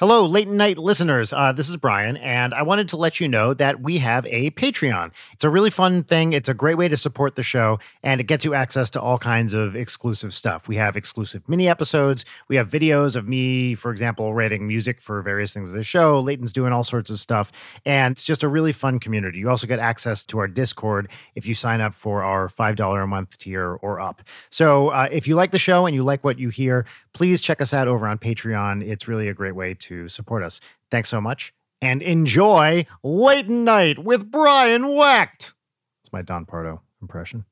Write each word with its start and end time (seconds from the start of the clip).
Hello, 0.00 0.24
late 0.24 0.48
night 0.48 0.78
listeners. 0.78 1.30
Uh, 1.30 1.52
this 1.52 1.68
is 1.68 1.76
Brian, 1.76 2.16
and 2.16 2.54
I 2.54 2.62
wanted 2.62 2.88
to 2.88 2.96
let 2.96 3.20
you 3.20 3.28
know 3.28 3.52
that 3.52 3.82
we 3.82 3.98
have 3.98 4.24
a 4.24 4.50
Patreon. 4.52 5.10
It's 5.34 5.44
a 5.44 5.50
really 5.50 5.68
fun 5.68 6.04
thing. 6.04 6.32
It's 6.32 6.48
a 6.48 6.54
great 6.54 6.78
way 6.78 6.88
to 6.88 6.96
support 6.96 7.36
the 7.36 7.42
show, 7.42 7.78
and 8.02 8.18
it 8.18 8.24
gets 8.24 8.42
you 8.42 8.54
access 8.54 8.88
to 8.92 9.00
all 9.02 9.18
kinds 9.18 9.52
of 9.52 9.76
exclusive 9.76 10.32
stuff. 10.32 10.68
We 10.68 10.76
have 10.76 10.96
exclusive 10.96 11.46
mini 11.50 11.68
episodes. 11.68 12.24
We 12.48 12.56
have 12.56 12.70
videos 12.70 13.14
of 13.14 13.28
me, 13.28 13.74
for 13.74 13.90
example, 13.90 14.32
writing 14.32 14.66
music 14.66 15.02
for 15.02 15.20
various 15.20 15.52
things 15.52 15.68
of 15.68 15.74
the 15.74 15.82
show. 15.82 16.18
Leighton's 16.18 16.54
doing 16.54 16.72
all 16.72 16.82
sorts 16.82 17.10
of 17.10 17.20
stuff, 17.20 17.52
and 17.84 18.12
it's 18.12 18.24
just 18.24 18.42
a 18.42 18.48
really 18.48 18.72
fun 18.72 19.00
community. 19.00 19.38
You 19.38 19.50
also 19.50 19.66
get 19.66 19.80
access 19.80 20.24
to 20.24 20.38
our 20.38 20.48
Discord 20.48 21.10
if 21.34 21.44
you 21.44 21.52
sign 21.52 21.82
up 21.82 21.92
for 21.92 22.22
our 22.22 22.48
$5 22.48 23.04
a 23.04 23.06
month 23.06 23.36
tier 23.36 23.74
or 23.82 24.00
up. 24.00 24.22
So 24.48 24.88
uh, 24.88 25.08
if 25.12 25.28
you 25.28 25.34
like 25.34 25.50
the 25.50 25.58
show 25.58 25.84
and 25.84 25.94
you 25.94 26.04
like 26.04 26.24
what 26.24 26.38
you 26.38 26.48
hear, 26.48 26.86
please 27.12 27.42
check 27.42 27.60
us 27.60 27.74
out 27.74 27.86
over 27.86 28.06
on 28.06 28.16
Patreon. 28.16 28.82
It's 28.82 29.06
really 29.06 29.28
a 29.28 29.34
great 29.34 29.54
way 29.54 29.74
to 29.74 29.89
support 30.08 30.42
us. 30.42 30.60
Thanks 30.90 31.08
so 31.08 31.20
much 31.20 31.52
and 31.82 32.02
enjoy 32.02 32.86
Late 33.02 33.48
Night 33.48 33.98
with 33.98 34.30
Brian 34.30 34.88
Wecht. 34.88 35.52
It's 36.02 36.12
my 36.12 36.22
Don 36.22 36.44
Pardo 36.44 36.82
impression. 37.00 37.44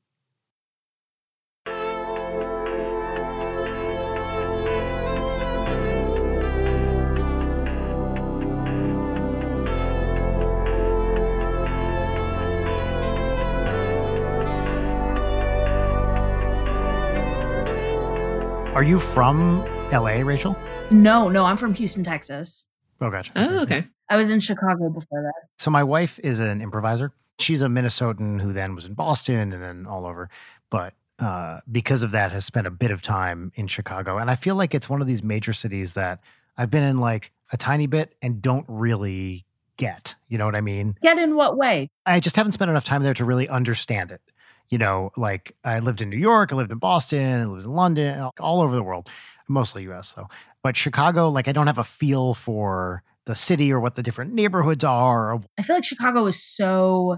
Are 18.75 18.83
you 18.83 18.99
from 18.99 19.65
LA, 19.91 20.21
Rachel? 20.21 20.55
No, 20.91 21.29
no, 21.29 21.45
I'm 21.45 21.57
from 21.57 21.73
Houston, 21.73 22.03
Texas. 22.03 22.67
Oh, 23.01 23.09
gotcha. 23.09 23.31
Oh, 23.35 23.61
okay. 23.61 23.87
I 24.09 24.17
was 24.17 24.29
in 24.29 24.39
Chicago 24.39 24.89
before 24.89 25.23
that. 25.23 25.47
So 25.57 25.71
my 25.71 25.83
wife 25.83 26.19
is 26.23 26.39
an 26.39 26.61
improviser. 26.61 27.11
She's 27.39 27.61
a 27.61 27.67
Minnesotan 27.67 28.39
who 28.39 28.53
then 28.53 28.75
was 28.75 28.85
in 28.85 28.93
Boston 28.93 29.51
and 29.51 29.63
then 29.63 29.85
all 29.87 30.05
over. 30.05 30.29
But 30.69 30.93
uh, 31.17 31.61
because 31.71 32.03
of 32.03 32.11
that, 32.11 32.31
has 32.31 32.45
spent 32.45 32.67
a 32.67 32.71
bit 32.71 32.91
of 32.91 33.01
time 33.01 33.51
in 33.55 33.67
Chicago. 33.67 34.17
And 34.17 34.29
I 34.29 34.35
feel 34.35 34.55
like 34.55 34.75
it's 34.75 34.89
one 34.89 35.01
of 35.01 35.07
these 35.07 35.23
major 35.23 35.53
cities 35.53 35.93
that 35.93 36.19
I've 36.57 36.69
been 36.69 36.83
in 36.83 36.99
like 36.99 37.31
a 37.51 37.57
tiny 37.57 37.87
bit 37.87 38.15
and 38.21 38.41
don't 38.41 38.65
really 38.67 39.45
get. 39.77 40.13
You 40.27 40.37
know 40.37 40.45
what 40.45 40.55
I 40.55 40.61
mean? 40.61 40.97
Get 41.01 41.17
in 41.17 41.35
what 41.35 41.57
way? 41.57 41.89
I 42.05 42.19
just 42.19 42.35
haven't 42.35 42.51
spent 42.51 42.69
enough 42.69 42.83
time 42.83 43.01
there 43.01 43.15
to 43.15 43.25
really 43.25 43.49
understand 43.49 44.11
it. 44.11 44.21
You 44.69 44.77
know, 44.77 45.11
like 45.17 45.55
I 45.63 45.79
lived 45.79 46.01
in 46.01 46.11
New 46.11 46.17
York, 46.17 46.53
I 46.53 46.55
lived 46.55 46.71
in 46.71 46.77
Boston, 46.77 47.41
I 47.41 47.45
lived 47.45 47.65
in 47.65 47.73
London, 47.73 48.29
all 48.39 48.61
over 48.61 48.75
the 48.75 48.83
world, 48.83 49.09
mostly 49.49 49.83
US 49.91 50.13
though. 50.13 50.27
But 50.63 50.77
Chicago, 50.77 51.29
like 51.29 51.47
I 51.47 51.51
don't 51.51 51.67
have 51.67 51.77
a 51.77 51.83
feel 51.83 52.33
for 52.33 53.03
the 53.25 53.35
city 53.35 53.71
or 53.71 53.79
what 53.79 53.95
the 53.95 54.03
different 54.03 54.33
neighborhoods 54.33 54.83
are. 54.83 55.39
I 55.57 55.63
feel 55.63 55.75
like 55.75 55.85
Chicago 55.85 56.25
is 56.25 56.41
so 56.41 57.17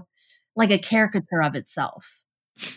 like 0.56 0.70
a 0.70 0.78
caricature 0.78 1.42
of 1.42 1.54
itself. 1.54 2.24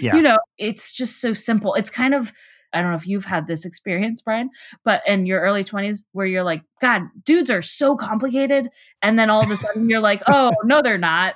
yeah. 0.00 0.14
You 0.14 0.22
know, 0.22 0.38
it's 0.56 0.92
just 0.92 1.20
so 1.20 1.32
simple. 1.32 1.74
It's 1.74 1.90
kind 1.90 2.14
of 2.14 2.32
I 2.72 2.80
don't 2.80 2.90
know 2.90 2.96
if 2.96 3.06
you've 3.06 3.24
had 3.24 3.46
this 3.46 3.64
experience, 3.64 4.20
Brian, 4.20 4.50
but 4.84 5.02
in 5.06 5.26
your 5.26 5.40
early 5.40 5.64
20s 5.64 6.04
where 6.12 6.26
you're 6.26 6.44
like, 6.44 6.62
God, 6.80 7.02
dudes 7.24 7.50
are 7.50 7.62
so 7.62 7.96
complicated. 7.96 8.68
And 9.02 9.18
then 9.18 9.30
all 9.30 9.42
of 9.42 9.50
a 9.50 9.56
sudden 9.56 9.88
you're 9.88 10.00
like, 10.00 10.22
oh, 10.26 10.52
no, 10.64 10.82
they're 10.82 10.98
not. 10.98 11.34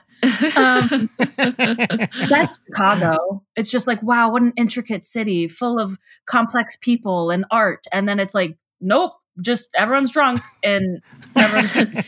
Um, 0.56 1.10
that's 1.36 2.58
Chicago. 2.66 3.42
It's 3.56 3.70
just 3.70 3.86
like, 3.86 4.02
wow, 4.02 4.30
what 4.30 4.42
an 4.42 4.52
intricate 4.56 5.04
city 5.04 5.48
full 5.48 5.78
of 5.78 5.98
complex 6.26 6.76
people 6.80 7.30
and 7.30 7.44
art. 7.50 7.86
And 7.92 8.08
then 8.08 8.20
it's 8.20 8.34
like, 8.34 8.56
nope, 8.80 9.12
just 9.40 9.70
everyone's 9.76 10.10
drunk 10.10 10.40
and 10.62 11.00
everyone's 11.36 12.04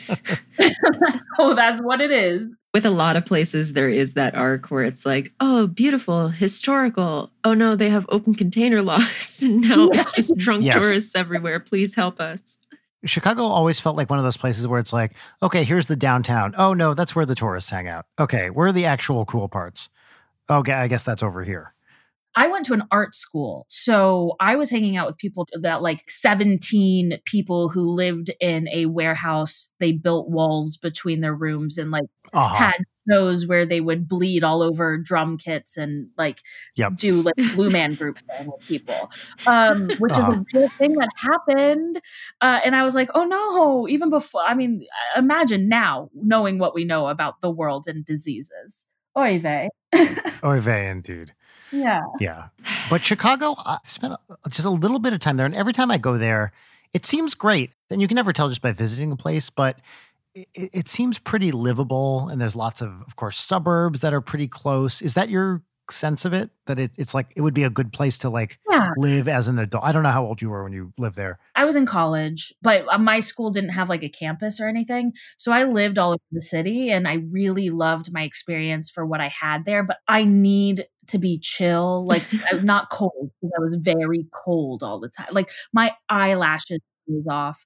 oh 1.39 1.55
that's 1.55 1.81
what 1.81 2.01
it 2.01 2.13
is 2.13 2.47
with 2.75 2.85
a 2.85 2.91
lot 2.91 3.17
of 3.17 3.25
places 3.25 3.73
there 3.73 3.89
is 3.89 4.13
that 4.15 4.35
arc 4.35 4.71
where 4.71 4.83
it's 4.83 5.07
like 5.07 5.33
oh 5.41 5.67
beautiful 5.69 6.29
historical 6.29 7.31
oh 7.45 7.55
no 7.55 7.77
they 7.77 7.89
have 7.89 8.05
open 8.11 8.35
container 8.35 8.83
laws 8.83 9.41
and 9.43 9.63
now 9.63 9.89
it's 9.91 10.13
just 10.13 10.37
drunk 10.37 10.65
yes. 10.65 10.75
tourists 10.75 11.17
everywhere 11.17 11.59
please 11.59 11.95
help 11.95 12.21
us 12.21 12.59
Chicago 13.07 13.43
always 13.43 13.81
felt 13.81 13.97
like 13.97 14.09
one 14.09 14.19
of 14.19 14.25
those 14.25 14.39
places 14.39 14.67
where 14.67 14.81
it's 14.81 14.93
like, 14.95 15.13
okay, 15.43 15.63
here's 15.63 15.89
the 15.89 15.95
downtown. 15.95 16.55
Oh 16.57 16.73
no, 16.73 16.95
that's 16.95 17.15
where 17.15 17.27
the 17.27 17.35
tourists 17.35 17.69
hang 17.69 17.87
out. 17.87 18.07
Okay, 18.19 18.49
where 18.49 18.69
are 18.69 18.73
the 18.73 18.87
actual 18.87 19.27
cool 19.27 19.47
parts? 19.47 19.91
Okay, 20.49 20.73
I 20.73 20.89
guess 20.89 21.03
that's 21.03 21.23
over 21.23 21.45
here. 21.45 21.75
I 22.37 22.49
went 22.49 22.67
to 22.67 22.75
an 22.75 22.85
art 22.91 23.15
school. 23.15 23.67
So 23.69 24.35
I 24.41 24.57
was 24.57 24.71
hanging 24.71 24.97
out 24.97 25.07
with 25.07 25.19
people 25.19 25.47
that 25.61 25.83
like 25.83 26.05
17 26.09 27.19
people 27.25 27.69
who 27.69 27.89
lived 27.89 28.31
in 28.41 28.69
a 28.73 28.87
warehouse. 28.87 29.71
They 29.81 29.93
built 29.93 30.29
walls 30.29 30.77
between 30.77 31.21
their 31.21 31.35
rooms 31.35 31.79
and 31.79 31.91
like 31.91 32.07
uh-huh. 32.33 32.55
had 32.55 32.85
shows 33.09 33.47
where 33.47 33.67
they 33.67 33.81
would 33.81 34.09
bleed 34.09 34.43
all 34.43 34.63
over 34.63 34.97
drum 34.97 35.37
kits 35.37 35.77
and 35.77 36.09
like 36.17 36.41
yep. 36.75 36.97
do 36.97 37.23
like 37.23 37.35
blue 37.55 37.71
man 37.71 37.95
group 37.95 38.19
thing 38.19 38.47
with 38.47 38.67
people, 38.67 39.11
um, 39.47 39.91
which 39.99 40.15
uh-huh. 40.15 40.33
is 40.33 40.39
a 40.39 40.45
real 40.55 40.69
thing 40.79 40.95
that 40.95 41.11
happened. 41.17 42.01
Uh, 42.41 42.61
and 42.65 42.75
I 42.75 42.83
was 42.83 42.95
like, 42.95 43.11
oh 43.15 43.25
no, 43.25 43.87
even 43.89 44.11
before, 44.11 44.43
I 44.43 44.55
mean, 44.55 44.87
imagine 45.17 45.69
now 45.69 46.11
knowing 46.15 46.59
what 46.59 46.75
we 46.75 46.85
know 46.85 47.09
about 47.09 47.41
the 47.43 47.51
world 47.51 47.85
and 47.87 48.05
diseases. 48.05 48.89
Oy 49.17 49.39
vey. 49.39 49.69
Oy 50.45 50.61
vey, 50.61 50.89
indeed. 50.89 51.33
Yeah. 51.73 52.03
Yeah. 52.21 52.49
But 52.91 53.05
Chicago, 53.05 53.55
I 53.59 53.79
spent 53.85 54.15
just 54.49 54.67
a 54.67 54.71
little 54.71 54.99
bit 54.99 55.13
of 55.13 55.21
time 55.21 55.37
there. 55.37 55.47
And 55.47 55.55
every 55.55 55.73
time 55.73 55.91
I 55.91 55.99
go 55.99 56.19
there, 56.19 56.53
it 56.93 57.07
seems 57.07 57.35
great. 57.35 57.73
And 57.91 58.01
you 58.01 58.09
can 58.09 58.15
never 58.15 58.33
tell 58.33 58.49
just 58.49 58.63
by 58.63 58.73
visiting 58.73 59.13
a 59.13 59.17
place, 59.17 59.51
but 59.51 59.79
it, 60.35 60.49
it 60.55 60.89
seems 60.89 61.19
pretty 61.19 61.53
livable. 61.53 62.29
And 62.29 62.41
there's 62.41 62.57
lots 62.57 62.81
of, 62.81 62.91
of 63.07 63.17
course, 63.17 63.39
suburbs 63.39 64.01
that 64.01 64.13
are 64.15 64.21
pretty 64.21 64.49
close. 64.49 65.03
Is 65.03 65.15
that 65.15 65.29
your 65.29 65.63
sense 65.91 66.25
of 66.25 66.33
it 66.33 66.51
that 66.67 66.79
it, 66.79 66.93
it's 66.97 67.13
like 67.13 67.27
it 67.37 67.43
would 67.43 67.55
be 67.55 67.65
a 67.65 67.71
good 67.71 67.93
place 67.93 68.17
to 68.19 68.31
like 68.31 68.59
yeah. 68.71 68.91
live 68.97 69.29
as 69.29 69.49
an 69.49 69.59
adult 69.59 69.85
i 69.85 69.93
don't 69.93 70.03
know 70.03 70.11
how 70.11 70.25
old 70.25 70.41
you 70.41 70.49
were 70.49 70.65
when 70.65 70.73
you 70.73 70.93
lived 70.97 71.17
there 71.17 71.39
i 71.55 71.65
was 71.65 71.77
in 71.77 71.85
college 71.85 72.55
but 72.63 72.87
uh, 72.91 72.97
my 72.97 73.21
school 73.21 73.51
didn't 73.51 73.71
have 73.71 73.89
like 73.89 74.03
a 74.03 74.09
campus 74.09 74.61
or 74.61 74.67
anything 74.67 75.13
so 75.37 75.53
i 75.53 75.65
lived 75.65 75.99
all 75.99 76.11
over 76.11 76.23
the 76.33 76.41
city 76.41 76.91
and 76.91 77.07
i 77.07 77.15
really 77.31 77.69
loved 77.69 78.11
my 78.13 78.23
experience 78.23 78.91
for 78.91 79.05
what 79.05 79.21
i 79.21 79.29
had 79.29 79.65
there 79.65 79.83
but 79.83 79.99
i 80.09 80.25
need 80.25 80.87
to 81.09 81.19
be 81.19 81.39
chill 81.39 82.07
like 82.07 82.23
i 82.51 82.55
was 82.55 82.65
not 82.65 82.91
cold 82.91 83.31
because 83.41 83.53
i 83.57 83.61
was 83.61 83.77
very 83.77 84.27
cold 84.33 84.83
all 84.83 85.01
the 85.01 85.09
time 85.09 85.29
like 85.33 85.51
my 85.73 85.93
eyelashes 86.09 86.81
was 87.07 87.27
off 87.29 87.65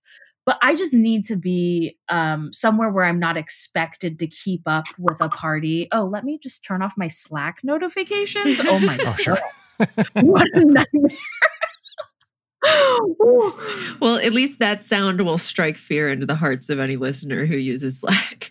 but 0.49 0.56
I 0.62 0.75
just 0.75 0.94
need 0.94 1.26
to 1.26 1.37
be 1.37 1.99
um, 2.09 2.54
somewhere 2.54 2.88
where 2.88 3.04
I'm 3.04 3.19
not 3.19 3.37
expected 3.37 4.19
to 4.21 4.26
keep 4.26 4.62
up 4.65 4.87
with 4.99 5.21
a 5.21 5.28
party. 5.28 5.88
Oh, 5.93 6.04
let 6.04 6.25
me 6.25 6.38
just 6.43 6.65
turn 6.65 6.81
off 6.81 6.94
my 6.97 7.06
Slack 7.06 7.59
notifications. 7.62 8.59
Oh 8.65 8.78
my 8.78 8.97
oh, 9.03 9.04
god, 9.04 9.21
sure. 9.21 9.38
what 10.22 10.47
a 10.55 10.65
nightmare! 10.65 11.19
well, 14.00 14.16
at 14.16 14.32
least 14.32 14.59
that 14.60 14.84
sound 14.84 15.20
will 15.20 15.37
strike 15.37 15.76
fear 15.76 16.09
into 16.09 16.25
the 16.25 16.34
hearts 16.34 16.70
of 16.70 16.78
any 16.78 16.97
listener 16.97 17.44
who 17.44 17.59
uses 17.59 18.00
Slack. 18.00 18.50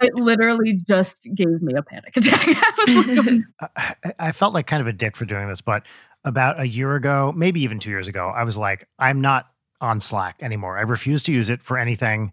It 0.00 0.14
literally 0.14 0.74
just 0.86 1.28
gave 1.34 1.62
me 1.62 1.74
a 1.74 1.82
panic 1.82 2.16
attack. 2.16 2.46
I, 2.78 2.94
like, 2.94 3.44
oh 3.60 4.12
I 4.18 4.32
felt 4.32 4.54
like 4.54 4.66
kind 4.66 4.80
of 4.80 4.86
a 4.86 4.92
dick 4.92 5.16
for 5.16 5.24
doing 5.24 5.48
this, 5.48 5.60
but 5.60 5.82
about 6.24 6.60
a 6.60 6.66
year 6.66 6.94
ago, 6.94 7.32
maybe 7.36 7.60
even 7.62 7.78
two 7.78 7.90
years 7.90 8.08
ago, 8.08 8.28
I 8.28 8.44
was 8.44 8.56
like, 8.56 8.86
I'm 8.98 9.20
not 9.20 9.46
on 9.80 10.00
Slack 10.00 10.36
anymore. 10.40 10.76
I 10.76 10.82
refuse 10.82 11.22
to 11.24 11.32
use 11.32 11.50
it 11.50 11.62
for 11.62 11.78
anything. 11.78 12.32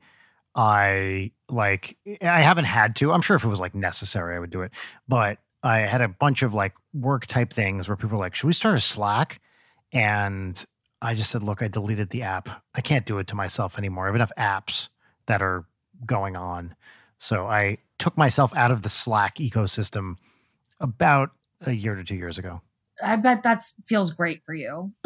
I 0.55 1.31
like 1.49 1.97
eh, 2.07 2.17
I 2.21 2.41
haven't 2.41 2.65
had 2.65 2.95
to. 2.97 3.11
I'm 3.11 3.21
sure 3.21 3.35
if 3.35 3.43
it 3.43 3.47
was 3.47 3.59
like 3.59 3.75
necessary, 3.75 4.35
I 4.35 4.39
would 4.39 4.49
do 4.49 4.61
it. 4.61 4.71
But 5.07 5.39
I 5.63 5.79
had 5.79 6.01
a 6.01 6.07
bunch 6.07 6.43
of 6.43 6.53
like 6.53 6.73
work 6.93 7.25
type 7.25 7.51
things 7.51 7.87
where 7.87 7.97
people 7.97 8.17
were 8.17 8.23
like, 8.23 8.35
should 8.35 8.47
we 8.47 8.53
start 8.53 8.77
a 8.77 8.81
Slack? 8.81 9.41
And 9.91 10.63
I 11.01 11.13
just 11.13 11.31
said, 11.31 11.43
look, 11.43 11.61
I 11.61 11.67
deleted 11.67 12.09
the 12.09 12.23
app. 12.23 12.49
I 12.73 12.81
can't 12.81 13.05
do 13.05 13.17
it 13.19 13.27
to 13.27 13.35
myself 13.35 13.77
anymore. 13.77 14.05
I 14.05 14.07
have 14.07 14.15
enough 14.15 14.31
apps 14.37 14.89
that 15.27 15.41
are 15.41 15.65
going 16.05 16.35
on. 16.35 16.75
So 17.19 17.47
I 17.47 17.77
took 17.97 18.17
myself 18.17 18.55
out 18.55 18.71
of 18.71 18.81
the 18.81 18.89
Slack 18.89 19.37
ecosystem 19.37 20.15
about 20.79 21.31
a 21.61 21.71
year 21.71 21.95
to 21.95 22.03
two 22.03 22.15
years 22.15 22.37
ago. 22.37 22.61
I 23.03 23.15
bet 23.17 23.43
that 23.43 23.59
feels 23.87 24.11
great 24.11 24.41
for 24.45 24.53
you. 24.53 24.91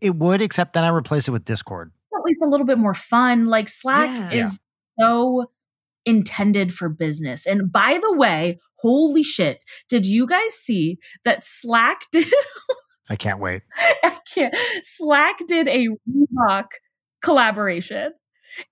it 0.00 0.14
would, 0.16 0.40
except 0.40 0.72
then 0.72 0.84
I 0.84 0.88
replace 0.88 1.28
it 1.28 1.30
with 1.30 1.44
Discord. 1.44 1.92
At 2.14 2.22
least 2.24 2.42
a 2.42 2.48
little 2.48 2.66
bit 2.66 2.78
more 2.78 2.94
fun. 2.94 3.46
Like 3.46 3.68
Slack 3.68 4.32
yeah. 4.32 4.42
is 4.42 4.60
yeah. 4.98 5.06
so 5.06 5.46
intended 6.06 6.72
for 6.72 6.88
business. 6.88 7.46
And 7.46 7.70
by 7.70 7.98
the 8.02 8.14
way, 8.14 8.58
holy 8.78 9.22
shit, 9.22 9.62
did 9.88 10.06
you 10.06 10.26
guys 10.26 10.54
see 10.54 10.98
that 11.24 11.44
Slack 11.44 12.00
did? 12.12 12.32
I 13.10 13.16
can't 13.16 13.40
wait. 13.40 13.62
I 14.02 14.18
can't. 14.32 14.54
Slack 14.82 15.38
did 15.46 15.68
a 15.68 15.88
Reebok 16.10 16.66
collaboration 17.22 18.12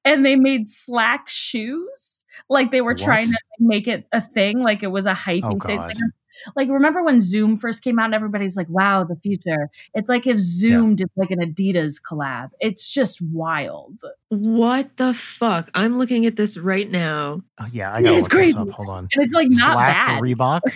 and 0.05 0.25
they 0.25 0.37
made 0.37 0.69
Slack 0.69 1.29
shoes. 1.29 2.23
Like 2.49 2.71
they 2.71 2.81
were 2.81 2.93
what? 2.93 2.99
trying 2.99 3.31
to 3.31 3.39
make 3.59 3.89
it 3.89 4.07
a 4.13 4.21
thing, 4.21 4.61
like 4.61 4.83
it 4.83 4.89
was 4.89 5.07
a 5.07 5.13
oh, 5.13 5.15
hyping 5.15 5.61
oh, 5.63 5.67
thing. 5.67 6.11
like 6.55 6.69
remember 6.69 7.03
when 7.03 7.19
Zoom 7.19 7.57
first 7.57 7.83
came 7.83 7.99
out 7.99 8.07
and 8.07 8.15
everybody's 8.15 8.57
like, 8.57 8.69
"Wow, 8.69 9.05
the 9.05 9.17
future." 9.17 9.71
It's 9.95 10.09
like 10.09 10.27
if 10.27 10.39
Zoom 10.39 10.91
yeah. 10.91 10.97
did 10.97 11.11
like 11.17 11.31
an 11.31 11.41
Adidas 11.41 11.97
collab. 12.01 12.51
It's 12.61 12.91
just 12.91 13.21
wild. 13.23 14.01
What 14.29 14.97
the 14.99 15.15
fuck? 15.15 15.71
I'm 15.75 15.99
looking 15.99 16.27
at 16.27 16.37
this 16.37 16.59
right 16.59 16.91
now. 16.91 17.43
Oh, 17.59 17.67
yeah, 17.73 17.93
I 17.93 18.03
got 18.03 18.29
to 18.29 18.39
look 18.39 18.57
up. 18.57 18.69
Hold 18.71 18.89
on. 18.91 19.09
And 19.13 19.25
it's 19.25 19.35
like 19.35 19.49
not 19.51 19.73
Slack 19.73 19.97
bad. 20.09 20.23
Reebok. 20.23 20.61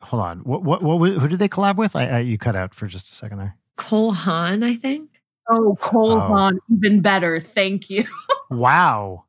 Hold 0.00 0.22
on. 0.22 0.38
What, 0.38 0.62
what 0.62 0.82
what 0.82 1.10
who 1.10 1.28
did 1.28 1.38
they 1.38 1.50
collab 1.50 1.76
with? 1.76 1.94
I, 1.94 2.06
I 2.06 2.18
you 2.20 2.38
cut 2.38 2.56
out 2.56 2.74
for 2.74 2.86
just 2.86 3.12
a 3.12 3.14
second 3.14 3.38
there. 3.38 3.56
Cole 3.76 4.12
Haan, 4.12 4.62
I 4.62 4.76
think. 4.76 5.17
Oh, 5.50 5.76
Cole 5.80 6.12
oh. 6.12 6.20
Haan, 6.20 6.58
even 6.70 7.00
better. 7.00 7.40
Thank 7.40 7.88
you. 7.90 8.04
wow. 8.50 9.24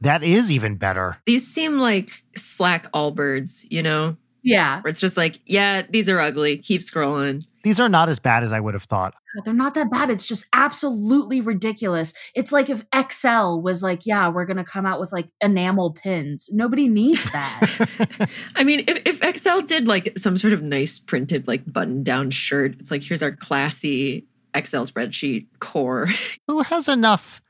That 0.00 0.22
is 0.22 0.52
even 0.52 0.76
better. 0.76 1.16
These 1.26 1.46
seem 1.46 1.78
like 1.78 2.22
slack 2.36 2.90
Allbirds, 2.92 3.66
you 3.70 3.82
know? 3.82 4.16
Yeah. 4.42 4.80
Where 4.80 4.90
it's 4.90 5.00
just 5.00 5.16
like, 5.16 5.40
yeah, 5.46 5.82
these 5.90 6.08
are 6.08 6.20
ugly. 6.20 6.58
Keep 6.58 6.82
scrolling. 6.82 7.42
These 7.64 7.80
are 7.80 7.88
not 7.88 8.08
as 8.08 8.20
bad 8.20 8.44
as 8.44 8.52
I 8.52 8.60
would 8.60 8.74
have 8.74 8.84
thought. 8.84 9.14
They're 9.44 9.52
not 9.52 9.74
that 9.74 9.90
bad. 9.90 10.08
It's 10.08 10.26
just 10.26 10.46
absolutely 10.52 11.40
ridiculous. 11.40 12.12
It's 12.36 12.52
like 12.52 12.70
if 12.70 12.84
Excel 12.94 13.60
was 13.60 13.82
like, 13.82 14.06
yeah, 14.06 14.28
we're 14.28 14.46
going 14.46 14.56
to 14.58 14.64
come 14.64 14.86
out 14.86 15.00
with 15.00 15.10
like 15.12 15.28
enamel 15.40 15.92
pins. 15.92 16.48
Nobody 16.52 16.86
needs 16.86 17.28
that. 17.32 18.30
I 18.54 18.62
mean, 18.62 18.84
if, 18.86 19.02
if 19.04 19.22
Excel 19.24 19.62
did 19.62 19.88
like 19.88 20.16
some 20.16 20.38
sort 20.38 20.52
of 20.52 20.62
nice 20.62 21.00
printed, 21.00 21.48
like 21.48 21.70
button 21.70 22.04
down 22.04 22.30
shirt, 22.30 22.76
it's 22.78 22.92
like, 22.92 23.02
here's 23.02 23.24
our 23.24 23.32
classy 23.32 24.28
Excel 24.56 24.86
spreadsheet 24.86 25.46
core. 25.60 26.08
Who 26.46 26.62
has 26.62 26.88
enough 26.88 27.40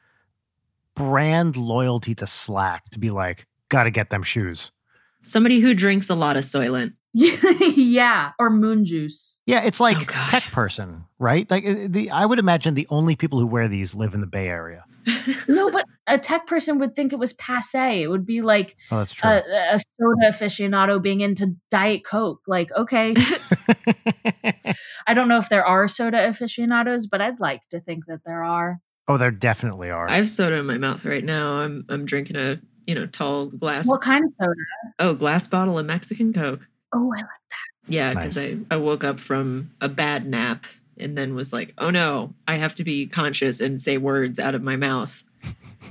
brand 0.94 1.56
loyalty 1.56 2.14
to 2.16 2.26
Slack 2.26 2.90
to 2.90 2.98
be 2.98 3.10
like, 3.10 3.46
gotta 3.68 3.90
get 3.90 4.10
them 4.10 4.22
shoes? 4.22 4.72
Somebody 5.22 5.60
who 5.60 5.74
drinks 5.74 6.08
a 6.10 6.14
lot 6.14 6.36
of 6.36 6.44
Soylent. 6.44 6.92
yeah, 7.12 8.32
or 8.38 8.50
moon 8.50 8.84
juice. 8.84 9.40
Yeah, 9.46 9.62
it's 9.62 9.80
like 9.80 9.96
oh, 9.96 10.26
tech 10.28 10.42
person, 10.52 11.04
right? 11.18 11.50
Like 11.50 11.66
uh, 11.66 11.74
the 11.86 12.10
I 12.10 12.26
would 12.26 12.38
imagine 12.38 12.74
the 12.74 12.86
only 12.90 13.16
people 13.16 13.40
who 13.40 13.46
wear 13.46 13.68
these 13.68 13.94
live 13.94 14.12
in 14.12 14.20
the 14.20 14.26
Bay 14.26 14.48
Area. 14.48 14.84
no, 15.48 15.70
but 15.70 15.86
a 16.06 16.18
tech 16.18 16.46
person 16.46 16.78
would 16.78 16.94
think 16.94 17.12
it 17.12 17.18
was 17.18 17.32
passe. 17.34 18.02
It 18.02 18.08
would 18.08 18.26
be 18.26 18.42
like 18.42 18.76
oh. 18.90 19.04
A, 19.22 19.42
a 19.72 19.78
soda 19.78 20.30
aficionado 20.30 21.02
being 21.02 21.20
into 21.20 21.56
Diet 21.70 22.04
Coke. 22.04 22.42
Like, 22.46 22.70
okay. 22.72 23.14
I 25.06 25.14
don't 25.14 25.28
know 25.28 25.38
if 25.38 25.48
there 25.48 25.64
are 25.64 25.88
soda 25.88 26.28
aficionados, 26.28 27.06
but 27.06 27.20
I'd 27.20 27.40
like 27.40 27.62
to 27.70 27.80
think 27.80 28.06
that 28.06 28.20
there 28.24 28.44
are. 28.44 28.80
Oh, 29.08 29.18
there 29.18 29.30
definitely 29.30 29.90
are. 29.90 30.08
I 30.08 30.16
have 30.16 30.28
soda 30.28 30.56
in 30.56 30.66
my 30.66 30.78
mouth 30.78 31.04
right 31.04 31.24
now. 31.24 31.58
I'm 31.58 31.84
I'm 31.88 32.06
drinking 32.06 32.36
a 32.36 32.60
you 32.86 32.94
know 32.94 33.06
tall 33.06 33.46
glass. 33.46 33.88
What 33.88 34.02
kind 34.02 34.24
of 34.24 34.32
soda? 34.40 34.54
Oh, 34.98 35.14
glass 35.14 35.46
bottle 35.46 35.78
of 35.78 35.86
Mexican 35.86 36.32
Coke. 36.32 36.66
Oh, 36.92 37.12
I 37.14 37.20
like 37.20 37.26
that. 37.26 37.92
Yeah, 37.92 38.14
because 38.14 38.36
nice. 38.36 38.56
I 38.70 38.74
I 38.74 38.78
woke 38.78 39.04
up 39.04 39.20
from 39.20 39.70
a 39.80 39.88
bad 39.88 40.26
nap 40.26 40.64
and 40.98 41.16
then 41.16 41.34
was 41.34 41.52
like, 41.52 41.74
oh 41.78 41.90
no, 41.90 42.34
I 42.48 42.56
have 42.56 42.74
to 42.76 42.84
be 42.84 43.06
conscious 43.06 43.60
and 43.60 43.80
say 43.80 43.98
words 43.98 44.38
out 44.38 44.54
of 44.54 44.62
my 44.62 44.76
mouth. 44.76 45.22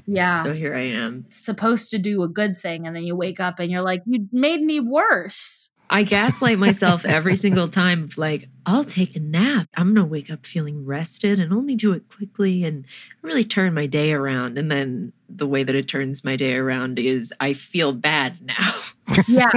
Yeah. 0.08 0.44
So 0.44 0.54
here 0.54 0.76
I 0.76 0.82
am. 0.82 1.26
Supposed 1.30 1.90
to 1.92 1.98
do 1.98 2.24
a 2.24 2.28
good 2.28 2.60
thing, 2.60 2.86
and 2.86 2.96
then 2.96 3.04
you 3.04 3.16
wake 3.16 3.40
up 3.40 3.60
and 3.60 3.72
you're 3.72 3.82
like, 3.82 4.04
you 4.06 4.28
made 4.32 4.62
me 4.62 4.80
worse. 4.80 5.70
I 5.90 6.04
gaslight 6.04 6.58
myself 6.58 7.06
every 7.06 7.36
single 7.36 7.68
time 7.68 8.10
like, 8.18 8.50
I'll 8.66 8.84
take 8.84 9.16
a 9.16 9.20
nap. 9.20 9.68
I'm 9.76 9.94
going 9.94 10.08
to 10.08 10.12
wake 10.12 10.32
up 10.32 10.46
feeling 10.46 10.86
rested 10.86 11.40
and 11.40 11.54
only 11.54 11.76
do 11.76 11.94
it 11.94 12.10
quickly 12.10 12.64
and 12.64 12.86
really 13.22 13.44
turn 13.44 13.74
my 13.74 13.86
day 13.86 14.14
around. 14.14 14.58
And 14.58 14.72
then 14.72 15.14
the 15.30 15.48
way 15.48 15.64
that 15.64 15.76
it 15.76 15.88
turns 15.88 16.24
my 16.24 16.36
day 16.36 16.56
around 16.56 16.98
is 16.98 17.34
I 17.40 17.54
feel 17.54 17.94
bad 17.94 18.38
now. 18.42 18.82
Yeah. 19.28 19.52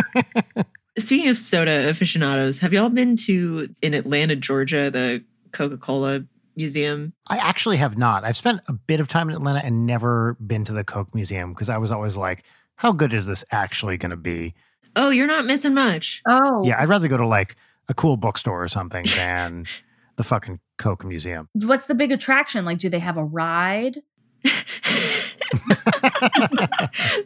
Speaking 0.98 1.28
of 1.28 1.38
soda 1.38 1.88
aficionados, 1.88 2.58
have 2.58 2.72
y'all 2.72 2.90
been 2.90 3.16
to 3.16 3.74
in 3.80 3.94
Atlanta, 3.94 4.36
Georgia, 4.36 4.90
the 4.90 5.24
Coca 5.52 5.76
Cola 5.76 6.24
Museum? 6.58 7.14
I 7.28 7.38
actually 7.38 7.78
have 7.78 7.96
not. 7.96 8.24
I've 8.24 8.36
spent 8.36 8.60
a 8.68 8.72
bit 8.74 9.00
of 9.00 9.08
time 9.08 9.30
in 9.30 9.36
Atlanta 9.36 9.64
and 9.64 9.86
never 9.86 10.36
been 10.44 10.64
to 10.64 10.72
the 10.72 10.84
Coke 10.84 11.14
Museum 11.14 11.54
because 11.54 11.68
I 11.70 11.78
was 11.78 11.90
always 11.90 12.16
like, 12.16 12.44
how 12.74 12.92
good 12.92 13.14
is 13.14 13.24
this 13.24 13.44
actually 13.50 13.96
going 13.96 14.10
to 14.10 14.16
be? 14.16 14.54
Oh, 14.96 15.10
you're 15.10 15.26
not 15.26 15.46
missing 15.46 15.72
much. 15.72 16.20
Oh. 16.28 16.62
Yeah, 16.64 16.80
I'd 16.80 16.88
rather 16.88 17.08
go 17.08 17.16
to 17.16 17.26
like 17.26 17.56
a 17.88 17.94
cool 17.94 18.16
bookstore 18.16 18.62
or 18.62 18.68
something 18.68 19.06
than 19.16 19.66
the 20.16 20.24
fucking 20.24 20.60
Coke 20.76 21.04
Museum. 21.04 21.48
What's 21.54 21.86
the 21.86 21.94
big 21.94 22.12
attraction? 22.12 22.64
Like, 22.64 22.78
do 22.78 22.88
they 22.88 22.98
have 22.98 23.16
a 23.16 23.24
ride? 23.24 24.02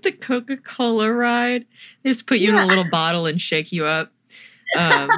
the 0.03 0.17
Coca 0.21 0.59
Cola 0.59 1.11
ride. 1.11 1.65
They 2.03 2.11
just 2.11 2.27
put 2.27 2.39
you 2.39 2.53
yeah. 2.53 2.63
in 2.63 2.65
a 2.65 2.67
little 2.67 2.89
bottle 2.91 3.27
and 3.27 3.41
shake 3.41 3.73
you 3.73 3.87
up. 3.87 4.13
Um, 4.77 5.11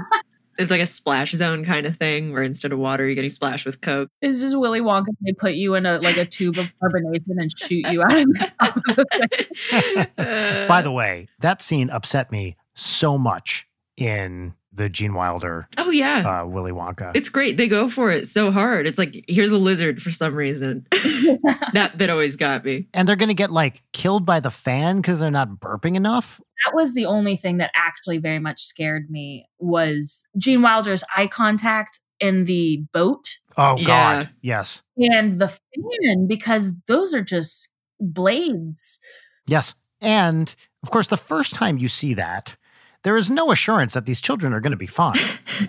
it's 0.58 0.70
like 0.70 0.80
a 0.80 0.86
splash 0.86 1.32
zone 1.32 1.64
kind 1.64 1.86
of 1.86 1.96
thing 1.96 2.32
where 2.32 2.42
instead 2.42 2.72
of 2.72 2.78
water 2.78 3.06
you're 3.06 3.14
getting 3.14 3.30
splashed 3.30 3.66
with 3.66 3.80
coke 3.80 4.08
it's 4.22 4.40
just 4.40 4.56
willy 4.58 4.80
wonka 4.80 5.06
they 5.24 5.32
put 5.32 5.54
you 5.54 5.74
in 5.74 5.86
a 5.86 5.98
like 5.98 6.16
a 6.16 6.24
tube 6.24 6.58
of 6.58 6.66
carbonation 6.82 7.36
and 7.36 7.56
shoot 7.58 7.86
you 7.90 8.02
out 8.02 8.16
of 8.16 8.24
the 8.24 8.50
top 8.60 8.76
of 8.76 8.96
the 8.96 10.06
thing. 10.16 10.66
by 10.68 10.82
the 10.82 10.92
way 10.92 11.26
that 11.40 11.60
scene 11.60 11.90
upset 11.90 12.30
me 12.30 12.56
so 12.74 13.16
much 13.18 13.66
in 13.96 14.54
the 14.72 14.88
Gene 14.88 15.14
Wilder. 15.14 15.68
Oh 15.78 15.90
yeah, 15.90 16.42
uh, 16.42 16.46
Willy 16.46 16.72
Wonka. 16.72 17.12
It's 17.14 17.28
great. 17.28 17.56
They 17.56 17.68
go 17.68 17.88
for 17.88 18.10
it 18.10 18.26
so 18.26 18.50
hard. 18.50 18.86
It's 18.86 18.98
like 18.98 19.24
here's 19.28 19.52
a 19.52 19.58
lizard 19.58 20.02
for 20.02 20.10
some 20.10 20.34
reason. 20.34 20.86
that 21.72 21.94
bit 21.96 22.10
always 22.10 22.36
got 22.36 22.64
me. 22.64 22.88
And 22.92 23.08
they're 23.08 23.16
gonna 23.16 23.34
get 23.34 23.50
like 23.50 23.82
killed 23.92 24.26
by 24.26 24.40
the 24.40 24.50
fan 24.50 24.96
because 24.96 25.20
they're 25.20 25.30
not 25.30 25.60
burping 25.60 25.94
enough. 25.96 26.40
That 26.64 26.74
was 26.74 26.94
the 26.94 27.06
only 27.06 27.36
thing 27.36 27.58
that 27.58 27.70
actually 27.74 28.18
very 28.18 28.38
much 28.38 28.64
scared 28.64 29.10
me 29.10 29.46
was 29.58 30.24
Gene 30.36 30.62
Wilder's 30.62 31.04
eye 31.16 31.28
contact 31.28 32.00
in 32.20 32.44
the 32.44 32.84
boat. 32.92 33.36
Oh 33.56 33.76
God, 33.76 34.30
yeah. 34.40 34.58
yes. 34.58 34.82
And 34.96 35.40
the 35.40 35.48
fan 35.48 36.26
because 36.26 36.72
those 36.86 37.14
are 37.14 37.22
just 37.22 37.68
blades. 38.00 38.98
Yes, 39.46 39.74
and 40.00 40.54
of 40.82 40.90
course, 40.90 41.06
the 41.06 41.16
first 41.16 41.54
time 41.54 41.78
you 41.78 41.88
see 41.88 42.14
that 42.14 42.56
there 43.04 43.16
is 43.16 43.30
no 43.30 43.52
assurance 43.52 43.94
that 43.94 44.06
these 44.06 44.20
children 44.20 44.52
are 44.52 44.60
going 44.60 44.72
to 44.72 44.76
be 44.76 44.86
fine. 44.86 45.14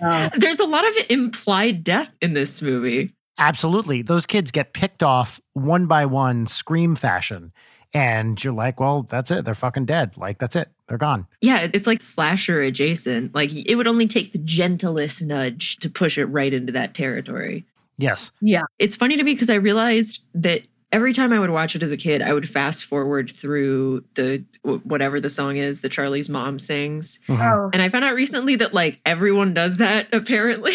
No. 0.02 0.30
There's 0.36 0.58
a 0.58 0.64
lot 0.64 0.86
of 0.88 0.94
implied 1.08 1.84
death 1.84 2.10
in 2.20 2.32
this 2.32 2.60
movie. 2.60 3.14
Absolutely. 3.38 4.02
Those 4.02 4.26
kids 4.26 4.50
get 4.50 4.72
picked 4.72 5.02
off 5.02 5.40
one 5.52 5.86
by 5.86 6.06
one, 6.06 6.46
scream 6.46 6.96
fashion. 6.96 7.52
And 7.92 8.42
you're 8.42 8.52
like, 8.52 8.80
well, 8.80 9.02
that's 9.02 9.30
it. 9.30 9.44
They're 9.44 9.54
fucking 9.54 9.86
dead. 9.86 10.16
Like, 10.16 10.38
that's 10.38 10.56
it. 10.56 10.70
They're 10.88 10.98
gone. 10.98 11.26
Yeah, 11.40 11.68
it's 11.72 11.86
like 11.86 12.02
slasher 12.02 12.60
adjacent. 12.62 13.34
Like, 13.34 13.50
it 13.54 13.76
would 13.76 13.86
only 13.86 14.06
take 14.06 14.32
the 14.32 14.38
gentlest 14.38 15.22
nudge 15.22 15.76
to 15.78 15.90
push 15.90 16.18
it 16.18 16.26
right 16.26 16.52
into 16.52 16.72
that 16.72 16.94
territory. 16.94 17.64
Yes. 17.98 18.30
Yeah. 18.40 18.62
It's 18.78 18.96
funny 18.96 19.16
to 19.16 19.22
me 19.22 19.32
because 19.32 19.50
I 19.50 19.54
realized 19.54 20.22
that 20.34 20.62
every 20.92 21.12
time 21.12 21.32
I 21.32 21.38
would 21.38 21.50
watch 21.50 21.74
it 21.74 21.82
as 21.82 21.92
a 21.92 21.96
kid, 21.96 22.22
I 22.22 22.32
would 22.32 22.48
fast 22.48 22.84
forward 22.84 23.30
through 23.30 24.04
the 24.14 24.44
whatever 24.62 25.20
the 25.20 25.30
song 25.30 25.56
is 25.56 25.80
that 25.80 25.90
Charlie's 25.90 26.28
mom 26.28 26.58
sings. 26.58 27.18
Mm-hmm. 27.28 27.42
Oh. 27.42 27.70
And 27.72 27.82
I 27.82 27.88
found 27.88 28.04
out 28.04 28.14
recently 28.14 28.56
that 28.56 28.74
like 28.74 29.00
everyone 29.04 29.54
does 29.54 29.78
that 29.78 30.08
apparently. 30.14 30.74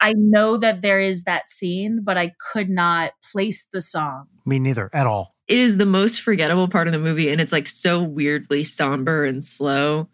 I 0.00 0.12
know 0.12 0.58
that 0.58 0.82
there 0.82 1.00
is 1.00 1.24
that 1.24 1.48
scene, 1.48 2.00
but 2.02 2.18
I 2.18 2.32
could 2.52 2.68
not 2.68 3.12
place 3.32 3.66
the 3.72 3.80
song. 3.80 4.26
Me 4.44 4.58
neither 4.58 4.90
at 4.92 5.06
all. 5.06 5.34
It 5.48 5.58
is 5.58 5.76
the 5.76 5.86
most 5.86 6.20
forgettable 6.20 6.68
part 6.68 6.86
of 6.86 6.92
the 6.92 6.98
movie 6.98 7.30
and 7.30 7.40
it's 7.40 7.52
like 7.52 7.68
so 7.68 8.02
weirdly 8.02 8.64
somber 8.64 9.24
and 9.24 9.44
slow. 9.44 10.08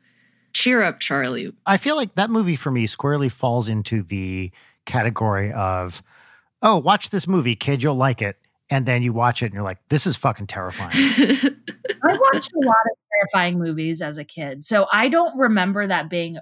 Cheer 0.53 0.83
up, 0.83 1.01
Charlie. 1.01 1.55
I 1.65 1.79
feel 1.79 1.97
like 1.97 2.15
that 2.17 2.29
movie 2.29 2.57
for 2.57 2.71
me 2.71 2.87
squarely 2.87 3.31
falls 3.31 3.71
into 3.71 4.03
the 4.03 4.51
category 4.85 5.51
of, 5.51 6.03
oh, 6.61 6.77
watch 6.77 7.09
this 7.09 7.27
movie, 7.27 7.57
kid, 7.57 7.83
you'll 7.83 7.95
like 7.95 8.21
it 8.21 8.37
and 8.71 8.87
then 8.87 9.03
you 9.03 9.13
watch 9.13 9.43
it 9.43 9.47
and 9.47 9.55
you're 9.55 9.63
like, 9.63 9.79
this 9.89 10.07
is 10.07 10.17
fucking 10.17 10.47
terrifying. 10.47 10.91
I 10.95 12.19
watched 12.33 12.53
a 12.53 12.67
lot 12.67 12.77
of 12.91 12.97
terrifying 13.13 13.59
movies 13.59 14.01
as 14.01 14.19
a 14.19 14.25
kid. 14.25 14.65
So 14.65 14.87
I 14.93 15.09
don't 15.09 15.37
remember 15.37 15.87
that 15.87 16.09
being 16.09 16.39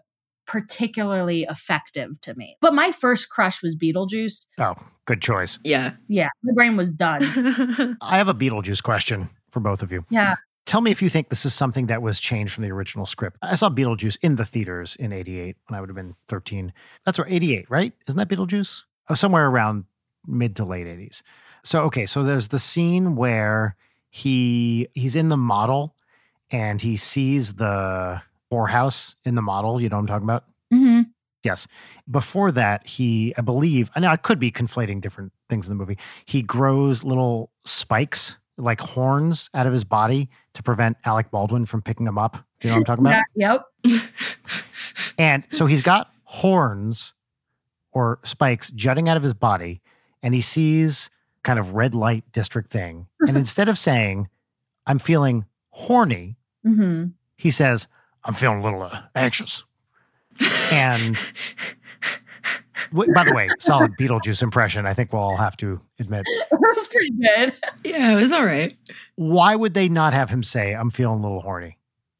particularly 0.47 1.47
effective 1.49 2.21
to 2.23 2.35
me. 2.35 2.57
But 2.61 2.75
my 2.75 2.93
first 2.93 3.31
crush 3.31 3.63
was 3.63 3.77
Beetlejuice. 3.77 4.47
Oh, 4.59 4.75
good 5.05 5.23
choice. 5.23 5.59
Yeah. 5.65 5.93
Yeah. 6.09 6.29
My 6.43 6.53
brain 6.53 6.77
was 6.77 6.91
done. 6.91 7.23
I 8.01 8.19
have 8.19 8.29
a 8.29 8.35
Beetlejuice 8.35 8.83
question 8.83 9.31
for 9.51 9.61
both 9.61 9.83
of 9.83 9.93
you. 9.93 10.05
Yeah. 10.11 10.37
Tell 10.67 10.81
me 10.81 10.91
if 10.91 11.03
you 11.03 11.09
think 11.09 11.29
this 11.29 11.45
is 11.45 11.55
something 11.55 11.87
that 11.87 12.03
was 12.03 12.21
changed 12.21 12.53
from 12.53 12.63
the 12.65 12.71
original 12.71 13.07
script. 13.07 13.39
I 13.43 13.57
saw 13.57 13.71
Beetlejuice 13.71 14.19
in 14.23 14.37
the 14.37 14.45
theaters 14.45 14.97
in 14.97 15.13
88 15.13 15.57
when 15.67 15.77
I 15.77 15.81
would 15.81 15.89
have 15.89 15.97
been 15.97 16.15
13. 16.29 16.73
That's 17.05 17.19
where 17.19 17.27
88, 17.29 17.71
right? 17.71 17.93
Isn't 18.09 18.19
that 18.19 18.29
Beetlejuice? 18.29 18.83
Oh, 19.09 19.15
somewhere 19.15 19.49
around 19.49 19.85
mid 20.27 20.57
to 20.57 20.65
late 20.65 20.87
80s. 20.87 21.23
So 21.63 21.83
okay, 21.85 22.07
so 22.07 22.23
there's 22.23 22.49
the 22.49 22.59
scene 22.59 23.17
where 23.17 23.77
he 24.11 24.89
he's 24.95 25.17
in 25.17 25.29
the 25.29 25.37
model 25.37 25.95
and 26.51 26.81
he 26.81 26.97
sees 26.97 27.55
the 27.55 28.21
whorehouse 28.53 29.15
in 29.25 29.35
the 29.35 29.43
model. 29.43 29.81
You 29.81 29.89
know 29.89 29.97
what 29.97 30.03
I'm 30.03 30.07
talking 30.07 30.25
about? 30.25 30.45
Mm-hmm. 30.73 31.03
Yes. 31.43 31.67
Before 32.11 32.53
that, 32.53 32.87
he, 32.87 33.33
I 33.39 33.41
believe, 33.41 33.91
I 33.95 34.01
know 34.01 34.09
I 34.09 34.17
could 34.17 34.39
be 34.39 34.51
conflating 34.51 35.01
different 35.01 35.33
things 35.49 35.69
in 35.69 35.77
the 35.77 35.81
movie. 35.81 35.97
He 36.27 36.43
grows 36.43 37.03
little 37.03 37.51
spikes 37.65 38.37
like 38.59 38.81
horns 38.81 39.49
out 39.55 39.67
of 39.67 39.73
his 39.73 39.85
body 39.85 40.29
to 40.53 40.63
prevent 40.63 40.99
Alec 41.05 41.31
Baldwin 41.31 41.65
from 41.65 41.81
picking 41.81 42.07
him 42.07 42.19
up. 42.19 42.37
You 42.63 42.69
know 42.71 42.77
what 42.77 42.79
I'm 42.81 42.85
talking 42.85 43.07
about? 43.07 43.23
Yeah, 43.35 43.59
yep. 43.85 44.03
and 45.19 45.45
so 45.51 45.65
he's 45.65 45.83
got 45.83 46.11
horns 46.25 47.15
or 47.93 48.19
spikes 48.23 48.71
jutting 48.71 49.09
out 49.09 49.17
of 49.17 49.23
his 49.23 49.35
body, 49.35 49.81
and 50.23 50.35
he 50.35 50.43
sees 50.43 51.09
kind 51.43 51.59
of 51.59 51.75
red 51.75 51.95
light 51.95 52.25
district 52.33 52.71
thing. 52.71 53.07
And 53.21 53.37
instead 53.37 53.69
of 53.69 53.79
saying, 53.79 54.29
I'm 54.87 54.99
feeling 54.99 55.45
horny, 55.71 56.37
mm-hmm. 56.67 57.09
he 57.37 57.51
says, 57.51 57.87
I'm 58.25 58.35
feeling 58.35 58.61
a 58.61 58.65
little 58.65 58.83
uh, 58.83 59.03
anxious. 59.15 59.65
And 60.73 61.17
by 62.93 63.25
the 63.25 63.33
way, 63.35 63.49
solid 63.59 63.93
Beetlejuice 63.99 64.43
impression. 64.43 64.87
I 64.87 64.95
think 64.95 65.13
we'll 65.13 65.23
all 65.23 65.37
have 65.37 65.57
to 65.59 65.81
admit. 65.99 66.25
It 66.73 66.77
was 66.77 66.89
pretty 66.89 67.11
good. 67.11 67.53
Yeah, 67.85 68.13
it 68.13 68.21
was 68.23 68.31
all 68.33 68.45
right. 68.45 68.77
Why 69.17 69.57
would 69.57 69.75
they 69.75 69.89
not 69.89 70.13
have 70.13 70.31
him 70.31 70.45
say, 70.45 70.73
I'm 70.73 70.89
feeling 70.89 71.19
a 71.19 71.23
little 71.23 71.41
horny? 71.41 71.77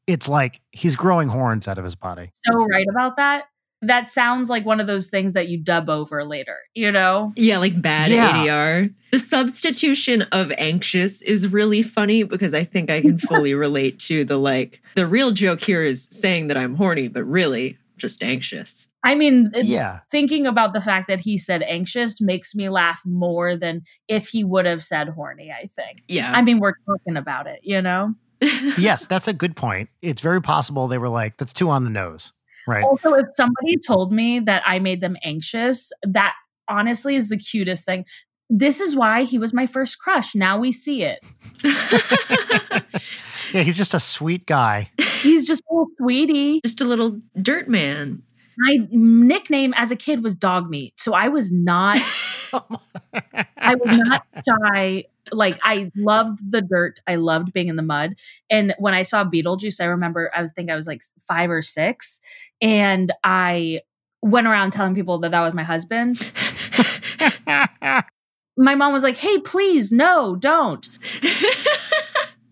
It's 0.07 0.27
like 0.27 0.59
he's 0.71 0.97
growing 0.97 1.29
horns 1.29 1.69
out 1.69 1.77
of 1.77 1.85
his 1.85 1.95
body. 1.95 2.31
So 2.45 2.65
right 2.65 2.85
about 2.89 3.15
that. 3.15 3.45
That 3.81 4.09
sounds 4.09 4.49
like 4.49 4.65
one 4.65 4.79
of 4.79 4.87
those 4.87 5.07
things 5.07 5.33
that 5.33 5.47
you 5.47 5.57
dub 5.57 5.89
over 5.89 6.23
later, 6.23 6.57
you 6.75 6.91
know? 6.91 7.33
Yeah, 7.35 7.57
like 7.57 7.81
bad 7.81 8.11
yeah. 8.11 8.45
ADR. 8.45 8.93
The 9.11 9.19
substitution 9.19 10.21
of 10.31 10.51
anxious 10.57 11.21
is 11.21 11.47
really 11.47 11.81
funny 11.81 12.23
because 12.23 12.53
I 12.53 12.63
think 12.63 12.89
I 12.89 13.01
can 13.01 13.17
fully 13.19 13.53
relate 13.53 13.99
to 14.01 14.23
the 14.23 14.37
like, 14.37 14.81
the 14.95 15.07
real 15.07 15.31
joke 15.31 15.61
here 15.61 15.83
is 15.83 16.07
saying 16.11 16.47
that 16.47 16.57
I'm 16.57 16.75
horny, 16.75 17.07
but 17.07 17.23
really, 17.23 17.77
just 17.97 18.23
anxious. 18.23 18.89
I 19.03 19.15
mean, 19.15 19.51
yeah. 19.55 19.99
Thinking 20.09 20.45
about 20.45 20.73
the 20.73 20.81
fact 20.81 21.07
that 21.07 21.19
he 21.19 21.37
said 21.37 21.63
anxious 21.63 22.19
makes 22.19 22.53
me 22.53 22.69
laugh 22.69 23.01
more 23.05 23.55
than 23.55 23.81
if 24.07 24.27
he 24.27 24.43
would 24.43 24.65
have 24.65 24.83
said 24.83 25.09
horny, 25.09 25.51
I 25.51 25.67
think. 25.67 26.03
Yeah. 26.07 26.31
I 26.33 26.41
mean, 26.41 26.59
we're 26.59 26.73
talking 26.85 27.15
about 27.15 27.47
it, 27.47 27.59
you 27.63 27.81
know? 27.81 28.13
yes, 28.41 29.05
that's 29.05 29.27
a 29.27 29.33
good 29.33 29.55
point. 29.55 29.89
It's 30.01 30.21
very 30.21 30.41
possible 30.41 30.87
they 30.87 30.97
were 30.97 31.09
like, 31.09 31.37
that's 31.37 31.53
too 31.53 31.69
on 31.69 31.83
the 31.83 31.89
nose. 31.89 32.33
Right. 32.67 32.83
Also, 32.83 33.13
if 33.13 33.27
somebody 33.35 33.77
told 33.85 34.11
me 34.11 34.39
that 34.39 34.63
I 34.65 34.79
made 34.79 35.01
them 35.01 35.17
anxious, 35.23 35.91
that 36.03 36.33
honestly 36.69 37.15
is 37.15 37.29
the 37.29 37.37
cutest 37.37 37.85
thing. 37.85 38.05
This 38.49 38.81
is 38.81 38.95
why 38.95 39.23
he 39.23 39.37
was 39.37 39.53
my 39.53 39.65
first 39.65 39.99
crush. 39.99 40.35
Now 40.35 40.59
we 40.59 40.71
see 40.71 41.03
it. 41.03 41.19
yeah, 43.53 43.63
he's 43.63 43.77
just 43.77 43.93
a 43.93 43.99
sweet 43.99 44.45
guy. 44.45 44.91
He's 45.21 45.47
just 45.47 45.61
a 45.69 45.73
little 45.73 45.87
sweetie. 45.97 46.59
Just 46.65 46.81
a 46.81 46.85
little 46.85 47.19
dirt 47.41 47.69
man. 47.69 48.21
My 48.57 48.77
nickname 48.91 49.73
as 49.77 49.89
a 49.89 49.95
kid 49.95 50.21
was 50.21 50.35
dog 50.35 50.69
meat. 50.69 50.93
So 50.97 51.13
I 51.13 51.29
was 51.29 51.51
not 51.51 51.97
I 52.53 53.75
was 53.75 53.99
not 54.05 54.23
shy. 54.47 55.05
Like 55.31 55.59
I 55.63 55.91
loved 55.95 56.39
the 56.51 56.61
dirt. 56.61 56.99
I 57.07 57.15
loved 57.15 57.53
being 57.53 57.67
in 57.67 57.75
the 57.75 57.81
mud. 57.83 58.15
And 58.49 58.75
when 58.79 58.93
I 58.93 59.03
saw 59.03 59.23
Beetlejuice, 59.23 59.79
I 59.81 59.85
remember 59.85 60.31
I 60.35 60.41
was 60.41 60.51
think 60.53 60.69
I 60.69 60.75
was 60.75 60.87
like 60.87 61.01
five 61.27 61.49
or 61.49 61.61
six, 61.61 62.19
and 62.61 63.11
I 63.23 63.81
went 64.21 64.47
around 64.47 64.71
telling 64.71 64.95
people 64.95 65.19
that 65.19 65.31
that 65.31 65.41
was 65.41 65.53
my 65.53 65.63
husband. 65.63 66.31
my 68.57 68.75
mom 68.75 68.93
was 68.93 69.03
like, 69.03 69.17
"Hey, 69.17 69.39
please, 69.39 69.91
no, 69.91 70.35
don't." 70.35 70.87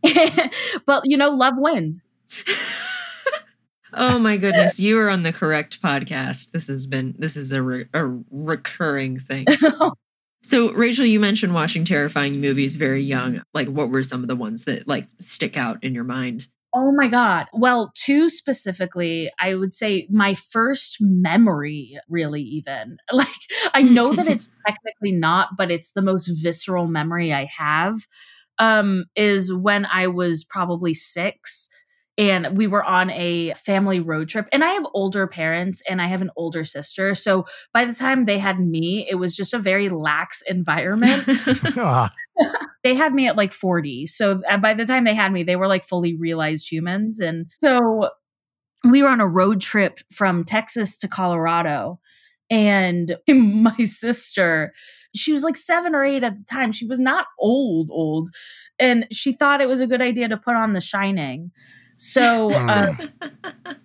but 0.85 1.01
you 1.05 1.17
know, 1.17 1.29
love 1.29 1.55
wins. 1.57 2.01
oh 3.93 4.19
my 4.19 4.37
goodness, 4.37 4.79
you 4.79 4.97
are 4.99 5.09
on 5.09 5.23
the 5.23 5.33
correct 5.33 5.81
podcast. 5.81 6.51
This 6.51 6.67
has 6.67 6.87
been 6.87 7.15
this 7.17 7.35
is 7.37 7.51
a, 7.51 7.61
re- 7.61 7.87
a 7.93 8.05
recurring 8.31 9.19
thing. 9.19 9.45
so, 10.41 10.71
Rachel, 10.71 11.05
you 11.05 11.19
mentioned 11.19 11.53
watching 11.53 11.83
terrifying 11.83 12.39
movies 12.39 12.75
very 12.75 13.03
young. 13.03 13.43
Like, 13.53 13.67
what 13.67 13.89
were 13.89 14.03
some 14.03 14.21
of 14.21 14.27
the 14.27 14.35
ones 14.35 14.65
that 14.65 14.87
like 14.87 15.07
stick 15.19 15.57
out 15.57 15.83
in 15.83 15.93
your 15.93 16.05
mind? 16.05 16.47
Oh 16.73 16.91
my 16.91 17.07
God. 17.07 17.47
Well, 17.51 17.91
two 17.95 18.29
specifically, 18.29 19.31
I 19.39 19.55
would 19.55 19.73
say 19.73 20.07
my 20.11 20.35
first 20.35 20.97
memory, 20.99 21.97
really, 22.07 22.41
even. 22.41 22.97
Like, 23.11 23.27
I 23.73 23.81
know 23.81 24.15
that 24.15 24.27
it's 24.27 24.49
technically 24.67 25.11
not, 25.11 25.49
but 25.57 25.71
it's 25.71 25.91
the 25.91 26.01
most 26.01 26.27
visceral 26.41 26.87
memory 26.87 27.33
I 27.33 27.49
have. 27.57 27.97
Um, 28.59 29.05
is 29.15 29.53
when 29.53 29.85
I 29.85 30.07
was 30.07 30.43
probably 30.43 30.93
six 30.93 31.69
and 32.19 32.57
we 32.57 32.67
were 32.67 32.83
on 32.83 33.09
a 33.11 33.53
family 33.53 33.99
road 33.99 34.27
trip 34.27 34.47
and 34.51 34.63
i 34.63 34.73
have 34.73 34.85
older 34.93 35.25
parents 35.25 35.81
and 35.89 36.01
i 36.01 36.07
have 36.07 36.21
an 36.21 36.29
older 36.35 36.63
sister 36.63 37.15
so 37.15 37.45
by 37.73 37.85
the 37.85 37.93
time 37.93 38.25
they 38.25 38.37
had 38.37 38.59
me 38.59 39.07
it 39.09 39.15
was 39.15 39.35
just 39.35 39.53
a 39.53 39.59
very 39.59 39.89
lax 39.89 40.43
environment. 40.45 41.27
They 42.85 42.95
had 42.95 43.13
me 43.13 43.27
at 43.27 43.35
like 43.35 43.51
40 43.51 44.07
so 44.07 44.41
uh, 44.49 44.55
by 44.55 44.73
the 44.73 44.85
time 44.85 45.03
they 45.03 45.13
had 45.13 45.33
me 45.33 45.43
they 45.43 45.57
were 45.57 45.67
like 45.67 45.83
fully 45.83 46.15
realized 46.15 46.71
humans 46.71 47.19
and 47.19 47.47
so 47.57 48.09
we 48.89 49.03
were 49.03 49.09
on 49.09 49.19
a 49.19 49.27
road 49.27 49.59
trip 49.59 49.99
from 50.13 50.45
texas 50.45 50.97
to 50.99 51.09
colorado 51.09 51.99
and 52.49 53.17
my 53.27 53.75
sister 53.83 54.71
she 55.13 55.33
was 55.33 55.43
like 55.43 55.57
seven 55.57 55.93
or 55.93 56.05
eight 56.05 56.23
at 56.23 56.37
the 56.37 56.45
time 56.45 56.71
she 56.71 56.85
was 56.85 56.97
not 56.97 57.25
old 57.39 57.89
old 57.91 58.29
and 58.79 59.05
she 59.11 59.33
thought 59.33 59.59
it 59.59 59.67
was 59.67 59.81
a 59.81 59.87
good 59.87 60.01
idea 60.01 60.29
to 60.29 60.37
put 60.37 60.55
on 60.55 60.71
the 60.71 60.79
shining 60.79 61.51
so 61.99 62.51
uh, 62.53 62.95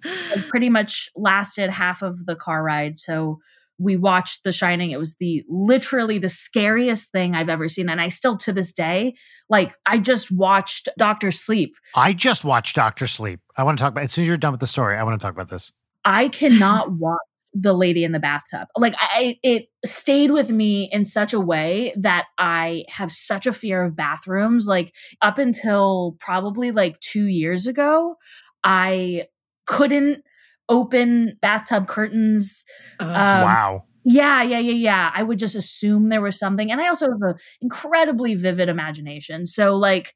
I 0.04 0.44
pretty 0.48 0.70
much 0.70 1.10
lasted 1.16 1.68
half 1.68 2.00
of 2.00 2.26
the 2.26 2.36
car 2.36 2.62
ride. 2.62 2.96
So 2.96 3.40
we 3.78 3.96
watched 3.96 4.44
The 4.44 4.52
Shining. 4.52 4.92
It 4.92 5.00
was 5.00 5.16
the 5.16 5.42
literally 5.48 6.18
the 6.18 6.28
scariest 6.28 7.10
thing 7.10 7.34
I've 7.34 7.48
ever 7.48 7.68
seen. 7.68 7.88
And 7.88 8.00
I 8.00 8.08
still 8.08 8.36
to 8.38 8.52
this 8.52 8.72
day, 8.72 9.14
like 9.50 9.74
I 9.84 9.98
just 9.98 10.30
watched 10.30 10.88
Doctor 10.96 11.32
Sleep. 11.32 11.74
I 11.96 12.12
just 12.12 12.44
watched 12.44 12.76
Doctor 12.76 13.08
Sleep. 13.08 13.40
I 13.56 13.64
want 13.64 13.78
to 13.78 13.82
talk 13.82 13.90
about 13.90 14.04
as 14.04 14.12
soon 14.12 14.22
as 14.22 14.28
you're 14.28 14.36
done 14.36 14.52
with 14.52 14.60
the 14.60 14.68
story, 14.68 14.96
I 14.96 15.02
want 15.02 15.20
to 15.20 15.24
talk 15.24 15.34
about 15.34 15.48
this. 15.48 15.72
I 16.04 16.28
cannot 16.28 16.92
watch 16.92 17.18
the 17.54 17.72
lady 17.72 18.04
in 18.04 18.12
the 18.12 18.18
bathtub. 18.18 18.66
Like 18.76 18.94
I 18.98 19.38
it 19.42 19.66
stayed 19.84 20.32
with 20.32 20.50
me 20.50 20.88
in 20.92 21.04
such 21.04 21.32
a 21.32 21.40
way 21.40 21.94
that 21.96 22.26
I 22.36 22.84
have 22.88 23.12
such 23.12 23.46
a 23.46 23.52
fear 23.52 23.84
of 23.84 23.96
bathrooms. 23.96 24.66
Like 24.66 24.92
up 25.22 25.38
until 25.38 26.16
probably 26.18 26.72
like 26.72 26.98
2 27.00 27.26
years 27.26 27.66
ago, 27.66 28.16
I 28.64 29.26
couldn't 29.66 30.24
open 30.68 31.38
bathtub 31.40 31.86
curtains. 31.86 32.64
Uh, 32.98 33.04
um, 33.04 33.42
wow. 33.42 33.84
Yeah, 34.04 34.42
yeah, 34.42 34.58
yeah, 34.58 34.72
yeah. 34.72 35.10
I 35.14 35.22
would 35.22 35.38
just 35.38 35.54
assume 35.54 36.08
there 36.08 36.20
was 36.20 36.38
something. 36.38 36.70
And 36.70 36.80
I 36.80 36.88
also 36.88 37.10
have 37.10 37.22
an 37.22 37.34
incredibly 37.62 38.34
vivid 38.34 38.68
imagination. 38.68 39.46
So 39.46 39.76
like 39.76 40.14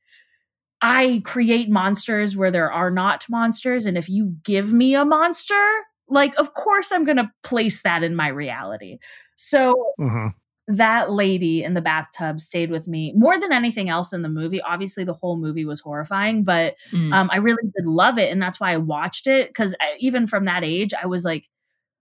I 0.83 1.23
create 1.25 1.71
monsters 1.71 2.37
where 2.37 2.51
there 2.51 2.71
are 2.71 2.91
not 2.91 3.25
monsters. 3.31 3.87
And 3.87 3.97
if 3.97 4.09
you 4.09 4.37
give 4.45 4.73
me 4.73 4.95
a 4.95 5.05
monster, 5.05 5.65
like 6.09 6.35
of 6.37 6.55
course 6.55 6.93
i'm 6.93 7.05
going 7.05 7.17
to 7.17 7.31
place 7.43 7.83
that 7.83 8.03
in 8.03 8.15
my 8.15 8.29
reality 8.29 8.99
so 9.37 9.93
mm-hmm. 9.99 10.29
that 10.75 11.11
lady 11.11 11.63
in 11.63 11.75
the 11.75 11.81
bathtub 11.81 12.41
stayed 12.41 12.71
with 12.71 12.89
me 12.89 13.13
more 13.17 13.39
than 13.39 13.53
anything 13.53 13.89
else 13.89 14.13
in 14.13 14.23
the 14.23 14.29
movie 14.29 14.61
obviously 14.63 15.05
the 15.05 15.15
whole 15.15 15.37
movie 15.37 15.65
was 15.65 15.81
horrifying 15.81 16.45
but 16.45 16.75
mm. 16.93 17.13
um, 17.13 17.29
i 17.33 17.37
really 17.37 17.63
did 17.77 17.87
love 17.87 18.19
it 18.19 18.31
and 18.31 18.41
that's 18.41 18.61
why 18.61 18.73
i 18.73 18.77
watched 18.77 19.27
it 19.27 19.49
because 19.49 19.75
even 19.99 20.27
from 20.27 20.45
that 20.45 20.65
age 20.65 20.93
i 21.01 21.07
was 21.07 21.25
like 21.25 21.49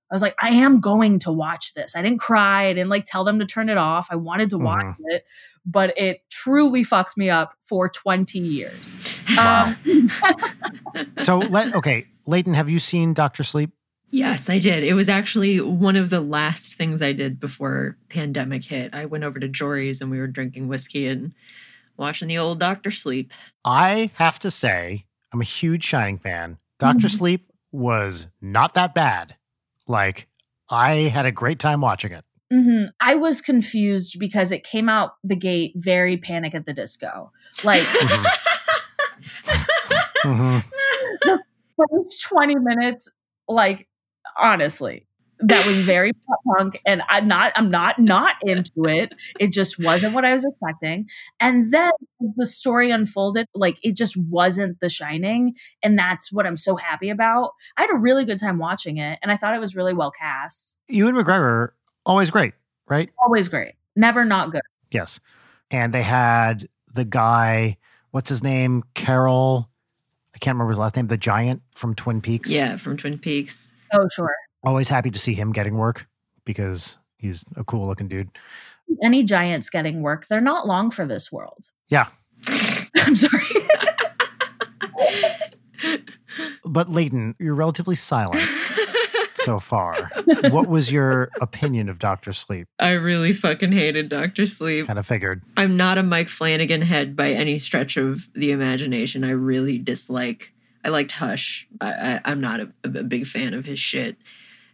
I 0.09 0.15
was 0.15 0.21
like, 0.21 0.35
I 0.41 0.49
am 0.49 0.79
going 0.79 1.19
to 1.19 1.31
watch 1.31 1.73
this. 1.73 1.95
I 1.95 2.01
didn't 2.01 2.19
cry. 2.19 2.67
I 2.67 2.73
didn't 2.73 2.89
like 2.89 3.05
tell 3.05 3.25
them 3.25 3.39
to 3.39 3.45
turn 3.45 3.67
it 3.67 3.77
off. 3.77 4.07
I 4.09 4.15
wanted 4.15 4.49
to 4.51 4.57
watch 4.57 4.85
mm-hmm. 4.85 5.03
it, 5.07 5.25
but 5.65 5.97
it 5.97 6.21
truly 6.29 6.83
fucked 6.83 7.17
me 7.17 7.29
up 7.29 7.53
for 7.61 7.89
20 7.89 8.39
years. 8.39 8.97
Wow. 9.35 9.75
Um, 9.85 10.11
so, 11.19 11.39
let, 11.39 11.75
okay, 11.75 12.05
Leighton, 12.25 12.53
have 12.53 12.69
you 12.69 12.79
seen 12.79 13.13
Doctor 13.13 13.43
Sleep? 13.43 13.71
Yes, 14.09 14.49
I 14.49 14.59
did. 14.59 14.83
It 14.83 14.93
was 14.93 15.09
actually 15.09 15.59
one 15.59 15.97
of 15.97 16.09
the 16.09 16.21
last 16.21 16.75
things 16.75 17.01
I 17.01 17.11
did 17.11 17.39
before 17.39 17.97
pandemic 18.09 18.63
hit. 18.63 18.93
I 18.93 19.05
went 19.05 19.25
over 19.25 19.39
to 19.39 19.49
Jory's 19.49 20.01
and 20.01 20.09
we 20.09 20.19
were 20.19 20.27
drinking 20.27 20.69
whiskey 20.69 21.07
and 21.07 21.33
watching 21.97 22.27
the 22.29 22.37
old 22.37 22.59
Doctor 22.59 22.91
Sleep. 22.91 23.31
I 23.65 24.11
have 24.15 24.39
to 24.39 24.51
say, 24.51 25.05
I'm 25.33 25.41
a 25.41 25.45
huge 25.45 25.83
Shining 25.83 26.19
fan. 26.19 26.57
Doctor 26.79 27.07
mm-hmm. 27.07 27.17
Sleep 27.17 27.51
was 27.71 28.27
not 28.41 28.75
that 28.75 28.95
bad. 28.95 29.35
Like, 29.87 30.27
I 30.69 30.93
had 30.93 31.25
a 31.25 31.31
great 31.31 31.59
time 31.59 31.81
watching 31.81 32.13
it. 32.13 32.23
Mm-hmm. 32.51 32.85
I 33.01 33.15
was 33.15 33.41
confused 33.41 34.17
because 34.19 34.53
it 34.53 34.63
came 34.63 34.87
out 34.87 35.15
the 35.23 35.35
gate 35.35 35.73
very 35.75 36.15
Panic 36.17 36.55
at 36.55 36.65
the 36.65 36.73
Disco. 36.73 37.31
Like, 37.63 37.81
mm-hmm. 37.83 38.25
mm-hmm. 40.29 41.35
first 41.77 42.21
20 42.23 42.55
minutes, 42.55 43.09
like 43.47 43.87
honestly 44.38 45.05
that 45.39 45.67
was 45.67 45.77
very 45.79 46.12
punk 46.48 46.79
and 46.84 47.03
i'm 47.10 47.27
not 47.27 47.51
i'm 47.55 47.69
not 47.69 48.00
not 48.00 48.36
into 48.41 48.86
it 48.86 49.13
it 49.39 49.51
just 49.51 49.77
wasn't 49.77 50.12
what 50.13 50.25
i 50.25 50.34
was 50.34 50.43
expecting 50.43 51.07
and 51.39 51.72
then 51.72 51.91
the 52.38 52.48
story 52.48 52.89
unfolded 52.89 53.46
like 53.53 53.77
it 53.84 53.96
just 53.96 54.17
wasn't 54.17 54.79
the 54.79 54.89
shining 54.89 55.53
and 55.84 55.98
that's 55.98 56.31
what 56.31 56.48
i'm 56.48 56.57
so 56.57 56.75
happy 56.75 57.10
about 57.10 57.51
i 57.77 57.81
had 57.81 57.91
a 57.91 57.98
really 57.98 58.25
good 58.25 58.39
time 58.39 58.57
watching 58.57 58.98
it 58.98 59.19
and 59.22 59.31
i 59.31 59.38
thought 59.38 59.53
it 59.53 59.60
was 59.60 59.75
really 59.75 59.93
well 59.93 60.10
cast 60.10 60.77
ewan 60.88 61.13
mcgregor 61.13 61.69
always 62.03 62.31
great 62.31 62.53
right 62.88 63.12
always 63.24 63.48
great 63.48 63.75
never 63.96 64.25
not 64.25 64.51
good 64.51 64.62
yes 64.89 65.19
and 65.69 65.93
they 65.93 66.03
had 66.03 66.67
the 66.93 67.05
guy, 67.05 67.77
what's 68.12 68.29
his 68.29 68.43
name? 68.43 68.84
Carel. 68.93 69.69
I 70.36 70.39
can't 70.39 70.55
remember 70.55 70.72
his 70.72 70.79
last 70.79 70.96
name. 70.96 71.07
The 71.07 71.17
giant 71.17 71.62
from 71.74 71.96
Twin 71.96 72.22
Peaks. 72.22 72.50
Yeah, 72.50 72.77
from 72.77 72.98
Twin 72.98 73.17
Peaks. 73.17 73.74
Oh, 73.94 74.08
sure. 74.13 74.34
Always 74.63 74.89
happy 74.89 75.12
to 75.12 75.20
see 75.20 75.34
him 75.34 75.51
getting 75.51 75.77
work 75.77 76.08
because 76.46 76.98
he's 77.17 77.44
a 77.56 77.63
cool 77.63 77.88
looking 77.88 78.08
dude. 78.08 78.29
Any 79.03 79.24
giants 79.24 79.70
getting 79.70 80.01
work, 80.01 80.27
they're 80.27 80.41
not 80.41 80.67
long 80.67 80.91
for 80.91 81.06
this 81.06 81.32
world. 81.32 81.72
Yeah. 81.89 82.08
I'm 82.98 83.15
sorry. 83.15 83.44
but 86.65 86.89
Leighton, 86.89 87.36
you're 87.39 87.56
relatively 87.56 87.96
silent 87.96 88.48
so 89.48 89.60
far. 89.60 90.12
what 90.50 90.67
was 90.67 90.91
your 90.91 91.29
opinion 91.41 91.89
of 91.89 92.00
Doctor 92.00 92.34
Sleep? 92.34 92.67
I 92.79 92.91
really 92.91 93.34
fucking 93.34 93.72
hated 93.72 94.10
Doctor 94.10 94.46
Sleep. 94.46 94.88
Kind 94.88 95.00
of 95.00 95.08
figured. 95.08 95.44
I'm 95.56 95.77
not 95.77 95.98
a 95.98 96.03
Mike 96.03 96.29
Flanagan 96.29 96.82
head 96.82 97.15
by 97.15 97.32
any 97.32 97.58
stretch 97.60 97.98
of 97.98 98.27
the 98.34 98.51
imagination. 98.51 99.24
I 99.24 99.32
really 99.32 99.77
dislike. 99.77 100.51
I 100.84 100.89
liked 100.89 101.12
Hush. 101.12 101.67
I, 101.81 102.22
I, 102.24 102.31
am 102.31 102.41
not 102.41 102.60
a, 102.60 102.72
a 102.84 102.89
big 102.89 103.27
fan 103.27 103.53
of 103.53 103.65
his 103.65 103.79
shit. 103.79 104.17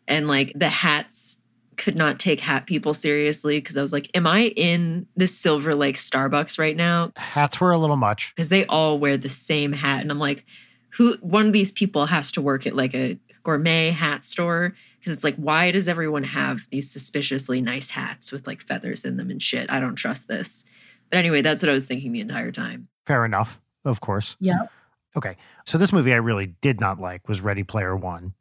And 0.08 0.28
like 0.28 0.52
the 0.56 0.70
hats 0.70 1.40
could 1.78 1.96
not 1.96 2.20
take 2.20 2.40
hat 2.40 2.68
people 2.68 2.94
seriously 2.94 3.60
because 3.60 3.78
I 3.78 3.82
was 3.82 3.94
like, 3.94 4.10
am 4.14 4.28
I 4.28 4.48
in 4.56 5.08
the 5.16 5.28
Silver 5.28 5.76
Lake 5.76 5.98
Starbucks 5.98 6.60
right 6.60 6.76
now? 6.76 7.12
Hats 7.16 7.60
were 7.60 7.72
a 7.72 7.78
little 7.78 7.96
much. 7.96 8.34
Because 8.36 8.50
they 8.50 8.66
all 8.66 9.00
wear 9.00 9.18
the 9.18 9.30
same 9.30 9.74
hat. 9.74 10.02
And 10.02 10.12
I'm 10.12 10.20
like, 10.20 10.46
who 10.90 11.18
one 11.22 11.48
of 11.48 11.54
these 11.54 11.72
people 11.72 12.06
has 12.06 12.32
to 12.34 12.42
work 12.42 12.68
at 12.68 12.76
like 12.76 12.94
a 12.94 13.18
gourmet 13.44 13.90
hat 13.92 14.24
store 14.24 14.74
because 15.00 15.12
it's 15.12 15.24
like 15.24 15.36
why 15.36 15.70
does 15.70 15.88
everyone 15.88 16.24
have 16.24 16.62
these 16.72 16.90
suspiciously 16.90 17.60
nice 17.62 17.90
hats 17.90 18.32
with 18.32 18.48
like 18.48 18.62
feathers 18.62 19.04
in 19.04 19.18
them 19.18 19.30
and 19.30 19.42
shit 19.42 19.70
i 19.70 19.82
don't 19.82 19.96
trust 19.96 20.30
this 20.30 20.64
but 21.10 21.18
anyway 21.18 21.42
that's 21.42 21.62
what 21.62 21.70
i 21.70 21.74
was 21.74 21.86
thinking 21.86 22.14
the 22.14 22.22
entire 22.22 22.54
time 22.54 22.88
fair 23.06 23.26
enough 23.26 23.60
of 23.84 24.00
course 24.00 24.38
yeah 24.40 24.68
okay 25.16 25.36
so 25.66 25.78
this 25.78 25.94
movie 25.94 26.14
i 26.14 26.18
really 26.18 26.48
did 26.62 26.80
not 26.80 27.00
like 27.00 27.28
was 27.28 27.42
ready 27.42 27.64
player 27.64 27.96
one 27.96 28.34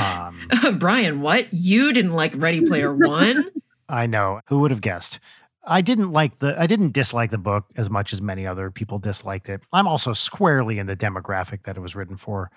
um, 0.00 0.48
brian 0.78 1.20
what 1.20 1.52
you 1.52 1.92
didn't 1.92 2.14
like 2.14 2.32
ready 2.36 2.60
player 2.62 2.94
one 2.94 3.50
i 3.88 4.06
know 4.06 4.40
who 4.46 4.60
would 4.60 4.70
have 4.70 4.80
guessed 4.80 5.18
I 5.64 5.80
didn't 5.80 6.10
like 6.10 6.38
the 6.40 6.60
I 6.60 6.66
didn't 6.66 6.92
dislike 6.92 7.30
the 7.30 7.38
book 7.38 7.66
as 7.76 7.88
much 7.88 8.12
as 8.12 8.20
many 8.20 8.46
other 8.46 8.70
people 8.70 8.98
disliked 8.98 9.48
it. 9.48 9.62
I'm 9.72 9.86
also 9.86 10.12
squarely 10.12 10.78
in 10.78 10.86
the 10.86 10.96
demographic 10.96 11.64
that 11.64 11.76
it 11.76 11.80
was 11.80 11.94
written 11.94 12.16
for. 12.16 12.50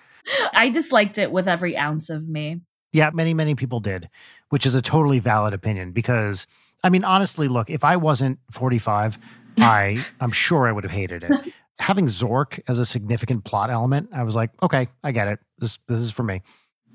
I 0.52 0.70
disliked 0.70 1.18
it 1.18 1.30
with 1.30 1.46
every 1.46 1.76
ounce 1.76 2.10
of 2.10 2.28
me. 2.28 2.62
Yeah, 2.92 3.10
many 3.12 3.32
many 3.32 3.54
people 3.54 3.78
did, 3.80 4.08
which 4.48 4.66
is 4.66 4.74
a 4.74 4.82
totally 4.82 5.20
valid 5.20 5.54
opinion 5.54 5.92
because 5.92 6.46
I 6.82 6.88
mean 6.88 7.04
honestly, 7.04 7.46
look, 7.46 7.70
if 7.70 7.84
I 7.84 7.96
wasn't 7.96 8.38
45, 8.52 9.18
I 9.58 10.04
I'm 10.20 10.32
sure 10.32 10.66
I 10.66 10.72
would 10.72 10.84
have 10.84 10.92
hated 10.92 11.24
it. 11.24 11.52
Having 11.78 12.06
Zork 12.06 12.60
as 12.68 12.78
a 12.78 12.86
significant 12.86 13.44
plot 13.44 13.70
element, 13.70 14.08
I 14.12 14.22
was 14.22 14.34
like, 14.34 14.50
okay, 14.62 14.88
I 15.04 15.12
get 15.12 15.28
it. 15.28 15.40
This 15.58 15.78
this 15.86 15.98
is 15.98 16.10
for 16.10 16.22
me. 16.22 16.42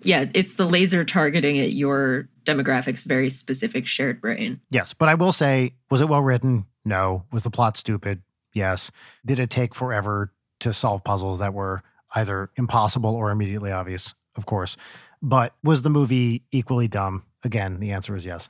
Yeah, 0.03 0.25
it's 0.33 0.55
the 0.55 0.67
laser 0.67 1.05
targeting 1.05 1.59
at 1.59 1.73
your 1.73 2.27
demographics, 2.45 3.03
very 3.03 3.29
specific 3.29 3.85
shared 3.85 4.19
brain. 4.19 4.59
Yes, 4.71 4.93
but 4.93 5.09
I 5.09 5.13
will 5.13 5.31
say, 5.31 5.73
was 5.91 6.01
it 6.01 6.09
well 6.09 6.21
written? 6.21 6.65
No. 6.83 7.25
Was 7.31 7.43
the 7.43 7.51
plot 7.51 7.77
stupid? 7.77 8.23
Yes. 8.53 8.91
Did 9.25 9.39
it 9.39 9.49
take 9.49 9.75
forever 9.75 10.33
to 10.61 10.73
solve 10.73 11.03
puzzles 11.03 11.39
that 11.39 11.53
were 11.53 11.83
either 12.15 12.49
impossible 12.57 13.15
or 13.15 13.29
immediately 13.31 13.71
obvious? 13.71 14.15
Of 14.35 14.45
course. 14.45 14.77
But 15.21 15.53
was 15.63 15.83
the 15.83 15.89
movie 15.89 16.43
equally 16.51 16.87
dumb? 16.87 17.23
Again, 17.43 17.79
the 17.79 17.91
answer 17.91 18.15
is 18.15 18.25
yes. 18.25 18.49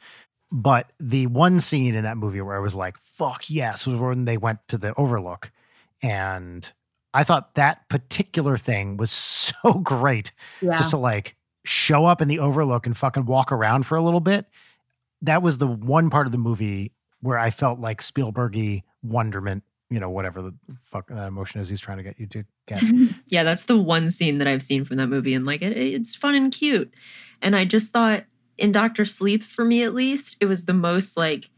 But 0.52 0.92
the 1.00 1.28
one 1.28 1.60
scene 1.60 1.96
in 1.96 2.04
that 2.04 2.18
movie 2.18 2.42
where 2.42 2.56
I 2.56 2.60
was 2.60 2.76
like, 2.76 2.98
fuck 2.98 3.50
yes, 3.50 3.88
was 3.88 4.00
when 4.00 4.26
they 4.26 4.38
went 4.38 4.60
to 4.70 4.78
the 4.78 4.94
overlook. 4.96 5.52
And 6.02 6.72
I 7.14 7.24
thought 7.24 7.56
that 7.56 7.88
particular 7.90 8.58
thing 8.58 8.98
was 8.98 9.12
so 9.64 9.74
great. 9.74 10.32
Yeah. 10.62 10.76
Just 10.76 10.92
to 10.92 10.98
like 10.98 11.36
show 11.64 12.06
up 12.06 12.22
in 12.22 12.28
the 12.28 12.40
overlook 12.40 12.86
and 12.86 12.98
fucking 12.98 13.26
walk 13.26 13.52
around 13.52 13.86
for 13.86 13.96
a 13.96 14.02
little 14.02 14.20
bit. 14.20 14.46
That 15.22 15.44
was 15.44 15.60
the 15.60 15.68
one 15.68 16.10
part 16.10 16.26
of 16.26 16.32
the 16.32 16.40
movie 16.40 16.94
where 17.22 17.38
I 17.38 17.52
felt 17.52 17.80
like 17.80 18.02
Spielbergy 18.02 18.84
wonderment, 19.04 19.64
you 19.90 20.00
know, 20.00 20.10
whatever 20.10 20.42
the 20.42 20.56
fuck 20.84 21.08
that 21.10 21.28
emotion 21.28 21.62
is 21.62 21.70
he's 21.70 21.80
trying 21.80 21.98
to 21.98 22.04
get 22.04 22.20
you 22.20 22.26
to 22.28 22.46
get. 22.66 22.82
yeah, 23.28 23.44
that's 23.44 23.66
the 23.66 23.78
one 23.78 24.10
scene 24.10 24.40
that 24.40 24.48
I've 24.48 24.64
seen 24.64 24.86
from 24.86 24.98
that 24.98 25.08
movie, 25.08 25.36
and 25.36 25.46
like 25.46 25.62
it, 25.62 25.78
it's 25.78 26.16
fun 26.16 26.34
and 26.34 26.52
cute. 26.52 26.92
And 27.42 27.56
I 27.56 27.66
just 27.66 27.94
thought 27.94 28.26
in 28.58 28.72
Doctor 28.72 29.06
Sleep, 29.06 29.44
for 29.44 29.64
me 29.64 29.84
at 29.84 29.94
least, 29.94 30.38
it 30.40 30.46
was 30.46 30.66
the 30.66 30.74
most 30.74 31.18
like 31.18 31.50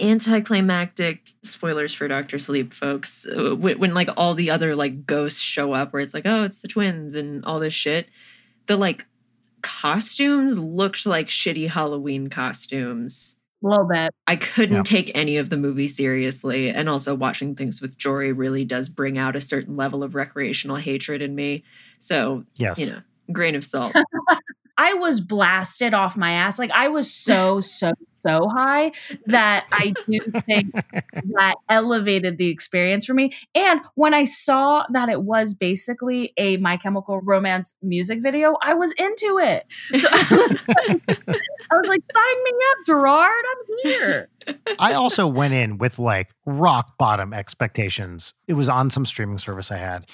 anticlimactic 0.00 1.32
spoilers 1.42 1.94
for 1.94 2.08
Doctor 2.08 2.38
Sleep, 2.38 2.72
folks. 2.72 3.26
Uh, 3.26 3.54
when, 3.56 3.78
when 3.78 3.94
like 3.94 4.08
all 4.16 4.34
the 4.34 4.50
other 4.50 4.76
like 4.76 5.06
ghosts 5.06 5.40
show 5.40 5.72
up, 5.72 5.92
where 5.92 6.02
it's 6.02 6.14
like, 6.14 6.26
oh, 6.26 6.42
it's 6.44 6.60
the 6.60 6.68
twins 6.68 7.14
and 7.14 7.44
all 7.44 7.60
this 7.60 7.74
shit 7.74 8.08
the 8.66 8.76
like 8.76 9.06
costumes 9.62 10.58
looked 10.58 11.06
like 11.06 11.28
shitty 11.28 11.68
Halloween 11.68 12.28
costumes. 12.28 13.36
A 13.64 13.68
little 13.68 13.88
bit. 13.88 14.14
I 14.26 14.36
couldn't 14.36 14.76
yeah. 14.76 14.82
take 14.82 15.10
any 15.14 15.38
of 15.38 15.48
the 15.50 15.56
movie 15.56 15.88
seriously. 15.88 16.70
And 16.70 16.88
also, 16.88 17.14
watching 17.14 17.54
things 17.54 17.80
with 17.80 17.96
Jory 17.96 18.32
really 18.32 18.64
does 18.64 18.88
bring 18.88 19.16
out 19.16 19.34
a 19.34 19.40
certain 19.40 19.76
level 19.76 20.02
of 20.02 20.14
recreational 20.14 20.76
hatred 20.76 21.22
in 21.22 21.34
me. 21.34 21.64
So, 21.98 22.44
yes. 22.56 22.78
you 22.78 22.90
know, 22.90 23.00
grain 23.32 23.54
of 23.54 23.64
salt. 23.64 23.94
I 24.78 24.94
was 24.94 25.20
blasted 25.20 25.94
off 25.94 26.16
my 26.16 26.32
ass. 26.32 26.58
Like, 26.58 26.70
I 26.70 26.88
was 26.88 27.12
so, 27.12 27.60
so 27.60 27.92
so 28.26 28.48
high 28.48 28.90
that 29.26 29.66
I 29.70 29.94
do 30.08 30.18
think 30.46 30.72
that 30.72 31.54
elevated 31.68 32.38
the 32.38 32.48
experience 32.48 33.04
for 33.06 33.14
me. 33.14 33.32
And 33.54 33.80
when 33.94 34.14
I 34.14 34.24
saw 34.24 34.84
that 34.90 35.08
it 35.08 35.22
was 35.22 35.54
basically 35.54 36.32
a 36.36 36.56
My 36.56 36.76
Chemical 36.76 37.20
Romance 37.20 37.74
music 37.82 38.20
video, 38.20 38.56
I 38.62 38.74
was 38.74 38.92
into 38.98 39.38
it. 39.38 39.66
So 39.96 40.08
I 40.10 40.26
was, 40.30 40.50
like, 40.50 41.18
I 41.70 41.74
was 41.74 41.88
like, 41.88 42.02
sign 42.12 42.44
me 42.44 42.50
up, 42.70 42.86
Gerard. 42.86 43.44
I'm 43.50 43.90
here. 43.90 44.28
I 44.78 44.94
also 44.94 45.26
went 45.26 45.54
in 45.54 45.78
with 45.78 45.98
like 45.98 46.30
rock 46.44 46.98
bottom 46.98 47.32
expectations. 47.32 48.34
It 48.48 48.54
was 48.54 48.68
on 48.68 48.90
some 48.90 49.06
streaming 49.06 49.38
service 49.38 49.70
I 49.70 49.76
had. 49.76 50.06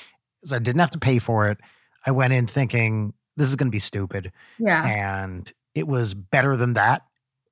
So 0.44 0.56
I 0.56 0.58
didn't 0.58 0.80
have 0.80 0.90
to 0.90 0.98
pay 0.98 1.18
for 1.18 1.48
it. 1.48 1.58
I 2.04 2.10
went 2.10 2.32
in 2.32 2.46
thinking 2.46 3.14
this 3.36 3.48
is 3.48 3.56
going 3.56 3.68
to 3.68 3.72
be 3.72 3.78
stupid. 3.78 4.32
Yeah. 4.58 4.84
And 4.84 5.50
it 5.74 5.86
was 5.86 6.14
better 6.14 6.56
than 6.56 6.74
that. 6.74 7.02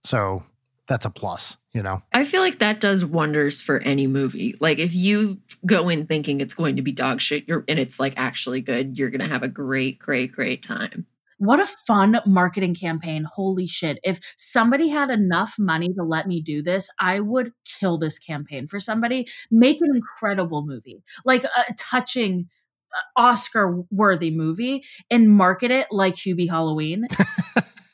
So 0.04 0.44
that's 0.88 1.06
a 1.06 1.10
plus, 1.10 1.56
you 1.72 1.82
know? 1.82 2.02
I 2.12 2.24
feel 2.24 2.40
like 2.40 2.58
that 2.58 2.80
does 2.80 3.04
wonders 3.04 3.60
for 3.60 3.78
any 3.78 4.06
movie. 4.06 4.56
Like 4.60 4.78
if 4.78 4.94
you 4.94 5.38
go 5.64 5.88
in 5.88 6.06
thinking 6.06 6.40
it's 6.40 6.54
going 6.54 6.76
to 6.76 6.82
be 6.82 6.92
dog 6.92 7.20
shit 7.20 7.46
you're, 7.46 7.64
and 7.68 7.78
it's 7.78 8.00
like 8.00 8.14
actually 8.16 8.60
good, 8.60 8.98
you're 8.98 9.10
going 9.10 9.20
to 9.20 9.28
have 9.28 9.42
a 9.42 9.48
great, 9.48 9.98
great, 9.98 10.32
great 10.32 10.62
time. 10.62 11.06
What 11.38 11.58
a 11.58 11.66
fun 11.86 12.20
marketing 12.26 12.74
campaign. 12.74 13.24
Holy 13.24 13.66
shit. 13.66 13.98
If 14.04 14.20
somebody 14.36 14.88
had 14.88 15.08
enough 15.08 15.54
money 15.58 15.88
to 15.94 16.02
let 16.02 16.28
me 16.28 16.42
do 16.42 16.60
this, 16.60 16.90
I 16.98 17.20
would 17.20 17.52
kill 17.64 17.96
this 17.96 18.18
campaign 18.18 18.66
for 18.66 18.78
somebody. 18.78 19.26
Make 19.50 19.78
an 19.80 19.96
incredible 19.96 20.66
movie, 20.66 21.02
like 21.24 21.44
a 21.44 21.72
touching 21.78 22.40
uh, 22.40 22.59
Oscar 23.16 23.82
worthy 23.90 24.30
movie, 24.30 24.84
and 25.10 25.28
market 25.28 25.70
it 25.70 25.88
like 25.90 26.14
Hubie 26.14 26.48
Halloween. 26.48 27.06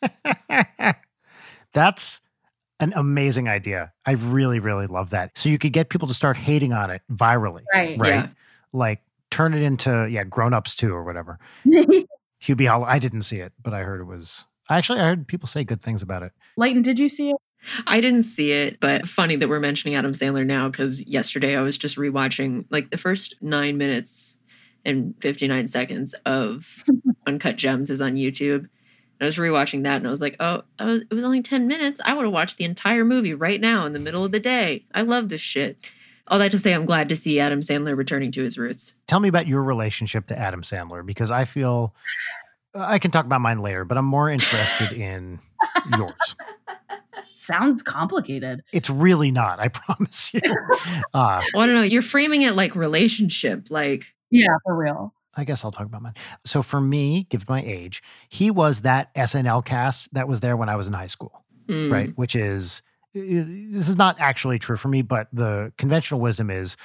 That's 1.73 2.21
an 2.81 2.93
amazing 2.97 3.49
idea. 3.49 3.93
I 4.05 4.13
really, 4.13 4.61
really 4.61 4.87
love 4.87 5.11
that. 5.11 5.37
So 5.37 5.49
you 5.49 5.59
could 5.59 5.73
get 5.73 5.89
people 5.89 6.09
to 6.09 6.15
start 6.15 6.37
hating 6.37 6.73
on 6.73 6.91
it 6.91 7.03
virally. 7.11 7.63
Right. 7.73 7.99
Right. 7.99 8.09
Yeah. 8.09 8.29
Like 8.73 9.01
turn 9.31 9.55
it 9.55 9.63
into, 9.63 10.09
yeah, 10.11 10.25
grown 10.25 10.53
ups 10.55 10.77
too 10.77 10.93
or 10.93 11.05
whatever. 11.05 11.39
Hubie 11.67 12.69
Hollow. 12.69 12.87
I 12.87 12.99
didn't 12.99 13.23
see 13.23 13.39
it, 13.39 13.53
but 13.63 13.75
I 13.75 13.83
heard 13.83 14.01
it 14.01 14.05
was 14.05 14.47
actually 14.71 15.01
I 15.01 15.05
heard 15.05 15.27
people 15.27 15.49
say 15.49 15.65
good 15.65 15.83
things 15.83 16.03
about 16.03 16.23
it. 16.23 16.33
Leighton, 16.57 16.83
did 16.83 16.99
you 16.99 17.09
see 17.09 17.31
it? 17.31 17.37
I 17.87 18.01
didn't 18.01 18.25
see 18.25 18.53
it, 18.53 18.79
but 18.81 19.07
funny 19.07 19.37
that 19.37 19.49
we're 19.49 19.61
mentioning 19.61 19.97
Adam 19.97 20.13
Sandler 20.13 20.47
now 20.47 20.69
because 20.69 21.05
yesterday 21.07 21.57
I 21.57 21.63
was 21.63 21.77
just 21.77 21.97
rewatching 21.97 22.67
like 22.71 22.91
the 22.91 22.99
first 22.99 23.35
nine 23.41 23.77
minutes 23.77 24.36
and 24.87 25.15
59 25.21 25.69
seconds 25.69 26.15
of 26.25 26.85
Uncut 27.27 27.57
Gems 27.57 27.91
is 27.91 28.01
on 28.01 28.15
YouTube. 28.15 28.69
I 29.21 29.25
was 29.25 29.37
rewatching 29.37 29.83
that 29.85 29.97
and 29.97 30.07
I 30.07 30.11
was 30.11 30.21
like, 30.21 30.37
oh, 30.41 30.63
was, 30.79 31.03
it 31.11 31.15
was 31.15 31.25
only 31.25 31.43
10 31.43 31.67
minutes. 31.67 32.01
I 32.05 32.15
would 32.15 32.25
have 32.25 32.33
watched 32.33 32.59
the 32.59 32.65
entire 32.65 33.05
movie 33.05 33.35
right 33.35 33.61
now 33.61 33.87
in 33.87 33.93
the 33.93 33.99
middle 33.99 34.25
of 34.25 34.33
the 34.33 34.41
day. 34.41 34.85
I 34.95 35.03
love 35.03 35.29
this 35.29 35.41
shit. 35.41 35.79
All 36.29 36.39
that 36.39 36.51
to 36.51 36.59
say, 36.59 36.75
I'm 36.75 36.87
glad 36.87 37.09
to 37.11 37.17
see 37.17 37.41
Adam 37.41 37.61
Sandler 37.61 37.97
returning 37.97 38.33
to 38.33 38.43
his 38.43 38.59
roots. 38.59 38.95
Tell 39.07 39.21
me 39.21 39.29
about 39.29 39.47
your 39.47 39.63
relationship 39.63 40.27
to 40.27 40.39
Adam 40.39 40.63
Sandler 40.63 41.07
because 41.07 41.31
I 41.31 41.45
feel 41.45 41.95
I 42.75 42.99
can 42.99 43.11
talk 43.11 43.25
about 43.25 43.41
mine 43.41 43.61
later, 43.61 43.85
but 43.85 43.97
I'm 43.97 44.05
more 44.05 44.31
interested 44.31 44.93
in 44.99 45.39
yours. 45.97 46.37
Sounds 47.41 47.81
complicated. 47.81 48.65
It's 48.73 48.91
really 48.91 49.31
not, 49.31 49.61
I 49.61 49.69
promise 49.69 50.35
you. 50.35 50.41
Uh, 51.15 51.41
well, 51.55 51.63
I 51.63 51.67
don't 51.67 51.75
know. 51.77 51.83
You're 51.83 52.03
framing 52.03 52.43
it 52.43 52.57
like 52.57 52.75
relationship, 52.75 53.71
like. 53.71 54.07
Yeah, 54.31 54.57
for 54.65 54.77
real. 54.77 55.15
I 55.37 55.45
guess 55.45 55.65
I'll 55.65 55.73
talk 55.73 55.87
about 55.87 56.03
mine. 56.03 56.15
So 56.45 56.63
for 56.63 56.81
me, 56.81 57.27
given 57.29 57.47
my 57.49 57.63
age, 57.63 58.03
he 58.29 58.51
was 58.51 58.83
that 58.83 59.15
SNL 59.15 59.65
cast 59.65 60.13
that 60.15 60.29
was 60.29 60.41
there 60.41 60.57
when 60.57 60.69
I 60.69 60.77
was 60.77 60.87
in 60.87 60.95
high 60.95 61.09
school, 61.09 61.45
mm. 61.69 61.93
right? 61.93 62.17
Which 62.17 62.35
is 62.35 62.83
this 63.13 63.89
is 63.89 63.97
not 63.97 64.17
actually 64.19 64.59
true 64.59 64.77
for 64.77 64.89
me, 64.89 65.03
but 65.03 65.29
the 65.33 65.73
conventional 65.79 66.21
wisdom 66.21 66.51
is 66.51 66.77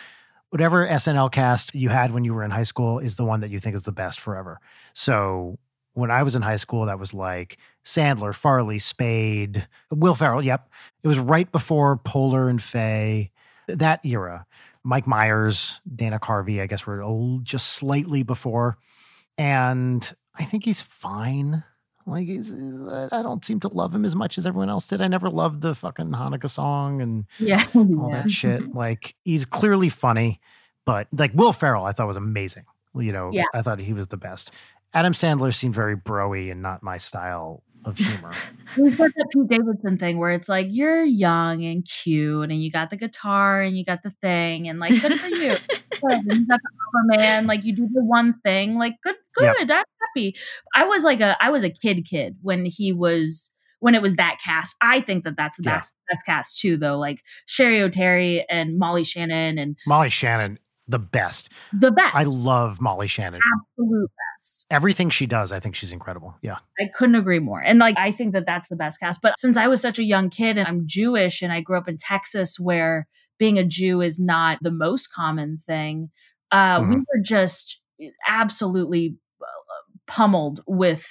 whatever 0.49 0.85
SNL 0.85 1.31
cast 1.31 1.73
you 1.73 1.89
had 1.89 2.11
when 2.11 2.23
you 2.23 2.33
were 2.33 2.43
in 2.43 2.51
high 2.51 2.63
school 2.63 2.99
is 2.99 3.15
the 3.15 3.25
one 3.25 3.39
that 3.41 3.49
you 3.49 3.59
think 3.59 3.75
is 3.75 3.83
the 3.83 3.91
best 3.91 4.19
forever. 4.19 4.59
So 4.93 5.57
when 5.93 6.11
I 6.11 6.23
was 6.23 6.35
in 6.35 6.41
high 6.41 6.57
school, 6.57 6.85
that 6.85 6.99
was 6.99 7.13
like 7.13 7.57
Sandler, 7.85 8.35
Farley, 8.35 8.79
Spade, 8.79 9.67
Will 9.91 10.15
Ferrell. 10.15 10.43
Yep. 10.43 10.69
It 11.03 11.07
was 11.07 11.19
right 11.19 11.51
before 11.51 11.97
Poehler 11.97 12.49
and 12.49 12.61
Fey, 12.61 13.31
that 13.67 14.05
era. 14.05 14.45
Mike 14.83 15.07
Myers, 15.07 15.79
Dana 15.93 16.19
Carvey, 16.19 16.61
I 16.61 16.67
guess 16.67 16.87
we're 16.87 17.03
just 17.43 17.73
slightly 17.73 18.23
before. 18.23 18.77
And 19.37 20.15
I 20.35 20.45
think 20.45 20.65
he's 20.65 20.81
fine. 20.81 21.63
Like 22.07 22.25
he's, 22.25 22.51
I 22.51 23.21
don't 23.21 23.45
seem 23.45 23.59
to 23.61 23.67
love 23.67 23.93
him 23.93 24.05
as 24.05 24.15
much 24.15 24.37
as 24.37 24.45
everyone 24.45 24.69
else 24.69 24.87
did. 24.87 25.01
I 25.01 25.07
never 25.07 25.29
loved 25.29 25.61
the 25.61 25.75
fucking 25.75 26.07
Hanukkah 26.11 26.49
song 26.49 27.01
and 27.01 27.25
yeah, 27.39 27.63
all 27.75 28.09
yeah. 28.09 28.23
that 28.23 28.31
shit. 28.31 28.73
Like 28.73 29.15
he's 29.23 29.45
clearly 29.45 29.89
funny, 29.89 30.41
but 30.85 31.07
like 31.11 31.31
Will 31.35 31.53
Ferrell, 31.53 31.85
I 31.85 31.91
thought 31.91 32.07
was 32.07 32.17
amazing. 32.17 32.65
You 32.95 33.13
know, 33.13 33.29
yeah. 33.31 33.43
I 33.53 33.61
thought 33.61 33.79
he 33.79 33.93
was 33.93 34.07
the 34.07 34.17
best. 34.17 34.51
Adam 34.93 35.13
Sandler 35.13 35.53
seemed 35.53 35.75
very 35.75 35.95
broy 35.95 36.51
and 36.51 36.61
not 36.61 36.83
my 36.83 36.97
style 36.97 37.63
of 37.85 37.97
humor. 37.97 38.33
He's 38.75 38.95
got 38.95 39.11
that 39.15 39.27
Pete 39.31 39.47
Davidson 39.47 39.97
thing 39.97 40.17
where 40.17 40.31
it's 40.31 40.49
like 40.49 40.67
you're 40.69 41.03
young 41.03 41.63
and 41.63 41.85
cute, 41.85 42.49
and 42.49 42.61
you 42.61 42.71
got 42.71 42.89
the 42.89 42.97
guitar 42.97 43.61
and 43.61 43.77
you 43.77 43.83
got 43.83 44.03
the 44.03 44.11
thing, 44.21 44.67
and 44.67 44.79
like 44.79 45.01
good 45.01 45.19
for 45.19 45.27
you. 45.27 45.55
good. 45.89 46.21
You 46.25 46.47
got 46.47 46.59
the 46.59 47.17
man, 47.17 47.47
like 47.47 47.63
you 47.63 47.75
do 47.75 47.87
the 47.91 48.03
one 48.03 48.39
thing, 48.43 48.77
like 48.77 48.95
good, 49.03 49.15
good. 49.35 49.55
Yep. 49.59 49.69
I'm 49.69 49.83
happy. 50.15 50.35
I 50.75 50.85
was 50.85 51.03
like 51.03 51.21
a, 51.21 51.35
I 51.41 51.49
was 51.49 51.63
a 51.63 51.69
kid, 51.69 52.05
kid 52.05 52.37
when 52.41 52.65
he 52.65 52.93
was 52.93 53.51
when 53.79 53.95
it 53.95 54.01
was 54.01 54.15
that 54.15 54.39
cast. 54.43 54.75
I 54.81 55.01
think 55.01 55.23
that 55.25 55.35
that's 55.35 55.57
the 55.57 55.63
yeah. 55.63 55.75
best 55.75 55.93
best 56.09 56.25
cast 56.25 56.59
too, 56.59 56.77
though. 56.77 56.97
Like 56.97 57.21
Cheri 57.47 57.79
Oteri 57.79 58.43
and 58.49 58.77
Molly 58.77 59.03
Shannon 59.03 59.57
and 59.57 59.75
Molly 59.85 60.09
Shannon 60.09 60.57
the 60.91 60.99
best. 60.99 61.49
The 61.73 61.91
best. 61.91 62.15
I 62.15 62.23
love 62.23 62.79
Molly 62.79 63.07
Shannon. 63.07 63.39
Absolute 63.55 64.09
best. 64.09 64.65
Everything 64.69 65.09
she 65.09 65.25
does, 65.25 65.51
I 65.51 65.59
think 65.59 65.75
she's 65.75 65.91
incredible. 65.91 66.35
Yeah. 66.41 66.57
I 66.79 66.89
couldn't 66.93 67.15
agree 67.15 67.39
more. 67.39 67.61
And 67.61 67.79
like, 67.79 67.97
I 67.97 68.11
think 68.11 68.33
that 68.33 68.45
that's 68.45 68.67
the 68.67 68.75
best 68.75 68.99
cast. 68.99 69.21
But 69.21 69.39
since 69.39 69.57
I 69.57 69.67
was 69.67 69.81
such 69.81 69.99
a 69.99 70.03
young 70.03 70.29
kid 70.29 70.57
and 70.57 70.67
I'm 70.67 70.83
Jewish 70.85 71.41
and 71.41 71.51
I 71.51 71.61
grew 71.61 71.77
up 71.77 71.87
in 71.87 71.97
Texas 71.97 72.59
where 72.59 73.07
being 73.39 73.57
a 73.57 73.63
Jew 73.63 74.01
is 74.01 74.19
not 74.19 74.59
the 74.61 74.71
most 74.71 75.07
common 75.13 75.57
thing, 75.57 76.11
uh, 76.51 76.79
mm-hmm. 76.79 76.89
we 76.91 76.97
were 76.97 77.23
just 77.23 77.79
absolutely 78.27 79.15
uh, 79.41 79.95
pummeled 80.07 80.59
with 80.67 81.05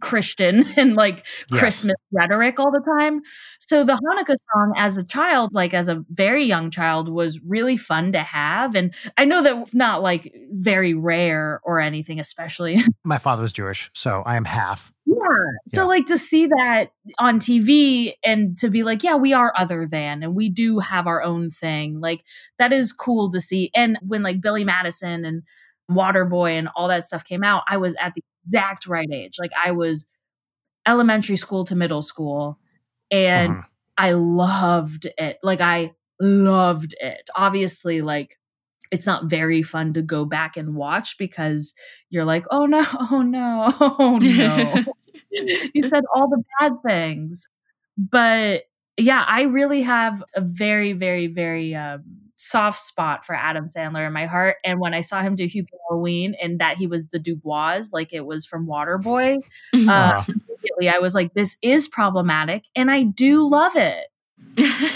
Christian 0.00 0.64
and 0.76 0.94
like 0.94 1.26
yes. 1.50 1.60
Christmas 1.60 1.96
rhetoric 2.12 2.58
all 2.58 2.70
the 2.70 2.80
time. 2.80 3.20
So 3.58 3.84
the 3.84 3.94
Hanukkah 3.94 4.36
song 4.52 4.74
as 4.76 4.96
a 4.96 5.04
child, 5.04 5.50
like 5.52 5.74
as 5.74 5.88
a 5.88 6.04
very 6.10 6.44
young 6.44 6.70
child, 6.70 7.08
was 7.08 7.40
really 7.40 7.76
fun 7.76 8.12
to 8.12 8.22
have. 8.22 8.74
And 8.74 8.94
I 9.16 9.24
know 9.24 9.42
that 9.42 9.56
it's 9.56 9.74
not 9.74 10.02
like 10.02 10.34
very 10.52 10.94
rare 10.94 11.60
or 11.64 11.80
anything, 11.80 12.20
especially. 12.20 12.78
My 13.04 13.18
father 13.18 13.42
was 13.42 13.52
Jewish, 13.52 13.90
so 13.94 14.22
I 14.26 14.36
am 14.36 14.44
half. 14.44 14.92
Yeah. 15.06 15.16
So, 15.68 15.82
yeah. 15.82 15.86
like, 15.86 16.06
to 16.06 16.18
see 16.18 16.46
that 16.46 16.92
on 17.18 17.40
TV 17.40 18.14
and 18.22 18.56
to 18.58 18.70
be 18.70 18.84
like, 18.84 19.02
yeah, 19.02 19.16
we 19.16 19.32
are 19.32 19.52
other 19.58 19.86
than, 19.90 20.22
and 20.22 20.36
we 20.36 20.48
do 20.48 20.78
have 20.78 21.06
our 21.06 21.22
own 21.22 21.50
thing, 21.50 22.00
like, 22.00 22.20
that 22.58 22.72
is 22.72 22.92
cool 22.92 23.30
to 23.30 23.40
see. 23.40 23.70
And 23.74 23.98
when, 24.06 24.22
like, 24.22 24.40
Billy 24.40 24.62
Madison 24.62 25.24
and 25.24 25.42
Waterboy 25.90 26.58
and 26.58 26.68
all 26.76 26.88
that 26.88 27.04
stuff 27.04 27.24
came 27.24 27.42
out, 27.42 27.64
I 27.66 27.78
was 27.78 27.96
at 28.00 28.14
the 28.14 28.22
exact 28.50 28.86
right 28.86 29.08
age. 29.12 29.36
Like 29.38 29.52
I 29.62 29.70
was 29.72 30.06
elementary 30.86 31.36
school 31.36 31.64
to 31.64 31.76
middle 31.76 32.02
school 32.02 32.58
and 33.10 33.52
uh-huh. 33.52 33.62
I 33.98 34.12
loved 34.12 35.06
it. 35.18 35.38
Like 35.42 35.60
I 35.60 35.92
loved 36.20 36.94
it. 37.00 37.28
Obviously 37.34 38.00
like 38.00 38.38
it's 38.90 39.06
not 39.06 39.26
very 39.26 39.62
fun 39.62 39.92
to 39.94 40.02
go 40.02 40.24
back 40.24 40.56
and 40.56 40.74
watch 40.74 41.16
because 41.16 41.74
you're 42.08 42.24
like, 42.24 42.44
"Oh 42.50 42.66
no, 42.66 42.84
oh 43.10 43.22
no, 43.22 43.72
oh 43.80 44.18
no." 44.18 44.74
you 45.30 45.88
said 45.88 46.04
all 46.12 46.28
the 46.28 46.42
bad 46.58 46.72
things. 46.84 47.46
But 47.96 48.64
yeah, 48.96 49.24
I 49.26 49.42
really 49.42 49.82
have 49.82 50.24
a 50.34 50.40
very 50.40 50.92
very 50.92 51.28
very 51.28 51.74
um 51.74 52.02
soft 52.40 52.78
spot 52.78 53.24
for 53.24 53.34
Adam 53.34 53.68
Sandler 53.68 54.06
in 54.06 54.12
my 54.14 54.24
heart. 54.24 54.56
And 54.64 54.80
when 54.80 54.94
I 54.94 55.02
saw 55.02 55.20
him 55.20 55.36
do 55.36 55.44
Hubie 55.44 55.68
Halloween 55.88 56.34
and 56.42 56.58
that 56.58 56.78
he 56.78 56.86
was 56.86 57.08
the 57.08 57.18
Dubois, 57.18 57.88
like 57.92 58.14
it 58.14 58.24
was 58.24 58.46
from 58.46 58.66
Waterboy, 58.66 59.42
uh, 59.74 59.90
uh, 59.90 60.24
immediately 60.26 60.88
I 60.88 60.98
was 60.98 61.14
like, 61.14 61.34
this 61.34 61.56
is 61.62 61.86
problematic. 61.86 62.64
And 62.74 62.90
I 62.90 63.02
do 63.02 63.46
love 63.46 63.76
it. 63.76 64.06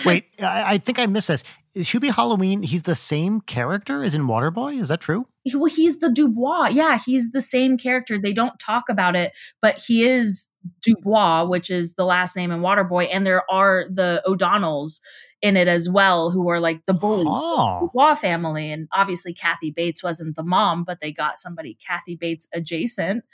Wait, 0.06 0.24
I, 0.40 0.74
I, 0.74 0.78
think 0.78 0.98
I 0.98 1.04
missed 1.06 1.28
this. 1.28 1.44
Is 1.74 1.88
Hubie 1.88 2.14
Halloween, 2.14 2.62
he's 2.62 2.84
the 2.84 2.94
same 2.94 3.42
character 3.42 4.02
as 4.02 4.14
in 4.14 4.22
Waterboy? 4.22 4.80
Is 4.80 4.88
that 4.88 5.00
true? 5.00 5.26
He, 5.42 5.54
well, 5.54 5.66
he's 5.66 5.98
the 5.98 6.08
Dubois. 6.08 6.68
Yeah, 6.68 6.98
he's 7.04 7.32
the 7.32 7.40
same 7.42 7.76
character. 7.76 8.18
They 8.18 8.32
don't 8.32 8.58
talk 8.58 8.84
about 8.88 9.16
it, 9.16 9.32
but 9.60 9.78
he 9.78 10.08
is 10.08 10.46
Dubois, 10.82 11.44
which 11.44 11.70
is 11.70 11.92
the 11.94 12.04
last 12.04 12.36
name 12.36 12.50
in 12.50 12.60
Waterboy. 12.60 13.08
And 13.12 13.26
there 13.26 13.42
are 13.50 13.84
the 13.92 14.22
O'Donnells 14.24 15.00
in 15.44 15.58
it 15.58 15.68
as 15.68 15.90
well 15.90 16.30
who 16.30 16.42
were 16.42 16.58
like 16.58 16.80
the 16.86 16.94
bully 16.94 17.26
oh. 17.28 17.90
Dubois 17.92 18.14
family. 18.14 18.72
And 18.72 18.88
obviously 18.92 19.34
Kathy 19.34 19.70
Bates 19.70 20.02
wasn't 20.02 20.36
the 20.36 20.42
mom, 20.42 20.84
but 20.84 21.00
they 21.02 21.12
got 21.12 21.38
somebody 21.38 21.76
Kathy 21.86 22.16
Bates 22.16 22.48
adjacent. 22.54 23.24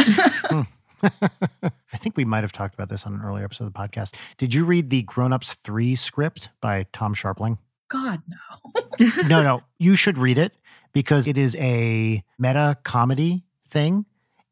Hmm. 0.00 0.62
I 1.02 1.96
think 1.96 2.16
we 2.16 2.24
might 2.24 2.42
have 2.42 2.50
talked 2.52 2.74
about 2.74 2.88
this 2.88 3.06
on 3.06 3.14
an 3.14 3.20
earlier 3.22 3.44
episode 3.44 3.66
of 3.66 3.72
the 3.72 3.78
podcast. 3.78 4.14
Did 4.36 4.52
you 4.52 4.64
read 4.64 4.90
the 4.90 5.02
Grown 5.02 5.32
Ups 5.32 5.54
3 5.54 5.94
script 5.94 6.48
by 6.60 6.86
Tom 6.92 7.14
Scharpling? 7.14 7.58
God, 7.88 8.20
no. 8.26 9.12
no, 9.28 9.42
no. 9.42 9.62
You 9.78 9.94
should 9.94 10.18
read 10.18 10.38
it 10.38 10.54
because 10.92 11.28
it 11.28 11.38
is 11.38 11.54
a 11.56 12.24
meta 12.38 12.78
comedy 12.82 13.44
thing. 13.68 14.06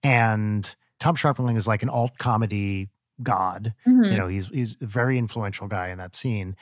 And 0.04 0.72
Tom 1.00 1.16
Scharpling 1.16 1.56
is 1.56 1.66
like 1.66 1.82
an 1.82 1.88
alt 1.88 2.16
comedy 2.18 2.90
god. 3.22 3.74
Mm-hmm. 3.86 4.04
You 4.04 4.16
know, 4.16 4.28
he's 4.28 4.46
he's 4.48 4.76
a 4.80 4.86
very 4.86 5.18
influential 5.18 5.66
guy 5.66 5.88
in 5.88 5.98
that 5.98 6.14
scene 6.14 6.54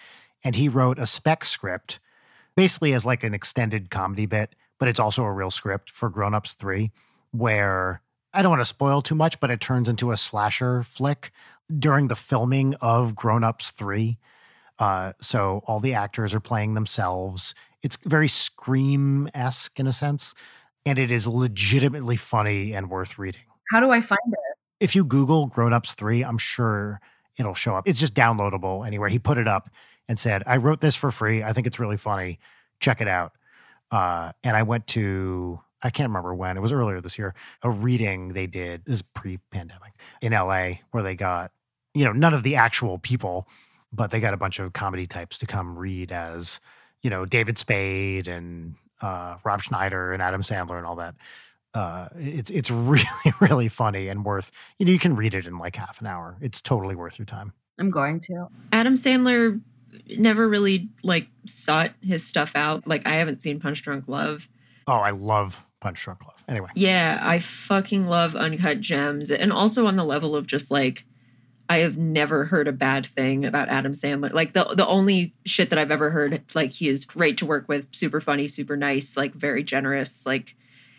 and 0.44 0.54
he 0.54 0.68
wrote 0.68 0.98
a 0.98 1.06
spec 1.06 1.44
script 1.44 1.98
basically 2.56 2.92
as 2.92 3.04
like 3.04 3.24
an 3.24 3.34
extended 3.34 3.90
comedy 3.90 4.26
bit, 4.26 4.54
but 4.78 4.88
it's 4.88 5.00
also 5.00 5.24
a 5.24 5.32
real 5.32 5.50
script 5.50 5.90
for 5.90 6.08
Grown 6.08 6.34
Ups 6.34 6.54
3 6.54 6.90
where 7.32 8.00
I 8.32 8.42
don't 8.42 8.50
want 8.50 8.60
to 8.60 8.66
spoil 8.66 9.02
too 9.02 9.14
much, 9.14 9.40
but 9.40 9.50
it 9.50 9.60
turns 9.60 9.88
into 9.88 10.12
a 10.12 10.16
slasher 10.16 10.82
flick 10.82 11.32
during 11.78 12.08
the 12.08 12.14
filming 12.14 12.74
of 12.76 13.14
Grown 13.14 13.42
Ups 13.42 13.70
3. 13.72 14.18
Uh, 14.78 15.12
so 15.20 15.62
all 15.66 15.80
the 15.80 15.94
actors 15.94 16.34
are 16.34 16.40
playing 16.40 16.74
themselves. 16.74 17.54
It's 17.82 17.96
very 18.04 18.28
Scream 18.28 19.28
esque 19.34 19.78
in 19.78 19.86
a 19.86 19.92
sense, 19.92 20.34
and 20.84 20.98
it 20.98 21.10
is 21.10 21.26
legitimately 21.26 22.16
funny 22.16 22.72
and 22.72 22.90
worth 22.90 23.18
reading. 23.18 23.42
How 23.70 23.80
do 23.80 23.90
I 23.90 24.00
find 24.00 24.18
it? 24.26 24.58
If 24.80 24.94
you 24.94 25.04
Google 25.04 25.46
Grown 25.46 25.72
Ups 25.72 25.94
3, 25.94 26.24
I'm 26.24 26.38
sure 26.38 27.00
it'll 27.38 27.54
show 27.54 27.76
up. 27.76 27.88
It's 27.88 28.00
just 28.00 28.14
downloadable 28.14 28.86
anywhere. 28.86 29.08
He 29.08 29.18
put 29.18 29.38
it 29.38 29.48
up 29.48 29.70
and 30.08 30.18
said, 30.18 30.42
I 30.46 30.56
wrote 30.56 30.80
this 30.80 30.94
for 30.94 31.10
free. 31.10 31.42
I 31.42 31.52
think 31.52 31.66
it's 31.66 31.78
really 31.78 31.96
funny. 31.96 32.38
Check 32.80 33.00
it 33.00 33.08
out. 33.08 33.32
Uh, 33.90 34.32
and 34.42 34.56
I 34.56 34.62
went 34.62 34.86
to, 34.88 35.60
I 35.82 35.90
can't 35.90 36.08
remember 36.08 36.34
when, 36.34 36.56
it 36.56 36.60
was 36.60 36.72
earlier 36.72 37.00
this 37.00 37.18
year, 37.18 37.34
a 37.62 37.70
reading 37.70 38.28
they 38.28 38.46
did, 38.46 38.84
this 38.84 38.96
is 38.96 39.02
pre 39.02 39.38
pandemic, 39.50 39.92
in 40.20 40.32
LA, 40.32 40.74
where 40.90 41.02
they 41.02 41.14
got, 41.14 41.52
you 41.94 42.04
know, 42.04 42.12
none 42.12 42.34
of 42.34 42.42
the 42.42 42.56
actual 42.56 42.98
people, 42.98 43.48
but 43.92 44.10
they 44.10 44.20
got 44.20 44.34
a 44.34 44.36
bunch 44.36 44.58
of 44.58 44.72
comedy 44.72 45.06
types 45.06 45.38
to 45.38 45.46
come 45.46 45.78
read 45.78 46.10
as, 46.10 46.60
you 47.02 47.10
know, 47.10 47.24
David 47.24 47.56
Spade 47.56 48.26
and 48.28 48.74
uh, 49.00 49.36
Rob 49.44 49.62
Schneider 49.62 50.12
and 50.12 50.22
Adam 50.22 50.42
Sandler 50.42 50.78
and 50.78 50.86
all 50.86 50.96
that. 50.96 51.14
Uh, 51.74 52.08
it's 52.16 52.50
it's 52.50 52.70
really 52.70 53.04
really 53.40 53.68
funny 53.68 54.06
and 54.06 54.24
worth 54.24 54.52
you 54.78 54.86
know 54.86 54.92
you 54.92 54.98
can 54.98 55.16
read 55.16 55.34
it 55.34 55.46
in 55.46 55.58
like 55.58 55.76
half 55.76 56.00
an 56.00 56.06
hour. 56.06 56.36
It's 56.40 56.62
totally 56.62 56.94
worth 56.94 57.18
your 57.18 57.26
time. 57.26 57.52
I'm 57.78 57.90
going 57.90 58.20
to. 58.20 58.46
Adam 58.72 58.94
Sandler 58.94 59.60
never 60.18 60.48
really 60.48 60.88
like 61.02 61.28
sought 61.46 61.92
his 62.02 62.26
stuff 62.26 62.52
out. 62.54 62.86
Like 62.86 63.06
I 63.06 63.16
haven't 63.16 63.40
seen 63.40 63.60
Punch 63.60 63.82
Drunk 63.82 64.08
Love. 64.08 64.48
Oh, 64.86 64.92
I 64.92 65.10
love 65.10 65.64
Punch 65.80 66.02
Drunk 66.02 66.24
Love. 66.24 66.42
Anyway. 66.48 66.68
Yeah, 66.74 67.18
I 67.22 67.38
fucking 67.38 68.06
love 68.06 68.36
Uncut 68.36 68.80
Gems. 68.80 69.30
And 69.30 69.52
also 69.52 69.86
on 69.86 69.96
the 69.96 70.04
level 70.04 70.36
of 70.36 70.46
just 70.46 70.70
like 70.70 71.04
I 71.68 71.78
have 71.78 71.96
never 71.96 72.44
heard 72.44 72.68
a 72.68 72.72
bad 72.72 73.06
thing 73.06 73.44
about 73.44 73.68
Adam 73.68 73.92
Sandler. 73.92 74.32
Like 74.32 74.52
the 74.52 74.64
the 74.74 74.86
only 74.86 75.34
shit 75.46 75.70
that 75.70 75.78
I've 75.78 75.90
ever 75.90 76.10
heard, 76.10 76.42
like 76.54 76.72
he 76.72 76.88
is 76.88 77.04
great 77.04 77.38
to 77.38 77.46
work 77.46 77.68
with, 77.68 77.86
super 77.92 78.20
funny, 78.20 78.48
super 78.48 78.76
nice, 78.76 79.16
like 79.16 79.34
very 79.34 79.62
generous, 79.62 80.26
like, 80.26 80.54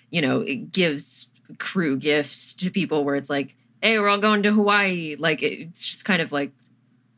you 0.10 0.22
know, 0.22 0.42
it 0.42 0.72
gives 0.72 1.28
crew 1.60 1.98
gifts 1.98 2.56
to 2.56 2.72
people 2.72 3.04
where 3.04 3.16
it's 3.16 3.30
like, 3.30 3.56
hey, 3.82 4.00
we're 4.00 4.10
all 4.10 4.18
going 4.18 4.42
to 4.44 4.52
Hawaii. 4.52 5.16
Like 5.20 5.44
it's 5.44 5.88
just 5.88 6.06
kind 6.06 6.22
of 6.22 6.32
like 6.32 6.52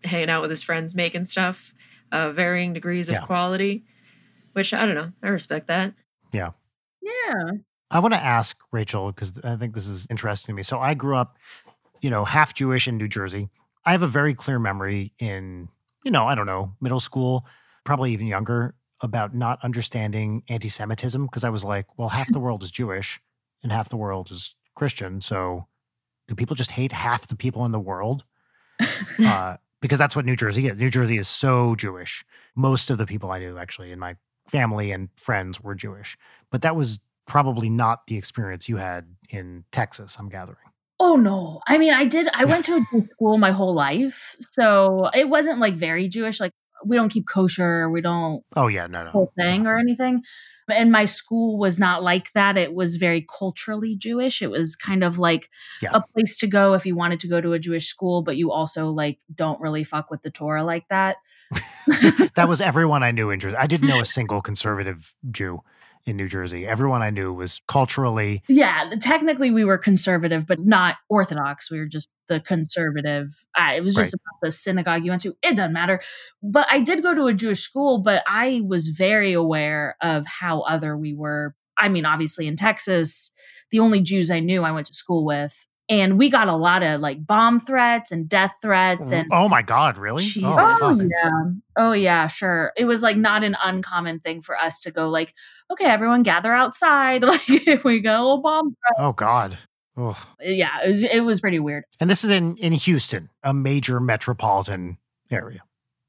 hanging 0.03 0.29
out 0.29 0.41
with 0.41 0.49
his 0.49 0.63
friends, 0.63 0.95
making 0.95 1.25
stuff, 1.25 1.73
uh, 2.11 2.31
varying 2.31 2.73
degrees 2.73 3.09
of 3.09 3.15
yeah. 3.15 3.25
quality. 3.25 3.85
Which 4.53 4.73
I 4.73 4.85
don't 4.85 4.95
know. 4.95 5.11
I 5.21 5.27
respect 5.27 5.67
that. 5.67 5.93
Yeah. 6.33 6.51
Yeah. 7.01 7.51
I 7.91 7.99
want 7.99 8.13
to 8.13 8.23
ask 8.23 8.57
Rachel 8.71 9.11
because 9.11 9.33
I 9.43 9.55
think 9.55 9.75
this 9.75 9.87
is 9.87 10.07
interesting 10.09 10.53
to 10.53 10.55
me. 10.55 10.63
So 10.63 10.79
I 10.79 10.93
grew 10.93 11.15
up, 11.15 11.37
you 12.01 12.09
know, 12.09 12.25
half 12.25 12.53
Jewish 12.53 12.87
in 12.87 12.97
New 12.97 13.07
Jersey. 13.07 13.49
I 13.85 13.91
have 13.91 14.01
a 14.01 14.07
very 14.07 14.33
clear 14.33 14.59
memory 14.59 15.13
in, 15.19 15.69
you 16.03 16.11
know, 16.11 16.25
I 16.25 16.35
don't 16.35 16.47
know, 16.47 16.73
middle 16.81 16.99
school, 16.99 17.45
probably 17.85 18.11
even 18.11 18.27
younger, 18.27 18.75
about 19.01 19.35
not 19.35 19.59
understanding 19.63 20.43
anti 20.49 20.69
Semitism 20.69 21.25
because 21.25 21.43
I 21.43 21.49
was 21.49 21.63
like, 21.63 21.85
well, 21.97 22.09
half 22.09 22.31
the 22.31 22.39
world 22.39 22.63
is 22.63 22.71
Jewish 22.71 23.21
and 23.63 23.71
half 23.71 23.89
the 23.89 23.97
world 23.97 24.31
is 24.31 24.55
Christian. 24.75 25.21
So 25.21 25.67
do 26.27 26.35
people 26.35 26.55
just 26.55 26.71
hate 26.71 26.91
half 26.91 27.27
the 27.27 27.35
people 27.35 27.63
in 27.65 27.71
the 27.71 27.79
world? 27.79 28.23
uh, 29.23 29.57
because 29.81 29.97
that's 29.97 30.15
what 30.15 30.25
New 30.25 30.35
Jersey 30.35 30.67
is. 30.67 30.77
New 30.77 30.89
Jersey 30.89 31.17
is 31.17 31.27
so 31.27 31.75
Jewish. 31.75 32.25
Most 32.55 32.89
of 32.89 32.97
the 32.97 33.05
people 33.05 33.31
I 33.31 33.39
knew, 33.39 33.57
actually, 33.57 33.91
in 33.91 33.99
my 33.99 34.15
family 34.47 34.91
and 34.91 35.09
friends, 35.15 35.61
were 35.61 35.75
Jewish. 35.75 36.17
But 36.51 36.61
that 36.61 36.75
was 36.75 36.99
probably 37.25 37.69
not 37.69 38.07
the 38.07 38.17
experience 38.17 38.67
you 38.67 38.77
had 38.77 39.05
in 39.29 39.65
Texas, 39.71 40.15
I'm 40.17 40.29
gathering. 40.29 40.57
Oh 40.99 41.15
no. 41.15 41.61
I 41.67 41.77
mean, 41.77 41.93
I 41.93 42.05
did 42.05 42.27
I 42.33 42.45
went 42.45 42.65
to 42.65 42.77
a 42.77 42.85
Jewish 42.91 43.11
school 43.11 43.37
my 43.37 43.51
whole 43.51 43.73
life. 43.73 44.35
So 44.39 45.09
it 45.13 45.29
wasn't 45.29 45.59
like 45.59 45.75
very 45.75 46.07
Jewish 46.07 46.39
like 46.39 46.53
we 46.85 46.95
don't 46.95 47.09
keep 47.09 47.27
kosher, 47.27 47.89
we 47.89 48.01
don't 48.01 48.43
Oh 48.55 48.67
yeah, 48.67 48.87
no 48.87 49.03
no. 49.03 49.09
whole 49.09 49.31
thing 49.37 49.67
or 49.67 49.77
anything. 49.77 50.23
And 50.69 50.91
my 50.91 51.05
school 51.05 51.57
was 51.57 51.79
not 51.79 52.03
like 52.03 52.33
that. 52.33 52.57
It 52.57 52.73
was 52.73 52.97
very 52.97 53.25
culturally 53.39 53.95
Jewish. 53.95 54.41
It 54.41 54.51
was 54.51 54.75
kind 54.75 55.01
of 55.01 55.17
like 55.17 55.49
yeah. 55.81 55.91
a 55.93 56.01
place 56.13 56.37
to 56.39 56.47
go 56.47 56.73
if 56.73 56.85
you 56.85 56.93
wanted 56.93 57.21
to 57.21 57.27
go 57.29 57.39
to 57.39 57.53
a 57.53 57.59
Jewish 57.59 57.87
school, 57.87 58.21
but 58.21 58.35
you 58.35 58.51
also 58.51 58.87
like 58.89 59.19
don't 59.33 59.61
really 59.61 59.85
fuck 59.85 60.11
with 60.11 60.23
the 60.23 60.29
Torah 60.29 60.65
like 60.65 60.85
that. 60.89 61.17
that 62.35 62.49
was 62.49 62.59
everyone 62.61 63.01
I 63.01 63.11
knew 63.11 63.29
in 63.29 63.39
Jersey. 63.39 63.55
I 63.55 63.67
didn't 63.67 63.87
know 63.87 64.01
a 64.01 64.05
single 64.05 64.41
conservative 64.41 65.13
Jew 65.31 65.61
in 66.05 66.17
New 66.17 66.27
Jersey. 66.27 66.65
Everyone 66.65 67.01
I 67.01 67.11
knew 67.11 67.33
was 67.33 67.61
culturally. 67.67 68.41
Yeah, 68.47 68.91
technically 68.99 69.51
we 69.51 69.63
were 69.63 69.77
conservative, 69.77 70.47
but 70.47 70.59
not 70.59 70.95
Orthodox. 71.09 71.69
We 71.69 71.79
were 71.79 71.85
just 71.85 72.09
the 72.27 72.39
conservative. 72.39 73.29
Uh, 73.57 73.73
it 73.75 73.81
was 73.81 73.95
just 73.95 74.13
right. 74.13 74.13
about 74.13 74.45
the 74.47 74.51
synagogue 74.51 75.03
you 75.03 75.11
went 75.11 75.21
to. 75.23 75.35
It 75.41 75.55
doesn't 75.55 75.73
matter. 75.73 76.01
But 76.41 76.67
I 76.69 76.79
did 76.79 77.03
go 77.03 77.13
to 77.13 77.25
a 77.25 77.33
Jewish 77.33 77.61
school, 77.61 77.99
but 77.99 78.23
I 78.27 78.61
was 78.65 78.87
very 78.87 79.33
aware 79.33 79.95
of 80.01 80.25
how 80.25 80.61
other 80.61 80.97
we 80.97 81.13
were. 81.13 81.55
I 81.77 81.89
mean, 81.89 82.05
obviously 82.05 82.47
in 82.47 82.55
Texas, 82.55 83.31
the 83.71 83.79
only 83.79 84.01
Jews 84.01 84.31
I 84.31 84.39
knew 84.39 84.63
I 84.63 84.71
went 84.71 84.87
to 84.87 84.93
school 84.93 85.25
with 85.25 85.67
and 85.89 86.17
we 86.17 86.29
got 86.29 86.47
a 86.47 86.55
lot 86.55 86.83
of 86.83 87.01
like 87.01 87.25
bomb 87.25 87.59
threats 87.59 88.11
and 88.11 88.27
death 88.27 88.53
threats 88.61 89.11
and 89.11 89.27
oh 89.31 89.47
my 89.47 89.61
god 89.61 89.97
really 89.97 90.25
oh, 90.43 90.77
oh 90.81 90.99
yeah 91.01 91.41
oh 91.77 91.91
yeah 91.91 92.27
sure 92.27 92.71
it 92.75 92.85
was 92.85 93.01
like 93.01 93.17
not 93.17 93.43
an 93.43 93.55
uncommon 93.63 94.19
thing 94.19 94.41
for 94.41 94.57
us 94.57 94.81
to 94.81 94.91
go 94.91 95.09
like 95.09 95.33
okay 95.71 95.85
everyone 95.85 96.23
gather 96.23 96.53
outside 96.53 97.23
like 97.23 97.49
if 97.49 97.83
we 97.83 97.99
got 97.99 98.19
a 98.19 98.23
little 98.23 98.41
bomb 98.41 98.69
threat. 98.69 99.05
oh 99.05 99.13
god 99.13 99.57
oh. 99.97 100.27
yeah 100.41 100.81
it 100.83 100.89
was, 100.89 101.03
it 101.03 101.19
was 101.21 101.41
pretty 101.41 101.59
weird 101.59 101.83
and 101.99 102.09
this 102.09 102.23
is 102.23 102.31
in 102.31 102.55
in 102.57 102.73
houston 102.73 103.29
a 103.43 103.53
major 103.53 103.99
metropolitan 103.99 104.97
area 105.29 105.61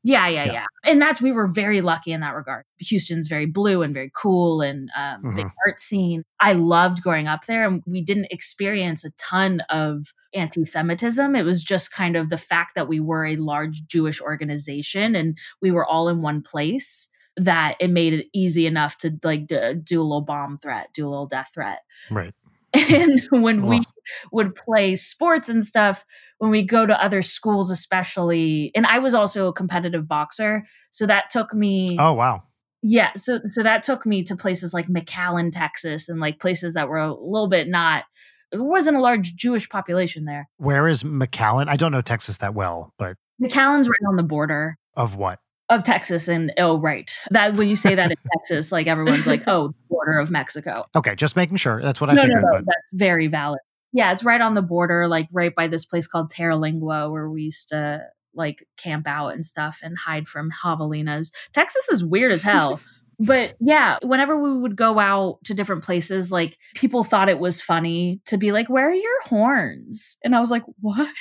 yeah, 0.05 0.29
yeah, 0.29 0.45
yeah, 0.45 0.53
yeah, 0.53 0.67
And 0.85 1.03
that's 1.03 1.21
we 1.21 1.33
were 1.33 1.49
very 1.49 1.81
lucky 1.81 2.13
in 2.13 2.21
that 2.21 2.35
regard. 2.35 2.65
Houston's 2.79 3.27
very 3.27 3.47
blue 3.47 3.83
and 3.83 3.93
very 3.93 4.13
cool 4.15 4.63
and 4.63 4.89
um, 4.97 5.23
mm-hmm. 5.23 5.37
big 5.37 5.47
art 5.67 5.81
scene. 5.81 6.23
I 6.41 6.53
loved 6.53 7.03
growing 7.03 7.27
up 7.27 7.47
there, 7.47 7.67
and 7.67 7.83
we 7.85 8.03
didn't 8.03 8.29
experience 8.31 9.05
a 9.05 9.11
ton 9.19 9.61
of 9.71 10.13
anti-Semitism. 10.35 11.35
It 11.35 11.43
was 11.43 11.65
just 11.65 11.91
kind 11.91 12.17
of 12.17 12.31
the 12.31 12.37
fact 12.37 12.75
that 12.77 12.89
we 12.89 13.01
were 13.01 13.27
a 13.27 13.37
large 13.37 13.87
Jewish 13.87 14.21
organization 14.21 15.15
and 15.15 15.37
we 15.61 15.71
were 15.71 15.87
all 15.87 16.09
in 16.09 16.23
one 16.23 16.43
place 16.43 17.09
that 17.37 17.77
it 17.81 17.89
made 17.91 18.13
it 18.13 18.27
easy 18.33 18.67
enough 18.67 18.99
to 18.99 19.17
like 19.23 19.47
do, 19.47 19.75
do 19.75 20.01
a 20.01 20.03
little 20.03 20.21
bomb 20.21 20.59
threat, 20.59 20.89
do 20.95 21.07
a 21.07 21.11
little 21.11 21.27
death 21.27 21.51
threat. 21.55 21.81
Right. 22.11 22.35
And 22.91 23.23
when 23.31 23.67
we 23.67 23.83
would 24.33 24.55
play 24.55 24.95
sports 24.97 25.49
and 25.49 25.65
stuff, 25.65 26.05
when 26.39 26.51
we 26.51 26.63
go 26.63 26.87
to 26.87 27.03
other 27.03 27.23
schools, 27.23 27.71
especially, 27.71 28.71
and 28.75 28.87
I 28.87 28.99
was 28.99 29.15
also 29.15 29.49
a 29.49 29.53
competitive 29.53 30.07
boxer. 30.07 30.65
So 30.91 31.07
that 31.07 31.31
took 31.31 31.55
me. 31.55 31.97
Oh, 31.99 32.13
wow. 32.13 32.43
Yeah. 32.83 33.11
So, 33.17 33.41
so 33.45 33.63
that 33.63 33.83
took 33.83 34.07
me 34.07 34.23
to 34.25 34.37
places 34.37 34.73
like 34.73 34.87
McAllen, 34.87 35.51
Texas, 35.53 36.09
and 36.09 36.21
like 36.21 36.41
places 36.41 36.75
that 36.75 36.89
were 36.89 36.99
a 36.99 37.13
little 37.13 37.49
bit 37.49 37.69
not, 37.69 38.05
there 38.53 38.63
wasn't 38.63 38.97
a 38.97 39.01
large 39.01 39.35
Jewish 39.35 39.69
population 39.69 40.25
there. 40.25 40.49
Where 40.59 40.89
is 40.89 41.03
McAllen? 41.03 41.69
I 41.69 41.77
don't 41.77 41.93
know 41.93 42.03
Texas 42.03 42.37
that 42.39 42.55
well, 42.55 42.93
but. 42.99 43.17
McAllen's 43.43 43.89
right 43.89 44.09
on 44.09 44.17
the 44.17 44.23
border. 44.23 44.77
Of 44.95 45.17
what? 45.17 45.39
Of 45.71 45.83
Texas 45.85 46.29
and 46.29 46.53
oh 46.59 46.79
right. 46.79 47.13
That 47.31 47.55
when 47.55 47.69
you 47.69 47.77
say 47.77 47.95
that 47.95 48.11
in 48.11 48.17
Texas 48.33 48.73
like 48.73 48.87
everyone's 48.87 49.27
like 49.27 49.45
oh 49.47 49.75
border 49.89 50.19
of 50.19 50.31
Mexico. 50.31 50.87
Okay 50.95 51.15
just 51.15 51.37
making 51.37 51.57
sure. 51.57 51.83
That's 51.83 52.01
what 52.01 52.11
I 52.11 52.15
no, 52.15 52.23
figured 52.23 52.43
no, 52.43 52.49
no, 52.49 52.57
but... 52.59 52.65
that's 52.67 52.91
very 52.93 53.27
valid. 53.27 53.61
Yeah 53.93 54.13
it's 54.13 54.25
right 54.25 54.41
on 54.41 54.55
the 54.55 54.63
border 54.63 55.09
like 55.09 55.29
right 55.33 55.55
by 55.55 55.69
this 55.69 55.85
place 55.85 56.07
called 56.07 56.33
Terlingua 56.33 57.11
where 57.11 57.29
we 57.29 57.43
used 57.43 57.69
to 57.69 58.03
like 58.35 58.67
camp 58.77 59.07
out 59.07 59.29
and 59.29 59.45
stuff 59.45 59.81
and 59.83 59.99
hide 59.99 60.29
from 60.29 60.51
javelinas. 60.51 61.33
Texas 61.53 61.89
is 61.89 62.05
weird 62.05 62.33
as 62.33 62.43
hell 62.43 62.81
but 63.21 63.57
yeah 63.61 63.99
whenever 64.03 64.41
we 64.41 64.57
would 64.57 64.77
go 64.77 64.99
out 64.99 65.39
to 65.45 65.53
different 65.53 65.83
places 65.83 66.31
like 66.31 66.57
people 66.77 67.03
thought 67.03 67.29
it 67.29 67.41
was 67.41 67.61
funny 67.61 68.21
to 68.25 68.39
be 68.39 68.53
like 68.53 68.69
where 68.69 68.89
are 68.89 68.95
your 68.95 69.23
horns? 69.25 70.17
And 70.25 70.35
I 70.35 70.41
was 70.41 70.51
like 70.51 70.63
what? 70.81 71.09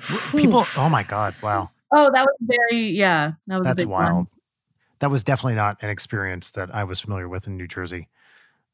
Hmm. 0.00 0.36
People 0.36 0.66
oh 0.76 0.88
my 0.88 1.04
god 1.04 1.36
wow 1.40 1.70
Oh, 1.94 2.10
that 2.12 2.26
was 2.26 2.36
very 2.40 2.90
yeah. 2.90 3.32
That 3.46 3.58
was 3.58 3.66
that's 3.66 3.84
wild. 3.84 4.14
One. 4.14 4.26
That 4.98 5.10
was 5.10 5.22
definitely 5.22 5.54
not 5.54 5.82
an 5.82 5.90
experience 5.90 6.50
that 6.52 6.74
I 6.74 6.84
was 6.84 7.00
familiar 7.00 7.28
with 7.28 7.46
in 7.46 7.56
New 7.56 7.68
Jersey, 7.68 8.08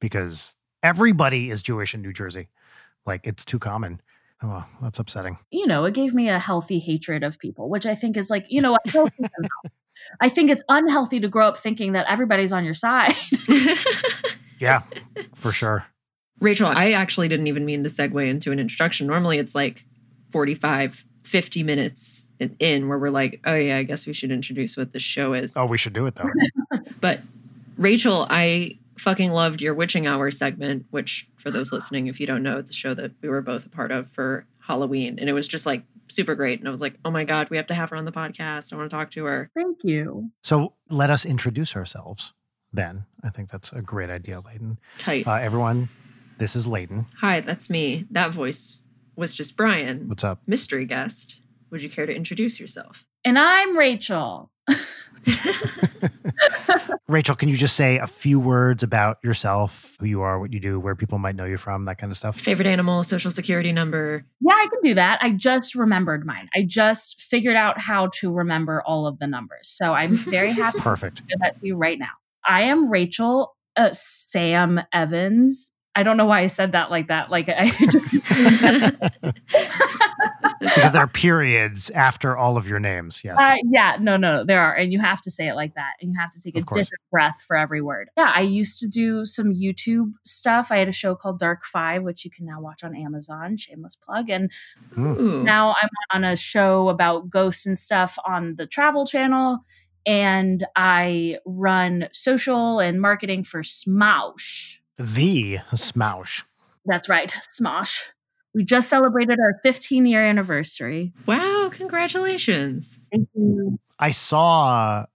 because 0.01 0.55
everybody 0.83 1.51
is 1.51 1.63
Jewish 1.63 1.95
in 1.95 2.03
New 2.03 2.13
Jersey. 2.13 2.49
Like 3.07 3.21
it's 3.25 3.45
too 3.45 3.59
common. 3.59 4.01
Oh, 4.43 4.65
that's 4.81 4.99
upsetting. 4.99 5.39
You 5.51 5.67
know, 5.67 5.85
it 5.85 5.93
gave 5.93 6.15
me 6.15 6.31
a 6.31 6.39
healthy 6.39 6.79
hatred 6.79 7.23
of 7.23 7.39
people, 7.39 7.69
which 7.69 7.85
I 7.85 7.95
think 7.95 8.17
is 8.17 8.31
like, 8.31 8.47
you 8.49 8.63
know, 8.63 8.79
I 10.21 10.29
think 10.31 10.51
it's 10.51 10.63
unhealthy 10.69 11.21
to 11.21 11.29
grow 11.29 11.49
up 11.49 11.59
thinking 11.59 11.93
that 11.93 12.07
everybody's 12.09 12.53
on 12.53 12.65
your 12.65 12.75
side. 12.75 13.15
yeah, 14.59 14.83
for 15.35 15.53
sure. 15.53 15.85
Rachel, 16.41 16.69
I 16.69 16.93
actually 16.93 17.29
didn't 17.29 17.49
even 17.49 17.67
mean 17.67 17.83
to 17.83 17.91
segue 17.91 18.27
into 18.27 18.51
an 18.51 18.59
introduction. 18.59 19.07
Normally 19.07 19.39
it's 19.39 19.55
like 19.55 19.85
45 20.31 21.05
50 21.31 21.63
minutes 21.63 22.27
in 22.59 22.89
where 22.89 22.99
we're 22.99 23.11
like, 23.11 23.41
oh, 23.45 23.55
yeah, 23.55 23.77
I 23.77 23.85
guess 23.85 24.05
we 24.05 24.13
should 24.13 24.33
introduce 24.33 24.77
what 24.77 24.93
the 24.93 24.99
show 24.99 25.33
is. 25.33 25.57
Oh, 25.57 25.65
we 25.65 25.79
should 25.79 25.93
do 25.93 26.07
it 26.07 26.17
though. 26.17 26.29
but 27.01 27.21
Rachel, 27.79 28.27
I 28.29 28.81
fucking 28.99 29.31
loved 29.31 29.63
your 29.63 29.73
witching 29.73 30.09
hour 30.09 30.33
segment, 30.33 30.87
which 30.91 31.29
for 31.37 31.53
those 31.53 31.71
listening, 31.71 32.09
if 32.09 32.19
you 32.19 32.27
don't 32.27 32.43
know, 32.43 32.59
it's 32.59 32.73
a 32.73 32.75
show 32.75 32.95
that 32.95 33.13
we 33.23 33.29
were 33.29 33.43
both 33.43 33.65
a 33.65 33.69
part 33.69 33.93
of 33.93 34.11
for 34.11 34.45
Halloween. 34.59 35.21
And 35.21 35.29
it 35.29 35.33
was 35.33 35.47
just 35.47 35.67
like 35.67 35.85
super 36.09 36.35
great. 36.35 36.59
And 36.59 36.67
I 36.67 36.73
was 36.73 36.81
like, 36.81 36.95
oh 37.05 37.13
my 37.13 37.23
God, 37.23 37.49
we 37.49 37.57
have 37.57 37.69
to 37.69 37.75
have 37.75 37.91
her 37.91 37.97
on 37.97 38.05
the 38.05 38.13
podcast. 38.13 38.73
I 38.73 38.77
want 38.77 38.91
to 38.91 38.97
talk 38.97 39.13
to 39.13 39.25
her. 39.27 39.53
Thank 39.55 39.85
you. 39.85 40.31
So 40.43 40.75
let 40.89 41.11
us 41.11 41.25
introduce 41.25 41.77
ourselves 41.77 42.33
then. 42.73 43.05
I 43.23 43.31
think 43.31 43.51
that's 43.51 43.71
a 43.73 43.83
great 43.83 44.11
idea, 44.11 44.41
Leighton. 44.45 44.81
Tight. 44.99 45.29
Uh, 45.29 45.35
everyone, 45.35 45.91
this 46.39 46.57
is 46.57 46.67
Leighton. 46.67 47.07
Hi, 47.21 47.39
that's 47.39 47.71
me. 47.71 48.07
That 48.11 48.35
voice 48.35 48.81
was 49.21 49.35
just 49.35 49.57
Brian. 49.57 50.09
What's 50.09 50.25
up? 50.25 50.41
Mystery 50.47 50.87
guest. 50.87 51.41
Would 51.71 51.83
you 51.83 51.91
care 51.91 52.07
to 52.07 52.15
introduce 52.15 52.59
yourself? 52.59 53.05
And 53.25 53.39
I'm 53.39 53.77
Rachel. 53.77 54.51
Rachel, 57.07 57.35
can 57.37 57.49
you 57.49 57.57
just 57.57 57.77
say 57.77 57.99
a 57.99 58.07
few 58.07 58.41
words 58.41 58.83
about 58.83 59.19
yourself, 59.23 59.97
who 60.01 60.07
you 60.07 60.23
are, 60.23 60.41
what 60.41 60.53
you 60.53 60.61
do, 60.61 60.81
where 60.81 60.95
people 60.95 61.19
might 61.19 61.35
know 61.37 61.45
you 61.45 61.59
from, 61.59 61.85
that 61.85 61.99
kind 61.99 62.11
of 62.11 62.17
stuff? 62.17 62.41
Favorite 62.41 62.67
animal, 62.67 63.05
social 63.05 63.31
security 63.31 63.73
number. 63.73 64.25
Yeah, 64.41 64.55
I 64.55 64.69
can 64.71 64.81
do 64.83 64.95
that. 64.95 65.19
I 65.21 65.33
just 65.33 65.75
remembered 65.75 66.25
mine. 66.25 66.49
I 66.55 66.65
just 66.67 67.21
figured 67.21 67.57
out 67.57 67.79
how 67.79 68.09
to 68.21 68.33
remember 68.33 68.83
all 68.87 69.07
of 69.07 69.19
the 69.19 69.27
numbers. 69.27 69.69
So 69.69 69.93
I'm 69.93 70.17
very 70.17 70.53
happy 70.53 70.79
Perfect. 70.81 71.19
to 71.19 71.23
do 71.25 71.35
that 71.41 71.61
to 71.61 71.67
you 71.67 71.77
right 71.77 71.99
now. 71.99 72.13
I 72.47 72.63
am 72.63 72.89
Rachel 72.89 73.55
uh, 73.77 73.91
Sam 73.93 74.81
Evans. 74.93 75.73
I 75.95 76.03
don't 76.03 76.17
know 76.17 76.27
why 76.27 76.41
I 76.41 76.47
said 76.47 76.73
that 76.73 76.91
like 76.91 77.09
that. 77.09 77.31
Like 77.31 77.49
I 77.49 77.71
because 80.61 80.93
there 80.93 81.03
are 81.03 81.09
periods 81.09 81.91
after 81.91 82.37
all 82.37 82.57
of 82.57 82.69
your 82.69 82.79
names. 82.79 83.23
Yes. 83.25 83.37
Uh, 83.41 83.57
yeah. 83.71 83.97
No, 83.99 84.17
no, 84.17 84.45
there 84.45 84.61
are, 84.61 84.75
and 84.75 84.93
you 84.93 85.01
have 85.01 85.21
to 85.23 85.31
say 85.31 85.49
it 85.49 85.55
like 85.55 85.75
that, 85.75 85.95
and 86.01 86.13
you 86.13 86.19
have 86.19 86.31
to 86.31 86.43
take 86.43 86.55
a 86.57 86.61
different 86.61 87.03
breath 87.11 87.43
for 87.47 87.57
every 87.57 87.81
word. 87.81 88.11
Yeah, 88.17 88.31
I 88.35 88.43
used 88.43 88.79
to 88.81 88.89
do 88.89 89.25
some 89.25 89.55
YouTube 89.55 90.13
stuff. 90.25 90.71
I 90.71 90.77
had 90.77 90.89
a 90.89 90.93
show 90.93 91.15
called 91.15 91.39
Dark 91.39 91.65
Five, 91.65 92.03
which 92.03 92.25
you 92.25 92.31
can 92.31 92.45
now 92.45 92.61
watch 92.61 92.85
on 92.85 92.95
Amazon. 92.95 93.57
Shameless 93.57 93.97
plug. 93.97 94.29
And 94.31 94.51
Ooh. 94.99 95.43
now 95.43 95.75
I'm 95.83 95.89
on 96.13 96.25
a 96.25 96.37
show 96.37 96.89
about 96.89 97.31
ghosts 97.31 97.67
and 97.67 97.79
stuff 97.79 98.19
on 98.27 98.57
the 98.57 98.67
Travel 98.67 99.07
Channel. 99.07 99.59
And 100.07 100.67
I 100.77 101.39
run 101.45 102.09
social 102.13 102.81
and 102.81 103.01
marketing 103.01 103.45
for 103.45 103.63
Smosh 103.63 104.80
the 105.01 105.59
Smosh. 105.73 106.43
That's 106.85 107.09
right, 107.09 107.35
Smosh. 107.59 108.03
We 108.55 108.65
just 108.65 108.89
celebrated 108.89 109.39
our 109.41 109.61
15 109.63 110.07
year 110.07 110.25
anniversary. 110.25 111.13
Wow, 111.27 111.71
congratulations. 111.73 113.01
Thank 113.11 113.29
you. 113.35 113.79
I 113.99 114.11
saw, 114.11 115.07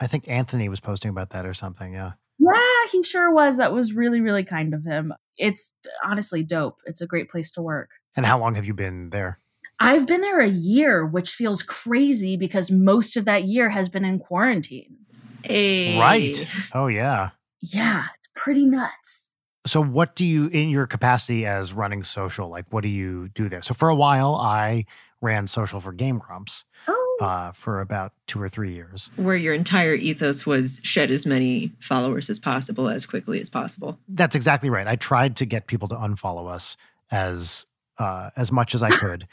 I 0.00 0.06
think 0.06 0.28
Anthony 0.28 0.68
was 0.68 0.80
posting 0.80 1.10
about 1.10 1.30
that 1.30 1.46
or 1.46 1.54
something. 1.54 1.94
Yeah. 1.94 2.12
Yeah, 2.38 2.90
he 2.90 3.02
sure 3.02 3.32
was. 3.32 3.56
That 3.58 3.72
was 3.72 3.92
really, 3.92 4.20
really 4.20 4.44
kind 4.44 4.74
of 4.74 4.84
him. 4.84 5.14
It's 5.38 5.74
honestly 6.04 6.42
dope. 6.42 6.78
It's 6.84 7.00
a 7.00 7.06
great 7.06 7.30
place 7.30 7.50
to 7.52 7.62
work. 7.62 7.90
And 8.16 8.26
how 8.26 8.38
long 8.38 8.56
have 8.56 8.66
you 8.66 8.74
been 8.74 9.10
there? 9.10 9.38
I've 9.80 10.06
been 10.06 10.20
there 10.20 10.40
a 10.40 10.48
year, 10.48 11.06
which 11.06 11.30
feels 11.30 11.62
crazy 11.62 12.36
because 12.36 12.70
most 12.70 13.16
of 13.16 13.24
that 13.24 13.44
year 13.44 13.68
has 13.68 13.88
been 13.88 14.04
in 14.04 14.18
quarantine. 14.18 14.96
Hey. 15.44 15.98
Right. 15.98 16.46
Oh, 16.72 16.88
yeah. 16.88 17.30
Yeah, 17.60 18.04
it's 18.16 18.23
pretty 18.34 18.64
nuts. 18.64 19.30
So, 19.66 19.82
what 19.82 20.14
do 20.14 20.24
you, 20.26 20.48
in 20.48 20.68
your 20.68 20.86
capacity 20.86 21.46
as 21.46 21.72
running 21.72 22.02
social, 22.02 22.48
like 22.48 22.66
what 22.70 22.82
do 22.82 22.88
you 22.88 23.28
do 23.28 23.48
there? 23.48 23.62
So, 23.62 23.72
for 23.74 23.88
a 23.88 23.94
while, 23.94 24.34
I 24.34 24.84
ran 25.22 25.46
social 25.46 25.80
for 25.80 25.92
Game 25.92 26.18
Grumps 26.18 26.64
Oh, 26.86 27.18
uh, 27.20 27.52
for 27.52 27.80
about 27.80 28.12
two 28.26 28.42
or 28.42 28.48
three 28.48 28.74
years. 28.74 29.10
Where 29.16 29.36
your 29.36 29.54
entire 29.54 29.94
ethos 29.94 30.44
was 30.44 30.80
shed 30.82 31.10
as 31.10 31.24
many 31.24 31.72
followers 31.80 32.28
as 32.28 32.38
possible 32.38 32.90
as 32.90 33.06
quickly 33.06 33.40
as 33.40 33.48
possible. 33.48 33.98
That's 34.08 34.34
exactly 34.34 34.68
right. 34.68 34.86
I 34.86 34.96
tried 34.96 35.36
to 35.36 35.46
get 35.46 35.66
people 35.66 35.88
to 35.88 35.94
unfollow 35.94 36.50
us 36.50 36.76
as 37.10 37.64
uh, 37.98 38.30
as 38.36 38.52
much 38.52 38.74
as 38.74 38.82
I 38.82 38.90
could, 38.90 39.26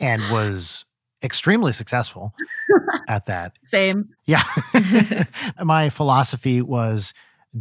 and 0.00 0.28
was 0.32 0.86
extremely 1.22 1.70
successful 1.70 2.34
at 3.08 3.26
that. 3.26 3.52
same. 3.62 4.08
Yeah. 4.24 4.42
My 5.62 5.88
philosophy 5.90 6.62
was 6.62 7.14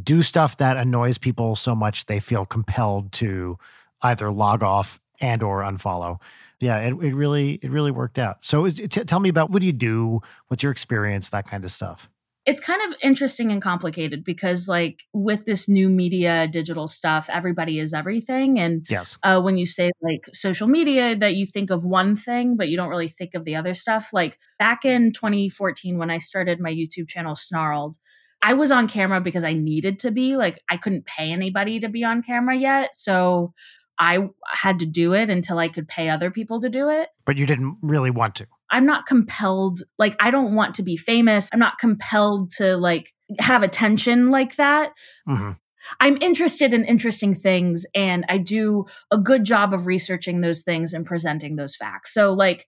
do 0.04 0.23
stuff 0.23 0.58
that 0.58 0.77
annoys 0.77 1.17
people 1.17 1.56
so 1.56 1.75
much 1.75 2.06
they 2.06 2.19
feel 2.19 2.45
compelled 2.45 3.12
to 3.13 3.58
either 4.01 4.32
log 4.32 4.63
off 4.63 4.99
and 5.19 5.43
or 5.43 5.62
unfollow. 5.62 6.17
Yeah, 6.60 6.77
it, 6.80 6.93
it 6.93 7.13
really 7.15 7.54
it 7.62 7.71
really 7.71 7.91
worked 7.91 8.19
out. 8.19 8.38
So 8.45 8.65
is, 8.65 8.75
t- 8.75 8.88
tell 8.88 9.19
me 9.19 9.30
about 9.30 9.49
what 9.49 9.62
do 9.62 9.65
you 9.65 9.73
do? 9.73 10.21
What's 10.47 10.63
your 10.63 10.71
experience? 10.71 11.30
That 11.30 11.49
kind 11.49 11.65
of 11.65 11.71
stuff. 11.71 12.10
It's 12.47 12.60
kind 12.60 12.82
of 12.91 12.97
interesting 13.04 13.51
and 13.51 13.62
complicated 13.62 14.23
because, 14.23 14.67
like, 14.67 15.04
with 15.13 15.45
this 15.45 15.69
new 15.69 15.89
media, 15.89 16.47
digital 16.47 16.88
stuff, 16.88 17.30
everybody 17.32 17.77
is 17.77 17.93
everything. 17.93 18.60
And 18.60 18.84
Yes. 18.89 19.19
uh, 19.21 19.39
when 19.41 19.60
you 19.60 19.67
say 19.67 19.91
like 20.01 20.21
social 20.34 20.67
media, 20.67 21.15
that 21.15 21.36
you 21.36 21.45
think 21.45 21.69
of 21.69 21.84
one 21.86 22.15
thing, 22.15 22.58
but 22.58 22.67
you 22.67 22.77
don't 22.77 22.89
really 22.89 23.10
think 23.10 23.36
of 23.36 23.45
the 23.45 23.56
other 23.56 23.75
stuff. 23.75 24.10
Like 24.12 24.39
back 24.58 24.86
in 24.86 25.12
2014, 25.13 25.99
when 25.99 26.10
I 26.10 26.17
started 26.17 26.60
my 26.60 26.71
YouTube 26.71 27.08
channel, 27.08 27.36
Snarled, 27.36 27.97
I 28.43 28.54
was 28.54 28.71
on 28.71 28.88
camera 28.88 29.21
because 29.21 29.43
I 29.43 29.54
needed 29.54 29.99
to 29.99 30.12
be. 30.12 30.36
Like, 30.36 30.60
I 30.69 30.77
couldn't 30.77 31.06
pay 31.06 31.32
anybody 31.32 31.80
to 31.80 31.89
be 31.89 32.04
on 32.04 32.23
camera 32.23 32.56
yet. 32.56 32.95
So 32.95 33.54
I 33.99 34.27
had 34.47 34.80
to 34.80 34.86
do 34.86 35.13
it 35.13 35.30
until 35.30 35.60
I 35.60 35.67
could 35.67 35.88
pay 35.88 36.10
other 36.10 36.32
people 36.32 36.60
to 36.62 36.69
do 36.69 36.89
it. 36.89 37.10
But 37.25 37.38
you 37.38 37.45
didn't 37.45 37.77
really 37.82 38.10
want 38.10 38.36
to. 38.36 38.47
I'm 38.71 38.86
not 38.86 39.06
compelled, 39.06 39.82
like, 39.99 40.15
I 40.19 40.32
don't 40.32 40.56
want 40.56 40.75
to 40.75 40.84
be 40.84 40.97
famous. 40.97 41.49
I'm 41.54 41.60
not 41.60 41.77
compelled 41.77 42.51
to, 42.51 42.77
like, 42.77 43.13
have 43.39 43.63
attention 43.63 44.32
like 44.32 44.56
that. 44.56 44.93
Mhm. 45.27 45.58
I'm 45.99 46.17
interested 46.21 46.73
in 46.73 46.86
interesting 46.86 47.36
things 47.36 47.86
and 47.93 48.25
I 48.30 48.38
do 48.38 48.86
a 49.12 49.17
good 49.17 49.45
job 49.45 49.73
of 49.73 49.88
researching 49.88 50.41
those 50.41 50.62
things 50.62 50.93
and 50.93 51.06
presenting 51.06 51.56
those 51.56 51.75
facts. 51.75 52.13
So, 52.13 52.34
like, 52.34 52.67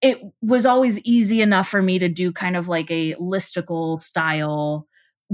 it 0.00 0.20
was 0.42 0.66
always 0.66 0.98
easy 1.00 1.40
enough 1.40 1.68
for 1.68 1.80
me 1.80 1.98
to 2.00 2.08
do 2.08 2.32
kind 2.32 2.56
of 2.56 2.68
like 2.68 2.90
a 2.90 3.14
listicle 3.14 4.02
style, 4.02 4.86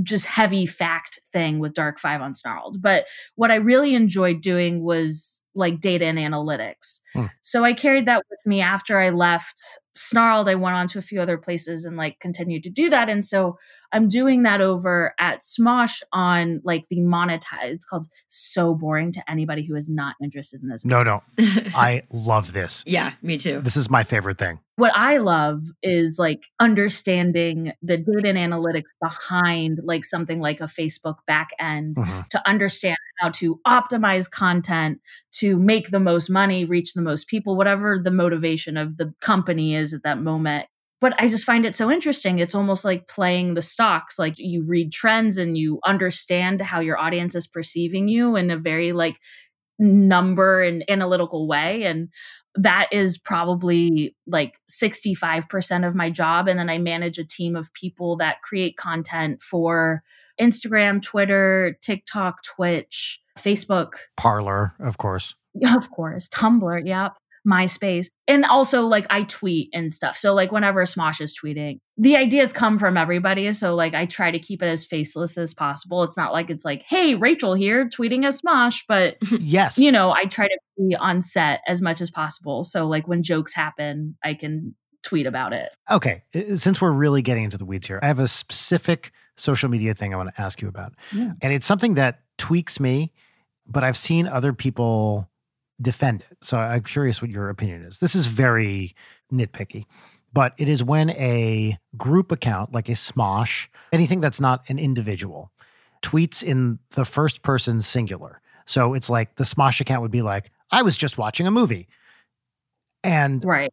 just 0.03 0.25
heavy 0.27 0.67
fact 0.67 1.19
thing 1.33 1.59
with 1.59 1.75
Dark 1.75 1.99
Five 1.99 2.21
on 2.21 2.35
Snarled. 2.35 2.81
But 2.81 3.07
what 3.35 3.51
I 3.51 3.57
really 3.57 3.95
enjoyed 3.95 4.41
doing 4.41 4.83
was 4.83 5.41
like 5.55 5.81
data 5.81 6.05
and 6.05 6.19
analytics. 6.19 7.01
Hmm. 7.15 7.27
So 7.43 7.65
I 7.65 7.73
carried 7.73 8.07
that 8.07 8.23
with 8.31 8.41
me 8.47 8.61
after 8.61 8.99
I 8.99 9.11
left 9.11 9.61
Snarled. 9.95 10.49
I 10.49 10.55
went 10.55 10.77
on 10.77 10.87
to 10.89 10.99
a 10.99 11.03
few 11.03 11.21
other 11.21 11.37
places 11.37 11.85
and 11.85 11.97
like 11.97 12.21
continued 12.21 12.63
to 12.63 12.71
do 12.71 12.89
that. 12.91 13.09
And 13.09 13.25
so 13.25 13.57
I'm 13.93 14.09
doing 14.09 14.43
that 14.43 14.61
over 14.61 15.15
at 15.19 15.41
Smosh 15.41 16.03
on 16.13 16.61
like 16.65 16.85
the 16.91 16.99
monetize. 16.99 17.43
It's 17.65 17.87
called 17.87 18.07
so 18.29 18.75
boring 18.75 19.13
to 19.13 19.31
anybody 19.31 19.65
who 19.65 19.75
is 19.77 19.89
not 19.89 20.15
interested 20.23 20.63
in 20.63 20.69
this. 20.69 20.85
No, 20.85 21.03
no. 21.03 21.23
I 21.39 22.03
love 22.13 22.53
this. 22.53 22.85
yeah, 22.87 23.13
me 23.23 23.39
too. 23.39 23.61
This 23.63 23.77
is 23.77 23.89
my 23.91 24.05
favorite 24.05 24.39
thing. 24.39 24.59
what 24.77 24.93
I 24.95 25.17
love 25.17 25.63
is 25.83 26.19
like 26.21 26.45
understanding 26.61 27.73
the 27.83 27.97
data 27.97 28.29
and 28.29 28.39
analytics 28.39 28.91
behind 29.03 29.81
like 29.85 30.05
something 30.05 30.41
like 30.41 30.61
a 30.61 30.65
Facebook 30.65 31.17
back 31.27 31.51
end 31.59 31.97
Mhm. 31.97 32.29
to 32.29 32.49
understand 32.49 32.97
how 33.19 33.31
to 33.31 33.61
optimize 33.67 34.31
content 34.31 35.01
to 35.33 35.59
make 35.59 35.91
the 35.91 36.01
most 36.01 36.31
money, 36.31 36.65
reach 36.65 36.95
the 36.95 37.03
most 37.03 37.27
people, 37.29 37.57
whatever 37.57 37.99
the 38.03 38.11
motivation 38.11 38.77
of 38.77 38.97
the 38.97 39.13
company 39.21 39.75
is 39.75 39.93
at 39.93 40.03
that 40.05 40.21
moment. 40.23 40.67
But 41.01 41.15
I 41.19 41.29
just 41.29 41.45
find 41.45 41.65
it 41.65 41.77
so 41.77 41.91
interesting. 41.91 42.39
It's 42.39 42.55
almost 42.55 42.85
like 42.85 43.07
playing 43.07 43.55
the 43.55 43.63
stocks. 43.63 44.19
Like 44.19 44.35
you 44.37 44.65
read 44.65 44.93
trends 44.93 45.39
and 45.39 45.57
you 45.57 45.79
understand 45.87 46.61
how 46.61 46.81
your 46.81 46.99
audience 46.99 47.35
is 47.35 47.47
perceiving 47.47 48.09
you 48.09 48.35
in 48.35 48.51
a 48.51 48.59
very 48.59 48.93
like 48.93 49.17
number 49.79 50.63
and 50.63 50.85
analytical 50.91 51.47
way. 51.47 51.85
And 51.85 52.09
that 52.57 52.89
is 52.93 53.17
probably 53.17 54.17
like 54.27 54.55
65% 54.71 55.87
of 55.87 55.95
my 55.95 56.11
job. 56.11 56.49
And 56.49 56.59
then 56.59 56.69
I 56.69 56.79
manage 56.79 57.19
a 57.19 57.25
team 57.25 57.55
of 57.55 57.73
people 57.75 58.17
that 58.17 58.43
create 58.43 58.77
content 58.77 59.43
for 59.43 60.03
Instagram, 60.41 61.01
Twitter, 61.01 61.79
TikTok, 61.83 62.43
Twitch, 62.43 63.21
Facebook, 63.39 63.93
Parler, 64.17 64.75
of 64.81 64.99
course. 64.99 65.35
of 65.67 65.91
course, 65.91 66.29
Tumblr, 66.29 66.87
yep, 66.87 67.15
MySpace. 67.49 68.09
And 68.27 68.45
also 68.45 68.83
like 68.83 69.07
I 69.11 69.23
tweet 69.25 69.71
and 69.73 69.93
stuff. 69.93 70.17
So 70.17 70.35
like 70.35 70.53
whenever 70.53 70.85
Smosh 70.85 71.21
is 71.21 71.35
tweeting, 71.37 71.79
the 71.97 72.17
ideas 72.17 72.53
come 72.53 72.79
from 72.79 72.97
everybody. 72.97 73.51
So 73.53 73.75
like 73.75 73.95
I 73.95 74.07
try 74.07 74.31
to 74.31 74.39
keep 74.39 74.63
it 74.63 74.67
as 74.67 74.85
faceless 74.85 75.39
as 75.39 75.55
possible. 75.55 76.03
It's 76.03 76.17
not 76.17 76.33
like 76.33 76.51
it's 76.51 76.65
like, 76.65 76.83
hey, 76.83 77.15
Rachel 77.15 77.55
here 77.55 77.89
tweeting 77.89 78.27
as 78.27 78.41
Smosh, 78.43 78.83
but 78.87 79.17
Yes. 79.41 79.79
you 79.79 79.91
know, 79.91 80.13
I 80.13 80.27
try 80.27 80.47
to 80.47 80.59
be 80.77 80.95
on 80.95 81.23
set 81.23 81.61
as 81.67 81.81
much 81.81 82.01
as 82.01 82.11
possible. 82.11 82.65
So 82.65 82.87
like 82.87 83.09
when 83.09 83.23
jokes 83.23 83.55
happen, 83.55 84.17
I 84.23 84.35
can 84.35 84.75
tweet 85.03 85.27
about 85.27 85.53
it. 85.53 85.71
Okay. 85.91 86.23
Since 86.57 86.81
we're 86.81 86.91
really 86.93 87.23
getting 87.23 87.45
into 87.45 87.57
the 87.57 87.65
weeds 87.65 87.87
here, 87.87 88.01
I 88.03 88.07
have 88.09 88.19
a 88.19 88.29
specific 88.29 89.13
social 89.37 89.69
media 89.69 89.95
thing 89.95 90.13
I 90.13 90.17
want 90.17 90.35
to 90.35 90.41
ask 90.41 90.61
you 90.61 90.69
about. 90.69 90.93
Yeah. 91.13 91.33
And 91.41 91.53
it's 91.53 91.67
something 91.67 91.95
that 91.95 92.21
tweaks 92.37 92.79
me, 92.81 93.13
but 93.67 93.85
I've 93.85 93.97
seen 93.97 94.27
other 94.27 94.53
people 94.53 95.29
defend 95.81 96.25
it. 96.31 96.39
So 96.43 96.59
I'm 96.59 96.83
curious 96.83 97.23
what 97.23 97.31
your 97.31 97.49
opinion 97.49 97.83
is. 97.83 97.99
This 97.99 98.15
is 98.15 98.27
very 98.27 98.95
nitpicky, 99.33 99.85
but 100.33 100.55
it 100.59 100.69
is 100.69 100.83
when 100.83 101.11
a 101.11 101.79
group 101.97 102.33
account, 102.33 102.73
like 102.73 102.89
a 102.89 102.93
Smosh, 102.93 103.69
anything 103.93 104.21
that's 104.21 104.41
not 104.41 104.63
an 104.69 104.79
individual, 104.79 105.53
tweets 106.03 106.43
in 106.43 106.79
the 106.91 107.05
first 107.05 107.43
person 107.43 107.81
singular. 107.81 108.41
So 108.67 108.95
it's 108.95 109.09
like 109.09 109.37
the 109.37 109.45
Smosh 109.45 109.81
account 109.81 110.03
would 110.03 110.11
be 110.11 110.23
like, 110.23 110.51
I 110.71 110.83
was 110.83 110.97
just 110.97 111.17
watching 111.19 111.47
a 111.47 111.51
movie. 111.51 111.89
And 113.03 113.43
Right. 113.45 113.73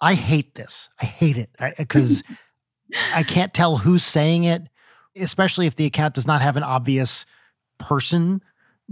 I 0.00 0.14
hate 0.14 0.54
this. 0.54 0.90
I 1.00 1.06
hate 1.06 1.38
it 1.38 1.48
because 1.78 2.22
I 3.14 3.22
can't 3.22 3.54
tell 3.54 3.78
who's 3.78 4.04
saying 4.04 4.44
it, 4.44 4.62
especially 5.16 5.66
if 5.66 5.76
the 5.76 5.86
account 5.86 6.14
does 6.14 6.26
not 6.26 6.42
have 6.42 6.58
an 6.58 6.62
obvious 6.62 7.24
person 7.78 8.42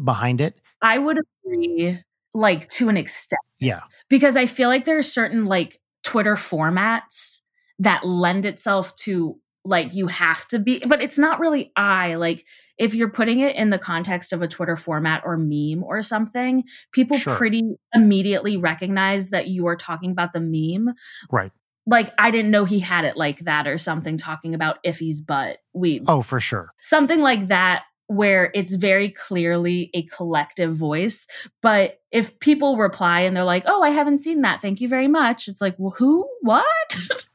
behind 0.02 0.40
it. 0.40 0.58
I 0.80 0.96
would 0.98 1.18
agree, 1.44 1.98
like 2.34 2.68
to 2.70 2.88
an 2.88 2.96
extent, 2.96 3.40
Yeah. 3.60 3.80
because 4.08 4.36
I 4.36 4.46
feel 4.46 4.68
like 4.68 4.84
there 4.84 4.98
are 4.98 5.02
certain 5.02 5.46
like 5.46 5.80
Twitter 6.02 6.34
formats 6.34 7.40
that 7.78 8.06
lend 8.06 8.44
itself 8.46 8.94
to 8.96 9.38
like 9.64 9.94
you 9.94 10.08
have 10.08 10.46
to 10.48 10.58
be, 10.58 10.82
but 10.86 11.00
it's 11.00 11.18
not 11.18 11.38
really 11.38 11.70
I. 11.76 12.14
Like 12.16 12.44
if 12.78 12.94
you're 12.94 13.10
putting 13.10 13.38
it 13.40 13.54
in 13.54 13.70
the 13.70 13.78
context 13.78 14.32
of 14.32 14.42
a 14.42 14.48
Twitter 14.48 14.76
format 14.76 15.22
or 15.24 15.36
meme 15.38 15.84
or 15.84 16.02
something, 16.02 16.64
people 16.90 17.16
Sure. 17.18 17.36
pretty 17.36 17.62
immediately 17.94 18.56
recognize 18.56 19.30
that 19.30 19.46
you 19.48 19.66
are 19.68 19.76
talking 19.76 20.10
about 20.10 20.32
the 20.32 20.40
meme. 20.40 20.94
Right. 21.30 21.52
Like 21.86 22.12
I 22.18 22.30
didn't 22.32 22.50
know 22.50 22.64
he 22.64 22.80
had 22.80 23.04
it 23.04 23.16
like 23.16 23.40
that 23.40 23.66
or 23.68 23.78
something 23.78 24.16
talking 24.16 24.54
about 24.54 24.78
if 24.82 24.98
he's 24.98 25.20
butt. 25.20 25.58
We 25.72 26.00
Oh, 26.08 26.22
for 26.22 26.40
sure. 26.40 26.68
something 26.80 27.20
like 27.20 27.48
that 27.48 27.82
where 28.12 28.50
it's 28.54 28.74
very 28.74 29.08
clearly 29.10 29.90
a 29.94 30.02
collective 30.04 30.74
voice 30.76 31.26
but 31.62 32.00
if 32.10 32.38
people 32.40 32.76
reply 32.76 33.20
and 33.20 33.36
they're 33.36 33.44
like 33.44 33.64
oh 33.66 33.82
i 33.82 33.90
haven't 33.90 34.18
seen 34.18 34.42
that 34.42 34.60
thank 34.60 34.80
you 34.80 34.88
very 34.88 35.08
much 35.08 35.48
it's 35.48 35.60
like 35.60 35.74
well 35.78 35.94
who 35.96 36.28
what 36.42 36.66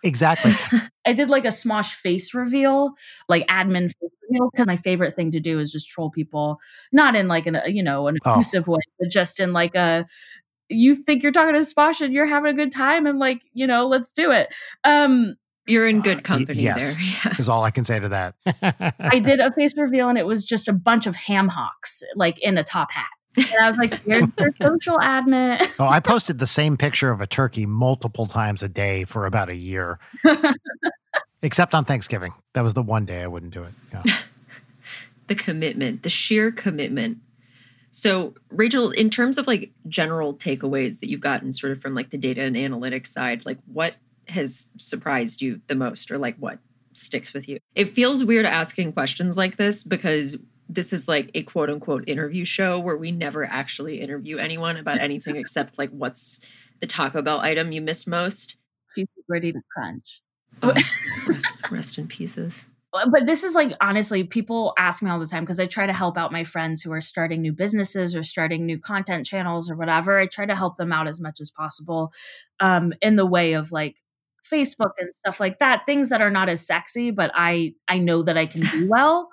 Exactly. 0.03 0.53
i 1.05 1.13
did 1.13 1.29
like 1.29 1.45
a 1.45 1.49
smosh 1.49 1.93
face 1.95 2.33
reveal 2.33 2.91
like 3.27 3.45
admin 3.47 3.87
face 3.99 4.11
reveal 4.29 4.49
because 4.51 4.67
my 4.67 4.77
favorite 4.77 5.13
thing 5.15 5.31
to 5.31 5.39
do 5.39 5.59
is 5.59 5.71
just 5.71 5.89
troll 5.89 6.09
people 6.11 6.59
not 6.91 7.15
in 7.15 7.27
like 7.27 7.45
an 7.47 7.59
you 7.67 7.81
know 7.83 8.07
an 8.07 8.17
Oh. 8.25 8.33
abusive 8.33 8.67
way 8.67 8.79
but 8.99 9.09
just 9.09 9.39
in 9.39 9.53
like 9.53 9.75
a 9.75 10.05
you 10.69 10.95
think 10.95 11.23
you're 11.23 11.31
talking 11.31 11.53
to 11.53 11.61
Smosh 11.61 12.01
and 12.01 12.13
you're 12.13 12.25
having 12.25 12.51
a 12.51 12.55
good 12.55 12.73
time 12.73 13.05
and 13.05 13.19
like 13.19 13.41
you 13.53 13.65
know 13.65 13.87
let's 13.87 14.11
do 14.11 14.31
it 14.31 14.49
um 14.83 15.35
You're 15.67 15.87
in 15.87 15.99
Uh, 15.99 16.01
good 16.01 16.17
y- 16.17 16.21
company 16.21 16.61
yes. 16.63 16.95
there. 16.95 17.03
Yeah. 17.25 17.35
is 17.39 17.49
all 17.49 17.63
I 17.63 17.71
can 17.71 17.83
say 17.85 17.99
to 17.99 18.09
that. 18.09 18.35
I 18.99 19.19
did 19.19 19.39
a 19.39 19.51
face 19.51 19.77
reveal 19.77 20.09
and 20.09 20.17
it 20.17 20.25
was 20.25 20.43
just 20.45 20.67
a 20.67 20.73
bunch 20.73 21.05
of 21.07 21.15
ham 21.15 21.47
hocks 21.47 22.01
like 22.15 22.39
in 22.39 22.57
a 22.57 22.63
top 22.63 22.91
hat. 22.91 23.07
And 23.35 23.53
I 23.61 23.69
was 23.69 23.77
like, 23.77 24.01
here's 24.03 24.27
your 24.39 24.55
social 24.59 24.97
admin. 24.97 25.63
Oh, 25.77 25.85
I 25.87 25.99
posted 25.99 26.39
the 26.39 26.47
same 26.47 26.75
picture 26.77 27.11
of 27.11 27.21
a 27.21 27.27
turkey 27.27 27.65
multiple 27.67 28.25
times 28.25 28.63
a 28.63 28.67
day 28.69 29.03
for 29.03 29.25
about 29.27 29.49
a 29.49 29.55
year, 29.55 29.99
except 31.41 31.75
on 31.75 31.85
Thanksgiving. 31.85 32.33
That 32.53 32.61
was 32.61 32.73
the 32.73 32.81
one 32.81 33.05
day 33.05 33.21
I 33.21 33.27
wouldn't 33.27 33.53
do 33.53 33.63
it. 33.63 33.73
Yeah. 33.93 34.01
the 35.27 35.35
commitment, 35.35 36.03
the 36.03 36.09
sheer 36.09 36.51
commitment. 36.51 37.19
So, 37.91 38.35
Rachel, 38.49 38.91
in 38.91 39.09
terms 39.09 39.37
of 39.37 39.47
like 39.47 39.71
general 39.87 40.33
takeaways 40.35 40.99
that 40.99 41.09
you've 41.09 41.21
gotten 41.21 41.53
sort 41.53 41.71
of 41.73 41.81
from 41.81 41.95
like 41.95 42.09
the 42.11 42.17
data 42.17 42.41
and 42.41 42.55
analytics 42.55 43.07
side, 43.07 43.45
like 43.45 43.57
what 43.71 43.95
has 44.27 44.67
surprised 44.77 45.41
you 45.41 45.61
the 45.67 45.75
most 45.75 46.11
or 46.11 46.17
like 46.17 46.37
what 46.37 46.59
sticks 46.93 47.33
with 47.33 47.47
you. 47.47 47.59
It 47.75 47.85
feels 47.85 48.23
weird 48.23 48.45
asking 48.45 48.93
questions 48.93 49.37
like 49.37 49.57
this 49.57 49.83
because 49.83 50.37
this 50.69 50.91
is 50.91 51.07
like 51.07 51.31
a 51.33 51.43
quote 51.43 51.69
unquote 51.69 52.07
interview 52.07 52.45
show 52.45 52.79
where 52.79 52.97
we 52.97 53.11
never 53.11 53.45
actually 53.45 54.01
interview 54.01 54.37
anyone 54.37 54.77
about 54.77 54.99
anything 54.99 55.35
except 55.37 55.77
like 55.77 55.89
what's 55.91 56.41
the 56.79 56.87
Taco 56.87 57.21
Bell 57.21 57.39
item 57.39 57.71
you 57.71 57.81
missed 57.81 58.07
most. 58.07 58.57
She's 58.95 59.07
ready 59.29 59.51
to 59.51 59.61
crunch. 59.73 60.21
Oh, 60.63 60.73
rest, 61.27 61.47
rest 61.69 61.97
in 61.97 62.07
pieces 62.07 62.67
but 63.11 63.25
this 63.25 63.43
is 63.43 63.53
like 63.53 63.73
honestly 63.81 64.23
people 64.23 64.73
ask 64.77 65.03
me 65.03 65.09
all 65.09 65.19
the 65.19 65.25
time 65.25 65.43
because 65.43 65.59
i 65.59 65.65
try 65.65 65.85
to 65.85 65.93
help 65.93 66.17
out 66.17 66.31
my 66.31 66.43
friends 66.43 66.81
who 66.81 66.91
are 66.91 67.01
starting 67.01 67.41
new 67.41 67.51
businesses 67.51 68.15
or 68.15 68.23
starting 68.23 68.65
new 68.65 68.79
content 68.79 69.25
channels 69.25 69.69
or 69.69 69.75
whatever 69.75 70.17
i 70.17 70.25
try 70.25 70.45
to 70.45 70.55
help 70.55 70.77
them 70.77 70.91
out 70.91 71.07
as 71.07 71.19
much 71.19 71.39
as 71.39 71.51
possible 71.51 72.11
um, 72.59 72.93
in 73.01 73.15
the 73.15 73.25
way 73.25 73.53
of 73.53 73.71
like 73.71 73.97
facebook 74.49 74.91
and 74.99 75.13
stuff 75.13 75.39
like 75.39 75.59
that 75.59 75.85
things 75.85 76.09
that 76.09 76.21
are 76.21 76.31
not 76.31 76.49
as 76.49 76.65
sexy 76.65 77.11
but 77.11 77.31
i 77.33 77.73
i 77.87 77.97
know 77.97 78.23
that 78.23 78.37
i 78.37 78.45
can 78.45 78.61
do 78.61 78.87
well. 78.89 79.29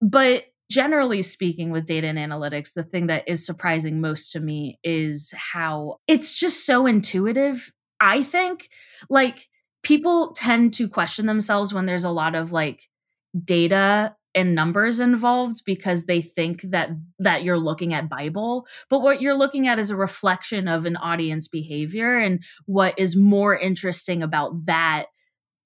But 0.00 0.44
generally 0.70 1.22
speaking 1.22 1.70
with 1.70 1.84
data 1.84 2.06
and 2.06 2.18
analytics 2.18 2.74
the 2.74 2.84
thing 2.84 3.08
that 3.08 3.26
is 3.26 3.44
surprising 3.44 4.00
most 4.00 4.30
to 4.32 4.40
me 4.40 4.78
is 4.84 5.32
how 5.36 5.98
it's 6.06 6.34
just 6.34 6.64
so 6.64 6.86
intuitive 6.86 7.72
i 8.00 8.22
think. 8.22 8.68
Like 9.08 9.48
people 9.82 10.32
tend 10.32 10.74
to 10.74 10.88
question 10.88 11.26
themselves 11.26 11.72
when 11.72 11.86
there's 11.86 12.04
a 12.04 12.10
lot 12.10 12.34
of 12.34 12.52
like 12.52 12.88
data 13.44 14.14
and 14.34 14.54
numbers 14.54 15.00
involved 15.00 15.62
because 15.64 16.04
they 16.04 16.20
think 16.20 16.62
that 16.62 16.90
that 17.18 17.42
you're 17.42 17.58
looking 17.58 17.92
at 17.94 18.08
bible 18.08 18.66
but 18.88 19.00
what 19.00 19.20
you're 19.20 19.34
looking 19.34 19.66
at 19.66 19.78
is 19.78 19.90
a 19.90 19.96
reflection 19.96 20.68
of 20.68 20.84
an 20.84 20.96
audience 20.96 21.48
behavior 21.48 22.16
and 22.18 22.42
what 22.66 22.96
is 22.98 23.16
more 23.16 23.56
interesting 23.56 24.22
about 24.22 24.66
that 24.66 25.06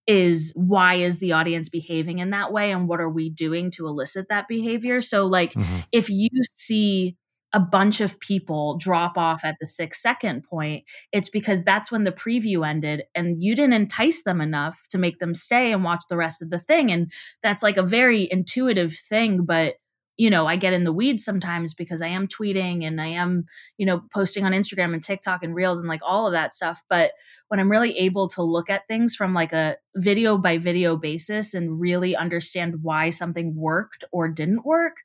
is 0.07 0.53
why 0.55 0.97
is 0.97 1.19
the 1.19 1.33
audience 1.33 1.69
behaving 1.69 2.19
in 2.19 2.31
that 2.31 2.53
way 2.53 2.71
and 2.71 2.89
what 2.89 3.01
are 3.01 3.11
we 3.11 3.31
doing 3.31 3.71
to 3.71 3.87
elicit 3.87 4.27
that 4.29 4.49
behavior 4.49 5.01
so 5.01 5.27
like 5.27 5.53
mm-hmm. 5.55 5.81
if 5.93 6.09
you 6.11 6.29
see 6.53 7.17
a 7.55 7.61
bunch 7.61 8.01
of 8.01 8.19
people 8.19 8.77
drop 8.79 9.17
off 9.17 9.45
at 9.45 9.57
the 9.61 9.67
six 9.67 10.03
second 10.03 10.43
point, 10.43 10.85
it's 11.13 11.29
because 11.31 11.63
that's 11.63 11.91
when 11.91 12.03
the 12.03 12.13
preview 12.13 12.69
ended 12.69 13.05
and 13.15 13.41
you 13.43 13.55
didn't 13.55 13.75
entice 13.75 14.25
them 14.25 14.41
enough 14.41 14.83
to 14.91 14.99
make 14.99 15.21
them 15.21 15.35
stay 15.35 15.73
and 15.73 15.85
watch 15.85 16.03
the 16.11 16.17
rest 16.17 16.43
of 16.43 16.51
the 16.51 16.59
thing. 16.59 16.91
And 16.91 17.13
that's 17.45 17.63
like 17.63 17.77
a 17.77 17.83
very 17.83 18.29
intuitive 18.31 18.93
thing, 18.93 19.45
but 19.45 19.77
you 20.17 20.31
know, 20.31 20.47
I 20.47 20.57
get 20.57 20.73
in 20.73 20.85
the 20.85 20.93
weeds 20.93 21.25
sometimes 21.25 21.75
because 21.75 22.01
I 22.01 22.07
am 22.09 22.29
tweeting 22.29 22.85
and 22.87 23.01
I 23.01 23.07
am, 23.09 23.47
you 23.79 23.87
know, 23.87 24.03
posting 24.13 24.45
on 24.45 24.53
Instagram 24.53 24.95
and 24.95 25.03
TikTok 25.03 25.43
and 25.43 25.55
Reels 25.55 25.81
and 25.81 25.89
like 25.89 26.03
all 26.07 26.27
of 26.27 26.33
that 26.33 26.53
stuff. 26.55 26.83
But 26.89 27.13
when 27.49 27.59
I'm 27.59 27.71
really 27.71 27.99
able 27.99 28.29
to 28.31 28.43
look 28.43 28.71
at 28.71 28.87
things 28.87 29.17
from 29.17 29.35
like 29.35 29.53
a 29.53 29.77
video 29.97 30.39
by 30.39 30.59
video 30.59 30.97
basis 30.97 31.53
and 31.53 31.81
really 31.81 32.15
understand 32.15 32.77
why 32.83 33.11
something 33.11 33.57
worked 33.57 34.05
or 34.13 34.29
didn't 34.29 34.65
work, 34.65 34.99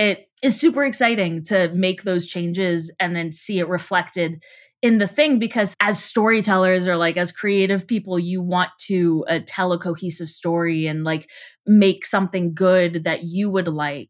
it 0.00 0.30
is 0.42 0.58
super 0.58 0.82
exciting 0.82 1.44
to 1.44 1.70
make 1.74 2.04
those 2.04 2.24
changes 2.24 2.90
and 2.98 3.14
then 3.14 3.30
see 3.32 3.58
it 3.58 3.68
reflected 3.68 4.42
in 4.80 4.96
the 4.96 5.06
thing 5.06 5.38
because 5.38 5.74
as 5.80 6.02
storytellers 6.02 6.86
or 6.86 6.96
like 6.96 7.18
as 7.18 7.30
creative 7.30 7.86
people 7.86 8.18
you 8.18 8.40
want 8.40 8.70
to 8.78 9.26
uh, 9.28 9.40
tell 9.46 9.72
a 9.72 9.78
cohesive 9.78 10.30
story 10.30 10.86
and 10.86 11.04
like 11.04 11.28
make 11.66 12.06
something 12.06 12.54
good 12.54 13.04
that 13.04 13.24
you 13.24 13.50
would 13.50 13.68
like. 13.68 14.08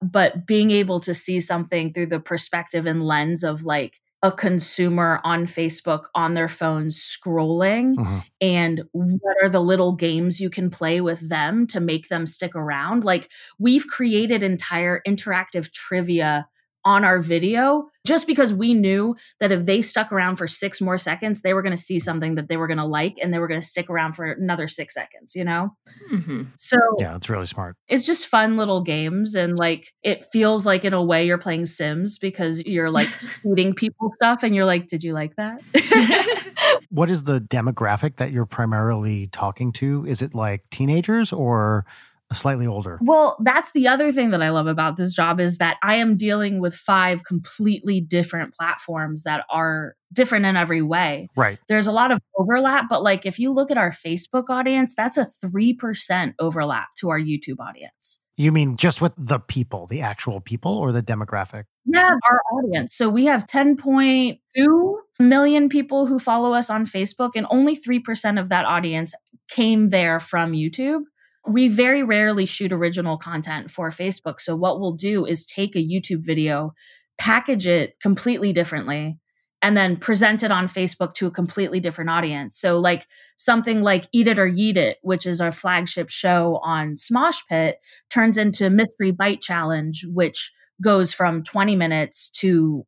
But 0.00 0.46
being 0.46 0.70
able 0.70 1.00
to 1.00 1.12
see 1.12 1.40
something 1.40 1.92
through 1.92 2.06
the 2.06 2.20
perspective 2.20 2.86
and 2.86 3.04
lens 3.04 3.44
of 3.44 3.62
like 3.62 4.00
a 4.22 4.32
consumer 4.32 5.20
on 5.24 5.46
Facebook 5.46 6.04
on 6.14 6.34
their 6.34 6.48
phone 6.48 6.88
scrolling 6.88 7.98
uh-huh. 7.98 8.20
and 8.40 8.82
what 8.92 9.36
are 9.42 9.48
the 9.48 9.60
little 9.60 9.92
games 9.92 10.40
you 10.40 10.48
can 10.48 10.70
play 10.70 11.00
with 11.00 11.28
them 11.28 11.66
to 11.66 11.80
make 11.80 12.08
them 12.08 12.26
stick 12.26 12.56
around. 12.56 13.04
Like 13.04 13.30
we've 13.58 13.86
created 13.86 14.42
entire 14.42 15.02
interactive 15.06 15.70
trivia 15.72 16.48
on 16.86 17.04
our 17.04 17.18
video 17.18 17.90
just 18.06 18.28
because 18.28 18.54
we 18.54 18.72
knew 18.72 19.16
that 19.40 19.50
if 19.50 19.66
they 19.66 19.82
stuck 19.82 20.12
around 20.12 20.36
for 20.36 20.46
six 20.46 20.80
more 20.80 20.96
seconds, 20.96 21.42
they 21.42 21.52
were 21.52 21.60
going 21.60 21.74
to 21.74 21.82
see 21.82 21.98
something 21.98 22.36
that 22.36 22.48
they 22.48 22.56
were 22.56 22.68
going 22.68 22.78
to 22.78 22.84
like 22.84 23.16
and 23.20 23.34
they 23.34 23.40
were 23.40 23.48
going 23.48 23.60
to 23.60 23.66
stick 23.66 23.90
around 23.90 24.12
for 24.12 24.24
another 24.24 24.68
six 24.68 24.94
seconds, 24.94 25.34
you 25.34 25.44
know? 25.44 25.70
Mm-hmm. 26.12 26.44
So, 26.56 26.76
yeah, 26.98 27.16
it's 27.16 27.28
really 27.28 27.46
smart. 27.46 27.76
It's 27.88 28.06
just 28.06 28.28
fun 28.28 28.56
little 28.56 28.80
games. 28.80 29.34
And 29.34 29.56
like, 29.56 29.92
it 30.04 30.24
feels 30.32 30.64
like 30.64 30.84
in 30.84 30.92
a 30.92 31.02
way 31.02 31.26
you're 31.26 31.38
playing 31.38 31.66
Sims 31.66 32.18
because 32.18 32.60
you're 32.60 32.90
like 32.90 33.08
feeding 33.42 33.74
people 33.74 34.12
stuff 34.14 34.44
and 34.44 34.54
you're 34.54 34.64
like, 34.64 34.86
did 34.86 35.02
you 35.02 35.12
like 35.12 35.34
that? 35.34 35.60
what 36.90 37.10
is 37.10 37.24
the 37.24 37.40
demographic 37.40 38.16
that 38.16 38.30
you're 38.30 38.46
primarily 38.46 39.26
talking 39.32 39.72
to? 39.72 40.06
Is 40.06 40.22
it 40.22 40.32
like 40.32 40.62
teenagers 40.70 41.32
or 41.32 41.84
slightly 42.32 42.66
older. 42.66 42.98
Well, 43.02 43.36
that's 43.42 43.70
the 43.72 43.88
other 43.88 44.12
thing 44.12 44.30
that 44.30 44.42
I 44.42 44.50
love 44.50 44.66
about 44.66 44.96
this 44.96 45.14
job 45.14 45.40
is 45.40 45.58
that 45.58 45.76
I 45.82 45.96
am 45.96 46.16
dealing 46.16 46.60
with 46.60 46.74
five 46.74 47.24
completely 47.24 48.00
different 48.00 48.54
platforms 48.54 49.22
that 49.22 49.44
are 49.50 49.94
different 50.12 50.46
in 50.46 50.56
every 50.56 50.82
way. 50.82 51.28
Right. 51.36 51.58
There's 51.68 51.86
a 51.86 51.92
lot 51.92 52.10
of 52.10 52.20
overlap, 52.36 52.86
but 52.88 53.02
like 53.02 53.26
if 53.26 53.38
you 53.38 53.52
look 53.52 53.70
at 53.70 53.78
our 53.78 53.90
Facebook 53.90 54.44
audience, 54.48 54.94
that's 54.96 55.16
a 55.16 55.28
3% 55.44 56.34
overlap 56.38 56.88
to 56.98 57.10
our 57.10 57.20
YouTube 57.20 57.60
audience. 57.60 58.18
You 58.36 58.52
mean 58.52 58.76
just 58.76 59.00
with 59.00 59.12
the 59.16 59.38
people, 59.38 59.86
the 59.86 60.02
actual 60.02 60.40
people 60.40 60.76
or 60.76 60.92
the 60.92 61.02
demographic? 61.02 61.64
Yeah, 61.86 62.10
our 62.28 62.42
audience. 62.52 62.94
So 62.94 63.08
we 63.08 63.24
have 63.26 63.46
10.2 63.46 64.96
million 65.18 65.68
people 65.68 66.06
who 66.06 66.18
follow 66.18 66.52
us 66.52 66.68
on 66.68 66.84
Facebook, 66.84 67.30
and 67.34 67.46
only 67.50 67.78
3% 67.78 68.38
of 68.38 68.50
that 68.50 68.66
audience 68.66 69.14
came 69.48 69.88
there 69.88 70.20
from 70.20 70.52
YouTube 70.52 71.02
we 71.46 71.68
very 71.68 72.02
rarely 72.02 72.46
shoot 72.46 72.72
original 72.72 73.16
content 73.16 73.70
for 73.70 73.90
Facebook. 73.90 74.40
So, 74.40 74.56
what 74.56 74.80
we'll 74.80 74.92
do 74.92 75.24
is 75.24 75.44
take 75.44 75.76
a 75.76 75.86
YouTube 75.86 76.24
video, 76.24 76.72
package 77.18 77.66
it 77.66 78.00
completely 78.00 78.52
differently, 78.52 79.18
and 79.62 79.76
then 79.76 79.96
present 79.96 80.42
it 80.42 80.50
on 80.50 80.66
Facebook 80.66 81.14
to 81.14 81.26
a 81.26 81.30
completely 81.30 81.80
different 81.80 82.10
audience. 82.10 82.58
So, 82.58 82.78
like 82.78 83.06
something 83.36 83.82
like 83.82 84.06
Eat 84.12 84.28
It 84.28 84.38
or 84.38 84.48
Yeet 84.48 84.76
It, 84.76 84.98
which 85.02 85.26
is 85.26 85.40
our 85.40 85.52
flagship 85.52 86.10
show 86.10 86.60
on 86.62 86.94
Smosh 86.94 87.40
Pit, 87.48 87.78
turns 88.10 88.38
into 88.38 88.66
a 88.66 88.70
Mystery 88.70 89.10
Bite 89.10 89.40
Challenge, 89.40 90.04
which 90.12 90.52
goes 90.82 91.12
from 91.12 91.42
20 91.42 91.74
minutes 91.76 92.28
to 92.30 92.84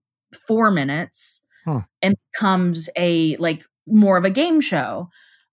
four 0.46 0.70
minutes 0.70 1.40
huh. 1.64 1.80
and 2.02 2.14
becomes 2.32 2.88
a 2.96 3.36
like 3.36 3.64
more 3.86 4.16
of 4.16 4.24
a 4.24 4.30
game 4.30 4.60
show. 4.60 5.08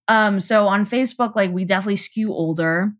Um, 0.08 0.40
so 0.40 0.68
on 0.68 0.86
Facebook, 0.86 1.36
like 1.36 1.52
we 1.52 1.66
definitely 1.66 1.96
skew 1.96 2.32
older. 2.32 2.94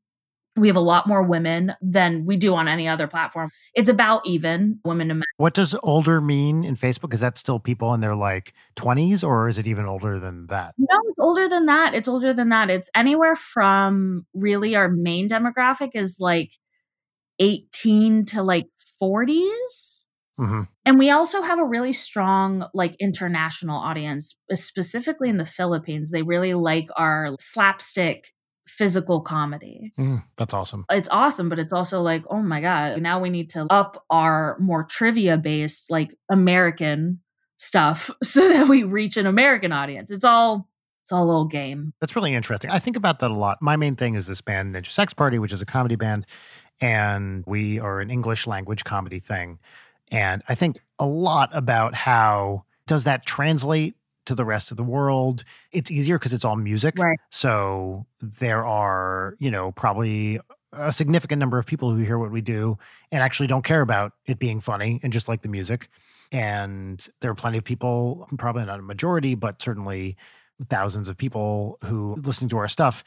We 0.58 0.68
have 0.68 0.78
a 0.78 0.82
lot 0.82 1.06
more 1.06 1.22
women 1.22 1.74
than 1.82 2.26
we 2.26 2.38
do 2.38 2.56
on 2.56 2.70
any 2.70 2.88
other 2.88 3.08
platform. 3.08 3.50
It's 3.74 3.90
about 3.90 4.26
even 4.26 4.80
women 4.86 5.10
to 5.10 5.16
men. 5.16 5.24
What 5.36 5.54
does 5.54 5.76
older 5.84 6.22
mean 6.22 6.64
in 6.64 6.78
Facebook? 6.78 7.14
Is 7.14 7.20
that 7.20 7.38
still 7.38 7.60
people 7.60 7.94
in 7.94 8.00
their 8.00 8.16
like 8.16 8.54
20s 8.78 9.22
or 9.22 9.50
is 9.50 9.58
it 9.58 9.68
even 9.68 9.86
older 9.86 10.18
than 10.18 10.48
that? 10.48 10.74
No, 10.78 10.98
it's 11.10 11.20
older 11.20 11.50
than 11.50 11.66
that. 11.66 11.94
It's 11.94 12.08
older 12.08 12.34
than 12.34 12.50
that. 12.50 12.70
It's 12.70 12.90
anywhere 12.96 13.36
from 13.36 14.26
really 14.34 14.76
our 14.76 14.88
main 14.88 15.28
demographic 15.28 15.90
is 15.94 16.18
like 16.22 16.54
18 17.40 18.24
to 18.28 18.42
like 18.42 18.68
40s. 19.02 20.05
Mm-hmm. 20.40 20.62
And 20.86 21.00
we 21.00 21.10
also 21.12 21.42
have 21.42 21.60
a 21.60 21.66
really 21.66 21.94
strong, 21.94 22.66
like, 22.74 22.96
international 23.00 23.78
audience, 23.78 24.36
specifically 24.54 25.30
in 25.30 25.38
the 25.38 25.46
Philippines. 25.46 26.12
They 26.12 26.24
really 26.24 26.54
like 26.54 26.88
our 26.98 27.36
slapstick 27.40 28.34
physical 28.68 29.22
comedy. 29.22 29.94
Mm, 29.98 30.24
that's 30.38 30.54
awesome. 30.54 30.86
It's 30.90 31.10
awesome, 31.10 31.48
but 31.48 31.60
it's 31.60 31.72
also 31.72 32.02
like, 32.02 32.24
oh 32.30 32.42
my 32.42 32.60
God, 32.60 33.02
now 33.02 33.22
we 33.22 33.30
need 33.30 33.50
to 33.52 33.66
up 33.70 34.04
our 34.10 34.58
more 34.60 34.84
trivia 34.84 35.38
based, 35.38 35.90
like, 35.90 36.14
American 36.30 37.22
stuff 37.58 38.12
so 38.24 38.48
that 38.50 38.68
we 38.68 38.84
reach 38.84 39.18
an 39.18 39.26
American 39.26 39.72
audience. 39.72 40.12
It's 40.12 40.26
all 40.26 40.68
it's 41.04 41.12
all 41.12 41.24
a 41.24 41.28
little 41.28 41.46
game. 41.46 41.94
That's 42.02 42.16
really 42.16 42.34
interesting. 42.34 42.72
I 42.72 42.80
think 42.80 42.98
about 42.98 43.20
that 43.20 43.30
a 43.30 43.36
lot. 43.36 43.60
My 43.62 43.76
main 43.76 43.96
thing 43.96 44.16
is 44.16 44.26
this 44.26 44.42
band 44.42 44.74
Ninja 44.74 44.92
Sex 44.92 45.14
Party, 45.14 45.38
which 45.38 45.54
is 45.54 45.62
a 45.62 45.66
comedy 45.66 45.96
band, 45.96 46.26
and 46.82 47.44
we 47.46 47.80
are 47.80 48.02
an 48.02 48.10
English 48.10 48.48
language 48.48 48.84
comedy 48.84 49.20
thing. 49.20 49.60
And 50.12 50.44
I 50.48 50.56
think 50.56 50.80
a 51.00 51.06
lot 51.06 51.50
about 51.54 51.94
how 51.94 52.66
does 52.88 53.04
that 53.06 53.26
translate 53.26 53.96
to 54.26 54.36
the 54.36 54.46
rest 54.46 54.72
of 54.72 54.78
the 54.78 54.84
world. 54.84 55.44
It's 55.72 55.92
easier 55.92 56.18
because 56.18 56.34
it's 56.34 56.46
all 56.46 56.56
music. 56.56 56.98
Right. 56.98 57.20
So 57.30 58.06
there 58.22 58.66
are, 58.66 59.36
you 59.40 59.52
know, 59.52 59.72
probably 59.72 60.40
a 60.74 60.92
significant 60.92 61.40
number 61.40 61.58
of 61.58 61.66
people 61.66 61.92
who 61.92 62.04
hear 62.04 62.18
what 62.18 62.32
we 62.32 62.42
do 62.42 62.78
and 63.12 63.24
actually 63.24 63.48
don't 63.48 63.64
care 63.64 63.82
about 63.82 64.14
it 64.26 64.40
being 64.40 64.60
funny 64.60 65.00
and 65.04 65.14
just 65.14 65.28
like 65.28 65.42
the 65.42 65.48
music. 65.48 65.90
And 66.32 67.08
there 67.22 67.32
are 67.32 67.36
plenty 67.36 67.58
of 67.58 67.64
people, 67.64 68.28
probably 68.38 68.66
not 68.66 68.80
a 68.80 68.84
majority, 68.84 69.36
but 69.36 69.62
certainly 69.62 70.18
thousands 70.70 71.08
of 71.08 71.18
people 71.18 71.78
who 71.84 72.16
listening 72.24 72.50
to 72.50 72.58
our 72.58 72.68
stuff 72.68 73.04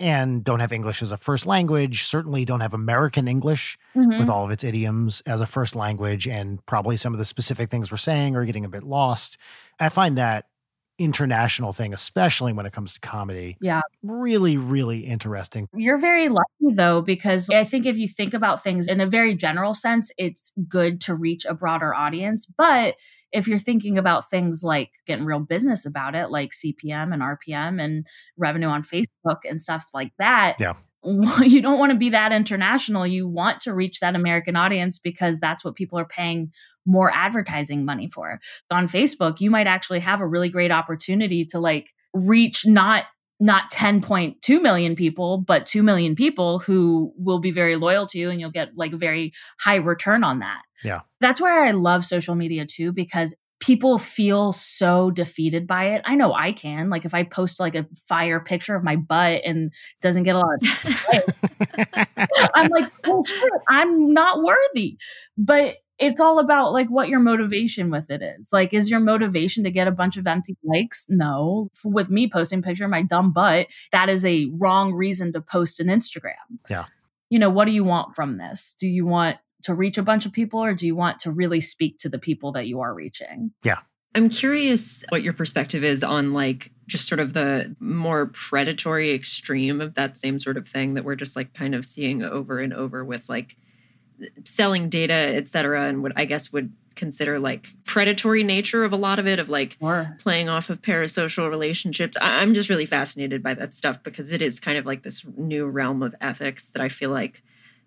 and 0.00 0.42
don't 0.42 0.60
have 0.60 0.72
English 0.72 1.02
as 1.02 1.12
a 1.12 1.16
first 1.16 1.46
language, 1.46 2.04
certainly 2.04 2.44
don't 2.44 2.60
have 2.60 2.74
American 2.74 3.28
English 3.28 3.78
mm-hmm. 3.94 4.18
with 4.18 4.28
all 4.28 4.44
of 4.44 4.50
its 4.50 4.64
idioms 4.64 5.22
as 5.26 5.40
a 5.40 5.46
first 5.46 5.76
language, 5.76 6.26
and 6.26 6.64
probably 6.66 6.96
some 6.96 7.12
of 7.12 7.18
the 7.18 7.24
specific 7.24 7.70
things 7.70 7.90
we're 7.90 7.98
saying 7.98 8.34
are 8.34 8.44
getting 8.44 8.64
a 8.64 8.68
bit 8.68 8.82
lost. 8.82 9.36
I 9.78 9.90
find 9.90 10.18
that 10.18 10.46
international 10.98 11.72
thing, 11.72 11.94
especially 11.94 12.52
when 12.52 12.66
it 12.66 12.72
comes 12.72 12.92
to 12.92 13.00
comedy. 13.00 13.56
Yeah. 13.60 13.80
Really, 14.02 14.58
really 14.58 15.00
interesting. 15.00 15.66
You're 15.74 15.96
very 15.96 16.28
lucky 16.28 16.74
though, 16.74 17.00
because 17.00 17.48
I 17.48 17.64
think 17.64 17.86
if 17.86 17.96
you 17.96 18.06
think 18.06 18.34
about 18.34 18.62
things 18.62 18.86
in 18.86 19.00
a 19.00 19.06
very 19.06 19.34
general 19.34 19.72
sense, 19.72 20.10
it's 20.18 20.52
good 20.68 21.00
to 21.02 21.14
reach 21.14 21.46
a 21.46 21.54
broader 21.54 21.94
audience. 21.94 22.44
But 22.44 22.96
if 23.32 23.46
you're 23.46 23.58
thinking 23.58 23.98
about 23.98 24.30
things 24.30 24.62
like 24.62 24.90
getting 25.06 25.24
real 25.24 25.40
business 25.40 25.86
about 25.86 26.14
it, 26.14 26.30
like 26.30 26.50
CPM 26.50 27.12
and 27.12 27.22
RPM 27.22 27.82
and 27.82 28.06
revenue 28.36 28.66
on 28.66 28.82
mm-hmm. 28.82 29.00
Facebook 29.30 29.38
and 29.48 29.60
stuff 29.60 29.86
like 29.94 30.12
that, 30.18 30.56
yeah. 30.58 30.74
you 31.42 31.62
don't 31.62 31.78
want 31.78 31.92
to 31.92 31.98
be 31.98 32.10
that 32.10 32.32
international. 32.32 33.06
You 33.06 33.26
want 33.26 33.60
to 33.60 33.74
reach 33.74 34.00
that 34.00 34.14
American 34.14 34.56
audience 34.56 34.98
because 34.98 35.38
that's 35.38 35.64
what 35.64 35.76
people 35.76 35.98
are 35.98 36.04
paying 36.04 36.52
more 36.84 37.10
advertising 37.10 37.84
money 37.84 38.08
for. 38.08 38.40
On 38.70 38.88
Facebook, 38.88 39.40
you 39.40 39.50
might 39.50 39.66
actually 39.66 40.00
have 40.00 40.20
a 40.20 40.26
really 40.26 40.48
great 40.48 40.70
opportunity 40.70 41.44
to 41.46 41.58
like 41.58 41.90
reach 42.12 42.66
not 42.66 43.04
not 43.40 43.72
10.2 43.72 44.62
million 44.62 44.94
people, 44.94 45.38
but 45.38 45.64
2 45.64 45.82
million 45.82 46.14
people 46.14 46.58
who 46.58 47.12
will 47.16 47.40
be 47.40 47.50
very 47.50 47.76
loyal 47.76 48.06
to 48.06 48.18
you 48.18 48.30
and 48.30 48.38
you'll 48.38 48.50
get 48.50 48.76
like 48.76 48.92
a 48.92 48.98
very 48.98 49.32
high 49.58 49.76
return 49.76 50.22
on 50.22 50.40
that. 50.40 50.60
Yeah. 50.84 51.00
That's 51.20 51.40
where 51.40 51.64
I 51.64 51.70
love 51.70 52.04
social 52.04 52.34
media 52.34 52.66
too, 52.66 52.92
because 52.92 53.34
people 53.60 53.98
feel 53.98 54.52
so 54.52 55.10
defeated 55.10 55.66
by 55.66 55.86
it. 55.86 56.02
I 56.04 56.14
know 56.14 56.32
I 56.34 56.52
can. 56.52 56.90
Like 56.90 57.04
if 57.04 57.14
I 57.14 57.22
post 57.22 57.60
like 57.60 57.74
a 57.74 57.86
fire 58.06 58.40
picture 58.40 58.74
of 58.74 58.84
my 58.84 58.96
butt 58.96 59.42
and 59.44 59.72
doesn't 60.00 60.22
get 60.24 60.34
a 60.34 60.38
lot 60.38 60.54
of 60.54 62.08
I'm 62.54 62.68
like, 62.68 62.90
oh 63.04 63.22
shit, 63.24 63.52
I'm 63.68 64.12
not 64.12 64.42
worthy. 64.42 64.98
But 65.36 65.76
it's 66.00 66.18
all 66.18 66.38
about 66.38 66.72
like 66.72 66.88
what 66.88 67.08
your 67.08 67.20
motivation 67.20 67.90
with 67.90 68.10
it 68.10 68.22
is. 68.22 68.48
Like, 68.52 68.72
is 68.72 68.90
your 68.90 69.00
motivation 69.00 69.64
to 69.64 69.70
get 69.70 69.86
a 69.86 69.92
bunch 69.92 70.16
of 70.16 70.26
empty 70.26 70.56
likes? 70.64 71.04
No. 71.10 71.70
With 71.84 72.08
me 72.08 72.28
posting 72.28 72.62
picture 72.62 72.84
of 72.84 72.90
my 72.90 73.02
dumb 73.02 73.32
butt, 73.32 73.66
that 73.92 74.08
is 74.08 74.24
a 74.24 74.50
wrong 74.54 74.94
reason 74.94 75.32
to 75.34 75.42
post 75.42 75.78
an 75.78 75.88
Instagram. 75.88 76.32
Yeah. 76.68 76.86
You 77.28 77.38
know, 77.38 77.50
what 77.50 77.66
do 77.66 77.72
you 77.72 77.84
want 77.84 78.16
from 78.16 78.38
this? 78.38 78.74
Do 78.80 78.88
you 78.88 79.06
want 79.06 79.36
to 79.64 79.74
reach 79.74 79.98
a 79.98 80.02
bunch 80.02 80.24
of 80.24 80.32
people 80.32 80.64
or 80.64 80.74
do 80.74 80.86
you 80.86 80.96
want 80.96 81.20
to 81.20 81.30
really 81.30 81.60
speak 81.60 81.98
to 81.98 82.08
the 82.08 82.18
people 82.18 82.52
that 82.52 82.66
you 82.66 82.80
are 82.80 82.94
reaching? 82.94 83.52
Yeah. 83.62 83.78
I'm 84.14 84.30
curious 84.30 85.04
what 85.10 85.22
your 85.22 85.34
perspective 85.34 85.84
is 85.84 86.02
on 86.02 86.32
like 86.32 86.72
just 86.86 87.06
sort 87.06 87.20
of 87.20 87.34
the 87.34 87.76
more 87.78 88.26
predatory 88.26 89.12
extreme 89.12 89.80
of 89.80 89.94
that 89.94 90.16
same 90.16 90.38
sort 90.38 90.56
of 90.56 90.66
thing 90.66 90.94
that 90.94 91.04
we're 91.04 91.14
just 91.14 91.36
like 91.36 91.52
kind 91.52 91.74
of 91.74 91.84
seeing 91.84 92.22
over 92.22 92.58
and 92.58 92.72
over 92.72 93.04
with 93.04 93.28
like 93.28 93.54
selling 94.44 94.88
data, 94.88 95.12
et 95.12 95.48
cetera, 95.48 95.84
and 95.84 96.02
what 96.02 96.12
I 96.16 96.24
guess 96.24 96.52
would 96.52 96.72
consider 96.96 97.38
like 97.38 97.66
predatory 97.86 98.42
nature 98.42 98.84
of 98.84 98.92
a 98.92 98.96
lot 98.96 99.18
of 99.18 99.26
it, 99.26 99.38
of 99.38 99.48
like 99.48 99.76
sure. 99.80 100.16
playing 100.20 100.48
off 100.48 100.70
of 100.70 100.82
parasocial 100.82 101.48
relationships. 101.48 102.16
I- 102.20 102.42
I'm 102.42 102.52
just 102.52 102.68
really 102.68 102.86
fascinated 102.86 103.42
by 103.42 103.54
that 103.54 103.72
stuff 103.72 104.02
because 104.02 104.32
it 104.32 104.42
is 104.42 104.60
kind 104.60 104.76
of 104.76 104.86
like 104.86 105.02
this 105.02 105.24
new 105.36 105.66
realm 105.66 106.02
of 106.02 106.14
ethics 106.20 106.68
that 106.70 106.82
I 106.82 106.88
feel 106.88 107.10
like 107.10 107.42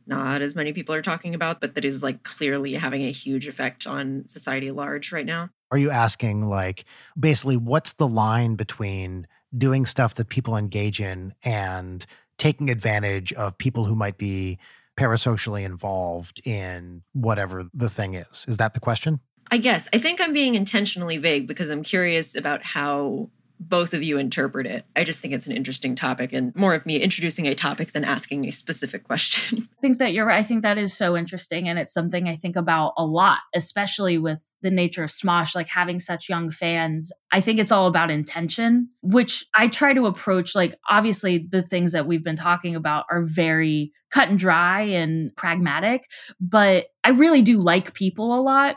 not 0.08 0.42
as 0.42 0.56
many 0.56 0.74
people 0.74 0.96
are 0.96 1.02
talking 1.02 1.36
about, 1.36 1.62
but 1.62 1.76
that 1.76 1.86
is 1.86 2.04
like 2.04 2.24
clearly 2.24 2.74
having 2.74 3.04
a 3.04 3.12
huge 3.12 3.48
effect 3.48 3.88
on 3.88 4.26
society 4.28 4.72
large 4.72 5.12
right 5.12 5.26
now. 5.26 5.50
Are 5.72 5.78
you 5.78 5.92
asking, 5.92 6.50
like, 6.50 6.86
basically, 7.18 7.58
what's 7.58 7.94
the 7.94 8.08
line 8.08 8.56
between 8.56 9.28
doing 9.58 9.86
stuff 9.86 10.16
that 10.16 10.30
people 10.30 10.58
engage 10.58 11.00
in 11.00 11.34
and 11.44 12.06
taking 12.38 12.70
advantage 12.70 13.32
of 13.34 13.58
people 13.58 13.86
who 13.86 13.96
might 13.96 14.18
be 14.18 14.58
parasocially 14.98 15.66
involved 15.66 16.42
in 16.46 17.04
whatever 17.14 17.66
the 17.74 17.90
thing 17.90 18.16
is? 18.16 18.46
Is 18.48 18.58
that 18.58 18.74
the 18.74 18.80
question? 18.80 19.20
I 19.52 19.58
guess. 19.58 19.88
I 19.94 19.98
think 19.98 20.22
I'm 20.22 20.34
being 20.34 20.56
intentionally 20.56 21.18
vague 21.18 21.48
because 21.48 21.70
I'm 21.70 21.84
curious 21.84 22.36
about 22.36 22.64
how 22.64 23.30
both 23.70 23.94
of 23.94 24.04
you 24.04 24.18
interpret 24.18 24.66
it. 24.66 24.86
I 24.96 25.04
just 25.04 25.22
think 25.22 25.34
it's 25.34 25.48
an 25.48 25.54
interesting 25.54 25.96
topic 25.96 26.34
and 26.34 26.56
more 26.56 26.74
of 26.74 26.86
me 26.86 27.00
introducing 27.00 27.48
a 27.48 27.56
topic 27.56 27.92
than 27.92 28.04
asking 28.04 28.48
a 28.48 28.52
specific 28.52 29.04
question. 29.04 29.68
I 29.78 29.82
think 29.82 30.00
that 30.00 30.14
you're 30.14 30.26
right. 30.26 30.40
I 30.40 30.44
think 30.44 30.64
that 30.64 30.78
is 30.78 30.96
so 30.96 31.16
interesting. 31.16 31.68
And 31.68 31.80
it's 31.80 31.94
something 31.94 32.28
I 32.28 32.36
think 32.36 32.56
about 32.56 32.94
a 32.98 33.06
lot, 33.06 33.40
especially 33.54 34.18
with 34.18 34.56
the 34.62 34.72
nature 34.72 35.04
of 35.04 35.10
Smosh, 35.10 35.56
like 35.56 35.68
having 35.68 36.00
such 36.00 36.30
young 36.30 36.52
fans. 36.52 37.12
I 37.32 37.42
think 37.42 37.60
it's 37.60 37.72
all 37.72 37.88
about 37.88 38.12
intention, 38.12 38.90
which 39.02 39.46
I 39.54 39.68
try 39.68 39.94
to 39.94 40.06
approach. 40.06 40.56
Like, 40.56 40.78
obviously, 40.90 41.48
the 41.50 41.64
things 41.64 41.92
that 41.92 42.08
we've 42.08 42.24
been 42.24 42.36
talking 42.36 42.76
about 42.76 43.06
are 43.12 43.24
very 43.24 43.92
cut 44.12 44.30
and 44.30 44.38
dry 44.38 44.82
and 44.82 45.36
pragmatic, 45.36 46.10
but 46.40 46.86
I 47.04 47.10
really 47.10 47.42
do 47.42 47.60
like 47.60 47.94
people 47.94 48.40
a 48.40 48.42
lot. 48.42 48.76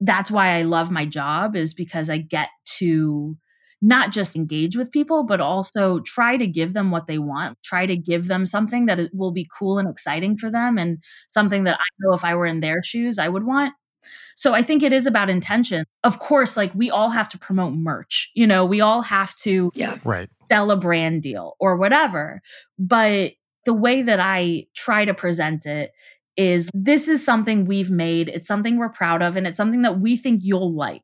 That's 0.00 0.30
why 0.30 0.58
I 0.58 0.62
love 0.62 0.90
my 0.90 1.06
job, 1.06 1.56
is 1.56 1.72
because 1.72 2.10
I 2.10 2.18
get 2.18 2.48
to 2.78 3.36
not 3.84 4.12
just 4.12 4.34
engage 4.34 4.76
with 4.76 4.90
people, 4.90 5.24
but 5.24 5.42
also 5.42 6.00
try 6.00 6.38
to 6.38 6.46
give 6.46 6.72
them 6.72 6.90
what 6.90 7.06
they 7.06 7.18
want, 7.18 7.62
try 7.62 7.84
to 7.84 7.96
give 7.96 8.28
them 8.28 8.46
something 8.46 8.86
that 8.86 8.98
will 9.12 9.30
be 9.30 9.46
cool 9.56 9.78
and 9.78 9.88
exciting 9.90 10.38
for 10.38 10.50
them 10.50 10.78
and 10.78 11.02
something 11.28 11.64
that 11.64 11.78
I 11.78 11.84
know 12.00 12.14
if 12.14 12.24
I 12.24 12.34
were 12.34 12.46
in 12.46 12.60
their 12.60 12.82
shoes, 12.82 13.18
I 13.18 13.28
would 13.28 13.44
want. 13.44 13.74
So 14.36 14.54
I 14.54 14.62
think 14.62 14.82
it 14.82 14.94
is 14.94 15.06
about 15.06 15.28
intention. 15.28 15.84
Of 16.02 16.18
course, 16.18 16.56
like 16.56 16.74
we 16.74 16.90
all 16.90 17.10
have 17.10 17.28
to 17.30 17.38
promote 17.38 17.74
merch. 17.74 18.30
You 18.34 18.46
know, 18.46 18.64
we 18.64 18.80
all 18.80 19.02
have 19.02 19.34
to 19.36 19.70
yeah. 19.74 19.98
right. 20.02 20.30
sell 20.46 20.70
a 20.70 20.76
brand 20.76 21.22
deal 21.22 21.54
or 21.60 21.76
whatever. 21.76 22.40
But 22.78 23.32
the 23.66 23.74
way 23.74 24.00
that 24.00 24.18
I 24.18 24.66
try 24.74 25.04
to 25.04 25.12
present 25.12 25.66
it 25.66 25.92
is 26.38 26.70
this 26.72 27.06
is 27.06 27.22
something 27.22 27.66
we've 27.66 27.90
made, 27.90 28.28
it's 28.30 28.48
something 28.48 28.78
we're 28.78 28.88
proud 28.88 29.20
of, 29.22 29.36
and 29.36 29.46
it's 29.46 29.58
something 29.58 29.82
that 29.82 30.00
we 30.00 30.16
think 30.16 30.40
you'll 30.42 30.74
like 30.74 31.02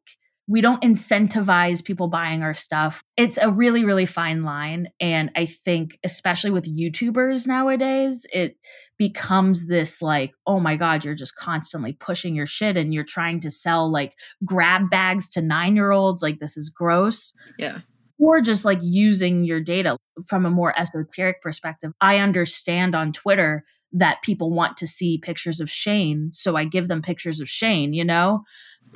we 0.50 0.60
don't 0.60 0.82
incentivize 0.82 1.82
people 1.84 2.08
buying 2.08 2.42
our 2.42 2.54
stuff. 2.54 3.04
It's 3.16 3.38
a 3.40 3.52
really, 3.52 3.84
really 3.84 4.04
fine 4.04 4.42
line. 4.42 4.88
And 4.98 5.30
I 5.36 5.46
think, 5.46 5.96
especially 6.02 6.50
with 6.50 6.64
YouTubers 6.64 7.46
nowadays, 7.46 8.26
it 8.32 8.56
becomes 8.98 9.68
this 9.68 10.02
like, 10.02 10.32
oh 10.48 10.58
my 10.58 10.74
God, 10.74 11.04
you're 11.04 11.14
just 11.14 11.36
constantly 11.36 11.92
pushing 11.92 12.34
your 12.34 12.48
shit 12.48 12.76
and 12.76 12.92
you're 12.92 13.04
trying 13.04 13.38
to 13.42 13.50
sell 13.50 13.92
like 13.92 14.14
grab 14.44 14.90
bags 14.90 15.28
to 15.30 15.40
nine 15.40 15.76
year 15.76 15.92
olds. 15.92 16.20
Like, 16.20 16.40
this 16.40 16.56
is 16.56 16.68
gross. 16.68 17.32
Yeah. 17.56 17.82
Or 18.18 18.40
just 18.40 18.64
like 18.64 18.80
using 18.82 19.44
your 19.44 19.60
data 19.60 19.96
from 20.26 20.44
a 20.44 20.50
more 20.50 20.76
esoteric 20.76 21.40
perspective. 21.42 21.92
I 22.00 22.16
understand 22.16 22.96
on 22.96 23.12
Twitter 23.12 23.62
that 23.92 24.22
people 24.22 24.50
want 24.50 24.76
to 24.78 24.88
see 24.88 25.16
pictures 25.18 25.60
of 25.60 25.70
Shane. 25.70 26.30
So 26.32 26.56
I 26.56 26.64
give 26.64 26.88
them 26.88 27.02
pictures 27.02 27.38
of 27.38 27.48
Shane, 27.48 27.92
you 27.92 28.04
know? 28.04 28.42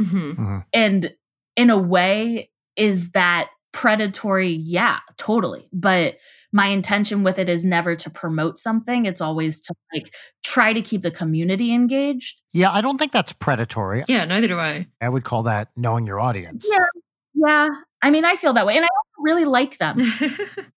Mm-hmm. 0.00 0.30
Mm-hmm. 0.32 0.58
And 0.72 1.12
in 1.56 1.70
a 1.70 1.78
way 1.78 2.50
is 2.76 3.10
that 3.10 3.48
predatory? 3.72 4.52
Yeah 4.52 4.98
totally. 5.16 5.68
But 5.72 6.16
my 6.52 6.68
intention 6.68 7.24
with 7.24 7.38
it 7.38 7.48
is 7.48 7.64
never 7.64 7.96
to 7.96 8.08
promote 8.08 8.58
something. 8.58 9.06
It's 9.06 9.20
always 9.20 9.60
to 9.62 9.74
like 9.92 10.14
try 10.44 10.72
to 10.72 10.80
keep 10.80 11.02
the 11.02 11.10
community 11.10 11.74
engaged. 11.74 12.40
Yeah 12.52 12.70
i 12.72 12.80
don't 12.80 12.98
think 12.98 13.12
that's 13.12 13.32
predatory. 13.32 14.04
Yeah 14.08 14.24
neither 14.24 14.48
do 14.48 14.58
i. 14.58 14.86
I 15.00 15.08
would 15.08 15.24
call 15.24 15.42
that 15.44 15.68
knowing 15.76 16.06
your 16.06 16.20
audience. 16.20 16.66
Yeah 16.70 16.86
yeah. 17.34 17.68
I 18.02 18.10
mean 18.10 18.24
i 18.24 18.36
feel 18.36 18.52
that 18.52 18.66
way 18.66 18.76
and 18.76 18.84
i 18.84 18.88
also 18.88 19.22
really 19.22 19.44
like 19.44 19.78
them. 19.78 19.98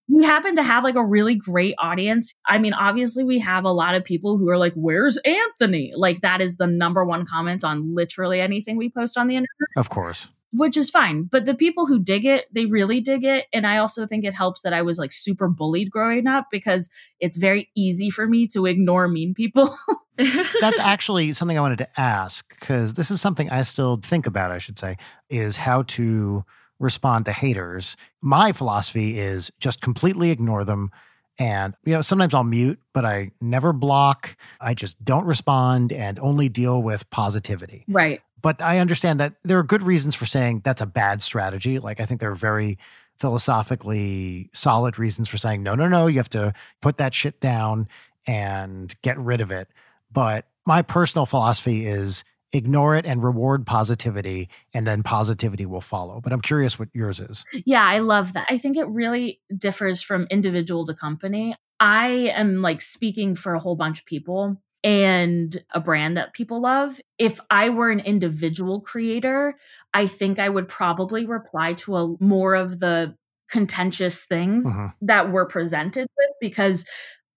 We 0.09 0.23
happen 0.25 0.55
to 0.55 0.63
have 0.63 0.83
like 0.85 0.95
a 0.95 1.05
really 1.05 1.35
great 1.35 1.75
audience. 1.77 2.33
I 2.47 2.57
mean 2.57 2.73
obviously 2.73 3.23
we 3.23 3.39
have 3.39 3.65
a 3.65 3.71
lot 3.71 3.93
of 3.93 4.03
people 4.03 4.37
who 4.37 4.49
are 4.49 4.57
like 4.57 4.73
where's 4.73 5.17
anthony? 5.17 5.91
Like 5.95 6.21
that 6.21 6.41
is 6.41 6.55
the 6.55 6.65
number 6.65 7.05
one 7.05 7.25
comment 7.25 7.63
on 7.63 7.93
literally 7.93 8.41
anything 8.41 8.77
we 8.77 8.89
post 8.89 9.17
on 9.17 9.27
the 9.27 9.35
internet. 9.35 9.47
Of 9.75 9.89
course 9.89 10.29
which 10.53 10.77
is 10.77 10.89
fine. 10.89 11.23
But 11.23 11.45
the 11.45 11.55
people 11.55 11.85
who 11.85 11.99
dig 11.99 12.25
it, 12.25 12.45
they 12.53 12.65
really 12.65 13.01
dig 13.01 13.23
it. 13.23 13.45
And 13.53 13.67
I 13.67 13.77
also 13.77 14.07
think 14.07 14.23
it 14.23 14.33
helps 14.33 14.61
that 14.61 14.73
I 14.73 14.81
was 14.81 14.97
like 14.97 15.11
super 15.11 15.47
bullied 15.47 15.91
growing 15.91 16.27
up 16.27 16.47
because 16.51 16.89
it's 17.19 17.37
very 17.37 17.69
easy 17.75 18.09
for 18.09 18.27
me 18.27 18.47
to 18.47 18.65
ignore 18.65 19.07
mean 19.07 19.33
people. 19.33 19.77
That's 20.61 20.79
actually 20.79 21.33
something 21.33 21.57
I 21.57 21.61
wanted 21.61 21.79
to 21.79 21.99
ask 21.99 22.47
because 22.59 22.93
this 22.93 23.11
is 23.11 23.21
something 23.21 23.49
I 23.49 23.61
still 23.63 23.99
think 24.01 24.25
about, 24.25 24.51
I 24.51 24.57
should 24.57 24.79
say, 24.79 24.97
is 25.29 25.57
how 25.57 25.83
to 25.83 26.43
respond 26.79 27.25
to 27.25 27.33
haters. 27.33 27.97
My 28.21 28.51
philosophy 28.51 29.19
is 29.19 29.51
just 29.59 29.81
completely 29.81 30.31
ignore 30.31 30.63
them. 30.63 30.91
And, 31.39 31.75
you 31.85 31.93
know, 31.93 32.01
sometimes 32.01 32.33
I'll 32.33 32.43
mute, 32.43 32.79
but 32.93 33.05
I 33.05 33.29
never 33.39 33.71
block. 33.71 34.35
I 34.59 34.73
just 34.73 35.03
don't 35.05 35.25
respond 35.25 35.93
and 35.93 36.17
only 36.19 36.49
deal 36.49 36.81
with 36.81 37.07
positivity. 37.11 37.85
Right 37.87 38.21
but 38.41 38.61
I 38.61 38.79
understand 38.79 39.19
that 39.19 39.33
there 39.43 39.57
are 39.57 39.63
good 39.63 39.83
reasons 39.83 40.15
for 40.15 40.25
saying 40.25 40.61
that's 40.63 40.81
a 40.81 40.85
bad 40.85 41.21
strategy. 41.21 41.79
Like 41.79 41.99
I 41.99 42.05
think 42.05 42.19
there 42.19 42.31
are 42.31 42.35
very 42.35 42.77
philosophically 43.17 44.49
solid 44.53 44.99
reasons 44.99 45.27
for 45.27 45.37
saying 45.37 45.63
no, 45.63 45.75
no, 45.75 45.87
no. 45.87 46.07
You 46.07 46.17
have 46.17 46.29
to 46.29 46.53
put 46.81 46.97
that 46.97 47.13
shit 47.13 47.39
down 47.41 47.87
and 48.25 48.93
get 49.01 49.17
rid 49.17 49.41
of 49.41 49.51
it. 49.51 49.69
But 50.11 50.45
my 50.65 50.81
personal 50.81 51.25
philosophy 51.25 51.87
is 51.87 52.23
ignore 52.53 52.95
it 52.95 53.05
and 53.05 53.23
reward 53.23 53.65
positivity 53.65 54.49
and 54.73 54.87
then 54.87 55.03
positivity 55.03 55.65
will 55.65 55.81
follow 55.81 56.21
but 56.21 56.31
i'm 56.31 56.39
curious 56.39 56.79
what 56.79 56.87
yours 56.93 57.19
is 57.19 57.43
yeah 57.65 57.83
i 57.83 57.99
love 57.99 58.31
that 58.33 58.47
i 58.49 58.57
think 58.57 58.77
it 58.77 58.87
really 58.87 59.41
differs 59.57 60.01
from 60.01 60.25
individual 60.29 60.85
to 60.85 60.93
company 60.93 61.55
i 61.81 62.07
am 62.07 62.61
like 62.61 62.81
speaking 62.81 63.35
for 63.35 63.53
a 63.53 63.59
whole 63.59 63.75
bunch 63.75 63.99
of 63.99 64.05
people 64.05 64.55
and 64.83 65.63
a 65.71 65.79
brand 65.79 66.17
that 66.17 66.33
people 66.33 66.61
love. 66.61 66.99
If 67.17 67.39
I 67.49 67.69
were 67.69 67.89
an 67.89 67.99
individual 67.99 68.81
creator, 68.81 69.57
I 69.93 70.07
think 70.07 70.39
I 70.39 70.49
would 70.49 70.67
probably 70.67 71.25
reply 71.25 71.73
to 71.73 71.95
a 71.95 72.15
more 72.19 72.55
of 72.55 72.79
the 72.79 73.15
contentious 73.49 74.25
things 74.25 74.65
uh-huh. 74.65 74.89
that 75.01 75.31
were 75.31 75.45
presented 75.45 76.07
with 76.17 76.31
because 76.41 76.85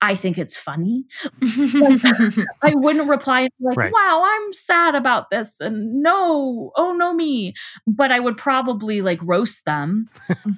I 0.02 0.14
think 0.14 0.38
it's 0.38 0.56
funny. 0.56 1.04
I 1.42 2.74
wouldn't 2.74 3.08
reply 3.08 3.48
like, 3.60 3.76
right. 3.76 3.92
wow, 3.92 4.22
I'm 4.24 4.52
sad 4.52 4.94
about 4.94 5.30
this. 5.30 5.52
And 5.60 6.02
no, 6.02 6.72
oh 6.76 6.92
no, 6.92 7.12
me. 7.12 7.54
But 7.86 8.10
I 8.10 8.20
would 8.20 8.36
probably 8.36 9.02
like 9.02 9.20
roast 9.22 9.64
them. 9.66 10.08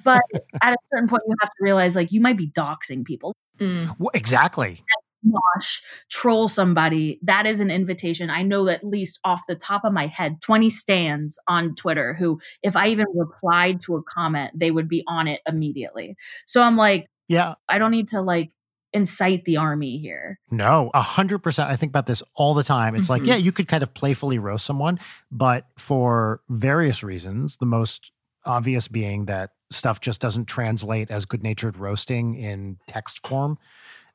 But 0.03 0.21
at 0.61 0.73
a 0.73 0.77
certain 0.93 1.09
point, 1.09 1.23
you 1.27 1.35
have 1.41 1.49
to 1.49 1.63
realize 1.63 1.95
like 1.95 2.11
you 2.11 2.21
might 2.21 2.37
be 2.37 2.49
doxing 2.49 3.03
people. 3.03 3.35
Mm. 3.59 3.95
Well, 3.99 4.11
exactly. 4.13 4.81
Mosh, 5.23 5.81
troll 6.09 6.47
somebody, 6.47 7.19
that 7.23 7.45
is 7.45 7.59
an 7.59 7.71
invitation. 7.71 8.29
I 8.29 8.43
know 8.43 8.67
at 8.67 8.83
least 8.83 9.19
off 9.23 9.41
the 9.47 9.55
top 9.55 9.83
of 9.85 9.93
my 9.93 10.07
head, 10.07 10.41
20 10.41 10.69
stands 10.69 11.39
on 11.47 11.75
Twitter 11.75 12.13
who, 12.13 12.39
if 12.61 12.75
I 12.75 12.89
even 12.89 13.05
replied 13.13 13.81
to 13.81 13.95
a 13.95 14.03
comment, 14.03 14.51
they 14.55 14.71
would 14.71 14.87
be 14.87 15.03
on 15.07 15.27
it 15.27 15.41
immediately. 15.47 16.15
So 16.45 16.61
I'm 16.61 16.77
like, 16.77 17.07
yeah, 17.27 17.55
I 17.69 17.77
don't 17.77 17.91
need 17.91 18.09
to 18.09 18.21
like 18.21 18.49
incite 18.93 19.45
the 19.45 19.57
army 19.57 19.97
here. 19.97 20.39
No, 20.51 20.91
a 20.93 21.01
hundred 21.01 21.39
percent. 21.39 21.69
I 21.69 21.75
think 21.75 21.89
about 21.89 22.05
this 22.05 22.21
all 22.35 22.53
the 22.53 22.63
time. 22.63 22.95
It's 22.95 23.05
mm-hmm. 23.05 23.23
like, 23.23 23.25
yeah, 23.25 23.35
you 23.35 23.51
could 23.51 23.67
kind 23.67 23.83
of 23.83 23.93
playfully 23.93 24.37
roast 24.37 24.65
someone, 24.65 24.99
but 25.31 25.65
for 25.77 26.41
various 26.49 27.03
reasons, 27.03 27.57
the 27.57 27.65
most 27.65 28.11
obvious 28.45 28.87
being 28.87 29.25
that 29.25 29.51
stuff 29.71 29.99
just 29.99 30.21
doesn't 30.21 30.45
translate 30.45 31.09
as 31.09 31.25
good 31.25 31.43
natured 31.43 31.77
roasting 31.77 32.35
in 32.35 32.77
text 32.87 33.25
form. 33.25 33.57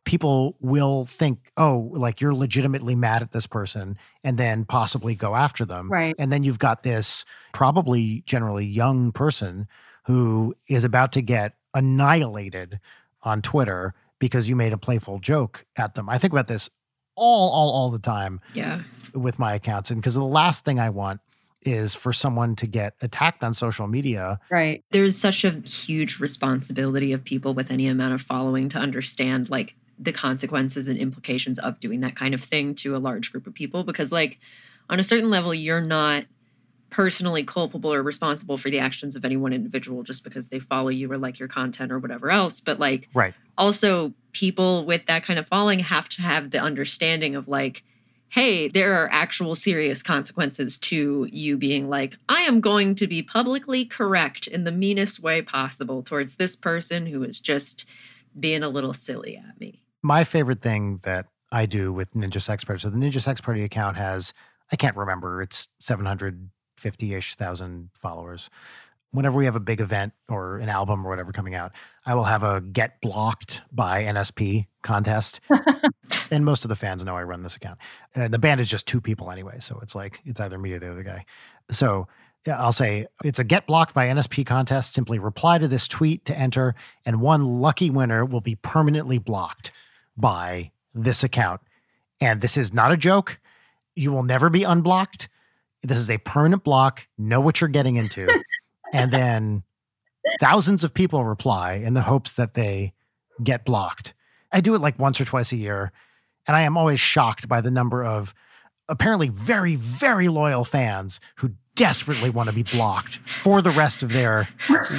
People 0.09 0.57
will 0.59 1.05
think, 1.05 1.53
oh, 1.59 1.91
like 1.93 2.23
you're 2.23 2.35
legitimately 2.35 2.95
mad 2.95 3.21
at 3.21 3.33
this 3.33 3.47
person 3.47 3.99
and 4.25 4.39
then 4.39 4.65
possibly 4.65 5.15
go 5.15 5.37
after 5.37 5.67
them. 5.67 5.93
Right. 5.93 6.15
And 6.19 6.33
then 6.33 6.45
you've 6.45 6.59
got 6.59 6.83
this 6.83 7.27
probably 7.53 8.23
generally 8.25 8.65
young 8.65 9.13
person 9.13 9.69
who 10.07 10.55
is 10.67 10.85
about 10.85 11.13
to 11.13 11.21
get 11.21 11.57
annihilated 11.75 12.81
on 13.23 13.43
Twitter 13.43 13.93
because 14.19 14.49
you 14.49 14.57
made 14.57 14.73
a 14.73 14.79
playful 14.79 15.19
joke 15.19 15.67
at 15.77 15.95
them. 15.95 16.09
I 16.09 16.17
think 16.17 16.33
about 16.33 16.49
this 16.49 16.71
all, 17.15 17.51
all, 17.51 17.71
all 17.71 17.91
the 17.91 17.99
time. 17.99 18.41
Yeah. 18.55 18.85
With 19.13 19.39
my 19.39 19.53
accounts. 19.53 19.91
And 19.91 20.01
because 20.01 20.15
the 20.15 20.25
last 20.25 20.65
thing 20.65 20.81
I 20.81 20.89
want 20.89 21.21
is 21.63 21.95
for 21.95 22.15
someone 22.15 22.57
to 22.57 22.67
get 22.67 22.95
attacked 23.03 23.45
on 23.45 23.53
social 23.53 23.87
media. 23.87 24.39
Right. 24.51 24.83
There's 24.91 25.19
such 25.19 25.45
a 25.45 25.51
huge 25.51 26.19
responsibility 26.19 27.13
of 27.13 27.25
people 27.25 27.53
with 27.53 27.71
any 27.71 27.89
amount 27.89 28.15
of 28.15 28.23
following 28.23 28.71
to 28.71 28.79
understand 28.79 29.51
like 29.51 29.75
the 29.99 30.13
consequences 30.13 30.89
and 30.89 30.99
implications 30.99 31.59
of 31.59 31.81
doing 31.81 32.01
that 32.01 32.15
kind 32.15 32.35
of 32.35 32.43
thing 32.43 32.75
to 32.75 32.95
a 32.95 32.99
large 32.99 33.33
group 33.33 33.47
of 33.47 33.55
people 33.55 33.85
because 33.85 34.13
like 34.13 34.39
on 34.89 35.01
a 35.01 35.03
certain 35.03 35.31
level 35.31 35.53
you're 35.53 35.81
not 35.81 36.25
personally 36.91 37.45
culpable 37.45 37.93
or 37.93 38.03
responsible 38.03 38.57
for 38.57 38.71
the 38.71 38.79
actions 38.79 39.15
of 39.15 39.25
any 39.25 39.37
one 39.37 39.53
individual 39.53 40.03
just 40.03 40.25
because 40.25 40.49
they 40.49 40.59
follow 40.59 40.89
you 40.89 41.11
or 41.11 41.19
like 41.19 41.39
your 41.39 41.49
content 41.49 41.93
or 41.93 41.99
whatever 41.99 42.31
else. 42.31 42.61
But 42.61 42.79
like 42.79 43.09
right. 43.15 43.35
also 43.57 44.13
people 44.33 44.87
with 44.87 45.07
that 45.07 45.25
kind 45.25 45.39
of 45.39 45.47
following 45.47 45.81
have 45.81 46.09
to 46.11 46.23
have 46.23 46.51
the 46.51 46.59
understanding 46.59 47.37
of 47.37 47.49
like 47.49 47.83
hey 48.31 48.69
there 48.69 49.03
are 49.03 49.09
actual 49.11 49.55
serious 49.55 50.03
consequences 50.03 50.77
to 50.77 51.27
you 51.33 51.57
being 51.57 51.89
like 51.89 52.15
i 52.29 52.43
am 52.43 52.61
going 52.61 52.95
to 52.95 53.07
be 53.07 53.23
publicly 53.23 53.87
correct 53.87 54.47
in 54.47 54.65
the 54.65 54.71
meanest 54.71 55.19
way 55.19 55.41
possible 55.41 56.03
towards 56.03 56.37
this 56.37 56.55
person 56.55 57.07
who 57.07 57.23
is 57.23 57.41
just 57.41 57.87
being 58.39 58.63
a 58.63 58.69
little 58.69 58.93
silly 58.93 59.37
at 59.37 59.59
me 59.59 59.81
my 60.03 60.25
favorite 60.25 60.63
thing 60.63 61.01
that 61.03 61.27
i 61.53 61.67
do 61.67 61.93
with 61.93 62.13
ninja 62.15 62.41
sex 62.41 62.65
party 62.65 62.81
so 62.81 62.91
the 62.91 62.97
ninja 62.97 63.21
sex 63.21 63.41
party 63.41 63.63
account 63.63 63.97
has 63.97 64.33
i 64.73 64.77
can't 64.77 64.97
remember 64.97 65.43
it's 65.43 65.69
700 65.81 66.51
50-ish 66.79 67.35
thousand 67.35 67.91
followers. 67.95 68.51
Whenever 69.11 69.39
we 69.39 69.47
have 69.47 69.57
a 69.57 69.61
big 69.61 69.81
event 69.81 70.13
or 70.29 70.59
an 70.59 70.69
album 70.69 71.07
or 71.07 71.09
whatever 71.09 71.33
coming 71.33 71.55
out 71.55 71.73
i 72.05 72.15
will 72.15 72.25
have 72.25 72.43
a 72.43 72.61
get 72.61 73.01
blocked 73.01 73.63
by 73.73 74.03
nsp 74.05 74.67
contest. 74.83 75.41
And 76.31 76.45
most 76.45 76.63
of 76.63 76.69
the 76.69 76.75
fans 76.75 77.05
know 77.05 77.17
i 77.17 77.23
run 77.23 77.43
this 77.43 77.57
account. 77.57 77.79
And 78.15 78.33
the 78.33 78.39
band 78.39 78.61
is 78.61 78.69
just 78.69 78.87
two 78.87 79.01
people 79.01 79.31
anyway 79.31 79.61
so 79.61 79.79
it's 79.83 79.95
like 79.95 80.21
it's 80.27 80.41
either 80.41 80.59
me 80.59 80.73
or 80.73 80.79
the 80.79 80.91
other 80.91 81.03
guy. 81.03 81.25
So 81.71 82.07
yeah, 82.47 82.61
I'll 82.61 82.73
say 82.73 83.07
it's 83.25 83.39
a 83.39 83.45
get 83.45 83.67
blocked 83.67 83.95
by 83.95 84.07
NSP 84.07 84.47
contest. 84.47 84.93
Simply 84.93 85.19
reply 85.19 85.59
to 85.59 85.69
this 85.69 85.89
tweet 85.89 86.25
to 86.27 86.39
enter, 86.39 86.75
and 87.05 87.21
one 87.21 87.45
lucky 87.61 87.91
winner 87.91 88.25
will 88.25 88.41
be 88.41 88.55
permanently 88.55 89.19
blocked 89.19 89.73
by 90.19 90.73
this 90.95 91.23
account. 91.25 91.61
And 92.21 92.41
this 92.41 92.57
is 92.57 92.73
not 92.73 92.93
a 92.93 92.97
joke. 92.97 93.39
You 93.95 94.13
will 94.13 94.25
never 94.25 94.51
be 94.51 94.65
unblocked. 94.65 95.29
This 95.83 95.99
is 95.99 96.11
a 96.11 96.19
permanent 96.19 96.65
block. 96.65 97.07
Know 97.17 97.41
what 97.41 97.61
you're 97.61 97.69
getting 97.69 97.97
into. 97.97 98.29
and 98.93 99.13
then 99.13 99.63
thousands 100.41 100.85
of 100.85 100.93
people 100.93 101.25
reply 101.25 101.75
in 101.75 101.95
the 101.95 102.03
hopes 102.03 102.35
that 102.35 102.55
they 102.55 102.93
get 103.43 103.65
blocked. 103.65 104.15
I 104.53 104.61
do 104.61 104.75
it 104.75 104.81
like 104.81 104.99
once 104.99 105.21
or 105.21 105.25
twice 105.25 105.53
a 105.53 105.57
year. 105.57 105.93
And 106.47 106.57
I 106.57 106.63
am 106.63 106.77
always 106.77 106.99
shocked 106.99 107.49
by 107.49 107.61
the 107.61 107.71
number 107.71 108.05
of 108.05 108.35
apparently 108.89 109.29
very, 109.29 109.77
very 109.77 110.29
loyal 110.29 110.65
fans 110.65 111.21
who 111.37 111.53
desperately 111.79 112.29
want 112.29 112.49
to 112.49 112.55
be 112.55 112.65
blocked 112.65 113.19
for 113.19 113.63
the 113.63 113.71
rest 113.71 114.03
of 114.03 114.13
their 114.13 114.49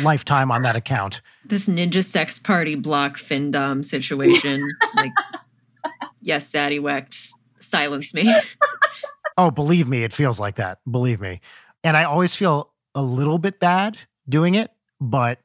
lifetime 0.01 0.49
on 0.49 0.61
that 0.61 0.77
account. 0.77 1.21
This 1.45 1.67
ninja 1.67 2.03
sex 2.03 2.39
party 2.39 2.75
block 2.75 3.17
findom 3.17 3.85
situation. 3.85 4.65
like, 4.95 5.11
yes, 6.21 6.47
Sadie 6.47 6.79
Wecht, 6.79 7.33
silence 7.59 8.13
me. 8.13 8.33
Oh, 9.37 9.51
believe 9.51 9.87
me, 9.87 10.03
it 10.03 10.11
feels 10.11 10.37
like 10.37 10.57
that. 10.57 10.79
Believe 10.91 11.21
me. 11.21 11.39
And 11.81 11.95
I 11.95 12.03
always 12.03 12.35
feel 12.35 12.73
a 12.93 13.01
little 13.01 13.37
bit 13.37 13.57
bad 13.57 13.97
doing 14.27 14.55
it, 14.55 14.69
but 14.99 15.39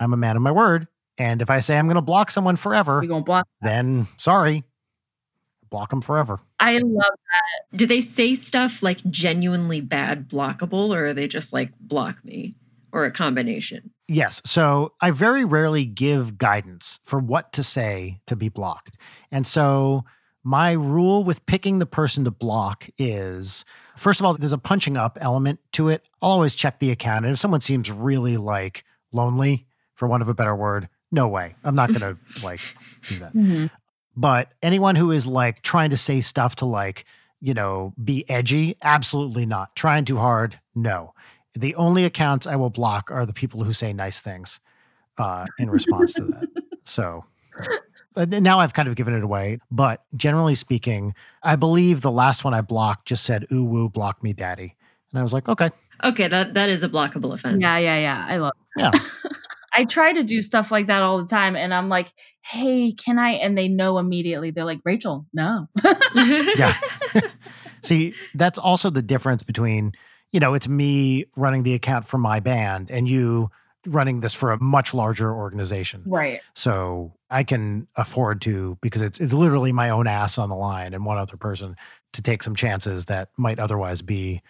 I'm 0.00 0.12
a 0.12 0.16
man 0.16 0.34
of 0.34 0.42
my 0.42 0.50
word. 0.50 0.88
And 1.18 1.40
if 1.40 1.48
I 1.48 1.60
say 1.60 1.78
I'm 1.78 1.86
going 1.86 1.94
to 1.94 2.02
block 2.02 2.32
someone 2.32 2.56
forever, 2.56 3.00
going 3.06 3.22
to 3.22 3.24
block. 3.24 3.46
Then 3.60 4.08
sorry, 4.16 4.64
block 5.70 5.90
them 5.90 6.00
forever. 6.00 6.38
I 6.60 6.78
love 6.78 6.92
that. 6.92 7.76
Do 7.76 7.86
they 7.86 8.00
say 8.00 8.34
stuff 8.34 8.82
like 8.82 9.04
genuinely 9.10 9.80
bad 9.80 10.28
blockable, 10.28 10.94
or 10.94 11.08
are 11.08 11.14
they 11.14 11.28
just 11.28 11.52
like 11.52 11.72
block 11.80 12.24
me, 12.24 12.54
or 12.92 13.04
a 13.04 13.10
combination? 13.10 13.90
Yes. 14.08 14.40
So 14.46 14.92
I 15.00 15.10
very 15.10 15.44
rarely 15.44 15.84
give 15.84 16.38
guidance 16.38 16.98
for 17.04 17.18
what 17.18 17.52
to 17.54 17.62
say 17.62 18.20
to 18.26 18.36
be 18.36 18.48
blocked. 18.48 18.96
And 19.30 19.46
so 19.46 20.04
my 20.44 20.72
rule 20.72 21.24
with 21.24 21.44
picking 21.44 21.78
the 21.78 21.86
person 21.86 22.24
to 22.24 22.30
block 22.30 22.88
is 22.96 23.64
first 23.96 24.20
of 24.20 24.26
all, 24.26 24.34
there's 24.34 24.52
a 24.52 24.58
punching 24.58 24.96
up 24.96 25.18
element 25.20 25.60
to 25.72 25.88
it. 25.88 26.02
I'll 26.22 26.30
always 26.30 26.54
check 26.54 26.78
the 26.78 26.90
account. 26.90 27.26
And 27.26 27.34
if 27.34 27.38
someone 27.38 27.60
seems 27.60 27.90
really 27.90 28.36
like 28.38 28.84
lonely, 29.12 29.66
for 29.94 30.06
want 30.06 30.22
of 30.22 30.28
a 30.28 30.34
better 30.34 30.54
word, 30.54 30.88
no 31.10 31.26
way. 31.26 31.56
I'm 31.64 31.74
not 31.74 31.88
going 31.88 32.00
to 32.00 32.16
like 32.42 32.60
do 33.08 33.18
that. 33.18 33.34
Mm-hmm. 33.34 33.66
But 34.18 34.52
anyone 34.64 34.96
who 34.96 35.12
is 35.12 35.28
like 35.28 35.62
trying 35.62 35.90
to 35.90 35.96
say 35.96 36.20
stuff 36.20 36.56
to 36.56 36.66
like, 36.66 37.04
you 37.40 37.54
know, 37.54 37.94
be 38.02 38.28
edgy, 38.28 38.76
absolutely 38.82 39.46
not. 39.46 39.76
Trying 39.76 40.06
too 40.06 40.16
hard, 40.16 40.58
no. 40.74 41.14
The 41.54 41.76
only 41.76 42.04
accounts 42.04 42.44
I 42.44 42.56
will 42.56 42.68
block 42.68 43.12
are 43.12 43.24
the 43.24 43.32
people 43.32 43.62
who 43.62 43.72
say 43.72 43.92
nice 43.92 44.20
things 44.20 44.58
uh, 45.18 45.46
in 45.60 45.70
response 45.70 46.14
to 46.14 46.24
that. 46.24 46.48
So 46.82 47.24
uh, 48.16 48.24
now 48.24 48.58
I've 48.58 48.74
kind 48.74 48.88
of 48.88 48.96
given 48.96 49.14
it 49.14 49.22
away, 49.22 49.60
but 49.70 50.02
generally 50.16 50.56
speaking, 50.56 51.14
I 51.44 51.54
believe 51.54 52.00
the 52.00 52.10
last 52.10 52.42
one 52.42 52.54
I 52.54 52.60
blocked 52.60 53.06
just 53.06 53.24
said 53.24 53.46
"ooh 53.52 53.62
woo, 53.62 53.88
block 53.88 54.20
me, 54.22 54.32
daddy," 54.32 54.74
and 55.12 55.20
I 55.20 55.22
was 55.22 55.32
like, 55.32 55.48
okay, 55.48 55.70
okay, 56.02 56.26
that 56.26 56.54
that 56.54 56.70
is 56.70 56.82
a 56.82 56.88
blockable 56.88 57.34
offense. 57.34 57.58
Yeah, 57.60 57.78
yeah, 57.78 57.98
yeah. 57.98 58.26
I 58.26 58.38
love. 58.38 58.54
Yeah. 58.76 58.90
I 59.72 59.84
try 59.84 60.12
to 60.12 60.22
do 60.22 60.42
stuff 60.42 60.70
like 60.70 60.86
that 60.86 61.02
all 61.02 61.20
the 61.20 61.28
time, 61.28 61.56
and 61.56 61.74
I'm 61.74 61.88
like, 61.88 62.12
"Hey, 62.42 62.92
can 62.92 63.18
I?" 63.18 63.32
And 63.32 63.56
they 63.56 63.68
know 63.68 63.98
immediately. 63.98 64.50
They're 64.50 64.64
like, 64.64 64.80
"Rachel, 64.84 65.26
no." 65.32 65.68
yeah. 66.14 66.76
See, 67.82 68.14
that's 68.34 68.58
also 68.58 68.90
the 68.90 69.02
difference 69.02 69.42
between 69.42 69.92
you 70.32 70.40
know, 70.40 70.54
it's 70.54 70.68
me 70.68 71.26
running 71.36 71.62
the 71.62 71.74
account 71.74 72.06
for 72.06 72.18
my 72.18 72.40
band 72.40 72.90
and 72.90 73.08
you 73.08 73.50
running 73.86 74.20
this 74.20 74.34
for 74.34 74.52
a 74.52 74.62
much 74.62 74.92
larger 74.92 75.32
organization. 75.32 76.02
Right. 76.06 76.40
So 76.54 77.14
I 77.30 77.44
can 77.44 77.86
afford 77.96 78.42
to 78.42 78.76
because 78.82 79.02
it's 79.02 79.20
it's 79.20 79.32
literally 79.32 79.72
my 79.72 79.90
own 79.90 80.06
ass 80.06 80.36
on 80.36 80.48
the 80.48 80.56
line 80.56 80.94
and 80.94 81.06
one 81.06 81.18
other 81.18 81.36
person 81.36 81.76
to 82.12 82.22
take 82.22 82.42
some 82.42 82.54
chances 82.54 83.06
that 83.06 83.30
might 83.36 83.58
otherwise 83.58 84.02
be 84.02 84.42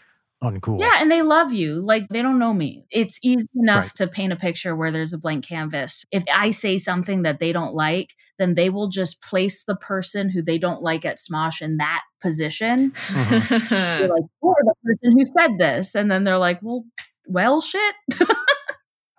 uncool. 0.42 0.80
Yeah, 0.80 0.96
and 0.98 1.10
they 1.10 1.22
love 1.22 1.52
you. 1.52 1.80
Like 1.80 2.08
they 2.08 2.22
don't 2.22 2.38
know 2.38 2.52
me. 2.52 2.86
It's 2.90 3.18
easy 3.22 3.48
enough 3.54 3.86
right. 3.86 3.94
to 3.96 4.08
paint 4.08 4.32
a 4.32 4.36
picture 4.36 4.76
where 4.76 4.90
there's 4.90 5.12
a 5.12 5.18
blank 5.18 5.46
canvas. 5.46 6.04
If 6.12 6.24
I 6.32 6.50
say 6.50 6.78
something 6.78 7.22
that 7.22 7.40
they 7.40 7.52
don't 7.52 7.74
like, 7.74 8.10
then 8.38 8.54
they 8.54 8.70
will 8.70 8.88
just 8.88 9.20
place 9.20 9.64
the 9.64 9.76
person 9.76 10.30
who 10.30 10.42
they 10.42 10.58
don't 10.58 10.82
like 10.82 11.04
at 11.04 11.18
Smosh 11.18 11.60
in 11.60 11.78
that 11.78 12.02
position. 12.22 12.92
Mm-hmm. 13.08 13.68
they're 13.74 14.08
like, 14.08 14.24
you're 14.42 14.54
the 14.62 14.74
person 14.84 15.18
who 15.18 15.26
said 15.26 15.58
this. 15.58 15.94
And 15.94 16.10
then 16.10 16.24
they're 16.24 16.38
like, 16.38 16.60
well, 16.62 16.84
well, 17.26 17.60
shit. 17.60 17.94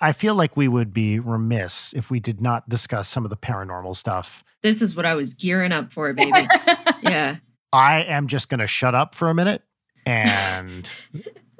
I 0.01 0.13
feel 0.13 0.35
like 0.35 0.55
we 0.55 0.69
would 0.69 0.93
be 0.93 1.19
remiss 1.19 1.93
if 1.93 2.09
we 2.09 2.21
did 2.21 2.39
not 2.39 2.69
discuss 2.69 3.09
some 3.09 3.25
of 3.25 3.29
the 3.29 3.37
paranormal 3.37 3.95
stuff. 3.97 4.43
This 4.63 4.81
is 4.81 4.95
what 4.95 5.05
I 5.05 5.15
was 5.15 5.33
gearing 5.33 5.73
up 5.73 5.91
for, 5.91 6.13
baby. 6.13 6.47
yeah. 7.03 7.37
I 7.73 8.03
am 8.03 8.27
just 8.27 8.47
going 8.47 8.61
to 8.61 8.67
shut 8.67 8.95
up 8.95 9.13
for 9.13 9.29
a 9.29 9.35
minute 9.35 9.61
and 10.09 10.89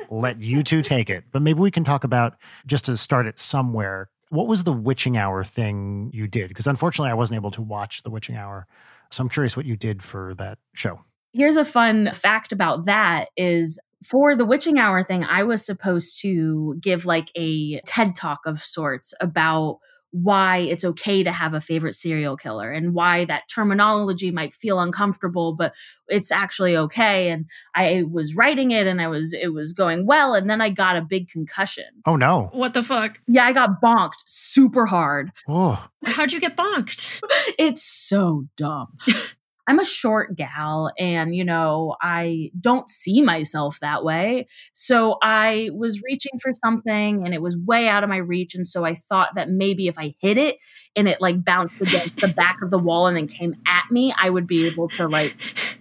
let 0.10 0.42
you 0.42 0.64
two 0.64 0.82
take 0.82 1.10
it. 1.10 1.26
But 1.32 1.42
maybe 1.42 1.60
we 1.60 1.72
can 1.72 1.84
talk 1.84 2.04
about 2.04 2.36
just 2.66 2.86
to 2.86 2.98
start 2.98 3.28
it 3.28 3.38
somewhere. 3.38 4.10
What 4.30 4.48
was 4.48 4.64
the 4.64 4.74
witching 4.74 5.18
hour 5.18 5.44
thing 5.44 6.12
you 6.14 6.28
did? 6.28 6.50
Because 6.50 6.68
unfortunately, 6.68 7.12
I 7.12 7.16
wasn't 7.16 7.36
able 7.36 7.52
to 7.52 7.62
watch 7.62 8.04
the 8.04 8.10
witching 8.10 8.36
hour. 8.36 8.68
So 9.12 9.22
I'm 9.22 9.30
curious 9.30 9.56
what 9.56 9.66
you 9.66 9.76
did 9.76 10.04
for 10.04 10.34
that 10.36 10.60
show. 10.74 11.00
Here's 11.34 11.58
a 11.58 11.66
fun 11.66 12.12
fact 12.12 12.52
about 12.52 12.86
that 12.86 13.30
is 13.38 13.80
for 14.04 14.36
the 14.36 14.46
witching 14.46 14.80
hour 14.80 15.04
thing, 15.04 15.24
I 15.24 15.44
was 15.44 15.66
supposed 15.66 16.22
to 16.22 16.76
give 16.80 17.06
like 17.06 17.32
a 17.36 17.80
TED 17.82 18.16
talk 18.16 18.40
of 18.46 18.64
sorts 18.64 19.14
about 19.20 19.80
why 20.12 20.58
it's 20.58 20.84
okay 20.84 21.24
to 21.24 21.32
have 21.32 21.54
a 21.54 21.62
favorite 21.62 21.96
serial 21.96 22.36
killer 22.36 22.72
and 22.72 22.94
why 22.94 23.26
that 23.26 23.44
terminology 23.54 24.32
might 24.32 24.56
feel 24.56 24.80
uncomfortable 24.80 25.54
but 25.54 25.74
it's 26.08 26.32
actually 26.32 26.76
okay 26.76 27.30
and 27.30 27.46
i 27.76 28.04
was 28.10 28.36
writing 28.36 28.72
it 28.72 28.88
and 28.88 29.02
i 29.02 29.08
was 29.08 29.34
it 29.34 29.54
was 29.54 29.74
going 29.74 30.06
well 30.06 30.34
and 30.34 30.50
then 30.50 30.62
i 30.62 30.70
got 30.70 30.96
a 30.96 31.02
big 31.02 31.30
concussion. 31.30 31.86
Oh 32.06 32.16
no. 32.16 32.50
What 32.54 32.74
the 32.74 32.84
fuck? 32.84 33.20
Yeah 33.28 33.46
i 33.46 33.54
got 33.54 33.82
bonked 33.82 34.24
super 34.26 34.86
hard. 34.86 35.32
Oh 35.48 35.88
how'd 36.04 36.32
you 36.32 36.40
get 36.40 36.58
bonked? 36.58 37.22
It's 37.58 37.84
so 37.84 38.46
dumb 38.58 38.98
I'm 39.70 39.78
a 39.78 39.86
short 39.86 40.36
gal 40.36 40.92
and, 40.98 41.36
you 41.36 41.46
know, 41.46 41.96
I 42.02 42.50
don't 42.60 42.90
see 42.90 43.22
myself 43.22 43.78
that 43.82 44.04
way. 44.04 44.48
So 44.74 45.18
I 45.22 45.70
was 45.76 46.02
reaching 46.02 46.40
for 46.42 46.52
something 46.66 47.24
and 47.24 47.36
it 47.36 47.42
was 47.44 47.56
way 47.56 47.88
out 47.88 48.04
of 48.04 48.10
my 48.10 48.18
reach. 48.18 48.56
And 48.56 48.68
so 48.68 48.84
I 48.84 48.96
thought 48.96 49.36
that 49.36 49.52
maybe 49.52 49.88
if 49.88 50.00
I 50.00 50.16
hit 50.22 50.40
it 50.40 50.58
and 50.96 51.08
it 51.08 51.22
like 51.22 51.46
bounced 51.46 51.82
against 51.82 52.16
the 52.16 52.30
back 52.30 52.58
of 52.64 52.72
the 52.72 52.80
wall 52.80 53.06
and 53.06 53.16
then 53.16 53.28
came 53.28 53.54
at 53.68 53.84
me, 53.92 54.12
I 54.20 54.32
would 54.32 54.48
be 54.48 54.66
able 54.66 54.90
to 54.90 55.08
like 55.08 55.36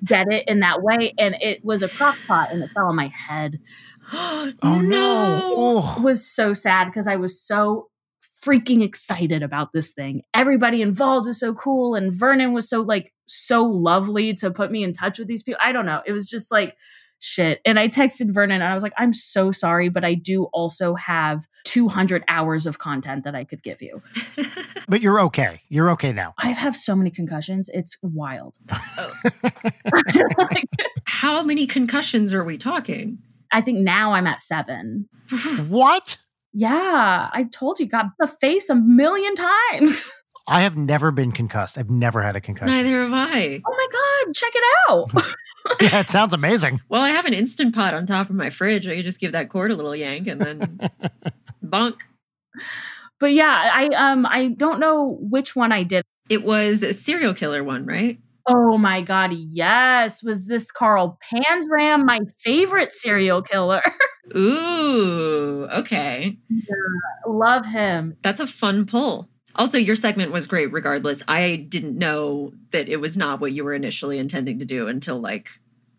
get 0.05 0.29
it 0.31 0.47
in 0.47 0.61
that 0.61 0.83
way. 0.83 1.15
And 1.19 1.37
it 1.41 1.65
was 1.65 1.83
a 1.83 1.89
crock 1.89 2.19
pot 2.27 2.53
and 2.53 2.63
it 2.63 2.69
fell 2.75 2.89
on 2.89 2.97
my 2.97 3.09
head. 3.09 3.59
oh 4.13 4.53
no. 4.83 5.41
Oh. 5.43 5.95
It 5.97 6.03
was 6.03 6.27
so 6.27 6.53
sad 6.53 6.89
because 6.89 7.07
I 7.07 7.17
was 7.17 7.41
so 7.41 7.89
freaking 8.45 8.83
excited 8.83 9.43
about 9.43 9.73
this 9.73 9.93
thing. 9.93 10.25
Everybody 10.35 10.83
involved 10.83 11.27
is 11.27 11.41
so 11.41 11.55
cool 11.55 11.95
and 11.95 12.13
Vernon 12.13 12.53
was 12.53 12.69
so 12.69 12.83
like 12.83 13.15
so 13.29 13.65
lovely 13.65 14.35
to 14.35 14.51
put 14.51 14.71
me 14.71 14.83
in 14.83 14.93
touch 14.93 15.19
with 15.19 15.29
these 15.29 15.43
people. 15.43 15.61
I 15.63 15.73
don't 15.73 15.87
know. 15.87 16.03
It 16.07 16.13
was 16.13 16.29
just 16.29 16.51
like 16.51 16.77
shit. 17.21 17.61
And 17.65 17.79
I 17.79 17.89
texted 17.89 18.33
Vernon 18.33 18.63
and 18.63 18.65
I 18.71 18.75
was 18.75 18.83
like, 18.83 18.93
I'm 18.97 19.13
so 19.13 19.51
sorry, 19.51 19.89
but 19.89 20.05
I 20.05 20.15
do 20.15 20.45
also 20.53 20.95
have 20.95 21.47
200 21.65 22.25
hours 22.29 22.67
of 22.67 22.79
content 22.79 23.25
that 23.25 23.35
I 23.35 23.45
could 23.45 23.63
give 23.63 23.83
you. 23.83 24.01
but 24.89 25.03
you're 25.03 25.21
okay. 25.23 25.61
You're 25.69 25.91
okay 25.91 26.13
now. 26.13 26.35
I 26.39 26.49
have 26.51 26.77
so 26.77 26.95
many 26.95 27.11
concussions. 27.11 27.69
It's 27.73 27.97
wild. 28.03 28.57
Oh. 29.01 29.13
like, 30.39 30.65
How 31.05 31.43
many 31.43 31.67
concussions 31.67 32.33
are 32.33 32.45
we 32.45 32.59
talking? 32.59 33.19
I 33.53 33.61
think 33.61 33.79
now 33.79 34.13
I'm 34.13 34.27
at 34.27 34.41
seven. 34.41 35.09
what? 35.69 36.17
Yeah, 36.53 37.29
I 37.33 37.45
told 37.53 37.79
you, 37.79 37.87
got 37.87 38.07
the 38.19 38.27
face 38.27 38.69
a 38.69 38.75
million 38.75 39.35
times. 39.35 40.07
I 40.49 40.63
have 40.63 40.77
never 40.77 41.11
been 41.11 41.31
concussed. 41.31 41.77
I've 41.77 41.91
never 41.91 42.23
had 42.23 42.35
a 42.35 42.41
concussion. 42.41 42.75
Neither 42.75 43.03
have 43.03 43.13
I. 43.13 43.61
Oh 43.67 43.71
my 43.71 44.25
God, 44.27 44.35
check 44.35 44.53
it 44.55 44.65
out. 44.89 45.35
yeah, 45.81 46.01
it 46.01 46.11
sounds 46.11 46.33
amazing. 46.33 46.81
Well, 46.89 47.03
I 47.03 47.11
have 47.11 47.27
an 47.27 47.35
instant 47.35 47.75
pot 47.75 47.95
on 47.95 48.07
top 48.07 48.31
of 48.31 48.37
my 48.37 48.51
fridge. 48.51 48.87
I 48.87 48.97
could 48.97 49.05
just 49.05 49.21
give 49.21 49.33
that 49.33 49.51
cord 49.51 49.71
a 49.71 49.77
little 49.77 49.95
yank 49.95 50.27
and 50.27 50.41
then 50.41 50.91
bonk. 51.65 51.97
But 53.21 53.33
yeah, 53.33 53.71
I 53.75 53.87
um 53.89 54.25
I 54.27 54.49
don't 54.49 54.81
know 54.81 55.19
which 55.21 55.55
one 55.55 55.73
I 55.73 55.83
did. 55.83 56.05
It 56.29 56.45
was 56.45 56.83
a 56.83 56.93
serial 56.93 57.35
killer 57.35 57.65
one, 57.65 57.85
right? 57.87 58.19
Oh 58.47 58.79
my 58.79 59.03
god, 59.03 59.33
yes. 59.35 60.23
Was 60.23 60.47
this 60.47 60.71
Carl 60.71 61.19
Panzram, 61.31 62.05
my 62.07 62.21
favorite 62.39 62.93
serial 62.93 63.43
killer? 63.43 63.83
Ooh, 64.37 65.67
okay. 65.71 66.39
Yeah, 66.49 66.75
love 67.27 67.67
him. 67.67 68.17
That's 68.23 68.41
a 68.41 68.47
fun 68.47 68.87
pull. 68.87 69.29
Also, 69.59 69.77
your 69.77 69.97
segment 69.97 70.31
was 70.31 70.47
great 70.47 70.73
regardless. 70.73 71.23
I 71.27 71.57
didn't 71.57 71.99
know 71.99 72.53
that 72.71 72.89
it 72.89 72.99
was 72.99 73.17
not 73.17 73.41
what 73.41 73.53
you 73.53 73.65
were 73.65 73.75
initially 73.75 74.19
intending 74.19 74.61
to 74.61 74.65
do 74.65 74.87
until 74.87 75.21
like 75.21 75.49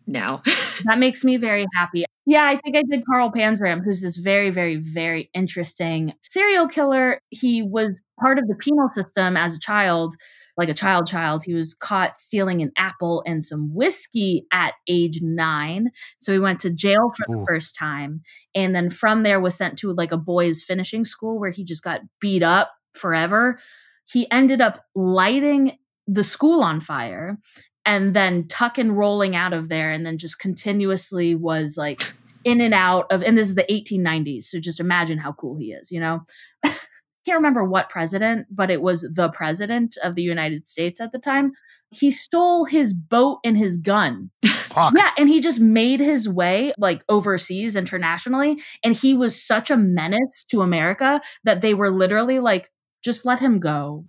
now. 0.06 0.42
that 0.86 0.98
makes 0.98 1.24
me 1.24 1.36
very 1.36 1.66
happy. 1.74 2.04
Yeah, 2.26 2.44
I 2.44 2.58
think 2.58 2.76
I 2.76 2.82
did 2.90 3.04
Carl 3.06 3.30
Panzram, 3.30 3.84
who's 3.84 4.02
this 4.02 4.16
very, 4.16 4.50
very, 4.50 4.76
very 4.76 5.30
interesting 5.34 6.14
serial 6.22 6.68
killer. 6.68 7.20
He 7.30 7.62
was 7.62 7.98
part 8.18 8.38
of 8.38 8.46
the 8.48 8.54
penal 8.54 8.88
system 8.88 9.36
as 9.36 9.54
a 9.54 9.60
child, 9.60 10.14
like 10.56 10.68
a 10.68 10.74
child 10.74 11.06
child. 11.06 11.42
He 11.44 11.54
was 11.54 11.74
caught 11.74 12.16
stealing 12.16 12.62
an 12.62 12.72
apple 12.78 13.22
and 13.26 13.42
some 13.42 13.74
whiskey 13.74 14.46
at 14.52 14.74
age 14.88 15.20
nine. 15.22 15.90
So 16.18 16.32
he 16.32 16.38
went 16.38 16.60
to 16.60 16.70
jail 16.70 17.12
for 17.16 17.30
Ooh. 17.30 17.40
the 17.40 17.44
first 17.46 17.76
time. 17.76 18.22
And 18.54 18.74
then 18.74 18.90
from 18.90 19.22
there 19.22 19.40
was 19.40 19.56
sent 19.56 19.78
to 19.78 19.92
like 19.92 20.12
a 20.12 20.16
boys 20.16 20.62
finishing 20.62 21.04
school 21.04 21.38
where 21.38 21.50
he 21.50 21.64
just 21.64 21.82
got 21.82 22.00
beat 22.20 22.42
up 22.42 22.70
forever. 22.94 23.58
He 24.06 24.30
ended 24.30 24.60
up 24.60 24.84
lighting 24.94 25.78
the 26.06 26.24
school 26.24 26.62
on 26.62 26.80
fire 26.80 27.38
and 27.86 28.14
then 28.14 28.46
tuck 28.48 28.78
and 28.78 28.96
rolling 28.96 29.36
out 29.36 29.52
of 29.52 29.68
there 29.68 29.90
and 29.90 30.04
then 30.04 30.18
just 30.18 30.38
continuously 30.38 31.34
was 31.34 31.76
like 31.76 32.02
in 32.44 32.60
and 32.60 32.74
out 32.74 33.06
of 33.10 33.22
and 33.22 33.36
this 33.36 33.48
is 33.48 33.54
the 33.54 33.66
1890s 33.70 34.44
so 34.44 34.58
just 34.58 34.80
imagine 34.80 35.18
how 35.18 35.32
cool 35.32 35.56
he 35.56 35.72
is 35.72 35.90
you 35.90 36.00
know 36.00 36.20
can't 36.64 37.36
remember 37.36 37.64
what 37.64 37.90
president 37.90 38.46
but 38.50 38.70
it 38.70 38.80
was 38.80 39.02
the 39.12 39.28
president 39.30 39.96
of 40.02 40.14
the 40.14 40.22
united 40.22 40.66
states 40.66 41.00
at 41.00 41.12
the 41.12 41.18
time 41.18 41.52
he 41.90 42.10
stole 42.10 42.64
his 42.64 42.94
boat 42.94 43.38
and 43.44 43.58
his 43.58 43.76
gun 43.76 44.30
Fuck. 44.44 44.94
yeah 44.96 45.10
and 45.18 45.28
he 45.28 45.40
just 45.40 45.60
made 45.60 46.00
his 46.00 46.28
way 46.28 46.72
like 46.78 47.04
overseas 47.08 47.76
internationally 47.76 48.58
and 48.82 48.94
he 48.94 49.14
was 49.14 49.40
such 49.40 49.70
a 49.70 49.76
menace 49.76 50.44
to 50.50 50.62
america 50.62 51.20
that 51.44 51.60
they 51.60 51.74
were 51.74 51.90
literally 51.90 52.38
like 52.40 52.70
just 53.02 53.24
let 53.24 53.38
him 53.40 53.60
go. 53.60 54.04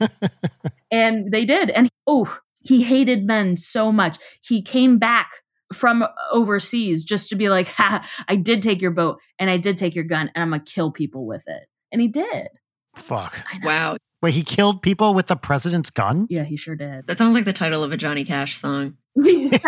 and 0.90 1.30
they 1.30 1.44
did. 1.44 1.70
And 1.70 1.88
oh, 2.06 2.38
he 2.62 2.82
hated 2.82 3.24
men 3.24 3.56
so 3.56 3.92
much. 3.92 4.18
He 4.42 4.62
came 4.62 4.98
back 4.98 5.30
from 5.72 6.04
overseas 6.32 7.04
just 7.04 7.28
to 7.28 7.36
be 7.36 7.48
like, 7.48 7.68
ha, 7.76 8.06
I 8.28 8.36
did 8.36 8.62
take 8.62 8.80
your 8.82 8.90
boat 8.90 9.20
and 9.38 9.50
I 9.50 9.56
did 9.56 9.78
take 9.78 9.94
your 9.94 10.04
gun 10.04 10.30
and 10.34 10.42
I'm 10.42 10.50
going 10.50 10.64
to 10.64 10.72
kill 10.72 10.90
people 10.90 11.26
with 11.26 11.44
it. 11.46 11.64
And 11.92 12.00
he 12.00 12.08
did. 12.08 12.48
Fuck. 12.96 13.42
Wow. 13.62 13.96
Wait, 14.22 14.34
he 14.34 14.42
killed 14.42 14.82
people 14.82 15.14
with 15.14 15.28
the 15.28 15.36
president's 15.36 15.90
gun? 15.90 16.26
Yeah, 16.28 16.44
he 16.44 16.56
sure 16.56 16.76
did. 16.76 17.06
That 17.06 17.16
sounds 17.16 17.34
like 17.34 17.46
the 17.46 17.52
title 17.52 17.82
of 17.82 17.92
a 17.92 17.96
Johnny 17.96 18.24
Cash 18.24 18.58
song. 18.58 18.94
yeah. 19.16 19.58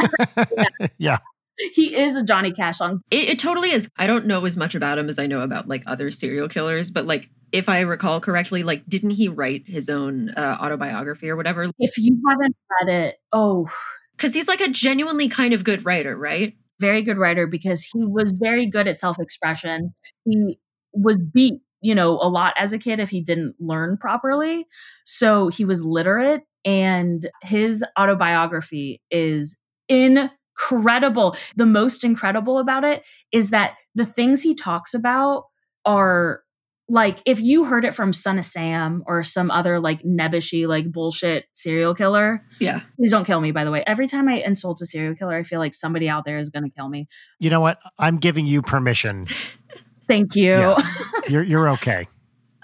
yeah. 0.98 1.18
He 1.72 1.96
is 1.96 2.16
a 2.16 2.22
Johnny 2.22 2.52
Cash 2.52 2.78
song. 2.78 3.00
It, 3.10 3.30
it 3.30 3.38
totally 3.38 3.72
is. 3.72 3.88
I 3.96 4.06
don't 4.06 4.26
know 4.26 4.44
as 4.44 4.56
much 4.56 4.74
about 4.74 4.98
him 4.98 5.08
as 5.08 5.18
I 5.18 5.26
know 5.26 5.40
about 5.40 5.68
like 5.68 5.84
other 5.86 6.10
serial 6.10 6.48
killers, 6.48 6.90
but 6.90 7.06
like 7.06 7.30
if 7.52 7.68
I 7.68 7.80
recall 7.80 8.20
correctly, 8.20 8.62
like 8.62 8.84
didn't 8.88 9.10
he 9.10 9.28
write 9.28 9.64
his 9.66 9.88
own 9.88 10.30
uh, 10.30 10.58
autobiography 10.60 11.28
or 11.28 11.36
whatever? 11.36 11.70
If 11.78 11.98
you 11.98 12.18
haven't 12.28 12.56
read 12.80 12.94
it, 12.94 13.16
oh, 13.32 13.68
because 14.16 14.34
he's 14.34 14.48
like 14.48 14.60
a 14.60 14.68
genuinely 14.68 15.28
kind 15.28 15.52
of 15.52 15.62
good 15.62 15.84
writer, 15.84 16.16
right? 16.16 16.54
Very 16.80 17.02
good 17.02 17.18
writer 17.18 17.46
because 17.46 17.84
he 17.84 18.04
was 18.04 18.32
very 18.32 18.66
good 18.66 18.88
at 18.88 18.96
self-expression. 18.96 19.94
He 20.24 20.58
was 20.94 21.16
beat, 21.16 21.60
you 21.80 21.94
know, 21.94 22.12
a 22.12 22.28
lot 22.28 22.54
as 22.58 22.72
a 22.72 22.78
kid 22.78 23.00
if 23.00 23.10
he 23.10 23.20
didn't 23.20 23.54
learn 23.60 23.96
properly. 23.98 24.66
So 25.04 25.48
he 25.48 25.64
was 25.64 25.84
literate, 25.84 26.42
and 26.64 27.28
his 27.42 27.84
autobiography 27.98 29.02
is 29.10 29.56
incredible. 29.88 31.36
The 31.56 31.66
most 31.66 32.02
incredible 32.02 32.58
about 32.58 32.84
it 32.84 33.04
is 33.30 33.50
that 33.50 33.74
the 33.94 34.06
things 34.06 34.42
he 34.42 34.54
talks 34.54 34.94
about 34.94 35.44
are 35.84 36.42
like 36.92 37.22
if 37.24 37.40
you 37.40 37.64
heard 37.64 37.86
it 37.86 37.94
from 37.94 38.12
Son 38.12 38.38
of 38.38 38.44
Sam 38.44 39.02
or 39.06 39.24
some 39.24 39.50
other 39.50 39.80
like 39.80 40.02
nebbishy 40.02 40.68
like 40.68 40.92
bullshit 40.92 41.46
serial 41.54 41.94
killer. 41.94 42.44
Yeah. 42.60 42.82
Please 42.96 43.10
don't 43.10 43.24
kill 43.24 43.40
me, 43.40 43.50
by 43.50 43.64
the 43.64 43.70
way. 43.70 43.82
Every 43.86 44.06
time 44.06 44.28
I 44.28 44.42
insult 44.42 44.82
a 44.82 44.86
serial 44.86 45.14
killer, 45.14 45.34
I 45.34 45.42
feel 45.42 45.58
like 45.58 45.72
somebody 45.72 46.06
out 46.06 46.26
there 46.26 46.36
is 46.36 46.50
gonna 46.50 46.68
kill 46.68 46.90
me. 46.90 47.08
You 47.38 47.48
know 47.48 47.60
what? 47.60 47.78
I'm 47.98 48.18
giving 48.18 48.46
you 48.46 48.60
permission. 48.60 49.24
Thank 50.06 50.36
you. 50.36 50.52
Yeah. 50.52 50.76
You're 51.28 51.42
you're 51.44 51.70
okay. 51.70 52.08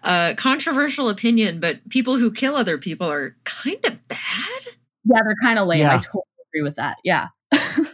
Uh 0.02 0.34
controversial 0.36 1.08
opinion, 1.08 1.58
but 1.58 1.88
people 1.88 2.18
who 2.18 2.30
kill 2.30 2.54
other 2.54 2.76
people 2.76 3.10
are 3.10 3.34
kind 3.44 3.82
of 3.84 4.08
bad. 4.08 4.62
Yeah, 5.04 5.20
they're 5.24 5.36
kind 5.42 5.58
of 5.58 5.66
lame. 5.66 5.80
Yeah. 5.80 5.94
I 5.94 5.98
totally 6.00 6.22
agree 6.52 6.62
with 6.62 6.74
that. 6.76 6.98
Yeah 7.02 7.28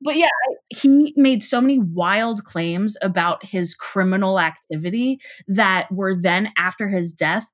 but 0.00 0.16
yeah, 0.16 0.28
he 0.68 1.12
made 1.16 1.42
so 1.42 1.60
many 1.60 1.78
wild 1.78 2.44
claims 2.44 2.96
about 3.02 3.44
his 3.44 3.74
criminal 3.74 4.40
activity 4.40 5.18
that 5.48 5.90
were 5.92 6.14
then, 6.20 6.50
after 6.56 6.88
his 6.88 7.12
death, 7.12 7.46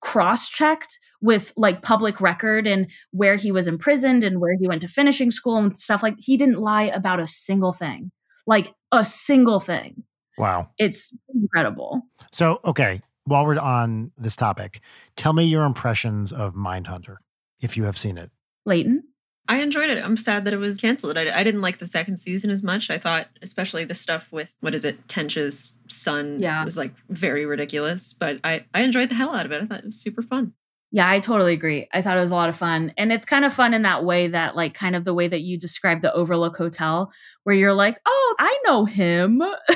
cross 0.00 0.48
checked 0.48 0.98
with 1.22 1.52
like 1.56 1.82
public 1.82 2.20
record 2.20 2.66
and 2.66 2.90
where 3.12 3.36
he 3.36 3.50
was 3.50 3.66
imprisoned 3.66 4.22
and 4.22 4.38
where 4.38 4.54
he 4.60 4.68
went 4.68 4.82
to 4.82 4.88
finishing 4.88 5.30
school 5.30 5.56
and 5.56 5.76
stuff 5.78 6.02
like 6.02 6.14
he 6.18 6.36
didn't 6.36 6.60
lie 6.60 6.84
about 6.84 7.20
a 7.20 7.26
single 7.26 7.72
thing 7.72 8.10
like 8.46 8.74
a 8.92 9.04
single 9.04 9.60
thing. 9.60 10.04
Wow. 10.36 10.68
It's 10.78 11.12
incredible. 11.34 12.02
So 12.32 12.60
okay 12.64 13.00
while 13.26 13.46
we're 13.46 13.58
on 13.58 14.12
this 14.18 14.36
topic 14.36 14.80
tell 15.16 15.32
me 15.32 15.44
your 15.44 15.64
impressions 15.64 16.32
of 16.32 16.54
mindhunter 16.54 17.16
if 17.60 17.76
you 17.76 17.84
have 17.84 17.96
seen 17.96 18.18
it. 18.18 18.30
Leighton 18.66 19.03
I 19.46 19.60
enjoyed 19.60 19.90
it. 19.90 20.02
I'm 20.02 20.16
sad 20.16 20.44
that 20.44 20.54
it 20.54 20.58
was 20.58 20.78
canceled. 20.78 21.18
I, 21.18 21.38
I 21.38 21.44
didn't 21.44 21.60
like 21.60 21.78
the 21.78 21.86
second 21.86 22.18
season 22.18 22.50
as 22.50 22.62
much. 22.62 22.90
I 22.90 22.98
thought, 22.98 23.28
especially 23.42 23.84
the 23.84 23.94
stuff 23.94 24.32
with 24.32 24.54
what 24.60 24.74
is 24.74 24.84
it, 24.84 25.06
Tench's 25.06 25.74
son, 25.88 26.38
yeah. 26.40 26.64
was 26.64 26.78
like 26.78 26.94
very 27.10 27.44
ridiculous. 27.44 28.14
But 28.14 28.40
I 28.42 28.64
I 28.72 28.82
enjoyed 28.82 29.10
the 29.10 29.14
hell 29.14 29.34
out 29.34 29.44
of 29.44 29.52
it. 29.52 29.62
I 29.62 29.66
thought 29.66 29.80
it 29.80 29.84
was 29.84 30.00
super 30.00 30.22
fun. 30.22 30.54
Yeah, 30.92 31.10
I 31.10 31.18
totally 31.18 31.54
agree. 31.54 31.88
I 31.92 32.02
thought 32.02 32.16
it 32.16 32.20
was 32.20 32.30
a 32.30 32.36
lot 32.36 32.48
of 32.48 32.54
fun. 32.54 32.92
And 32.96 33.10
it's 33.10 33.24
kind 33.24 33.44
of 33.44 33.52
fun 33.52 33.74
in 33.74 33.82
that 33.82 34.04
way 34.04 34.28
that, 34.28 34.54
like, 34.54 34.74
kind 34.74 34.94
of 34.94 35.04
the 35.04 35.12
way 35.12 35.26
that 35.26 35.40
you 35.40 35.58
described 35.58 36.02
the 36.02 36.12
Overlook 36.12 36.56
Hotel, 36.56 37.10
where 37.42 37.56
you're 37.56 37.74
like, 37.74 37.98
oh, 38.06 38.36
I 38.38 38.56
know 38.64 38.84
him. 38.84 39.42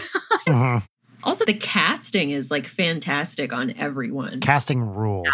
mm-hmm. 0.47 0.85
Also, 1.25 1.45
the 1.45 1.55
casting 1.55 2.31
is 2.31 2.51
like 2.51 2.67
fantastic 2.67 3.53
on 3.53 3.75
everyone. 3.77 4.41
Casting 4.41 4.81
rules. 4.81 5.27
Yeah. 5.27 5.33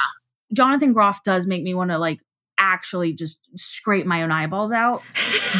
Jonathan 0.54 0.92
Groff 0.92 1.22
does 1.22 1.46
make 1.46 1.62
me 1.62 1.74
want 1.74 1.90
to 1.90 1.98
like 1.98 2.20
actually 2.58 3.12
just 3.12 3.38
scrape 3.56 4.06
my 4.06 4.22
own 4.22 4.30
eyeballs 4.30 4.72
out. 4.72 5.02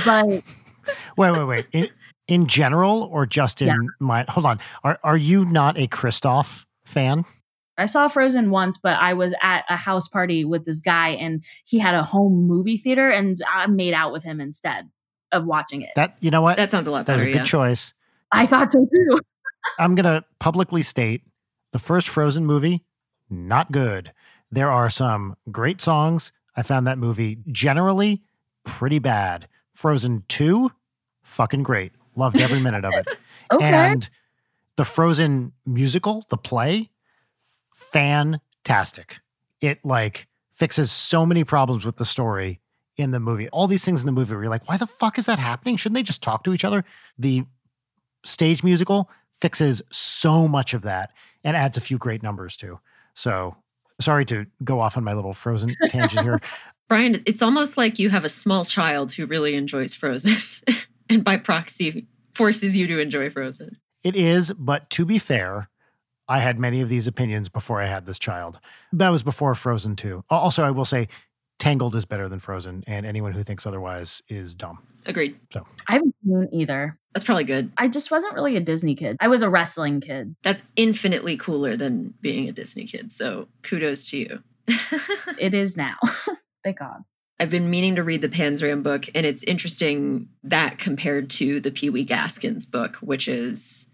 But 0.05 0.27
wait, 1.17 1.31
wait, 1.31 1.45
wait. 1.45 1.67
In, 1.73 1.89
in 2.27 2.47
general 2.47 3.09
or 3.13 3.27
just 3.27 3.63
in 3.63 3.69
yeah. 3.69 3.77
my 4.01 4.25
hold 4.29 4.45
on. 4.45 4.61
Are 4.83 4.99
are 5.05 5.17
you 5.17 5.45
not 5.45 5.79
a 5.79 5.87
Kristoff 5.87 6.65
fan? 6.85 7.25
I 7.77 7.87
saw 7.87 8.09
Frozen 8.09 8.51
once, 8.51 8.79
but 8.79 8.99
I 8.99 9.15
was 9.15 9.35
at 9.43 9.65
a 9.69 9.77
house 9.77 10.09
party 10.09 10.45
with 10.45 10.65
this 10.65 10.81
guy 10.81 11.11
and 11.11 11.43
he 11.65 11.79
had 11.79 11.95
a 11.95 12.03
home 12.03 12.47
movie 12.47 12.77
theater 12.77 13.11
and 13.11 13.37
I 13.49 13.67
made 13.67 13.95
out 13.95 14.13
with 14.13 14.23
him 14.23 14.41
instead 14.41 14.89
of 15.33 15.45
watching 15.45 15.83
it. 15.83 15.91
That 15.97 16.17
you 16.21 16.31
know 16.31 16.43
what? 16.43 16.57
That 16.57 16.71
sounds 16.71 16.87
a 16.87 16.91
lot 16.91 17.07
better. 17.07 17.21
That's 17.21 17.31
a 17.31 17.33
good 17.33 17.39
yeah. 17.39 17.45
choice. 17.45 17.93
I 18.33 18.47
thought 18.47 18.73
so 18.73 18.87
too. 18.93 19.19
I'm 19.79 19.95
gonna 19.95 20.25
publicly 20.39 20.83
state 20.83 21.23
the 21.73 21.79
first 21.79 22.09
Frozen 22.09 22.47
movie, 22.47 22.85
not 23.29 23.73
good. 23.73 24.13
There 24.51 24.71
are 24.71 24.89
some 24.91 25.37
great 25.51 25.81
songs. 25.81 26.33
I 26.57 26.63
found 26.63 26.87
that 26.87 26.99
movie 26.99 27.39
generally 27.51 28.23
pretty 28.65 28.99
bad. 28.99 29.49
Frozen 29.73 30.25
2, 30.29 30.71
fucking 31.23 31.63
great. 31.63 31.93
Loved 32.17 32.41
every 32.41 32.61
minute 32.61 32.85
of 32.85 32.95
it. 32.95 33.07
okay. 33.53 33.65
And 33.65 34.09
the 34.77 34.85
Frozen 34.85 35.53
musical, 35.67 36.25
the 36.31 36.37
play, 36.37 36.91
fantastic. 37.75 39.19
It 39.61 39.85
like 39.85 40.29
fixes 40.53 40.93
so 40.93 41.27
many 41.27 41.45
problems 41.45 41.85
with 41.85 41.97
the 41.97 42.05
story 42.05 42.61
in 42.97 43.11
the 43.11 43.21
movie. 43.21 43.49
All 43.49 43.67
these 43.67 43.85
things 43.85 44.01
in 44.01 44.07
the 44.07 44.13
movie 44.13 44.35
where 44.35 44.45
you're 44.45 44.51
like, 44.51 44.69
why 44.69 44.77
the 44.77 44.87
fuck 44.87 45.19
is 45.19 45.27
that 45.27 45.39
happening? 45.39 45.77
Shouldn't 45.77 45.97
they 45.97 46.03
just 46.03 46.23
talk 46.23 46.45
to 46.45 46.55
each 46.55 46.65
other? 46.65 46.85
The 47.19 47.45
stage 48.25 48.63
musical 48.63 49.11
fixes 49.41 49.83
so 49.91 50.47
much 50.47 50.75
of 50.75 50.83
that 50.83 51.11
and 51.43 51.57
adds 51.57 51.77
a 51.77 51.81
few 51.81 51.99
great 51.99 52.23
numbers 52.23 52.57
too. 52.57 52.79
So 53.15 53.57
sorry 54.01 54.25
to 54.27 54.47
go 54.63 54.81
off 54.81 54.97
on 54.97 55.05
my 55.05 55.15
little 55.15 55.35
Frozen 55.35 55.77
tangent 55.89 56.23
here. 56.23 56.41
Brian, 56.89 57.23
it's 57.27 57.43
almost 57.43 57.77
like 57.77 57.99
you 57.99 58.11
have 58.11 58.25
a 58.25 58.29
small 58.29 58.65
child 58.65 59.13
who 59.13 59.27
really 59.27 59.55
enjoys 59.55 59.95
Frozen 59.95 60.37
and 61.09 61.25
by 61.25 61.37
proxy 61.37 62.07
forces 62.35 62.77
you 62.77 62.87
to 62.87 62.99
enjoy 62.99 63.31
Frozen. 63.31 63.77
It 64.03 64.17
is, 64.17 64.53
but 64.53 64.91
to 64.91 65.05
be 65.05 65.19
fair, 65.19 65.71
I 66.29 66.41
had 66.41 66.59
many 66.59 66.81
of 66.81 66.89
these 66.89 67.07
opinions 67.07 67.49
before 67.49 67.81
I 67.81 67.87
had 67.87 68.07
this 68.07 68.19
child. 68.19 68.61
That 68.93 69.11
was 69.11 69.23
before 69.23 69.55
Frozen 69.55 69.97
2. 69.97 70.25
Also, 70.31 70.63
I 70.63 70.71
will 70.71 70.85
say 70.85 71.09
Tangled 71.59 71.95
is 71.95 72.05
better 72.05 72.29
than 72.29 72.41
Frozen, 72.41 72.85
and 72.87 73.07
anyone 73.07 73.33
who 73.33 73.43
thinks 73.43 73.67
otherwise 73.67 74.23
is 74.29 74.55
dumb. 74.55 74.79
Agreed. 75.07 75.39
So 75.53 75.67
I 75.89 75.95
haven't 75.95 76.15
seen 76.25 76.49
either. 76.53 76.99
That's 77.15 77.25
probably 77.25 77.45
good. 77.45 77.73
I 77.79 77.89
just 77.89 78.11
wasn't 78.11 78.35
really 78.35 78.57
a 78.57 78.61
Disney 78.61 78.95
kid. 78.95 79.17
I 79.21 79.29
was 79.29 79.43
a 79.43 79.49
wrestling 79.49 80.01
kid. 80.01 80.35
That's 80.43 80.63
infinitely 80.77 81.37
cooler 81.37 81.77
than 81.77 82.15
being 82.21 82.49
a 82.49 82.53
Disney 82.53 82.87
kid. 82.87 83.13
So 83.13 83.49
kudos 83.63 84.07
to 84.11 84.19
you. 84.19 84.43
it 85.39 85.55
is 85.55 85.77
now. 85.77 85.97
Thank 86.65 86.79
God. 86.79 87.05
I've 87.39 87.51
been 87.51 87.71
meaning 87.71 87.97
to 87.97 88.03
read 88.03 88.23
the 88.23 88.29
Panzram 88.29 88.83
book, 88.83 89.07
and 89.15 89.27
it's 89.27 89.43
interesting 89.43 90.29
that 90.45 90.79
compared 90.79 91.31
to 91.31 91.61
the 91.61 91.71
Pee 91.71 91.91
Wee 91.91 92.05
Gaskins 92.05 92.65
book, 92.65 92.97
which 92.97 93.29
is 93.29 93.87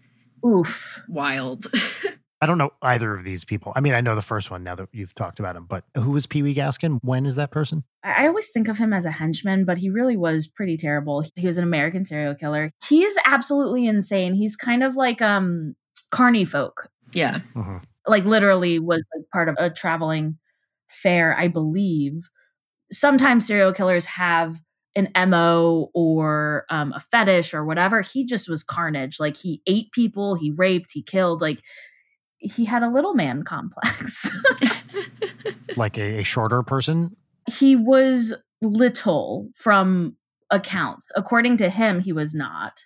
oof 0.45 1.01
wild. 1.07 1.65
I 2.41 2.47
don't 2.47 2.57
know 2.57 2.71
either 2.81 3.13
of 3.13 3.23
these 3.23 3.45
people. 3.45 3.71
I 3.75 3.81
mean, 3.81 3.93
I 3.93 4.01
know 4.01 4.15
the 4.15 4.21
first 4.23 4.49
one 4.49 4.63
now 4.63 4.73
that 4.73 4.89
you've 4.91 5.13
talked 5.13 5.39
about 5.39 5.55
him, 5.55 5.65
but 5.65 5.83
who 5.95 6.09
was 6.09 6.25
Pee 6.25 6.41
Wee 6.41 6.55
Gaskin? 6.55 6.97
When 7.03 7.27
is 7.27 7.35
that 7.35 7.51
person? 7.51 7.83
I 8.03 8.25
always 8.25 8.49
think 8.49 8.67
of 8.67 8.79
him 8.79 8.93
as 8.93 9.05
a 9.05 9.11
henchman, 9.11 9.63
but 9.63 9.77
he 9.77 9.91
really 9.91 10.17
was 10.17 10.47
pretty 10.47 10.75
terrible. 10.75 11.23
He 11.35 11.45
was 11.45 11.59
an 11.59 11.63
American 11.63 12.03
serial 12.03 12.33
killer. 12.33 12.71
He's 12.87 13.13
absolutely 13.25 13.85
insane. 13.85 14.33
He's 14.33 14.55
kind 14.55 14.81
of 14.81 14.95
like 14.95 15.21
um 15.21 15.75
carny 16.09 16.43
folk. 16.43 16.89
Yeah. 17.13 17.41
Mm-hmm. 17.55 17.77
Like 18.07 18.25
literally 18.25 18.79
was 18.79 19.03
like 19.15 19.25
part 19.31 19.47
of 19.47 19.55
a 19.59 19.69
traveling 19.69 20.39
fair, 20.89 21.37
I 21.37 21.47
believe. 21.47 22.27
Sometimes 22.91 23.45
serial 23.45 23.71
killers 23.71 24.05
have 24.05 24.59
an 24.95 25.09
MO 25.29 25.89
or 25.93 26.65
um, 26.69 26.91
a 26.93 26.99
fetish 26.99 27.53
or 27.53 27.63
whatever. 27.63 28.01
He 28.01 28.25
just 28.25 28.49
was 28.49 28.63
carnage. 28.63 29.19
Like 29.19 29.37
he 29.37 29.61
ate 29.67 29.91
people, 29.91 30.35
he 30.35 30.51
raped, 30.51 30.91
he 30.91 31.01
killed. 31.01 31.39
Like 31.39 31.61
he 32.41 32.65
had 32.65 32.83
a 32.83 32.89
little 32.89 33.13
man 33.13 33.43
complex. 33.43 34.29
like 35.75 35.97
a, 35.97 36.19
a, 36.19 36.23
shorter 36.23 36.63
person? 36.63 37.15
He 37.47 37.75
was 37.75 38.33
little 38.61 39.49
from 39.55 40.15
accounts. 40.49 41.07
According 41.15 41.57
to 41.57 41.69
him, 41.69 41.99
he 41.99 42.11
was 42.11 42.33
not. 42.33 42.85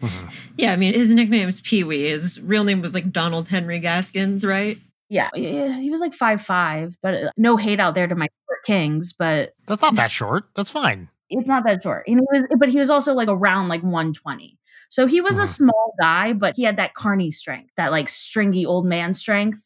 Mm-hmm. 0.00 0.26
Yeah, 0.56 0.72
I 0.72 0.76
mean, 0.76 0.92
his 0.92 1.14
nickname 1.14 1.48
is 1.48 1.60
Pee 1.60 1.84
Wee. 1.84 2.08
His 2.08 2.40
real 2.40 2.64
name 2.64 2.82
was 2.82 2.94
like 2.94 3.12
Donald 3.12 3.48
Henry 3.48 3.78
Gaskins, 3.78 4.44
right? 4.44 4.78
Yeah, 5.08 5.28
he 5.34 5.88
was 5.90 6.00
like 6.00 6.14
five 6.14 6.42
five, 6.42 6.96
but 7.00 7.14
uh, 7.14 7.30
no 7.36 7.56
hate 7.56 7.78
out 7.78 7.94
there 7.94 8.08
to 8.08 8.16
my 8.16 8.28
kings. 8.66 9.12
But 9.12 9.54
that's 9.66 9.80
not 9.80 9.94
that 9.94 10.10
short. 10.10 10.44
That's 10.56 10.70
fine. 10.70 11.08
It's 11.30 11.46
not 11.46 11.64
that 11.64 11.82
short. 11.82 12.04
And 12.08 12.18
he 12.18 12.26
was, 12.32 12.44
but 12.58 12.68
he 12.68 12.78
was 12.78 12.90
also 12.90 13.14
like 13.14 13.28
around 13.28 13.68
like 13.68 13.82
one 13.82 14.12
twenty. 14.12 14.55
So 14.88 15.06
he 15.06 15.20
was 15.20 15.36
mm-hmm. 15.36 15.44
a 15.44 15.46
small 15.46 15.94
guy, 16.00 16.32
but 16.32 16.54
he 16.56 16.62
had 16.62 16.76
that 16.76 16.94
carny 16.94 17.30
strength, 17.30 17.72
that 17.76 17.90
like 17.90 18.08
stringy 18.08 18.64
old 18.64 18.86
man 18.86 19.14
strength. 19.14 19.60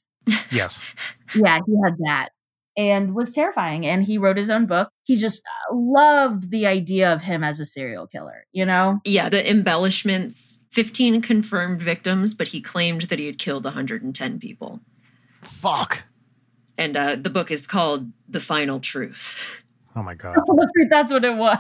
Yes. 0.51 0.81
yeah, 1.35 1.61
he 1.67 1.75
had 1.85 1.97
that 1.99 2.31
and 2.77 3.15
was 3.15 3.33
terrifying. 3.33 3.87
And 3.87 4.03
he 4.03 4.19
wrote 4.19 4.37
his 4.37 4.51
own 4.51 4.67
book. 4.67 4.89
He 5.05 5.17
just 5.17 5.43
uh, 5.71 5.75
loved 5.75 6.51
the 6.51 6.67
idea 6.67 7.13
of 7.13 7.23
him 7.23 7.45
as 7.45 7.61
a 7.61 7.65
serial 7.65 8.07
killer, 8.07 8.47
you 8.53 8.65
know? 8.65 9.01
Yeah, 9.05 9.29
the 9.29 9.49
embellishments 9.49 10.61
15 10.73 11.21
confirmed 11.21 11.83
victims, 11.83 12.33
but 12.33 12.49
he 12.49 12.61
claimed 12.61 13.03
that 13.03 13.19
he 13.19 13.27
had 13.27 13.39
killed 13.39 13.65
110 13.65 14.39
people. 14.39 14.81
Fuck. 15.43 16.05
And 16.79 16.97
uh, 16.97 17.17
the 17.17 17.31
book 17.31 17.51
is 17.51 17.67
called 17.67 18.11
The 18.29 18.41
Final 18.41 18.81
Truth. 18.81 19.63
Oh 19.97 20.03
my 20.03 20.15
God. 20.15 20.39
That's 20.91 21.13
what 21.13 21.25
it 21.25 21.37
was. 21.37 21.59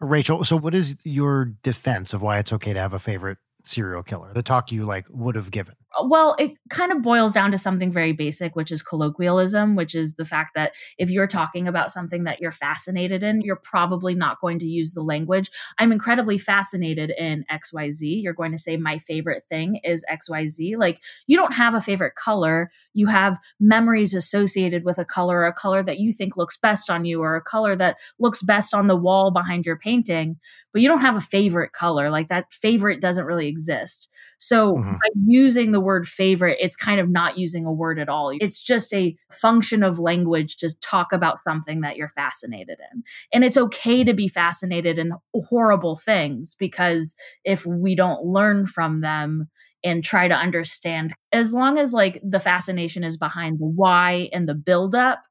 Rachel, 0.00 0.44
so 0.44 0.56
what 0.56 0.74
is 0.74 0.96
your 1.04 1.44
defense 1.44 2.12
of 2.12 2.22
why 2.22 2.38
it's 2.38 2.52
okay 2.52 2.72
to 2.72 2.80
have 2.80 2.92
a 2.92 2.98
favorite 2.98 3.38
serial 3.66 4.02
killer? 4.02 4.32
The 4.32 4.42
talk 4.42 4.72
you 4.72 4.84
like 4.84 5.06
would 5.10 5.34
have 5.36 5.50
given. 5.50 5.74
Uh, 5.98 6.04
well, 6.06 6.36
it 6.38 6.52
kind 6.70 6.92
of 6.92 7.02
boils 7.02 7.32
down 7.32 7.50
to 7.50 7.58
something 7.58 7.92
very 7.92 8.12
basic, 8.12 8.56
which 8.56 8.70
is 8.70 8.82
colloquialism, 8.82 9.76
which 9.76 9.94
is 9.94 10.14
the 10.14 10.24
fact 10.24 10.52
that 10.54 10.72
if 10.98 11.10
you're 11.10 11.26
talking 11.26 11.68
about 11.68 11.90
something 11.90 12.24
that 12.24 12.40
you're 12.40 12.52
fascinated 12.52 13.22
in, 13.22 13.40
you're 13.40 13.56
probably 13.56 14.14
not 14.14 14.40
going 14.40 14.58
to 14.58 14.66
use 14.66 14.94
the 14.94 15.02
language. 15.02 15.50
I'm 15.78 15.92
incredibly 15.92 16.38
fascinated 16.38 17.10
in 17.10 17.44
XYZ. 17.50 18.22
You're 18.22 18.34
going 18.34 18.52
to 18.52 18.58
say, 18.58 18.76
my 18.76 18.98
favorite 18.98 19.44
thing 19.48 19.80
is 19.84 20.04
XYZ. 20.10 20.76
Like, 20.78 21.02
you 21.26 21.36
don't 21.36 21.54
have 21.54 21.74
a 21.74 21.80
favorite 21.80 22.14
color. 22.14 22.70
You 22.94 23.06
have 23.06 23.38
memories 23.60 24.14
associated 24.14 24.84
with 24.84 24.98
a 24.98 25.04
color, 25.04 25.44
a 25.44 25.52
color 25.52 25.82
that 25.82 25.98
you 25.98 26.12
think 26.12 26.36
looks 26.36 26.56
best 26.56 26.90
on 26.90 27.04
you, 27.04 27.22
or 27.22 27.36
a 27.36 27.42
color 27.42 27.76
that 27.76 27.98
looks 28.18 28.42
best 28.42 28.74
on 28.74 28.86
the 28.86 28.96
wall 28.96 29.30
behind 29.30 29.66
your 29.66 29.76
painting, 29.76 30.36
but 30.72 30.82
you 30.82 30.88
don't 30.88 31.00
have 31.00 31.16
a 31.16 31.20
favorite 31.20 31.72
color. 31.72 32.10
Like, 32.10 32.28
that 32.28 32.52
favorite 32.52 33.00
doesn't 33.00 33.24
really 33.24 33.48
exist. 33.56 34.08
So 34.38 34.74
mm-hmm. 34.74 34.92
by 34.92 35.08
using 35.26 35.72
the 35.72 35.80
word 35.80 36.06
favorite, 36.06 36.58
it's 36.60 36.76
kind 36.76 37.00
of 37.00 37.08
not 37.08 37.38
using 37.38 37.64
a 37.64 37.72
word 37.72 37.98
at 37.98 38.08
all. 38.08 38.30
It's 38.38 38.62
just 38.62 38.92
a 38.92 39.16
function 39.32 39.82
of 39.82 39.98
language 39.98 40.56
to 40.56 40.74
talk 40.80 41.12
about 41.12 41.40
something 41.40 41.80
that 41.80 41.96
you're 41.96 42.10
fascinated 42.10 42.78
in. 42.92 43.02
And 43.32 43.44
it's 43.44 43.56
okay 43.56 44.04
to 44.04 44.12
be 44.12 44.28
fascinated 44.28 44.98
in 44.98 45.12
horrible 45.34 45.96
things 45.96 46.54
because 46.58 47.14
if 47.44 47.64
we 47.64 47.94
don't 47.94 48.24
learn 48.24 48.66
from 48.66 49.00
them, 49.00 49.48
and 49.84 50.02
try 50.02 50.26
to 50.26 50.34
understand 50.34 51.14
as 51.32 51.52
long 51.52 51.78
as 51.78 51.92
like 51.92 52.20
the 52.26 52.40
fascination 52.40 53.04
is 53.04 53.16
behind 53.16 53.60
the 53.60 53.66
why 53.66 54.28
and 54.32 54.48
the 54.48 54.54
buildup 54.54 55.22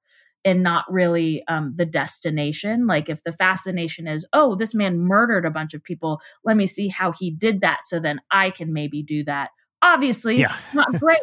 and 0.45 0.63
not 0.63 0.85
really 0.89 1.43
um, 1.47 1.73
the 1.75 1.85
destination. 1.85 2.87
Like 2.87 3.09
if 3.09 3.23
the 3.23 3.31
fascination 3.31 4.07
is, 4.07 4.25
oh, 4.31 4.55
this 4.55 4.75
man 4.75 4.99
murdered 4.99 5.45
a 5.45 5.51
bunch 5.51 5.73
of 5.73 5.83
people, 5.83 6.21
let 6.45 6.55
me 6.55 6.67
see 6.67 6.87
how 6.87 7.11
he 7.11 7.31
did 7.31 7.61
that, 7.61 7.83
so 7.83 7.99
then 7.99 8.21
I 8.31 8.51
can 8.51 8.71
maybe 8.71 9.03
do 9.03 9.23
that. 9.25 9.49
Obviously, 9.81 10.37
yeah. 10.37 10.55
not 10.73 10.87
great, 10.99 11.19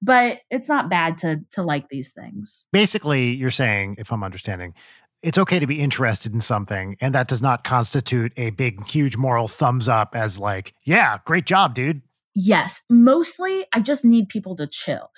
but 0.00 0.38
it's 0.50 0.68
not 0.68 0.88
bad 0.88 1.18
to 1.18 1.40
to 1.52 1.62
like 1.62 1.88
these 1.88 2.10
things. 2.10 2.66
Basically, 2.72 3.34
you're 3.34 3.50
saying, 3.50 3.96
if 3.98 4.12
I'm 4.12 4.22
understanding, 4.22 4.74
it's 5.22 5.38
okay 5.38 5.58
to 5.58 5.66
be 5.66 5.80
interested 5.80 6.32
in 6.32 6.40
something, 6.40 6.96
and 7.00 7.14
that 7.14 7.28
does 7.28 7.42
not 7.42 7.64
constitute 7.64 8.32
a 8.36 8.50
big, 8.50 8.86
huge 8.86 9.16
moral 9.16 9.48
thumbs 9.48 9.88
up 9.88 10.14
as 10.14 10.38
like, 10.38 10.74
yeah, 10.84 11.18
great 11.24 11.44
job, 11.44 11.74
dude. 11.74 12.02
Yes, 12.40 12.82
mostly 12.88 13.66
I 13.72 13.80
just 13.80 14.04
need 14.04 14.28
people 14.28 14.54
to 14.56 14.68
chill. 14.68 15.10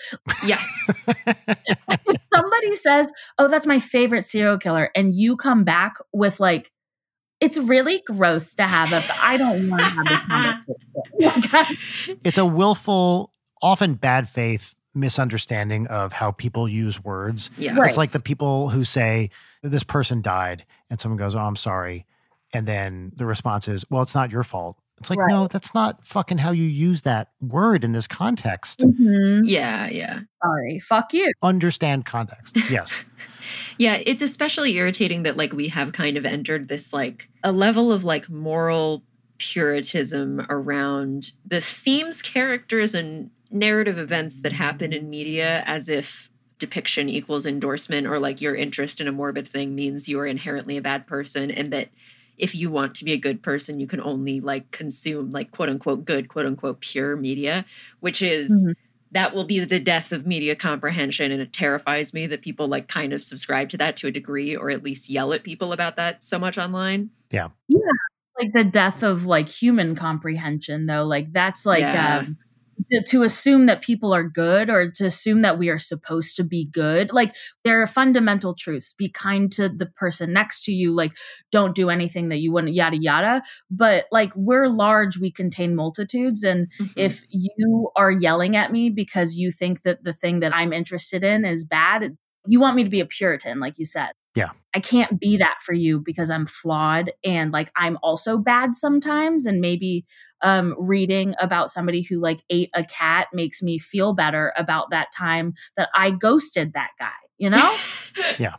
Yes. 0.43 0.91
if 1.07 2.23
somebody 2.33 2.75
says, 2.75 3.13
"Oh, 3.39 3.47
that's 3.47 3.67
my 3.67 3.79
favorite 3.79 4.23
serial 4.23 4.57
killer," 4.57 4.91
and 4.97 5.15
you 5.15 5.37
come 5.37 5.63
back 5.63 5.97
with 6.15 6.41
like 6.41 6.73
it's 7.39 7.59
really 7.59 8.03
gross 8.07 8.55
to 8.55 8.63
have 8.63 8.95
a. 8.95 9.05
I 9.21 9.37
don't 9.37 9.69
want 9.69 9.83
to 9.83 9.89
have 9.91 10.65
a 11.19 11.49
conversation. 11.49 12.19
it's 12.25 12.39
a 12.39 12.47
willful, 12.47 13.35
often 13.61 13.97
bad 13.97 14.27
faith 14.27 14.75
misunderstanding 14.95 15.89
of 15.89 16.15
how 16.15 16.31
people 16.31 16.67
use 16.67 17.05
words. 17.05 17.51
Yeah. 17.59 17.79
Right. 17.79 17.89
It's 17.89 17.99
like 17.99 18.13
the 18.13 18.21
people 18.21 18.71
who 18.71 18.83
say 18.83 19.29
this 19.63 19.85
person 19.85 20.23
died 20.23 20.65
and 20.89 20.99
someone 20.99 21.19
goes, 21.19 21.35
"Oh, 21.35 21.41
I'm 21.41 21.57
sorry." 21.57 22.07
And 22.55 22.67
then 22.67 23.13
the 23.15 23.27
response 23.27 23.69
is, 23.69 23.85
"Well, 23.91 24.01
it's 24.01 24.15
not 24.15 24.33
your 24.33 24.43
fault." 24.43 24.79
It's 25.01 25.09
like, 25.11 25.19
Right. 25.19 25.31
"No, 25.31 25.47
that's 25.49 25.75
not 25.75 26.05
fucking 26.07 26.39
how 26.39 26.51
you 26.53 26.65
use 26.65 27.03
that 27.03 27.29
word 27.41 27.85
in 27.85 27.93
this 27.93 28.07
context." 28.07 28.81
Mhm. 28.81 29.43
Yeah, 29.45 29.89
yeah. 29.89 30.21
Sorry, 30.45 30.79
fuck 30.81 31.13
you. 31.15 31.33
Understand 31.43 32.07
context. 32.07 32.57
Yes. 32.71 32.93
Yeah, 33.79 33.99
it's 34.07 34.21
especially 34.23 34.77
irritating 34.77 35.23
that 35.25 35.37
like 35.39 35.53
we 35.55 35.67
have 35.69 35.93
kind 35.93 36.17
of 36.19 36.25
entered 36.27 36.69
this 36.69 36.93
like 36.93 37.29
a 37.43 37.51
level 37.51 37.91
of 37.91 38.05
like 38.05 38.29
moral 38.29 39.03
puritanism 39.39 40.47
around 40.51 41.33
the 41.47 41.61
themes, 41.61 42.21
characters, 42.23 42.95
and 42.95 43.31
narrative 43.51 43.99
events 43.99 44.43
that 44.43 44.53
happen 44.53 44.93
in 44.93 45.09
media 45.11 45.63
as 45.67 45.89
if 45.89 46.31
depiction 46.59 47.09
equals 47.09 47.47
endorsement 47.47 48.07
or 48.07 48.19
like 48.21 48.41
your 48.41 48.55
interest 48.55 49.01
in 49.01 49.09
a 49.09 49.13
morbid 49.13 49.49
thing 49.49 49.75
means 49.75 50.09
you 50.09 50.21
are 50.21 50.27
inherently 50.27 50.77
a 50.77 50.83
bad 50.83 51.07
person 51.07 51.51
and 51.51 51.73
that 51.73 51.89
if 52.41 52.55
you 52.55 52.71
want 52.71 52.95
to 52.97 53.05
be 53.05 53.13
a 53.13 53.17
good 53.19 53.43
person 53.43 53.79
you 53.81 53.87
can 53.87 54.01
only 54.01 54.41
like 54.41 54.71
consume 54.71 55.31
like 55.33 55.51
quote 55.51 55.69
unquote 55.69 56.05
good 56.05 56.29
quote 56.29 56.47
unquote 56.47 56.81
pure 56.81 57.17
media 57.17 57.65
which 58.01 58.23
is 58.23 58.51
Mhm. 58.67 58.75
that 59.13 59.35
will 59.35 59.45
be 59.45 59.59
the 59.61 59.81
death 59.81 60.13
of 60.13 60.27
media 60.27 60.55
comprehension 60.57 61.31
and 61.33 61.43
it 61.43 61.53
terrifies 61.53 62.15
me 62.15 62.27
that 62.29 62.43
people 62.43 62.69
like 62.69 62.89
kind 62.89 63.13
of 63.13 63.23
subscribe 63.25 63.69
to 63.71 63.77
that 63.79 63.97
to 63.99 64.07
a 64.07 64.11
degree 64.11 64.57
or 64.57 64.71
at 64.71 64.83
least 64.85 65.11
yell 65.11 65.33
at 65.33 65.43
people 65.43 65.73
about 65.73 65.97
that 65.97 66.23
so 66.25 66.39
much 66.39 66.57
online 66.59 67.11
Yeah. 67.31 67.49
Yeah. 67.69 67.79
Like 68.39 68.53
the 68.55 68.65
death 68.65 69.03
of 69.03 69.27
like 69.27 69.49
human 69.49 69.95
comprehension, 69.95 70.87
though. 70.87 71.05
Like 71.05 71.31
that's 71.33 71.67
like 71.67 71.81
Yeah. 71.81 72.19
um, 72.21 72.39
to, 72.91 73.03
to 73.03 73.23
assume 73.23 73.67
that 73.67 73.83
people 73.83 74.13
are 74.15 74.29
good 74.29 74.71
or 74.71 74.91
to 74.93 75.07
assume 75.07 75.43
that 75.43 75.59
we 75.59 75.69
are 75.69 75.79
supposed 75.79 76.37
to 76.37 76.45
be 76.45 76.67
good. 76.67 77.13
Like 77.13 77.35
there 77.65 77.81
are 77.83 77.87
fundamental 77.87 78.55
truths. 78.55 78.93
Be 78.93 79.09
kind 79.09 79.51
to 79.53 79.69
the 79.69 79.87
person 79.87 80.33
next 80.33 80.65
to 80.65 80.73
you. 80.73 80.93
Like 80.93 81.13
don't 81.53 81.75
do 81.75 81.91
anything 81.91 82.29
that 82.31 82.39
you 82.39 82.53
wouldn't. 82.53 82.75
Yada 82.75 82.97
yada. 83.01 83.43
But 83.71 84.07
like 84.11 84.33
we're 84.37 84.69
large, 84.69 85.19
we 85.19 85.31
contain 85.31 85.75
multitudes, 85.77 86.43
and 86.45 86.69
Mhm. 86.81 86.93
if 86.97 87.23
you 87.31 87.91
are 87.97 88.11
yelling 88.11 88.57
at 88.57 88.73
me 88.73 88.91
because 88.91 89.37
you 89.37 89.51
think 89.53 89.83
that 89.83 90.05
the 90.05 90.13
thing 90.13 90.41
that 90.41 90.55
I'm 90.55 90.73
interested 90.73 91.25
in 91.25 91.45
is 91.45 91.65
bad, 91.65 92.17
you 92.47 92.61
want 92.61 92.77
me 92.77 92.85
to 92.85 92.91
be 92.91 93.01
a 93.01 93.07
Puritan, 93.07 93.61
like 93.61 93.79
you 93.79 93.85
said. 93.85 94.11
Yeah. 94.37 94.51
I 94.75 94.81
can't 94.81 95.19
be 95.19 95.37
that 95.39 95.57
for 95.65 95.73
you 95.73 95.99
because 95.99 96.31
I'm 96.31 96.47
flawed 96.47 97.11
and 97.25 97.51
like 97.51 97.71
I'm 97.77 97.99
also 98.03 98.39
bad 98.39 98.75
sometimes. 98.77 99.45
And 99.45 99.61
maybe 99.61 100.05
um, 100.43 100.75
reading 100.79 101.35
about 101.41 101.71
somebody 101.71 102.03
who 102.03 102.21
like 102.21 102.41
ate 102.51 102.71
a 102.75 102.85
cat 102.85 103.29
makes 103.33 103.63
me 103.63 103.79
feel 103.79 104.15
better 104.15 104.53
about 104.57 104.91
that 104.91 105.09
time 105.17 105.55
that 105.77 105.89
I 105.95 106.11
ghosted 106.11 106.73
that 106.75 106.91
guy, 106.99 107.09
you 107.39 107.51
know? 107.51 107.77
Yeah. 108.41 108.57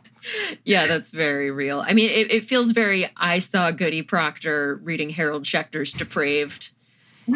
yeah, 0.64 0.86
that's 0.86 1.10
very 1.10 1.50
real. 1.50 1.84
I 1.86 1.92
mean, 1.92 2.08
it, 2.08 2.30
it 2.30 2.46
feels 2.46 2.70
very. 2.72 3.10
I 3.18 3.38
saw 3.38 3.70
Goody 3.70 4.00
Proctor 4.00 4.80
reading 4.82 5.10
Harold 5.10 5.44
Schechter's 5.44 5.92
Depraved. 5.92 6.70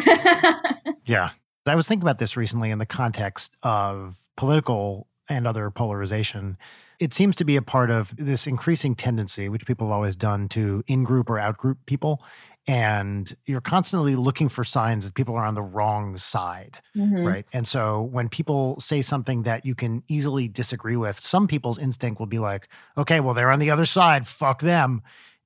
Yeah. 1.07 1.31
I 1.65 1.75
was 1.75 1.87
thinking 1.87 2.03
about 2.03 2.19
this 2.19 2.37
recently 2.37 2.69
in 2.69 2.77
the 2.77 2.85
context 2.85 3.55
of 3.63 4.15
political 4.35 5.07
and 5.27 5.47
other 5.47 5.69
polarization. 5.69 6.57
It 6.99 7.13
seems 7.13 7.35
to 7.37 7.45
be 7.45 7.55
a 7.55 7.61
part 7.61 7.91
of 7.91 8.15
this 8.17 8.47
increasing 8.47 8.95
tendency, 8.95 9.49
which 9.49 9.65
people 9.65 9.87
have 9.87 9.93
always 9.93 10.15
done, 10.15 10.47
to 10.49 10.83
in 10.87 11.03
group 11.03 11.29
or 11.29 11.39
out 11.39 11.57
group 11.57 11.77
people. 11.85 12.21
And 12.67 13.33
you're 13.45 13.61
constantly 13.61 14.17
looking 14.17 14.49
for 14.49 14.65
signs 14.65 15.05
that 15.05 15.13
people 15.15 15.35
are 15.35 15.45
on 15.45 15.53
the 15.55 15.61
wrong 15.61 16.17
side, 16.17 16.79
Mhm. 16.97 17.25
right? 17.25 17.45
And 17.53 17.65
so 17.65 18.01
when 18.01 18.27
people 18.27 18.77
say 18.79 19.01
something 19.01 19.43
that 19.43 19.65
you 19.65 19.73
can 19.73 20.03
easily 20.09 20.49
disagree 20.49 20.97
with, 20.97 21.17
some 21.19 21.47
people's 21.47 21.79
instinct 21.79 22.19
will 22.19 22.27
be 22.27 22.39
like, 22.39 22.67
okay, 22.97 23.21
well, 23.21 23.33
they're 23.33 23.51
on 23.51 23.59
the 23.59 23.71
other 23.71 23.85
side, 23.85 24.27
fuck 24.27 24.59
them. 24.59 25.01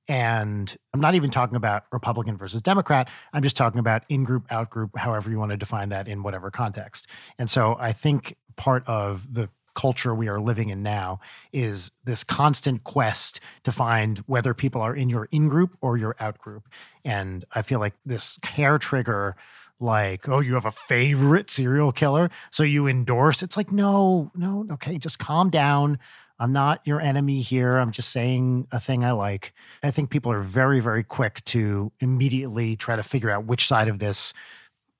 And 0.08 0.76
I'm 0.92 1.00
not 1.00 1.14
even 1.14 1.30
talking 1.30 1.54
about 1.54 1.84
Republican 1.92 2.36
versus 2.36 2.60
Democrat. 2.60 3.08
I'm 3.32 3.42
just 3.44 3.56
talking 3.56 3.78
about 3.78 4.02
in 4.08 4.24
group, 4.24 4.50
out 4.50 4.68
group, 4.68 4.96
however 4.96 5.30
you 5.30 5.38
want 5.38 5.52
to 5.52 5.56
define 5.56 5.90
that 5.90 6.08
in 6.08 6.24
whatever 6.24 6.50
context. 6.50 7.06
And 7.38 7.48
so 7.48 7.76
I 7.78 7.92
think 7.92 8.36
part 8.56 8.86
of 8.88 9.32
the 9.32 9.48
culture 9.74 10.14
we 10.14 10.28
are 10.28 10.40
living 10.40 10.70
in 10.70 10.82
now 10.82 11.20
is 11.52 11.90
this 12.04 12.24
constant 12.24 12.84
quest 12.84 13.40
to 13.64 13.72
find 13.72 14.18
whether 14.26 14.54
people 14.54 14.80
are 14.80 14.94
in 14.94 15.08
your 15.08 15.28
in 15.32 15.48
group 15.48 15.76
or 15.80 15.96
your 15.96 16.16
out 16.20 16.38
group. 16.38 16.68
And 17.04 17.44
I 17.52 17.62
feel 17.62 17.80
like 17.80 17.94
this 18.04 18.38
hair 18.44 18.78
trigger, 18.78 19.36
like, 19.80 20.28
oh, 20.28 20.40
you 20.40 20.54
have 20.54 20.66
a 20.66 20.70
favorite 20.70 21.50
serial 21.50 21.92
killer, 21.92 22.30
so 22.50 22.62
you 22.62 22.86
endorse. 22.86 23.42
It's 23.42 23.56
like, 23.56 23.72
no, 23.72 24.30
no, 24.34 24.66
okay, 24.72 24.98
just 24.98 25.18
calm 25.18 25.50
down. 25.50 25.98
I'm 26.38 26.52
not 26.52 26.80
your 26.84 27.00
enemy 27.00 27.40
here. 27.40 27.76
I'm 27.76 27.92
just 27.92 28.10
saying 28.10 28.66
a 28.72 28.80
thing 28.80 29.04
I 29.04 29.12
like. 29.12 29.52
I 29.82 29.92
think 29.92 30.10
people 30.10 30.32
are 30.32 30.40
very, 30.40 30.80
very 30.80 31.04
quick 31.04 31.44
to 31.46 31.92
immediately 32.00 32.74
try 32.74 32.96
to 32.96 33.02
figure 33.02 33.30
out 33.30 33.44
which 33.44 33.68
side 33.68 33.86
of 33.88 34.00
this 34.00 34.34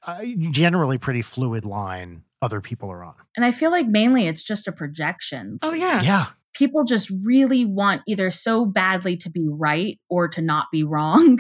uh, 0.07 0.23
generally 0.51 0.99
pretty 0.99 1.23
fluid 1.23 1.65
line 1.65 2.23
other 2.41 2.61
people 2.61 2.91
are 2.91 3.05
on. 3.05 3.15
and 3.37 3.45
I 3.45 3.53
feel 3.53 3.71
like 3.71 3.87
mainly 3.87 4.27
it's 4.27 4.43
just 4.43 4.67
a 4.67 4.73
projection. 4.73 5.59
Oh 5.63 5.73
yeah, 5.73 6.03
Yeah. 6.03 6.27
People 6.55 6.85
just 6.85 7.11
really 7.23 7.65
want 7.65 8.03
either 8.07 8.31
so 8.31 8.67
badly 8.67 9.17
to 9.19 9.31
be 9.31 9.47
right 9.49 9.99
or 10.11 10.29
to 10.29 10.43
not 10.43 10.67
be 10.73 10.83
wrong. 10.93 11.39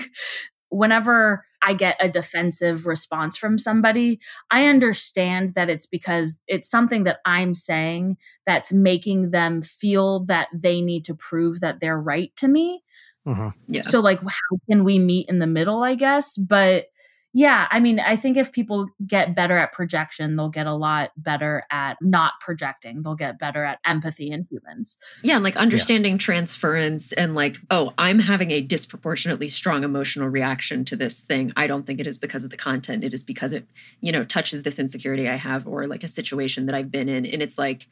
Whenever 0.71 1.45
I 1.61 1.75
get 1.75 1.97
a 2.01 2.09
defensive 2.09 2.87
response 2.87 3.37
from 3.37 3.59
somebody, 3.59 4.21
I 4.51 4.65
understand 4.67 5.55
that 5.55 5.69
it's 5.69 5.85
because 5.87 6.39
it's 6.49 6.71
something 6.71 7.05
that 7.05 7.19
I'm 7.27 7.55
saying 7.55 8.17
that's 8.47 8.73
making 8.73 9.33
them 9.33 9.61
feel 9.61 10.25
that 10.27 10.49
they 10.55 10.81
need 10.81 11.05
to 11.05 11.15
prove 11.15 11.61
that 11.61 11.81
they're 11.81 12.01
right 12.01 12.33
to 12.37 12.49
me. 12.49 12.83
Mhm. 13.29 13.53
yeah. 13.69 13.83
So, 13.83 14.01
like, 14.01 14.21
how 14.23 14.57
can 14.71 14.83
we 14.83 14.99
meet 14.99 15.29
in 15.29 15.41
the 15.41 15.47
middle, 15.47 15.83
I 15.83 15.95
guess? 15.95 16.37
But 16.39 16.87
yeah, 17.35 17.67
I 17.71 17.81
mean, 17.81 17.99
I 17.99 18.17
think 18.17 18.37
if 18.37 18.53
people 18.53 18.89
get 19.07 19.35
better 19.35 19.57
at 19.57 19.73
projection, 19.73 20.37
they'll 20.37 20.51
get 20.51 20.67
a 20.67 20.75
lot 20.75 21.13
better 21.17 21.65
at 21.71 21.97
not 22.03 22.35
projecting. 22.41 23.03
They'll 23.03 23.15
get 23.15 23.39
better 23.39 23.65
at 23.65 23.79
empathy 23.87 24.31
in 24.31 24.47
humans. 24.51 24.99
Yeah, 25.23 25.37
and 25.37 25.45
like 25.45 25.57
understanding 25.57 26.19
transference 26.19 27.13
and 27.13 27.35
like, 27.35 27.57
oh, 27.71 27.95
I'm 27.97 28.19
having 28.19 28.51
a 28.51 28.61
disproportionately 28.61 29.49
strong 29.49 29.83
emotional 29.83 30.29
reaction 30.29 30.85
to 30.87 30.97
this 30.97 31.23
thing. 31.23 31.53
I 31.57 31.67
don't 31.67 31.87
think 31.87 32.01
it 32.01 32.07
is 32.07 32.19
because 32.19 32.45
of 32.45 32.51
the 32.51 32.59
content. 32.59 33.03
It 33.03 33.15
is 33.15 33.23
because 33.23 33.55
it, 33.55 33.67
you 34.01 34.13
know, 34.13 34.25
touches 34.25 34.63
this 34.63 34.79
insecurity 34.79 35.27
I 35.27 35.37
have 35.37 35.67
or 35.67 35.87
like 35.87 36.05
a 36.05 36.09
situation 36.09 36.67
that 36.67 36.75
I've 36.75 36.91
been 36.91 37.09
in. 37.09 37.25
And 37.25 37.41
it's 37.41 37.57
like, 37.57 37.87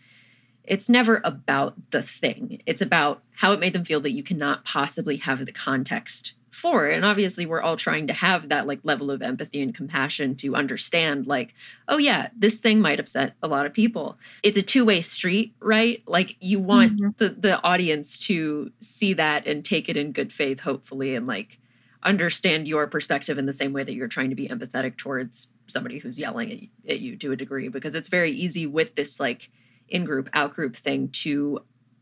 it's 0.64 0.90
never 0.90 1.22
about 1.24 1.74
the 1.92 2.02
thing. 2.02 2.60
It's 2.66 2.82
about 2.82 3.22
how 3.34 3.52
it 3.52 3.60
made 3.60 3.72
them 3.72 3.86
feel 3.86 4.02
that 4.02 4.12
you 4.12 4.22
cannot 4.22 4.66
possibly 4.66 5.16
have 5.16 5.46
the 5.46 5.52
context 5.52 6.34
for 6.50 6.88
it. 6.88 6.96
And 6.96 7.04
obviously 7.04 7.46
we're 7.46 7.60
all 7.62 7.76
trying 7.76 8.06
to 8.08 8.12
have 8.12 8.48
that 8.48 8.66
like 8.66 8.80
level 8.82 9.10
of 9.10 9.22
empathy 9.22 9.60
and 9.62 9.74
compassion 9.74 10.34
to 10.36 10.56
understand 10.56 11.26
like, 11.26 11.54
oh 11.88 11.98
yeah, 11.98 12.28
this 12.36 12.60
thing 12.60 12.80
might 12.80 13.00
upset 13.00 13.34
a 13.42 13.48
lot 13.48 13.66
of 13.66 13.72
people. 13.72 14.18
It's 14.42 14.56
a 14.58 14.62
two-way 14.62 15.00
street, 15.00 15.54
right? 15.60 16.02
Like 16.06 16.36
you 16.40 16.58
want 16.58 17.00
Mhm. 17.00 17.16
the 17.18 17.28
the 17.30 17.62
audience 17.62 18.18
to 18.26 18.72
see 18.80 19.14
that 19.14 19.46
and 19.46 19.64
take 19.64 19.88
it 19.88 19.96
in 19.96 20.12
good 20.12 20.32
faith 20.32 20.60
hopefully 20.60 21.14
and 21.14 21.26
like 21.26 21.58
understand 22.02 22.66
your 22.66 22.86
perspective 22.86 23.38
in 23.38 23.46
the 23.46 23.52
same 23.52 23.72
way 23.72 23.84
that 23.84 23.94
you're 23.94 24.08
trying 24.08 24.30
to 24.30 24.36
be 24.36 24.48
empathetic 24.48 24.96
towards 24.96 25.48
somebody 25.66 25.98
who's 25.98 26.18
yelling 26.18 26.50
at, 26.86 26.92
at 26.94 27.00
you 27.00 27.16
to 27.16 27.32
a 27.32 27.36
degree 27.36 27.68
because 27.68 27.94
it's 27.94 28.08
very 28.08 28.32
easy 28.32 28.66
with 28.66 28.94
this 28.94 29.20
like 29.20 29.50
in-group 29.88 30.28
out-group 30.32 30.76
thing 30.76 31.08
to 31.08 31.60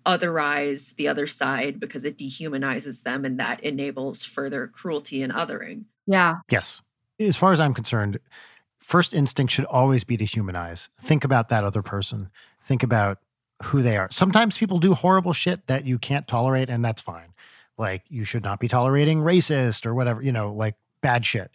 otherize 0.09 0.95
the 0.97 1.07
other 1.07 1.27
side 1.27 1.79
because 1.79 2.05
it 2.05 2.17
dehumanizes 2.17 3.03
them 3.03 3.25
and 3.25 3.39
that 3.39 3.61
enables 3.63 4.25
further 4.25 4.67
cruelty 4.67 5.23
and 5.23 5.33
othering. 5.33 5.85
Yeah. 6.07 6.37
Yes. 6.51 6.81
As 7.21 7.37
far 7.37 7.53
as 7.53 7.61
I'm 7.61 7.75
concerned, 7.75 8.19
first 8.79 9.15
instinct 9.15 9.53
should 9.53 9.67
always 9.67 10.05
be 10.05 10.17
to 10.17 10.25
humanize. 10.25 10.89
Think 11.03 11.25
about 11.25 11.51
that 11.51 11.63
other 11.63 11.83
person. 11.83 12.31
Think 12.63 12.83
about 12.83 13.19
who 13.65 13.83
they 13.83 13.99
are. 13.99 14.09
Sometimes 14.11 14.57
people 14.57 14.79
do 14.79 14.95
horrible 14.95 15.35
shit 15.35 15.67
that 15.67 15.85
you 15.85 15.99
can't 15.99 16.27
tolerate, 16.27 16.71
and 16.71 16.83
that's 16.85 17.01
fine. 17.01 17.35
Like 17.77 18.03
you 18.09 18.25
should 18.25 18.45
not 18.45 18.61
be 18.61 18.69
tolerating 18.69 19.19
racist 19.19 19.85
or 19.85 19.95
whatever, 19.95 20.23
you 20.23 20.33
know, 20.33 20.53
like 20.53 20.75
bad 21.01 21.27
shit. 21.27 21.51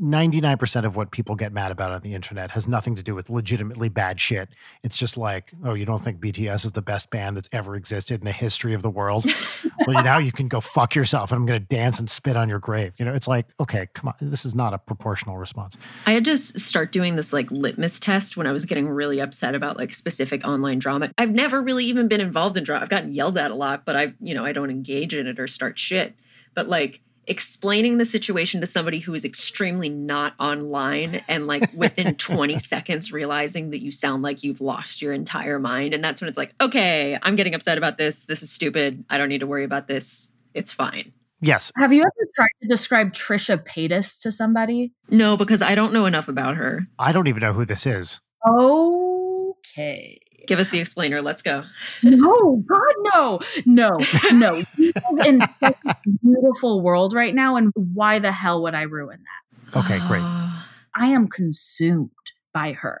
99% 0.00 0.84
of 0.84 0.96
what 0.96 1.10
people 1.10 1.34
get 1.34 1.52
mad 1.52 1.70
about 1.70 1.90
on 1.90 2.00
the 2.00 2.14
internet 2.14 2.50
has 2.52 2.66
nothing 2.66 2.96
to 2.96 3.02
do 3.02 3.14
with 3.14 3.28
legitimately 3.28 3.88
bad 3.88 4.18
shit. 4.20 4.48
It's 4.82 4.96
just 4.96 5.16
like, 5.16 5.52
oh, 5.64 5.74
you 5.74 5.84
don't 5.84 6.02
think 6.02 6.20
BTS 6.20 6.64
is 6.64 6.72
the 6.72 6.82
best 6.82 7.10
band 7.10 7.36
that's 7.36 7.50
ever 7.52 7.76
existed 7.76 8.20
in 8.20 8.24
the 8.24 8.32
history 8.32 8.72
of 8.72 8.82
the 8.82 8.88
world? 8.88 9.26
well, 9.86 10.02
now 10.02 10.18
you 10.18 10.32
can 10.32 10.48
go 10.48 10.60
fuck 10.60 10.94
yourself 10.94 11.32
and 11.32 11.38
I'm 11.38 11.46
going 11.46 11.60
to 11.60 11.66
dance 11.66 11.98
and 11.98 12.08
spit 12.08 12.36
on 12.36 12.48
your 12.48 12.58
grave. 12.58 12.94
You 12.96 13.04
know, 13.04 13.14
it's 13.14 13.28
like, 13.28 13.46
okay, 13.60 13.88
come 13.92 14.08
on. 14.08 14.14
This 14.20 14.46
is 14.46 14.54
not 14.54 14.72
a 14.72 14.78
proportional 14.78 15.36
response. 15.36 15.76
I 16.06 16.12
had 16.12 16.24
to 16.24 16.36
start 16.36 16.92
doing 16.92 17.16
this 17.16 17.32
like 17.32 17.50
litmus 17.50 18.00
test 18.00 18.36
when 18.36 18.46
I 18.46 18.52
was 18.52 18.64
getting 18.64 18.88
really 18.88 19.20
upset 19.20 19.54
about 19.54 19.76
like 19.76 19.92
specific 19.92 20.46
online 20.46 20.78
drama. 20.78 21.10
I've 21.18 21.32
never 21.32 21.60
really 21.60 21.84
even 21.84 22.08
been 22.08 22.20
involved 22.22 22.56
in 22.56 22.64
drama. 22.64 22.84
I've 22.84 22.90
gotten 22.90 23.12
yelled 23.12 23.36
at 23.36 23.50
a 23.50 23.54
lot, 23.54 23.84
but 23.84 23.96
I, 23.96 24.14
you 24.20 24.34
know, 24.34 24.46
I 24.46 24.52
don't 24.52 24.70
engage 24.70 25.14
in 25.14 25.26
it 25.26 25.38
or 25.38 25.46
start 25.46 25.78
shit. 25.78 26.14
But 26.54 26.68
like 26.68 27.00
explaining 27.26 27.98
the 27.98 28.04
situation 28.04 28.60
to 28.60 28.66
somebody 28.66 28.98
who 28.98 29.14
is 29.14 29.24
extremely 29.24 29.88
not 29.88 30.34
online 30.40 31.22
and 31.28 31.46
like 31.46 31.70
within 31.74 32.14
20 32.16 32.58
seconds 32.58 33.12
realizing 33.12 33.70
that 33.70 33.80
you 33.80 33.90
sound 33.90 34.22
like 34.22 34.42
you've 34.42 34.60
lost 34.60 35.02
your 35.02 35.12
entire 35.12 35.58
mind. 35.58 35.94
And 35.94 36.02
that's 36.02 36.20
when 36.20 36.28
it's 36.28 36.38
like 36.38 36.54
okay 36.60 37.18
i'm 37.22 37.36
getting 37.36 37.54
upset 37.54 37.78
about 37.78 37.98
this. 37.98 38.26
This 38.26 38.42
is 38.42 38.50
stupid. 38.50 39.04
I 39.10 39.18
don't 39.18 39.28
need 39.28 39.40
to 39.40 39.46
worry 39.46 39.64
about 39.64 39.86
this. 39.86 40.30
It's 40.54 40.72
fine. 40.72 41.12
Yes. 41.40 41.72
Have 41.76 41.92
you 41.92 42.02
ever 42.02 42.30
tried 42.36 42.48
to 42.62 42.68
describe 42.68 43.12
trisha 43.12 43.64
paytas 43.64 44.20
to 44.22 44.32
somebody? 44.32 44.92
No 45.08 45.36
because 45.36 45.62
i 45.62 45.74
don't 45.74 45.92
know 45.92 46.06
enough 46.06 46.28
about 46.28 46.56
her. 46.56 46.86
I 46.98 47.12
don't 47.12 47.28
even 47.28 47.40
know 47.40 47.52
who 47.52 47.64
this 47.64 47.86
is. 47.86 48.20
Okay 48.46 50.20
Give 50.46 50.58
us 50.58 50.70
the 50.70 50.78
explainer. 50.78 51.22
Let's 51.22 51.42
go. 51.42 51.64
No, 52.02 52.62
God, 52.66 52.94
no, 53.14 53.40
no, 53.66 53.90
no. 54.32 54.62
in 55.24 55.40
such 55.60 55.76
a 55.86 55.96
beautiful 56.22 56.82
world 56.82 57.14
right 57.14 57.34
now, 57.34 57.56
and 57.56 57.72
why 57.74 58.18
the 58.18 58.32
hell 58.32 58.62
would 58.62 58.74
I 58.74 58.82
ruin 58.82 59.20
that? 59.22 59.78
Okay, 59.78 59.98
great. 60.08 60.22
I 60.22 61.06
am 61.06 61.28
consumed 61.28 62.10
by 62.52 62.72
her. 62.72 63.00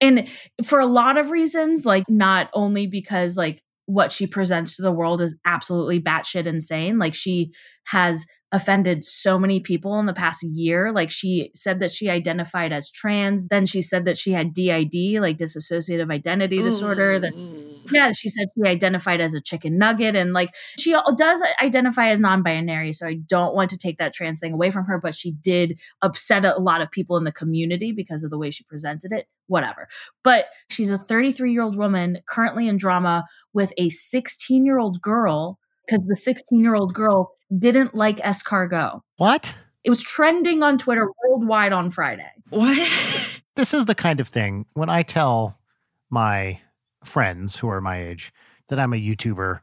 And 0.00 0.28
for 0.64 0.80
a 0.80 0.86
lot 0.86 1.16
of 1.16 1.30
reasons, 1.30 1.86
like 1.86 2.04
not 2.08 2.50
only 2.54 2.86
because 2.86 3.36
like 3.36 3.62
what 3.86 4.12
she 4.12 4.26
presents 4.26 4.76
to 4.76 4.82
the 4.82 4.92
world 4.92 5.20
is 5.20 5.34
absolutely 5.44 6.00
batshit 6.00 6.46
insane. 6.46 6.98
Like 6.98 7.14
she 7.14 7.52
has 7.86 8.24
offended 8.52 9.02
so 9.02 9.38
many 9.38 9.58
people 9.60 9.98
in 9.98 10.04
the 10.04 10.12
past 10.12 10.42
year. 10.42 10.92
Like 10.92 11.10
she 11.10 11.50
said 11.54 11.80
that 11.80 11.90
she 11.90 12.10
identified 12.10 12.72
as 12.72 12.90
trans, 12.90 13.48
then 13.48 13.64
she 13.64 13.80
said 13.80 14.04
that 14.04 14.18
she 14.18 14.32
had 14.32 14.52
DID, 14.52 15.20
like 15.20 15.38
dissociative 15.38 16.12
identity 16.12 16.58
Ooh. 16.58 16.64
disorder. 16.64 17.18
Then 17.18 17.32
yeah, 17.90 18.12
she 18.12 18.28
said 18.28 18.48
she 18.54 18.68
identified 18.68 19.20
as 19.20 19.34
a 19.34 19.40
chicken 19.40 19.78
nugget 19.78 20.14
and 20.14 20.34
like 20.34 20.54
she 20.78 20.94
does 21.16 21.42
identify 21.62 22.10
as 22.10 22.20
non-binary, 22.20 22.92
so 22.92 23.06
I 23.06 23.14
don't 23.14 23.54
want 23.54 23.70
to 23.70 23.78
take 23.78 23.98
that 23.98 24.12
trans 24.12 24.38
thing 24.38 24.52
away 24.52 24.70
from 24.70 24.84
her, 24.84 25.00
but 25.00 25.14
she 25.14 25.32
did 25.32 25.80
upset 26.02 26.44
a 26.44 26.58
lot 26.58 26.82
of 26.82 26.90
people 26.90 27.16
in 27.16 27.24
the 27.24 27.32
community 27.32 27.92
because 27.92 28.22
of 28.22 28.30
the 28.30 28.38
way 28.38 28.50
she 28.50 28.64
presented 28.64 29.12
it. 29.12 29.26
Whatever. 29.46 29.88
But 30.22 30.46
she's 30.70 30.90
a 30.90 30.98
33-year-old 30.98 31.76
woman 31.76 32.20
currently 32.26 32.68
in 32.68 32.76
drama 32.76 33.24
with 33.52 33.72
a 33.76 33.88
16-year-old 33.88 35.02
girl 35.02 35.58
because 35.86 36.06
the 36.06 36.14
16-year-old 36.14 36.94
girl 36.94 37.36
didn't 37.58 37.94
like 37.94 38.18
escargot. 38.18 39.00
What? 39.16 39.54
It 39.84 39.90
was 39.90 40.02
trending 40.02 40.62
on 40.62 40.78
Twitter 40.78 41.08
worldwide 41.24 41.72
on 41.72 41.90
Friday. 41.90 42.30
What? 42.50 42.78
this 43.56 43.74
is 43.74 43.86
the 43.86 43.94
kind 43.94 44.20
of 44.20 44.28
thing 44.28 44.66
when 44.74 44.88
I 44.88 45.02
tell 45.02 45.58
my 46.10 46.60
friends 47.04 47.56
who 47.56 47.68
are 47.68 47.80
my 47.80 48.00
age 48.00 48.32
that 48.68 48.78
I'm 48.78 48.92
a 48.92 48.96
YouTuber, 48.96 49.60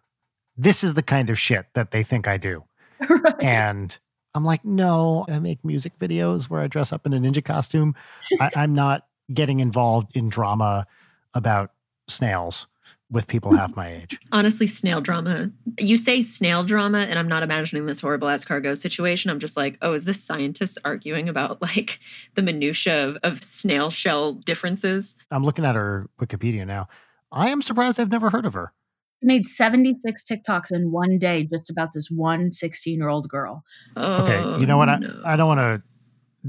this 0.58 0.84
is 0.84 0.94
the 0.94 1.04
kind 1.04 1.30
of 1.30 1.40
shit 1.40 1.68
that 1.74 1.92
they 1.92 2.04
think 2.04 2.28
I 2.28 2.38
do. 2.38 2.64
right. 3.10 3.42
And 3.42 3.98
I'm 4.36 4.44
like, 4.44 4.66
no, 4.66 5.26
I 5.30 5.40
make 5.40 5.64
music 5.64 5.98
videos 6.00 6.50
where 6.50 6.62
I 6.62 6.68
dress 6.68 6.92
up 6.92 7.06
in 7.06 7.14
a 7.14 7.20
ninja 7.20 7.44
costume. 7.44 7.96
I, 8.40 8.52
I'm 8.56 8.74
not 8.74 9.08
getting 9.34 9.60
involved 9.60 10.16
in 10.16 10.30
drama 10.30 10.86
about 11.34 11.72
snails 12.08 12.68
with 13.12 13.28
people 13.28 13.56
half 13.56 13.76
my 13.76 13.92
age. 13.92 14.20
Honestly, 14.32 14.68
snail 14.68 15.02
drama. 15.02 15.50
You 15.80 15.98
say 15.98 16.22
snail 16.22 16.64
drama, 16.64 17.00
and 17.00 17.18
I'm 17.18 17.28
not 17.28 17.42
imagining 17.42 17.86
this 17.86 18.02
horrible 18.02 18.28
escargot 18.28 18.78
situation. 18.78 19.32
I'm 19.32 19.40
just 19.40 19.58
like, 19.58 19.78
oh, 19.82 19.94
is 19.94 20.06
this 20.06 20.24
scientists 20.24 20.78
arguing 20.86 21.28
about 21.28 21.62
like 21.62 22.00
the 22.36 22.42
minutia 22.42 23.08
of, 23.08 23.18
of 23.24 23.44
snail 23.44 23.90
shell 23.90 24.34
differences? 24.34 25.16
I'm 25.32 25.44
looking 25.44 25.66
at 25.66 25.76
her 25.76 26.08
Wikipedia 26.20 26.66
now. 26.66 26.88
I 27.32 27.50
am 27.50 27.62
surprised 27.62 28.00
I've 28.00 28.12
never 28.12 28.30
heard 28.30 28.46
of 28.46 28.54
her. 28.54 28.74
made 29.22 29.48
76 29.48 30.24
TikToks 30.24 30.72
in 30.72 30.92
one 30.92 31.18
day 31.18 31.44
just 31.44 31.70
about 31.70 31.94
this 31.94 32.10
one 32.10 32.52
16 32.52 32.98
year 32.98 33.10
old 33.10 33.28
girl. 33.28 33.64
Oh, 33.96 34.24
okay. 34.24 34.60
You 34.60 34.66
know 34.66 34.76
oh, 34.76 34.86
what? 34.86 35.00
No. 35.00 35.22
I, 35.26 35.34
I 35.34 35.36
don't 35.36 35.48
want 35.48 35.60
to 35.60 35.82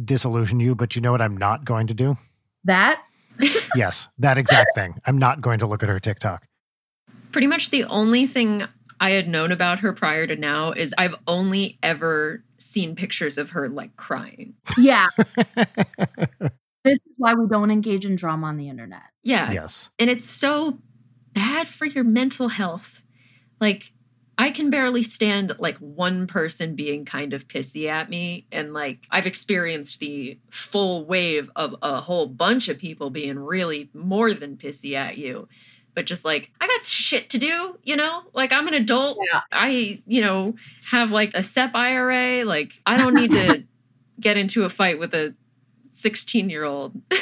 disillusion 0.05 0.61
you, 0.61 0.75
but 0.75 0.95
you 0.95 1.03
know 1.03 1.13
what 1.13 1.23
I'm 1.23 1.37
not 1.37 1.65
going 1.65 1.87
to 1.89 1.95
do? 1.95 2.17
That? 2.65 3.01
yes, 3.75 4.09
that 4.19 4.37
exact 4.37 4.75
thing. 4.75 4.95
I'm 5.07 5.17
not 5.17 5.41
going 5.41 5.61
to 5.61 5.67
look 5.67 5.83
at 5.83 5.89
her 5.89 5.99
TikTok 5.99 6.47
pretty 7.33 7.47
much 7.47 7.71
the 7.71 7.85
only 7.85 8.27
thing 8.27 8.65
I 9.01 9.11
had 9.11 9.29
known 9.29 9.51
about 9.51 9.81
her 9.81 9.93
prior 9.93 10.27
to 10.27 10.37
now 10.37 10.73
is 10.73 10.95
I've 10.99 11.15
only 11.27 11.79
ever 11.83 12.45
seen 12.59 12.95
pictures 12.95 13.39
of 13.39 13.51
her 13.51 13.69
like 13.69 13.97
crying. 13.97 14.55
Yeah. 14.77 15.09
this 16.85 16.99
is 16.99 17.15
why 17.17 17.35
we 17.35 17.47
don't 17.49 17.71
engage 17.71 18.05
in 18.05 18.17
drama 18.17 18.49
on 18.49 18.59
the 18.59 18.69
internet. 18.69 19.03
Yeah. 19.23 19.51
Yes. 19.53 19.89
And 19.99 20.11
it's 20.11 20.27
so 20.27 20.79
bad 21.33 21.67
for 21.67 21.87
your 21.87 22.05
mental 22.05 22.49
health. 22.49 23.03
Like, 23.61 23.93
I 24.37 24.51
can 24.51 24.71
barely 24.71 25.03
stand 25.03 25.55
like 25.59 25.77
one 25.79 26.27
person 26.27 26.75
being 26.75 27.05
kind 27.05 27.35
of 27.35 27.47
pissy 27.47 27.89
at 27.89 28.09
me. 28.09 28.47
And 28.51 28.73
like, 28.73 29.07
I've 29.11 29.27
experienced 29.27 30.01
the 30.01 30.39
full 30.51 31.05
wave 31.05 31.51
of 31.57 31.77
a 31.83 32.01
whole 32.01 32.27
bunch 32.27 32.69
of 32.69 32.79
people 32.79 33.11
being 33.11 33.39
really 33.39 33.91
more 33.93 34.33
than 34.33 34.57
pissy 34.57 34.95
at 34.95 35.19
you 35.19 35.47
but 35.95 36.07
just 36.07 36.25
like 36.25 36.51
I 36.61 36.67
got 36.67 36.85
shit 36.85 37.31
to 37.31 37.39
do, 37.39 37.79
you 37.83 37.97
know? 37.97 38.23
Like 38.33 38.53
I'm 38.53 38.69
an 38.69 38.75
adult. 38.75 39.19
Yeah. 39.33 39.41
I, 39.53 40.03
you 40.07 40.21
know, 40.21 40.55
have 40.91 41.11
like 41.11 41.33
a 41.35 41.43
SEP 41.43 41.75
IRA. 41.75 42.45
Like 42.45 42.73
I 42.87 42.97
don't 42.97 43.15
need 43.15 43.33
to 43.33 43.65
get 44.21 44.37
into 44.37 44.65
a 44.65 44.69
fight 44.69 44.99
with 44.99 45.15
a 45.15 45.35
16 45.93 46.51
year 46.51 46.65
old. 46.65 47.01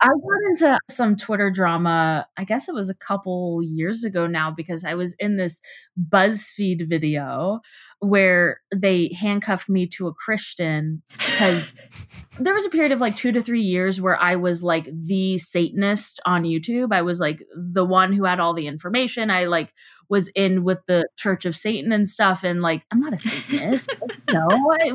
I 0.00 0.06
got 0.06 0.50
into 0.50 0.78
some 0.88 1.16
Twitter 1.16 1.50
drama, 1.50 2.26
I 2.36 2.44
guess 2.44 2.68
it 2.68 2.74
was 2.74 2.88
a 2.88 2.94
couple 2.94 3.60
years 3.64 4.04
ago 4.04 4.28
now, 4.28 4.48
because 4.48 4.84
I 4.84 4.94
was 4.94 5.14
in 5.18 5.36
this 5.36 5.60
BuzzFeed 6.08 6.88
video 6.88 7.60
where 8.00 8.60
they 8.74 9.12
handcuffed 9.18 9.68
me 9.68 9.86
to 9.86 10.06
a 10.06 10.14
Christian 10.14 11.02
because 11.18 11.74
there 12.38 12.54
was 12.54 12.64
a 12.64 12.70
period 12.70 12.92
of 12.92 13.00
like 13.00 13.16
two 13.16 13.32
to 13.32 13.42
three 13.42 13.62
years 13.62 14.00
where 14.00 14.16
I 14.16 14.36
was 14.36 14.62
like 14.62 14.88
the 14.92 15.38
Satanist 15.38 16.20
on 16.24 16.44
YouTube. 16.44 16.92
I 16.92 17.02
was 17.02 17.18
like 17.18 17.42
the 17.56 17.84
one 17.84 18.12
who 18.12 18.24
had 18.24 18.40
all 18.40 18.54
the 18.54 18.66
information. 18.66 19.30
I 19.30 19.46
like 19.46 19.72
was 20.08 20.28
in 20.28 20.64
with 20.64 20.78
the 20.86 21.06
Church 21.16 21.44
of 21.44 21.56
Satan 21.56 21.92
and 21.92 22.08
stuff. 22.08 22.44
And 22.44 22.62
like, 22.62 22.82
I'm 22.90 23.00
not 23.00 23.14
a 23.14 23.18
Satanist. 23.18 23.94
no, 24.32 24.46
I, 24.50 24.90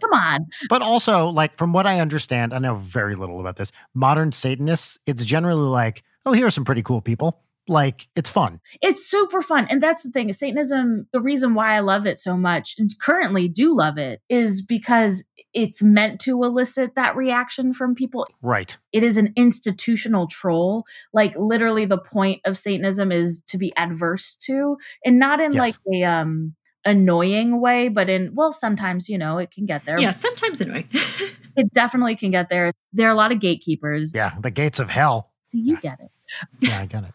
come 0.00 0.12
on. 0.12 0.46
But 0.68 0.82
also, 0.82 1.28
like, 1.28 1.56
from 1.56 1.72
what 1.72 1.86
I 1.86 2.00
understand, 2.00 2.52
I 2.52 2.58
know 2.58 2.74
very 2.74 3.14
little 3.14 3.40
about 3.40 3.56
this. 3.56 3.72
Modern 3.94 4.32
Satanists, 4.32 4.98
it's 5.06 5.24
generally 5.24 5.68
like, 5.68 6.02
oh, 6.26 6.32
here 6.32 6.46
are 6.46 6.50
some 6.50 6.64
pretty 6.64 6.82
cool 6.82 7.00
people 7.00 7.40
like 7.68 8.08
it's 8.16 8.30
fun. 8.30 8.60
It's 8.80 9.06
super 9.06 9.40
fun. 9.40 9.66
And 9.70 9.82
that's 9.82 10.02
the 10.02 10.10
thing. 10.10 10.32
Satanism, 10.32 11.06
the 11.12 11.20
reason 11.20 11.54
why 11.54 11.76
I 11.76 11.80
love 11.80 12.06
it 12.06 12.18
so 12.18 12.36
much 12.36 12.74
and 12.78 12.90
currently 12.98 13.48
do 13.48 13.76
love 13.76 13.98
it 13.98 14.20
is 14.28 14.62
because 14.62 15.24
it's 15.54 15.82
meant 15.82 16.20
to 16.22 16.42
elicit 16.42 16.94
that 16.96 17.14
reaction 17.14 17.72
from 17.72 17.94
people. 17.94 18.26
Right. 18.40 18.76
It 18.92 19.02
is 19.02 19.16
an 19.16 19.32
institutional 19.36 20.26
troll. 20.26 20.84
Like 21.12 21.34
literally 21.36 21.84
the 21.84 21.98
point 21.98 22.40
of 22.44 22.58
Satanism 22.58 23.12
is 23.12 23.42
to 23.48 23.58
be 23.58 23.72
adverse 23.76 24.36
to 24.46 24.76
and 25.04 25.18
not 25.18 25.40
in 25.40 25.52
yes. 25.52 25.60
like 25.60 25.74
a 25.94 26.04
um 26.04 26.54
annoying 26.84 27.60
way, 27.60 27.88
but 27.88 28.10
in 28.10 28.34
well, 28.34 28.50
sometimes, 28.50 29.08
you 29.08 29.18
know, 29.18 29.38
it 29.38 29.52
can 29.52 29.66
get 29.66 29.84
there. 29.84 30.00
Yeah, 30.00 30.10
sometimes 30.10 30.60
annoying. 30.60 30.88
it 31.56 31.72
definitely 31.72 32.16
can 32.16 32.32
get 32.32 32.48
there. 32.48 32.72
There 32.92 33.06
are 33.06 33.12
a 33.12 33.16
lot 33.16 33.30
of 33.30 33.38
gatekeepers. 33.38 34.12
Yeah, 34.14 34.32
the 34.40 34.50
gates 34.50 34.80
of 34.80 34.90
hell. 34.90 35.30
So 35.44 35.58
you 35.58 35.80
get 35.80 36.00
it. 36.00 36.10
yeah, 36.60 36.80
I 36.80 36.86
get 36.86 37.04
it 37.04 37.12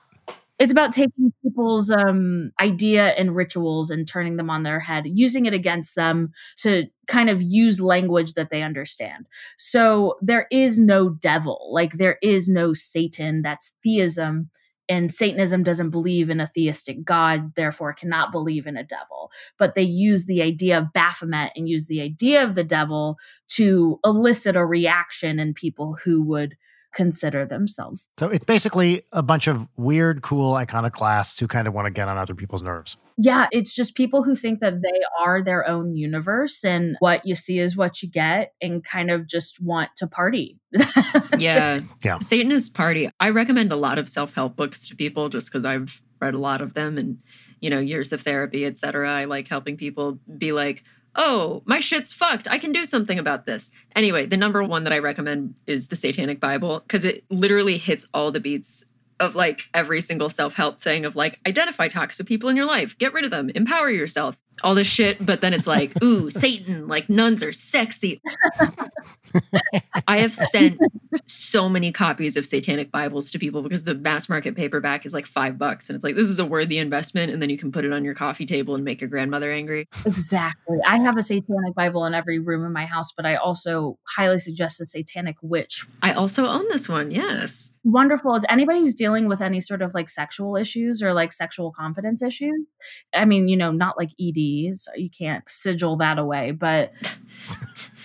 it's 0.59 0.71
about 0.71 0.91
taking 0.91 1.31
people's 1.43 1.91
um, 1.91 2.51
idea 2.59 3.09
and 3.09 3.35
rituals 3.35 3.89
and 3.89 4.07
turning 4.07 4.38
them 4.38 4.49
on 4.49 4.63
their 4.63 4.79
head, 4.79 5.05
using 5.05 5.45
it 5.45 5.53
against 5.53 5.95
them 5.95 6.31
to 6.57 6.85
kind 7.07 7.29
of 7.29 7.41
use 7.41 7.79
language 7.79 8.34
that 8.34 8.49
they 8.49 8.63
understand. 8.63 9.27
So 9.57 10.15
there 10.21 10.47
is 10.51 10.79
no 10.79 11.09
devil, 11.09 11.69
like 11.71 11.93
there 11.93 12.17
is 12.21 12.49
no 12.49 12.73
Satan. 12.73 13.43
That's 13.43 13.71
theism. 13.84 14.49
And 14.89 15.13
Satanism 15.13 15.63
doesn't 15.63 15.89
believe 15.89 16.29
in 16.29 16.39
a 16.39 16.47
theistic 16.47 17.03
God, 17.03 17.53
therefore 17.55 17.93
cannot 17.93 18.31
believe 18.31 18.65
in 18.65 18.77
a 18.77 18.85
devil. 18.85 19.31
But 19.59 19.75
they 19.75 19.84
use 19.84 20.25
the 20.25 20.41
idea 20.41 20.77
of 20.77 20.93
Baphomet 20.93 21.51
and 21.55 21.67
use 21.67 21.88
the 21.88 22.01
idea 22.01 22.41
of 22.43 22.55
the 22.55 22.63
devil 22.63 23.17
to 23.49 23.99
elicit 24.05 24.55
a 24.55 24.65
reaction 24.65 25.39
in 25.39 25.53
people 25.53 25.97
who 26.03 26.23
would 26.23 26.55
consider 26.97 27.45
themselves. 27.45 28.07
So 28.19 28.27
it's 28.27 28.43
basically 28.43 29.03
a 29.13 29.21
bunch 29.21 29.45
of 29.45 29.67
weird, 29.77 30.23
cool 30.23 30.55
iconoclasts 30.55 31.39
who 31.39 31.47
kind 31.47 31.67
of 31.67 31.75
want 31.75 31.85
to 31.85 31.91
get 31.91 32.07
on 32.07 32.17
other 32.17 32.33
people's 32.33 32.63
nerves. 32.63 32.97
Yeah, 33.17 33.47
it's 33.51 33.75
just 33.75 33.93
people 33.93 34.23
who 34.23 34.35
think 34.35 34.61
that 34.61 34.81
they 34.81 35.01
are 35.21 35.43
their 35.43 35.67
own 35.67 35.95
universe 35.95 36.65
and 36.65 36.95
what 36.99 37.23
you 37.23 37.35
see 37.35 37.59
is 37.59 37.77
what 37.77 38.01
you 38.01 38.09
get 38.09 38.53
and 38.61 38.83
kind 38.83 39.11
of 39.11 39.27
just 39.27 39.61
want 39.61 39.91
to 39.97 40.07
party. 40.07 40.57
yeah. 41.37 41.81
Yeah. 42.03 42.17
Satanist 42.19 42.73
party. 42.73 43.11
I 43.19 43.29
recommend 43.29 43.71
a 43.71 43.75
lot 43.75 43.99
of 43.99 44.09
self-help 44.09 44.55
books 44.55 44.89
to 44.89 44.95
people 44.95 45.29
just 45.29 45.51
because 45.51 45.65
I've 45.65 46.01
read 46.19 46.33
a 46.33 46.39
lot 46.39 46.61
of 46.61 46.73
them 46.73 46.97
and 46.97 47.19
you 47.59 47.69
know 47.69 47.79
years 47.79 48.11
of 48.13 48.21
therapy 48.21 48.65
etc 48.65 49.11
i 49.11 49.25
like 49.25 49.47
helping 49.47 49.77
people 49.77 50.19
be 50.37 50.51
like 50.51 50.83
oh, 51.15 51.63
my 51.65 51.79
shit's 51.79 52.13
fucked. 52.13 52.47
I 52.49 52.59
can 52.59 52.71
do 52.71 52.85
something 52.85 53.17
about 53.17 53.45
this. 53.45 53.71
Anyway, 53.95 54.25
the 54.25 54.38
number 54.38 54.63
one 54.63 54.84
that 54.84 54.93
I 54.93 54.99
recommend 54.99 55.55
is 55.65 55.88
the 55.88 55.95
Satanic 55.95 56.39
Bible 56.39 56.81
because 56.81 57.05
it 57.05 57.23
literally 57.29 57.77
hits 57.77 58.07
all 58.13 58.31
the 58.31 58.39
beats 58.39 58.85
of 59.19 59.35
like 59.35 59.63
every 59.73 60.01
single 60.01 60.29
self 60.29 60.53
help 60.53 60.79
thing 60.79 61.05
of 61.05 61.15
like 61.15 61.39
identify 61.47 61.88
toxic 61.88 62.27
people 62.27 62.49
in 62.49 62.55
your 62.55 62.65
life, 62.65 62.97
get 62.97 63.13
rid 63.13 63.25
of 63.25 63.31
them, 63.31 63.49
empower 63.55 63.89
yourself. 63.89 64.38
all 64.63 64.75
this 64.75 64.88
shit, 64.88 65.23
but 65.25 65.41
then 65.41 65.53
it's 65.53 65.67
like, 65.67 66.01
ooh, 66.03 66.29
Satan, 66.29 66.88
like 66.88 67.09
nuns 67.09 67.43
are 67.43 67.51
sexy. 67.51 68.21
I 70.07 70.19
have 70.19 70.35
sent 70.35 70.80
so 71.26 71.68
many 71.68 71.91
copies 71.91 72.38
of 72.38 72.45
satanic 72.45 72.91
Bibles 72.91 73.31
to 73.31 73.39
people 73.39 73.61
because 73.61 73.84
the 73.84 73.95
mass 73.95 74.30
market 74.30 74.55
paperback 74.55 75.05
is 75.05 75.14
like 75.14 75.26
five 75.26 75.57
bucks. 75.57 75.89
And 75.89 75.95
it's 75.95 76.03
like, 76.03 76.15
this 76.15 76.30
is 76.30 76.39
a 76.39 76.45
worthy 76.45 76.77
investment. 76.77 77.31
And 77.31 77.41
then 77.41 77.49
you 77.49 77.57
can 77.57 77.72
put 77.72 77.85
it 77.85 77.91
on 77.91 78.03
your 78.03 78.14
coffee 78.14 78.45
table 78.45 78.76
and 78.76 78.84
make 78.84 79.01
your 79.01 79.09
grandmother 79.09 79.51
angry. 79.51 79.88
Exactly. 80.05 80.77
I 80.85 80.97
have 80.99 81.18
a 81.18 81.22
satanic 81.22 81.76
Bible 81.76 82.05
in 82.05 82.14
every 82.14 82.39
room 82.39 82.65
in 82.65 82.72
my 82.72 82.85
house, 82.85 83.11
but 83.11 83.26
I 83.26 83.35
also 83.35 83.97
highly 84.15 84.39
suggest 84.39 84.80
the 84.80 84.88
Satanic 84.88 85.38
Witch. 85.41 85.85
I 86.01 86.14
also 86.14 86.45
own 86.45 86.68
this 86.69 86.88
one. 86.88 87.11
Yes. 87.11 87.72
Wonderful. 87.84 88.35
It's 88.35 88.45
anybody 88.49 88.80
who's 88.80 88.95
dealing 88.95 89.27
with 89.27 89.41
any 89.41 89.61
sort 89.61 89.81
of 89.81 89.93
like 89.93 90.09
sexual 90.09 90.55
issues 90.55 91.01
or 91.01 91.14
like 91.14 91.31
sexual 91.31 91.72
confidence 91.72 92.22
issues. 92.22 92.65
I 93.14 93.26
mean, 93.26 93.47
you 93.47 93.57
know, 93.57 93.72
not 93.72 93.97
like 93.97 94.09
ED, 94.19 94.77
so 94.77 94.91
you 94.95 95.09
can't 95.09 95.47
sigil 95.47 95.97
that 95.97 96.19
away, 96.19 96.51
but 96.51 96.91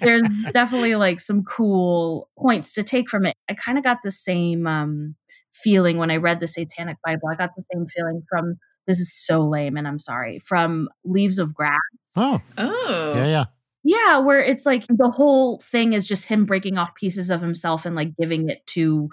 there's 0.00 0.22
definitely 0.52 0.96
like 0.96 1.20
some 1.20 1.44
cool 1.44 2.28
points 2.38 2.72
to 2.74 2.82
take 2.82 3.08
from 3.08 3.26
it. 3.26 3.36
I 3.48 3.54
kind 3.54 3.78
of 3.78 3.84
got 3.84 3.98
the 4.02 4.10
same 4.10 4.66
um, 4.66 5.14
feeling 5.52 5.98
when 5.98 6.10
I 6.10 6.16
read 6.16 6.40
the 6.40 6.46
Satanic 6.46 6.96
Bible. 7.04 7.28
I 7.30 7.36
got 7.36 7.50
the 7.56 7.64
same 7.72 7.86
feeling 7.86 8.22
from 8.28 8.56
this 8.86 8.98
is 8.98 9.14
so 9.14 9.40
lame, 9.40 9.76
and 9.76 9.86
I'm 9.86 9.98
sorry 9.98 10.38
from 10.40 10.88
Leaves 11.04 11.38
of 11.38 11.54
Grass. 11.54 11.78
Oh, 12.16 12.40
oh, 12.58 13.12
yeah, 13.14 13.26
yeah. 13.26 13.44
Yeah, 13.84 14.18
where 14.18 14.40
it's 14.40 14.64
like 14.64 14.86
the 14.86 15.10
whole 15.10 15.60
thing 15.60 15.92
is 15.92 16.06
just 16.06 16.24
him 16.24 16.44
breaking 16.44 16.78
off 16.78 16.94
pieces 16.94 17.30
of 17.30 17.40
himself 17.40 17.84
and 17.84 17.96
like 17.96 18.16
giving 18.16 18.48
it 18.48 18.64
to 18.68 19.10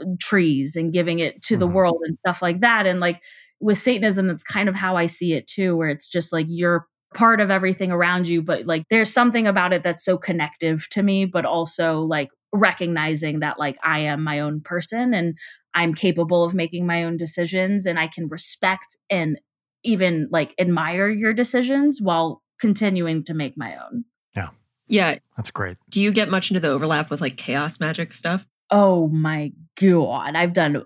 uh, 0.00 0.04
trees 0.18 0.74
and 0.74 0.92
giving 0.92 1.20
it 1.20 1.42
to 1.42 1.54
mm-hmm. 1.54 1.60
the 1.60 1.66
world 1.68 2.00
and 2.04 2.18
stuff 2.18 2.42
like 2.42 2.60
that. 2.60 2.86
And 2.86 2.98
like 2.98 3.22
with 3.60 3.78
Satanism, 3.78 4.26
that's 4.26 4.42
kind 4.42 4.68
of 4.68 4.74
how 4.74 4.96
I 4.96 5.06
see 5.06 5.34
it 5.34 5.46
too, 5.46 5.76
where 5.76 5.90
it's 5.90 6.08
just 6.08 6.32
like 6.32 6.46
you're 6.48 6.86
part 7.14 7.40
of 7.40 7.50
everything 7.50 7.90
around 7.90 8.28
you 8.28 8.40
but 8.40 8.66
like 8.66 8.84
there's 8.88 9.12
something 9.12 9.46
about 9.46 9.72
it 9.72 9.82
that's 9.82 10.04
so 10.04 10.16
connective 10.16 10.88
to 10.90 11.02
me 11.02 11.24
but 11.24 11.44
also 11.44 12.00
like 12.02 12.28
recognizing 12.52 13.40
that 13.40 13.58
like 13.58 13.76
I 13.82 14.00
am 14.00 14.24
my 14.24 14.40
own 14.40 14.60
person 14.60 15.14
and 15.14 15.36
I'm 15.74 15.94
capable 15.94 16.44
of 16.44 16.54
making 16.54 16.86
my 16.86 17.04
own 17.04 17.16
decisions 17.16 17.86
and 17.86 17.98
I 17.98 18.08
can 18.08 18.28
respect 18.28 18.96
and 19.08 19.40
even 19.84 20.28
like 20.30 20.54
admire 20.58 21.08
your 21.08 21.32
decisions 21.32 22.00
while 22.00 22.42
continuing 22.60 23.24
to 23.24 23.34
make 23.34 23.56
my 23.56 23.76
own. 23.76 24.04
Yeah. 24.34 24.50
Yeah. 24.88 25.18
That's 25.36 25.50
great. 25.50 25.78
Do 25.88 26.02
you 26.02 26.12
get 26.12 26.28
much 26.28 26.50
into 26.50 26.60
the 26.60 26.68
overlap 26.68 27.10
with 27.10 27.20
like 27.20 27.36
chaos 27.36 27.80
magic 27.80 28.12
stuff? 28.12 28.44
Oh 28.70 29.08
my 29.08 29.52
god. 29.80 30.34
I've 30.36 30.52
done 30.52 30.84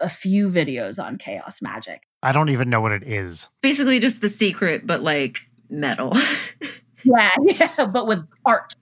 a 0.00 0.08
few 0.08 0.48
videos 0.48 1.02
on 1.02 1.18
chaos 1.18 1.60
magic. 1.60 2.02
I 2.22 2.32
don't 2.32 2.48
even 2.50 2.70
know 2.70 2.80
what 2.80 2.92
it 2.92 3.02
is. 3.02 3.48
Basically 3.60 4.00
just 4.00 4.20
the 4.20 4.28
secret 4.28 4.86
but 4.86 5.02
like 5.02 5.38
metal. 5.72 6.12
yeah, 7.02 7.30
yeah, 7.42 7.86
but 7.86 8.06
with 8.06 8.24
art. 8.44 8.74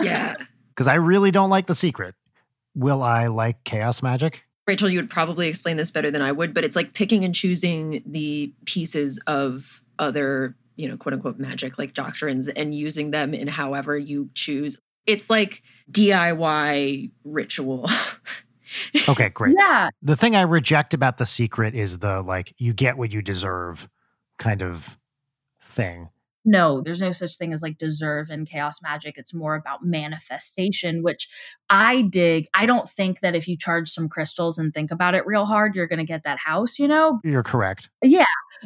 yeah. 0.00 0.34
Because 0.70 0.86
I 0.86 0.94
really 0.94 1.30
don't 1.30 1.50
like 1.50 1.66
the 1.66 1.74
secret. 1.74 2.14
Will 2.74 3.02
I 3.02 3.26
like 3.26 3.64
chaos 3.64 4.02
magic? 4.02 4.44
Rachel, 4.66 4.88
you 4.88 4.98
would 4.98 5.10
probably 5.10 5.46
explain 5.46 5.76
this 5.76 5.90
better 5.90 6.10
than 6.10 6.22
I 6.22 6.32
would, 6.32 6.54
but 6.54 6.64
it's 6.64 6.74
like 6.74 6.94
picking 6.94 7.22
and 7.22 7.34
choosing 7.34 8.02
the 8.06 8.50
pieces 8.64 9.20
of 9.26 9.82
other, 9.98 10.56
you 10.76 10.88
know, 10.88 10.96
quote 10.96 11.12
unquote 11.12 11.38
magic 11.38 11.78
like 11.78 11.92
doctrines 11.92 12.48
and 12.48 12.74
using 12.74 13.10
them 13.10 13.34
in 13.34 13.46
however 13.46 13.98
you 13.98 14.30
choose. 14.32 14.78
It's 15.04 15.28
like 15.28 15.62
DIY 15.90 17.10
ritual. 17.24 17.86
okay, 19.06 19.28
great. 19.34 19.56
Yeah. 19.58 19.90
The 20.00 20.16
thing 20.16 20.34
I 20.34 20.42
reject 20.42 20.94
about 20.94 21.18
the 21.18 21.26
secret 21.26 21.74
is 21.74 21.98
the 21.98 22.22
like 22.22 22.54
you 22.56 22.72
get 22.72 22.96
what 22.96 23.12
you 23.12 23.20
deserve 23.20 23.86
kind 24.38 24.62
of 24.62 24.96
thing. 25.70 26.08
No, 26.44 26.80
there's 26.80 27.00
no 27.00 27.10
such 27.10 27.36
thing 27.36 27.52
as 27.52 27.60
like 27.60 27.76
deserve 27.76 28.30
in 28.30 28.46
chaos 28.46 28.80
magic. 28.82 29.18
It's 29.18 29.34
more 29.34 29.54
about 29.54 29.84
manifestation, 29.84 31.02
which 31.02 31.28
I 31.68 32.02
dig. 32.02 32.46
I 32.54 32.64
don't 32.64 32.88
think 32.88 33.20
that 33.20 33.34
if 33.34 33.46
you 33.46 33.58
charge 33.58 33.90
some 33.90 34.08
crystals 34.08 34.56
and 34.56 34.72
think 34.72 34.90
about 34.90 35.14
it 35.14 35.26
real 35.26 35.44
hard, 35.44 35.74
you're 35.74 35.86
going 35.86 35.98
to 35.98 36.04
get 36.04 36.22
that 36.24 36.38
house, 36.38 36.78
you 36.78 36.88
know? 36.88 37.20
You're 37.24 37.42
correct. 37.42 37.90
Yeah. 38.02 38.24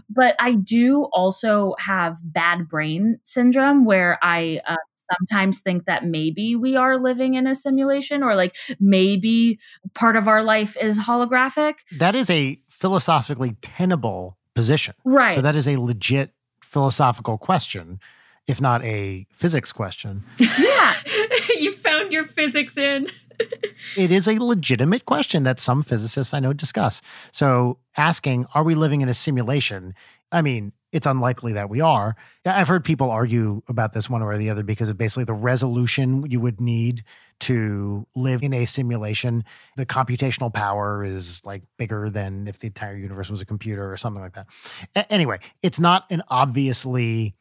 But 0.09 0.37
I 0.39 0.55
do 0.55 1.09
also 1.13 1.75
have 1.79 2.19
bad 2.23 2.69
brain 2.69 3.19
syndrome 3.25 3.85
where 3.85 4.19
I 4.23 4.61
uh, 4.67 4.77
sometimes 5.13 5.61
think 5.61 5.85
that 5.87 6.05
maybe 6.05 6.55
we 6.55 6.77
are 6.77 6.97
living 6.97 7.35
in 7.35 7.47
a 7.47 7.55
simulation 7.55 8.23
or 8.23 8.37
like 8.37 8.55
maybe 8.79 9.59
part 9.95 10.17
of 10.17 10.29
our 10.29 10.43
life 10.43 10.77
is 10.81 10.97
holographic. 10.97 11.75
That 11.99 12.15
is 12.15 12.31
a 12.31 12.61
philosophically 12.69 13.57
tenable 13.63 14.39
position. 14.55 14.95
Right. 15.05 15.35
So 15.35 15.43
that 15.43 15.57
is 15.57 15.67
a 15.67 15.77
legit 15.77 16.31
philosophical 16.75 17.39
question, 17.39 18.01
if 18.49 18.61
not 18.61 18.83
a 18.85 19.29
physics 19.31 19.71
question. 19.71 20.25
Yeah. 20.39 20.95
you 21.57 21.73
found 21.73 22.13
your 22.13 22.25
physics 22.25 22.77
in. 22.77 23.07
it 23.97 24.11
is 24.11 24.27
a 24.27 24.39
legitimate 24.39 25.07
question 25.07 25.45
that 25.45 25.61
some 25.61 25.85
physicists 25.85 26.35
I 26.35 26.41
know 26.41 26.53
discuss. 26.53 27.01
So, 27.31 27.79
asking, 27.97 28.47
are 28.55 28.65
we 28.65 28.75
living 28.75 29.03
in 29.03 29.09
a 29.09 29.15
simulation? 29.15 29.95
I 30.33 30.43
mean, 30.43 30.73
it's 30.95 31.07
unlikely 31.07 31.53
that 31.55 31.69
we 31.69 31.81
are. 31.81 32.15
I've 32.47 32.69
heard 32.69 32.85
people 32.85 33.11
argue 33.11 33.63
about 33.69 33.93
this 33.93 34.09
one 34.09 34.23
or 34.23 34.39
the 34.39 34.49
other 34.49 34.63
because 34.63 34.89
of 34.89 34.97
basically 34.97 35.25
the 35.25 35.35
resolution 35.35 36.25
you 36.31 36.39
would 36.39 36.61
need 36.61 37.03
to 37.41 38.07
live 38.15 38.45
in 38.45 38.55
a 38.55 38.65
simulation. 38.65 39.45
The 39.77 39.85
computational 39.85 40.55
power 40.55 41.05
is 41.05 41.45
like 41.45 41.65
bigger 41.77 42.11
than 42.11 42.47
if 42.47 42.61
the 42.61 42.69
entire 42.69 42.97
universe 42.97 43.29
was 43.29 43.41
a 43.41 43.45
computer 43.45 43.93
or 43.93 43.97
something 43.97 44.23
like 44.23 44.35
that. 44.35 44.47
A- 44.95 45.13
anyway, 45.13 45.41
it's 45.63 45.81
not 45.81 46.05
an 46.11 46.23
obviously 46.29 47.35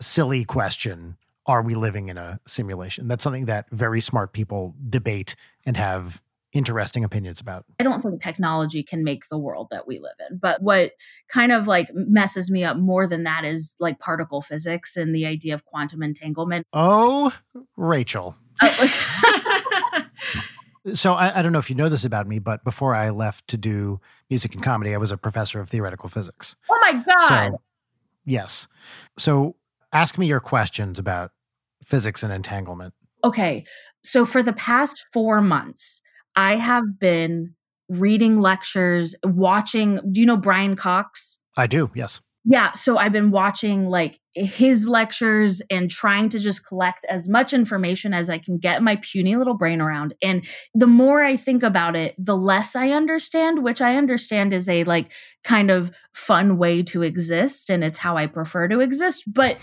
silly 0.00 0.44
question. 0.44 1.16
Are 1.46 1.62
we 1.62 1.74
living 1.74 2.08
in 2.08 2.18
a 2.18 2.38
simulation? 2.46 3.08
That's 3.08 3.24
something 3.24 3.46
that 3.46 3.68
very 3.70 4.00
smart 4.00 4.32
people 4.32 4.76
debate 4.88 5.34
and 5.64 5.76
have 5.76 6.21
interesting 6.52 7.04
opinions 7.04 7.40
about. 7.40 7.64
I 7.80 7.82
don't 7.82 8.02
think 8.02 8.20
technology 8.20 8.82
can 8.82 9.04
make 9.04 9.28
the 9.28 9.38
world 9.38 9.68
that 9.70 9.86
we 9.86 9.98
live 9.98 10.16
in. 10.30 10.38
But 10.38 10.62
what 10.62 10.92
kind 11.28 11.52
of 11.52 11.66
like 11.66 11.88
messes 11.94 12.50
me 12.50 12.64
up 12.64 12.76
more 12.76 13.06
than 13.06 13.24
that 13.24 13.44
is 13.44 13.76
like 13.80 13.98
particle 13.98 14.42
physics 14.42 14.96
and 14.96 15.14
the 15.14 15.26
idea 15.26 15.54
of 15.54 15.64
quantum 15.64 16.02
entanglement. 16.02 16.66
Oh, 16.72 17.34
Rachel. 17.76 18.36
Oh, 18.60 20.04
so 20.94 21.14
I, 21.14 21.38
I, 21.38 21.42
don't 21.42 21.52
know 21.52 21.58
if 21.58 21.70
you 21.70 21.76
know 21.76 21.88
this 21.88 22.04
about 22.04 22.26
me, 22.26 22.38
but 22.38 22.62
before 22.64 22.94
I 22.94 23.10
left 23.10 23.48
to 23.48 23.56
do 23.56 24.00
music 24.28 24.54
and 24.54 24.62
comedy, 24.62 24.94
I 24.94 24.98
was 24.98 25.10
a 25.10 25.16
professor 25.16 25.58
of 25.58 25.68
theoretical 25.68 26.08
physics. 26.08 26.54
Oh 26.70 26.78
my 26.82 27.02
God. 27.02 27.52
So, 27.52 27.60
yes. 28.26 28.66
So 29.18 29.56
ask 29.92 30.18
me 30.18 30.26
your 30.26 30.40
questions 30.40 30.98
about 30.98 31.32
physics 31.82 32.22
and 32.22 32.32
entanglement. 32.32 32.94
Okay. 33.24 33.64
So 34.02 34.24
for 34.24 34.42
the 34.42 34.52
past 34.52 35.06
four 35.12 35.40
months, 35.40 36.02
I 36.36 36.56
have 36.56 36.98
been 36.98 37.54
reading 37.88 38.40
lectures, 38.40 39.14
watching. 39.24 40.00
Do 40.10 40.20
you 40.20 40.26
know 40.26 40.36
Brian 40.36 40.76
Cox? 40.76 41.38
I 41.56 41.66
do, 41.66 41.90
yes. 41.94 42.20
Yeah. 42.44 42.72
So 42.72 42.96
I've 42.96 43.12
been 43.12 43.30
watching 43.30 43.86
like 43.86 44.18
his 44.34 44.88
lectures 44.88 45.62
and 45.70 45.88
trying 45.88 46.28
to 46.30 46.40
just 46.40 46.66
collect 46.66 47.04
as 47.08 47.28
much 47.28 47.52
information 47.52 48.12
as 48.12 48.28
I 48.28 48.38
can 48.38 48.58
get 48.58 48.82
my 48.82 48.96
puny 48.96 49.36
little 49.36 49.54
brain 49.54 49.80
around. 49.80 50.14
And 50.22 50.44
the 50.74 50.88
more 50.88 51.22
I 51.22 51.36
think 51.36 51.62
about 51.62 51.94
it, 51.94 52.16
the 52.18 52.36
less 52.36 52.74
I 52.74 52.90
understand, 52.90 53.62
which 53.62 53.80
I 53.80 53.94
understand 53.94 54.52
is 54.52 54.68
a 54.68 54.82
like 54.84 55.12
kind 55.44 55.70
of 55.70 55.92
fun 56.14 56.58
way 56.58 56.82
to 56.84 57.02
exist. 57.02 57.70
And 57.70 57.84
it's 57.84 57.98
how 57.98 58.16
I 58.16 58.26
prefer 58.26 58.66
to 58.68 58.80
exist. 58.80 59.22
But 59.26 59.58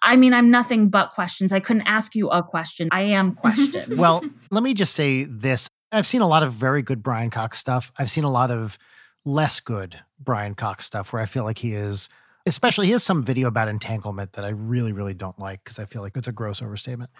I 0.00 0.14
mean, 0.14 0.32
I'm 0.32 0.50
nothing 0.50 0.90
but 0.90 1.12
questions. 1.14 1.52
I 1.52 1.58
couldn't 1.58 1.86
ask 1.86 2.14
you 2.14 2.28
a 2.28 2.42
question. 2.42 2.88
I 2.92 3.02
am 3.02 3.34
question. 3.36 3.96
well, 3.96 4.22
let 4.52 4.62
me 4.62 4.74
just 4.74 4.94
say 4.94 5.24
this. 5.24 5.66
I've 5.92 6.06
seen 6.06 6.22
a 6.22 6.28
lot 6.28 6.42
of 6.42 6.52
very 6.52 6.82
good 6.82 7.02
Brian 7.02 7.30
Cox 7.30 7.58
stuff. 7.58 7.92
I've 7.98 8.10
seen 8.10 8.24
a 8.24 8.30
lot 8.30 8.50
of 8.50 8.78
less 9.24 9.60
good 9.60 10.00
Brian 10.18 10.54
Cox 10.54 10.86
stuff 10.86 11.12
where 11.12 11.20
I 11.20 11.26
feel 11.26 11.44
like 11.44 11.58
he 11.58 11.74
is, 11.74 12.08
especially 12.46 12.86
he 12.86 12.92
has 12.92 13.04
some 13.04 13.22
video 13.22 13.46
about 13.46 13.68
entanglement 13.68 14.32
that 14.32 14.44
I 14.44 14.48
really, 14.48 14.92
really 14.92 15.14
don't 15.14 15.38
like 15.38 15.62
because 15.62 15.78
I 15.78 15.84
feel 15.84 16.02
like 16.02 16.16
it's 16.16 16.28
a 16.28 16.32
gross 16.32 16.62
overstatement. 16.62 17.10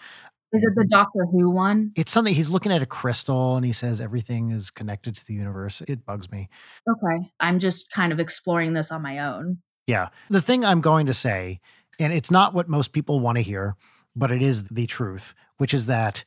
Is 0.51 0.63
it 0.63 0.73
the 0.75 0.85
Doctor 0.85 1.25
Who 1.31 1.49
one? 1.49 1.91
It's 1.95 2.11
something 2.11 2.33
he's 2.33 2.49
looking 2.49 2.71
at 2.71 2.81
a 2.81 2.85
crystal 2.85 3.55
and 3.55 3.65
he 3.65 3.73
says 3.73 4.01
everything 4.01 4.51
is 4.51 4.69
connected 4.69 5.15
to 5.15 5.25
the 5.25 5.33
universe. 5.33 5.81
It 5.87 6.05
bugs 6.05 6.31
me. 6.31 6.49
Okay. 6.89 7.31
I'm 7.39 7.59
just 7.59 7.89
kind 7.91 8.11
of 8.11 8.19
exploring 8.19 8.73
this 8.73 8.91
on 8.91 9.01
my 9.01 9.19
own. 9.19 9.59
Yeah. 9.87 10.09
The 10.29 10.41
thing 10.41 10.63
I'm 10.63 10.81
going 10.81 11.07
to 11.07 11.13
say, 11.13 11.59
and 11.99 12.13
it's 12.13 12.31
not 12.31 12.53
what 12.53 12.69
most 12.69 12.91
people 12.91 13.19
want 13.19 13.37
to 13.37 13.41
hear, 13.41 13.75
but 14.15 14.31
it 14.31 14.41
is 14.41 14.65
the 14.65 14.85
truth, 14.85 15.33
which 15.57 15.73
is 15.73 15.87
that 15.87 16.23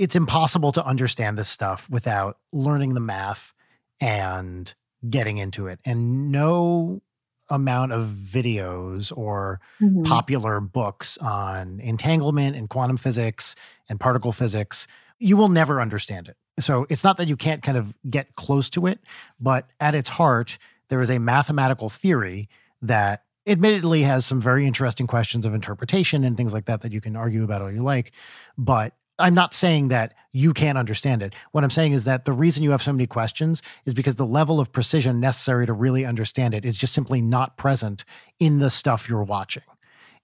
it's 0.00 0.16
impossible 0.16 0.72
to 0.72 0.82
understand 0.86 1.36
this 1.36 1.48
stuff 1.50 1.86
without 1.90 2.38
learning 2.54 2.94
the 2.94 3.00
math 3.00 3.52
and 4.00 4.74
getting 5.10 5.36
into 5.36 5.66
it. 5.66 5.78
And 5.84 6.32
no 6.32 7.02
amount 7.50 7.92
of 7.92 8.08
videos 8.08 9.12
or 9.14 9.60
mm-hmm. 9.78 10.04
popular 10.04 10.58
books 10.58 11.18
on 11.18 11.80
entanglement 11.80 12.56
and 12.56 12.70
quantum 12.70 12.96
physics 12.96 13.54
and 13.90 14.00
particle 14.00 14.32
physics, 14.32 14.86
you 15.18 15.36
will 15.36 15.50
never 15.50 15.82
understand 15.82 16.28
it. 16.28 16.36
So 16.58 16.86
it's 16.88 17.04
not 17.04 17.18
that 17.18 17.28
you 17.28 17.36
can't 17.36 17.62
kind 17.62 17.76
of 17.76 17.92
get 18.08 18.34
close 18.36 18.70
to 18.70 18.86
it, 18.86 19.00
but 19.38 19.68
at 19.80 19.94
its 19.94 20.08
heart, 20.08 20.56
there 20.88 21.02
is 21.02 21.10
a 21.10 21.18
mathematical 21.18 21.90
theory 21.90 22.48
that 22.80 23.24
admittedly 23.46 24.02
has 24.04 24.24
some 24.24 24.40
very 24.40 24.66
interesting 24.66 25.06
questions 25.06 25.44
of 25.44 25.52
interpretation 25.52 26.24
and 26.24 26.38
things 26.38 26.54
like 26.54 26.64
that 26.64 26.80
that 26.80 26.92
you 26.92 27.02
can 27.02 27.16
argue 27.16 27.44
about 27.44 27.60
all 27.60 27.70
you 27.70 27.82
like. 27.82 28.12
But 28.56 28.94
I'm 29.20 29.34
not 29.34 29.54
saying 29.54 29.88
that 29.88 30.14
you 30.32 30.52
can't 30.52 30.78
understand 30.78 31.22
it. 31.22 31.34
What 31.52 31.64
I'm 31.64 31.70
saying 31.70 31.92
is 31.92 32.04
that 32.04 32.24
the 32.24 32.32
reason 32.32 32.62
you 32.62 32.70
have 32.70 32.82
so 32.82 32.92
many 32.92 33.06
questions 33.06 33.62
is 33.84 33.94
because 33.94 34.14
the 34.14 34.26
level 34.26 34.60
of 34.60 34.72
precision 34.72 35.20
necessary 35.20 35.66
to 35.66 35.72
really 35.72 36.04
understand 36.04 36.54
it 36.54 36.64
is 36.64 36.78
just 36.78 36.94
simply 36.94 37.20
not 37.20 37.56
present 37.56 38.04
in 38.38 38.58
the 38.58 38.70
stuff 38.70 39.08
you're 39.08 39.24
watching. 39.24 39.64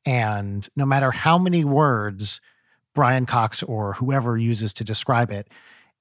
And 0.05 0.69
no 0.77 0.87
matter 0.87 1.11
how 1.11 1.39
many 1.39 1.65
words 1.65 2.41
Brian 2.95 3.27
Cox 3.27 3.63
or 3.63 3.95
whoever 3.95 4.39
uses 4.39 4.73
to 4.75 4.85
describe 4.85 5.31
it, 5.31 5.49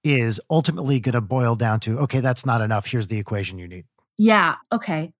is 0.03 0.39
ultimately 0.51 0.99
going 0.99 1.13
to 1.13 1.21
boil 1.21 1.55
down 1.55 1.79
to 1.79 1.99
okay, 1.99 2.19
that's 2.19 2.45
not 2.45 2.61
enough. 2.61 2.85
Here's 2.85 3.07
the 3.07 3.17
equation 3.17 3.57
you 3.57 3.67
need. 3.67 3.85
Yeah. 4.17 4.55
Okay. 4.71 5.11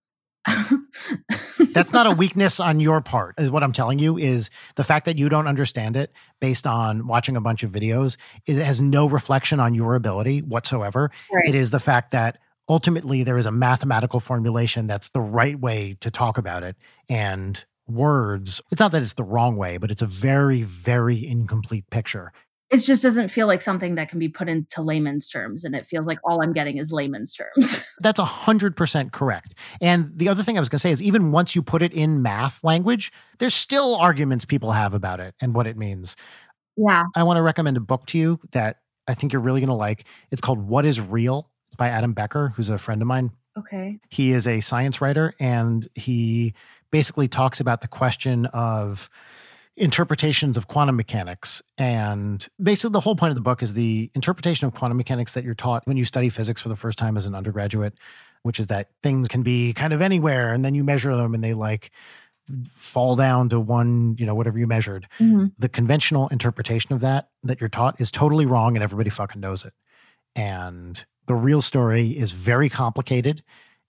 That's 1.73 1.91
not 1.91 2.07
a 2.07 2.11
weakness 2.11 2.59
on 2.59 2.79
your 2.79 3.01
part, 3.01 3.35
is 3.37 3.49
what 3.49 3.63
I'm 3.63 3.71
telling 3.71 3.99
you. 3.99 4.17
Is 4.17 4.49
the 4.75 4.83
fact 4.83 5.05
that 5.05 5.17
you 5.17 5.29
don't 5.29 5.47
understand 5.47 5.97
it 5.97 6.11
based 6.39 6.67
on 6.67 7.07
watching 7.07 7.35
a 7.35 7.41
bunch 7.41 7.63
of 7.63 7.71
videos, 7.71 8.17
it 8.45 8.57
has 8.57 8.81
no 8.81 9.07
reflection 9.07 9.59
on 9.59 9.73
your 9.73 9.95
ability 9.95 10.41
whatsoever. 10.41 11.11
Right. 11.33 11.49
It 11.49 11.55
is 11.55 11.69
the 11.71 11.79
fact 11.79 12.11
that 12.11 12.37
ultimately 12.69 13.23
there 13.23 13.37
is 13.37 13.45
a 13.45 13.51
mathematical 13.51 14.19
formulation 14.19 14.87
that's 14.87 15.09
the 15.09 15.21
right 15.21 15.59
way 15.59 15.97
to 15.99 16.11
talk 16.11 16.37
about 16.37 16.63
it. 16.63 16.75
And 17.09 17.63
words, 17.87 18.61
it's 18.71 18.79
not 18.79 18.91
that 18.91 19.01
it's 19.01 19.13
the 19.13 19.23
wrong 19.23 19.57
way, 19.57 19.77
but 19.77 19.91
it's 19.91 20.01
a 20.01 20.07
very, 20.07 20.63
very 20.63 21.25
incomplete 21.25 21.89
picture 21.89 22.31
it 22.71 22.77
just 22.77 23.03
doesn't 23.03 23.29
feel 23.29 23.47
like 23.47 23.61
something 23.61 23.95
that 23.95 24.09
can 24.09 24.19
be 24.19 24.27
put 24.27 24.49
into 24.49 24.81
layman's 24.81 25.27
terms 25.27 25.63
and 25.63 25.75
it 25.75 25.85
feels 25.85 26.05
like 26.05 26.17
all 26.23 26.41
i'm 26.41 26.53
getting 26.53 26.77
is 26.77 26.91
layman's 26.91 27.33
terms. 27.33 27.79
That's 27.99 28.19
100% 28.19 29.11
correct 29.11 29.55
and 29.81 30.11
the 30.15 30.29
other 30.29 30.43
thing 30.43 30.57
i 30.57 30.59
was 30.59 30.69
going 30.69 30.77
to 30.77 30.81
say 30.81 30.91
is 30.91 31.01
even 31.01 31.31
once 31.31 31.55
you 31.55 31.61
put 31.61 31.81
it 31.81 31.93
in 31.93 32.21
math 32.21 32.63
language 32.63 33.11
there's 33.39 33.53
still 33.53 33.95
arguments 33.95 34.45
people 34.45 34.71
have 34.71 34.93
about 34.93 35.19
it 35.19 35.35
and 35.41 35.53
what 35.53 35.67
it 35.67 35.77
means. 35.77 36.15
Yeah. 36.77 37.03
I 37.15 37.23
want 37.23 37.37
to 37.37 37.41
recommend 37.41 37.77
a 37.77 37.81
book 37.81 38.05
to 38.07 38.17
you 38.17 38.39
that 38.51 38.77
i 39.07 39.13
think 39.13 39.33
you're 39.33 39.41
really 39.41 39.59
going 39.61 39.69
to 39.69 39.75
like. 39.75 40.05
It's 40.31 40.41
called 40.41 40.59
what 40.59 40.85
is 40.85 40.99
real? 40.99 41.49
It's 41.67 41.75
by 41.75 41.89
adam 41.89 42.13
becker 42.13 42.49
who's 42.49 42.69
a 42.69 42.77
friend 42.77 43.01
of 43.01 43.07
mine. 43.07 43.31
Okay. 43.57 43.99
He 44.09 44.31
is 44.31 44.47
a 44.47 44.59
science 44.61 44.99
writer 44.99 45.33
and 45.39 45.87
he 45.95 46.53
basically 46.91 47.27
talks 47.27 47.59
about 47.59 47.81
the 47.81 47.87
question 47.87 48.45
of 48.47 49.09
interpretations 49.77 50.57
of 50.57 50.67
quantum 50.67 50.95
mechanics. 50.95 51.61
And 51.77 52.47
basically, 52.61 52.91
the 52.91 52.99
whole 53.01 53.15
point 53.15 53.31
of 53.31 53.35
the 53.35 53.41
book 53.41 53.61
is 53.61 53.73
the 53.73 54.09
interpretation 54.15 54.67
of 54.67 54.73
quantum 54.73 54.97
mechanics 54.97 55.33
that 55.33 55.43
you're 55.43 55.53
taught 55.53 55.85
when 55.85 55.97
you 55.97 56.05
study 56.05 56.29
physics 56.29 56.61
for 56.61 56.69
the 56.69 56.75
first 56.75 56.97
time 56.97 57.17
as 57.17 57.25
an 57.25 57.35
undergraduate, 57.35 57.93
which 58.43 58.59
is 58.59 58.67
that 58.67 58.89
things 59.03 59.27
can 59.27 59.43
be 59.43 59.73
kind 59.73 59.93
of 59.93 60.01
anywhere 60.01 60.53
and 60.53 60.63
then 60.63 60.75
you 60.75 60.83
measure 60.83 61.15
them 61.15 61.33
and 61.33 61.43
they 61.43 61.53
like 61.53 61.91
fall 62.73 63.15
down 63.15 63.49
to 63.49 63.59
one, 63.59 64.15
you 64.19 64.25
know, 64.25 64.35
whatever 64.35 64.57
you 64.57 64.67
measured. 64.67 65.07
Mm-hmm. 65.19 65.47
The 65.57 65.69
conventional 65.69 66.27
interpretation 66.29 66.93
of 66.93 67.01
that 67.01 67.29
that 67.43 67.59
you're 67.59 67.69
taught 67.69 67.99
is 67.99 68.11
totally 68.11 68.45
wrong 68.45 68.75
and 68.75 68.83
everybody 68.83 69.09
fucking 69.09 69.41
knows 69.41 69.65
it. 69.65 69.73
And 70.35 71.03
the 71.27 71.35
real 71.35 71.61
story 71.61 72.09
is 72.09 72.31
very 72.31 72.69
complicated 72.69 73.43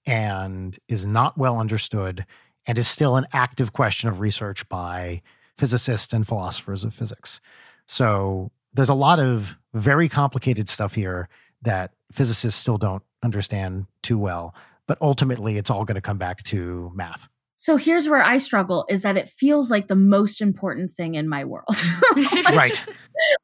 and 0.06 0.78
is 0.88 1.04
not 1.04 1.36
well 1.36 1.58
understood 1.58 2.24
and 2.66 2.78
is 2.78 2.88
still 2.88 3.16
an 3.16 3.26
active 3.32 3.72
question 3.72 4.08
of 4.08 4.20
research 4.20 4.68
by 4.68 5.22
physicists 5.56 6.12
and 6.12 6.26
philosophers 6.26 6.84
of 6.84 6.94
physics. 6.94 7.40
So 7.86 8.50
there's 8.74 8.88
a 8.88 8.94
lot 8.94 9.18
of 9.18 9.56
very 9.74 10.08
complicated 10.08 10.68
stuff 10.68 10.94
here 10.94 11.28
that 11.62 11.92
physicists 12.12 12.60
still 12.60 12.78
don't 12.78 13.02
understand 13.22 13.86
too 14.02 14.18
well. 14.18 14.54
But 14.86 14.98
ultimately, 15.00 15.56
it's 15.56 15.70
all 15.70 15.84
going 15.84 15.96
to 15.96 16.00
come 16.00 16.18
back 16.18 16.42
to 16.44 16.92
math. 16.94 17.28
So 17.56 17.76
here's 17.76 18.06
where 18.06 18.22
I 18.22 18.36
struggle 18.36 18.84
is 18.88 19.00
that 19.02 19.16
it 19.16 19.30
feels 19.30 19.70
like 19.70 19.88
the 19.88 19.96
most 19.96 20.42
important 20.42 20.92
thing 20.92 21.14
in 21.14 21.26
my 21.26 21.44
world. 21.44 21.64
right. 22.34 22.80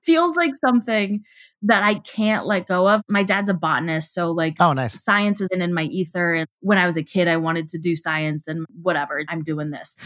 feels 0.03 0.37
like 0.37 0.53
something 0.55 1.25
that 1.63 1.83
I 1.83 1.95
can't 1.95 2.47
let 2.47 2.69
go 2.69 2.89
of. 2.89 3.01
My 3.09 3.23
dad's 3.23 3.49
a 3.49 3.55
botanist, 3.55 4.13
so 4.13 4.31
like 4.31 4.57
oh 4.61 4.75
nice. 4.75 5.03
Science 5.03 5.41
is 5.41 5.49
in 5.51 5.73
my 5.73 5.85
ether 5.85 6.35
and 6.35 6.47
when 6.61 6.77
I 6.77 6.85
was 6.85 6.99
a 6.99 7.03
kid 7.03 7.27
I 7.27 7.39
wanted 7.39 7.71
to 7.71 7.79
do 7.79 7.97
science 7.97 8.47
and 8.47 8.67
whatever, 8.83 9.25
I'm 9.29 9.43
doing 9.43 9.71
this. 9.71 9.97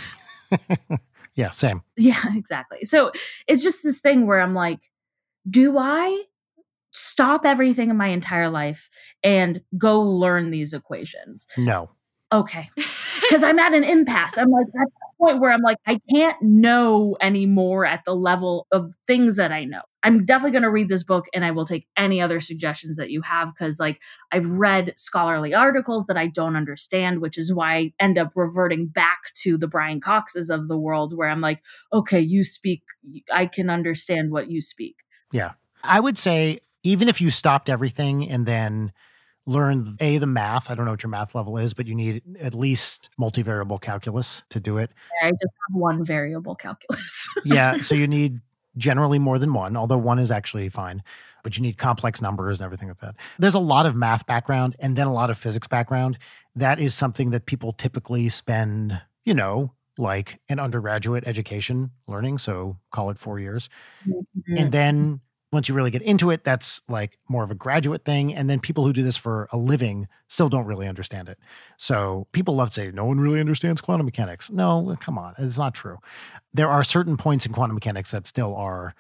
Yeah, 1.36 1.50
same. 1.50 1.82
Yeah, 1.96 2.20
exactly. 2.34 2.84
So 2.84 3.12
it's 3.46 3.62
just 3.62 3.82
this 3.82 4.00
thing 4.00 4.26
where 4.26 4.40
I'm 4.40 4.54
like, 4.54 4.80
do 5.48 5.78
I 5.78 6.24
stop 6.92 7.44
everything 7.44 7.90
in 7.90 7.96
my 7.96 8.08
entire 8.08 8.48
life 8.48 8.88
and 9.22 9.60
go 9.78 10.00
learn 10.00 10.50
these 10.50 10.72
equations? 10.72 11.46
No. 11.56 11.90
Okay. 12.32 12.70
Because 13.20 13.42
I'm 13.42 13.58
at 13.58 13.74
an 13.74 13.84
impasse. 13.84 14.36
I'm 14.36 14.50
like, 14.50 14.66
point 15.20 15.40
where 15.40 15.51
I'm 15.51 15.62
like, 15.62 15.78
I 15.86 15.98
can't 16.10 16.40
know 16.43 17.16
anymore 17.20 17.86
at 17.86 18.05
the 18.05 18.14
level 18.14 18.66
of 18.70 18.94
things 19.06 19.36
that 19.36 19.52
I 19.52 19.64
know. 19.64 19.82
I'm 20.02 20.24
definitely 20.24 20.52
going 20.52 20.62
to 20.62 20.70
read 20.70 20.88
this 20.88 21.02
book 21.02 21.24
and 21.34 21.44
I 21.44 21.51
will 21.51 21.64
take 21.64 21.88
any 21.97 22.20
other 22.20 22.38
suggestions 22.38 22.97
that 22.97 23.10
you 23.10 23.22
have 23.22 23.52
because, 23.52 23.80
like, 23.80 24.01
I've 24.30 24.47
read 24.47 24.93
scholarly 24.97 25.52
articles 25.52 26.06
that 26.06 26.16
I 26.16 26.28
don't 26.28 26.55
understand, 26.55 27.20
which 27.20 27.36
is 27.36 27.52
why 27.52 27.74
I 27.74 27.93
end 27.98 28.16
up 28.16 28.30
reverting 28.36 28.86
back 28.86 29.34
to 29.43 29.59
the 29.59 29.66
Brian 29.66 30.01
Coxes 30.01 30.48
of 30.48 30.68
the 30.68 30.78
world 30.78 31.16
where 31.16 31.28
I'm 31.28 31.40
like, 31.40 31.60
okay, 31.93 32.20
you 32.20 32.44
speak, 32.44 32.82
I 33.32 33.47
can 33.47 33.68
understand 33.68 34.30
what 34.30 34.51
you 34.51 34.60
speak. 34.60 34.97
Yeah. 35.32 35.52
I 35.82 35.98
would 35.98 36.18
say, 36.18 36.60
even 36.82 37.09
if 37.09 37.20
you 37.20 37.30
stopped 37.30 37.68
everything 37.68 38.28
and 38.28 38.47
then 38.47 38.93
learned 39.47 39.97
a 40.01 40.18
the 40.18 40.27
math 40.27 40.70
i 40.70 40.74
don't 40.74 40.85
know 40.85 40.90
what 40.90 41.02
your 41.02 41.10
math 41.10 41.35
level 41.35 41.56
is 41.56 41.73
but 41.73 41.86
you 41.86 41.94
need 41.94 42.20
at 42.40 42.52
least 42.52 43.10
multivariable 43.18 43.81
calculus 43.81 44.43
to 44.51 44.59
do 44.59 44.77
it 44.78 44.90
i 45.23 45.31
just 45.31 45.43
have 45.43 45.77
one 45.77 46.05
variable 46.05 46.55
calculus 46.55 47.28
yeah 47.44 47.81
so 47.81 47.94
you 47.94 48.09
need 48.09 48.40
generally 48.77 49.18
more 49.18 49.39
than 49.39 49.52
one, 49.52 49.77
although 49.77 49.98
one 49.98 50.18
is 50.18 50.31
actually 50.31 50.68
fine, 50.68 51.02
but 51.43 51.56
you 51.56 51.62
need 51.62 51.78
complex 51.78 52.20
numbers 52.20 52.59
and 52.59 52.64
everything 52.64 52.89
like 52.89 52.98
that. 52.98 53.16
There's 53.39 53.55
a 53.55 53.60
lot 53.60 53.86
of 53.86 53.94
math 53.94 54.27
background 54.27 54.77
and 54.78 54.97
then 54.97 55.06
a 55.06 55.12
lot 55.12 55.31
of 55.31 55.39
physics 55.39 55.66
background. 55.66 56.18
That 56.55 56.81
is 56.81 56.94
something 56.94 57.31
that 57.31 57.47
people 57.47 57.73
typically 57.73 58.28
spend, 58.28 59.01
you 59.24 59.35
know, 59.35 59.73
like 59.98 60.40
an 60.48 60.59
undergraduate 60.59 61.24
education 61.27 61.90
learning. 62.06 62.39
So 62.39 62.77
call 62.90 63.10
it 63.10 63.18
four 63.18 63.39
years. 63.39 63.68
Mm-hmm. 64.06 64.56
And 64.56 64.73
then 64.73 65.20
once 65.56 65.70
you 65.70 65.74
really 65.74 65.90
get 65.90 66.02
into 66.02 66.28
it, 66.28 66.44
that's 66.44 66.82
like 66.86 67.18
more 67.30 67.42
of 67.42 67.50
a 67.50 67.54
graduate 67.54 68.04
thing. 68.04 68.34
And 68.34 68.50
then 68.50 68.60
people 68.60 68.84
who 68.84 68.92
do 68.92 69.02
this 69.02 69.16
for 69.16 69.48
a 69.52 69.56
living 69.56 70.06
still 70.28 70.50
don't 70.50 70.66
really 70.66 70.86
understand 70.86 71.30
it. 71.30 71.38
So 71.78 72.26
people 72.32 72.54
love 72.54 72.68
to 72.68 72.74
say, 72.74 72.90
no 72.90 73.06
one 73.06 73.18
really 73.18 73.40
understands 73.40 73.80
quantum 73.80 74.04
mechanics. 74.04 74.50
No, 74.50 74.94
come 75.00 75.16
on, 75.16 75.34
it's 75.38 75.56
not 75.56 75.72
true. 75.72 75.96
There 76.52 76.68
are 76.68 76.84
certain 76.84 77.16
points 77.16 77.46
in 77.46 77.54
quantum 77.54 77.74
mechanics 77.74 78.10
that 78.10 78.26
still 78.26 78.54
are 78.54 78.94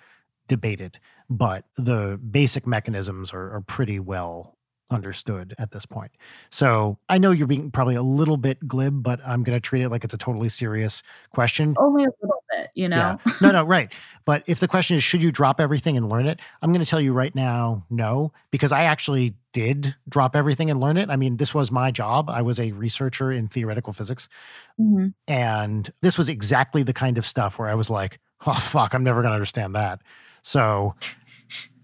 debated, 0.48 0.98
but 1.28 1.66
the 1.76 2.18
basic 2.30 2.66
mechanisms 2.66 3.34
are, 3.34 3.52
are 3.56 3.60
pretty 3.60 4.00
well 4.00 4.56
understood 4.88 5.54
at 5.58 5.72
this 5.72 5.84
point. 5.84 6.12
So 6.50 6.98
I 7.10 7.18
know 7.18 7.32
you're 7.32 7.46
being 7.46 7.70
probably 7.70 7.96
a 7.96 8.02
little 8.02 8.38
bit 8.38 8.66
glib, 8.66 9.02
but 9.02 9.20
I'm 9.26 9.42
going 9.42 9.56
to 9.56 9.60
treat 9.60 9.82
it 9.82 9.90
like 9.90 10.04
it's 10.04 10.14
a 10.14 10.18
totally 10.18 10.48
serious 10.48 11.02
question. 11.34 11.74
Only 11.78 12.04
a 12.04 12.08
little 12.22 12.35
bit, 12.66 12.82
you 12.82 12.88
know? 12.88 13.18
Yeah. 13.26 13.32
No, 13.40 13.50
no, 13.52 13.64
right. 13.64 13.92
But 14.24 14.42
if 14.46 14.60
the 14.60 14.68
question 14.68 14.96
is, 14.96 15.04
should 15.04 15.22
you 15.22 15.32
drop 15.32 15.60
everything 15.60 15.96
and 15.96 16.08
learn 16.08 16.26
it? 16.26 16.40
I'm 16.62 16.70
going 16.70 16.84
to 16.84 16.88
tell 16.88 17.00
you 17.00 17.12
right 17.12 17.34
now, 17.34 17.84
no, 17.90 18.32
because 18.50 18.72
I 18.72 18.84
actually 18.84 19.34
did 19.52 19.94
drop 20.08 20.36
everything 20.36 20.70
and 20.70 20.80
learn 20.80 20.96
it. 20.96 21.10
I 21.10 21.16
mean, 21.16 21.36
this 21.36 21.54
was 21.54 21.70
my 21.70 21.90
job. 21.90 22.28
I 22.28 22.42
was 22.42 22.60
a 22.60 22.72
researcher 22.72 23.32
in 23.32 23.46
theoretical 23.46 23.92
physics. 23.92 24.28
Mm-hmm. 24.80 25.08
And 25.28 25.92
this 26.02 26.18
was 26.18 26.28
exactly 26.28 26.82
the 26.82 26.92
kind 26.92 27.18
of 27.18 27.26
stuff 27.26 27.58
where 27.58 27.68
I 27.68 27.74
was 27.74 27.88
like, 27.88 28.18
oh, 28.46 28.54
fuck, 28.54 28.94
I'm 28.94 29.04
never 29.04 29.22
going 29.22 29.30
to 29.30 29.36
understand 29.36 29.74
that. 29.74 30.00
So 30.42 30.94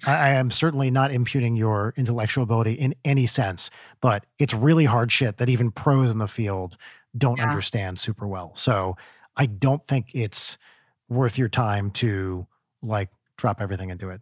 I, 0.06 0.30
am 0.30 0.50
certainly 0.50 0.90
not 0.90 1.12
imputing 1.12 1.56
your 1.56 1.94
intellectual 1.96 2.44
ability 2.44 2.72
in 2.72 2.94
any 3.04 3.26
sense, 3.26 3.70
but 4.00 4.26
it's 4.38 4.52
really 4.52 4.84
hard 4.84 5.12
shit 5.12 5.38
that 5.38 5.48
even 5.48 5.70
pros 5.70 6.10
in 6.10 6.18
the 6.18 6.26
field 6.26 6.76
don't 7.16 7.38
yeah. 7.38 7.48
understand 7.48 7.98
super 7.98 8.26
well. 8.26 8.52
So 8.54 8.96
I 9.36 9.46
don't 9.46 9.86
think 9.86 10.14
it's 10.14 10.58
worth 11.14 11.38
your 11.38 11.48
time 11.48 11.90
to 11.92 12.46
like 12.82 13.10
drop 13.36 13.60
everything 13.60 13.90
and 13.90 14.00
do 14.00 14.10
it. 14.10 14.20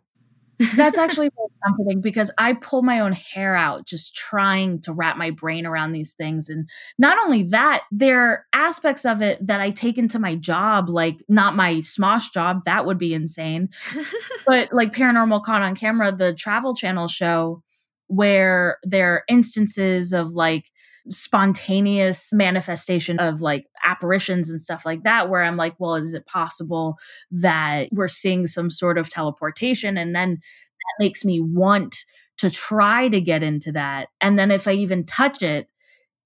That's 0.77 0.99
actually 0.99 1.31
very 1.35 1.49
comforting 1.65 2.03
because 2.03 2.31
I 2.37 2.53
pull 2.53 2.83
my 2.83 3.01
own 3.01 3.13
hair 3.13 3.57
out 3.57 3.87
just 3.87 4.15
trying 4.15 4.83
to 4.83 4.93
wrap 4.93 5.17
my 5.17 5.31
brain 5.31 5.65
around 5.65 5.93
these 5.93 6.13
things. 6.13 6.51
And 6.51 6.69
not 6.99 7.19
only 7.25 7.45
that, 7.45 7.85
there 7.91 8.21
are 8.21 8.47
aspects 8.53 9.07
of 9.07 9.23
it 9.23 9.45
that 9.47 9.61
I 9.61 9.71
take 9.71 9.97
into 9.97 10.19
my 10.19 10.37
job, 10.37 10.91
like 10.91 11.23
not 11.29 11.57
my 11.57 11.77
Smosh 11.77 12.31
job, 12.33 12.65
that 12.67 12.85
would 12.85 12.99
be 12.99 13.15
insane. 13.15 13.71
but 14.47 14.71
like 14.71 14.93
Paranormal 14.93 15.43
Caught 15.45 15.63
on 15.63 15.75
Camera, 15.75 16.15
the 16.15 16.35
travel 16.35 16.75
channel 16.75 17.09
show, 17.09 17.63
where 18.09 18.79
there 18.83 19.15
are 19.15 19.25
instances 19.29 20.13
of 20.13 20.33
like 20.33 20.71
spontaneous 21.09 22.33
manifestation 22.33 23.19
of 23.19 23.41
like 23.41 23.67
apparitions 23.85 24.51
and 24.51 24.61
stuff 24.61 24.85
like 24.85 25.03
that 25.03 25.31
where 25.31 25.43
i'm 25.43 25.57
like 25.57 25.75
well 25.79 25.95
is 25.95 26.15
it 26.15 26.27
possible 26.27 26.97
that 27.31 27.89
we're 27.93 28.09
seeing 28.09 28.47
some 28.47 28.71
sort 28.71 28.99
of 28.99 29.09
teleportation 29.09 29.97
and 29.97 30.15
then 30.15 30.33
that 30.33 31.05
makes 31.05 31.25
me 31.25 31.41
want 31.41 32.05
to 32.39 32.51
try 32.51 33.09
to 33.09 33.21
get 33.21 33.43
into 33.43 33.73
that 33.73 34.09
and 34.21 34.39
then 34.39 34.51
if 34.51 34.69
i 34.69 34.73
even 34.73 35.05
touch 35.05 35.43
it 35.43 35.69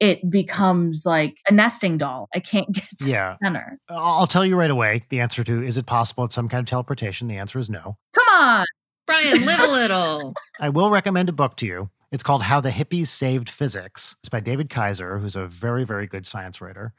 it 0.00 0.28
becomes 0.28 1.04
like 1.06 1.38
a 1.48 1.52
nesting 1.52 1.98
doll. 1.98 2.28
I 2.34 2.40
can't 2.40 2.70
get 2.72 2.84
to 3.00 3.10
yeah. 3.10 3.32
the 3.40 3.46
center. 3.46 3.78
I'll 3.88 4.26
tell 4.26 4.44
you 4.44 4.56
right 4.56 4.70
away 4.70 5.02
the 5.08 5.20
answer 5.20 5.44
to 5.44 5.62
is 5.62 5.76
it 5.76 5.86
possible 5.86 6.24
it's 6.24 6.34
some 6.34 6.48
kind 6.48 6.60
of 6.60 6.66
teleportation? 6.66 7.28
The 7.28 7.36
answer 7.36 7.58
is 7.58 7.70
no. 7.70 7.96
Come 8.14 8.28
on. 8.28 8.66
Brian, 9.06 9.44
live 9.44 9.60
a 9.60 9.66
little. 9.66 10.34
I 10.60 10.70
will 10.70 10.90
recommend 10.90 11.28
a 11.28 11.32
book 11.32 11.56
to 11.56 11.66
you. 11.66 11.90
It's 12.14 12.22
called 12.22 12.44
How 12.44 12.60
the 12.60 12.70
Hippies 12.70 13.08
Saved 13.08 13.50
Physics. 13.50 14.14
It's 14.20 14.28
by 14.28 14.38
David 14.38 14.70
Kaiser, 14.70 15.18
who's 15.18 15.34
a 15.34 15.48
very, 15.48 15.82
very 15.82 16.06
good 16.06 16.24
science 16.24 16.60
writer. 16.60 16.94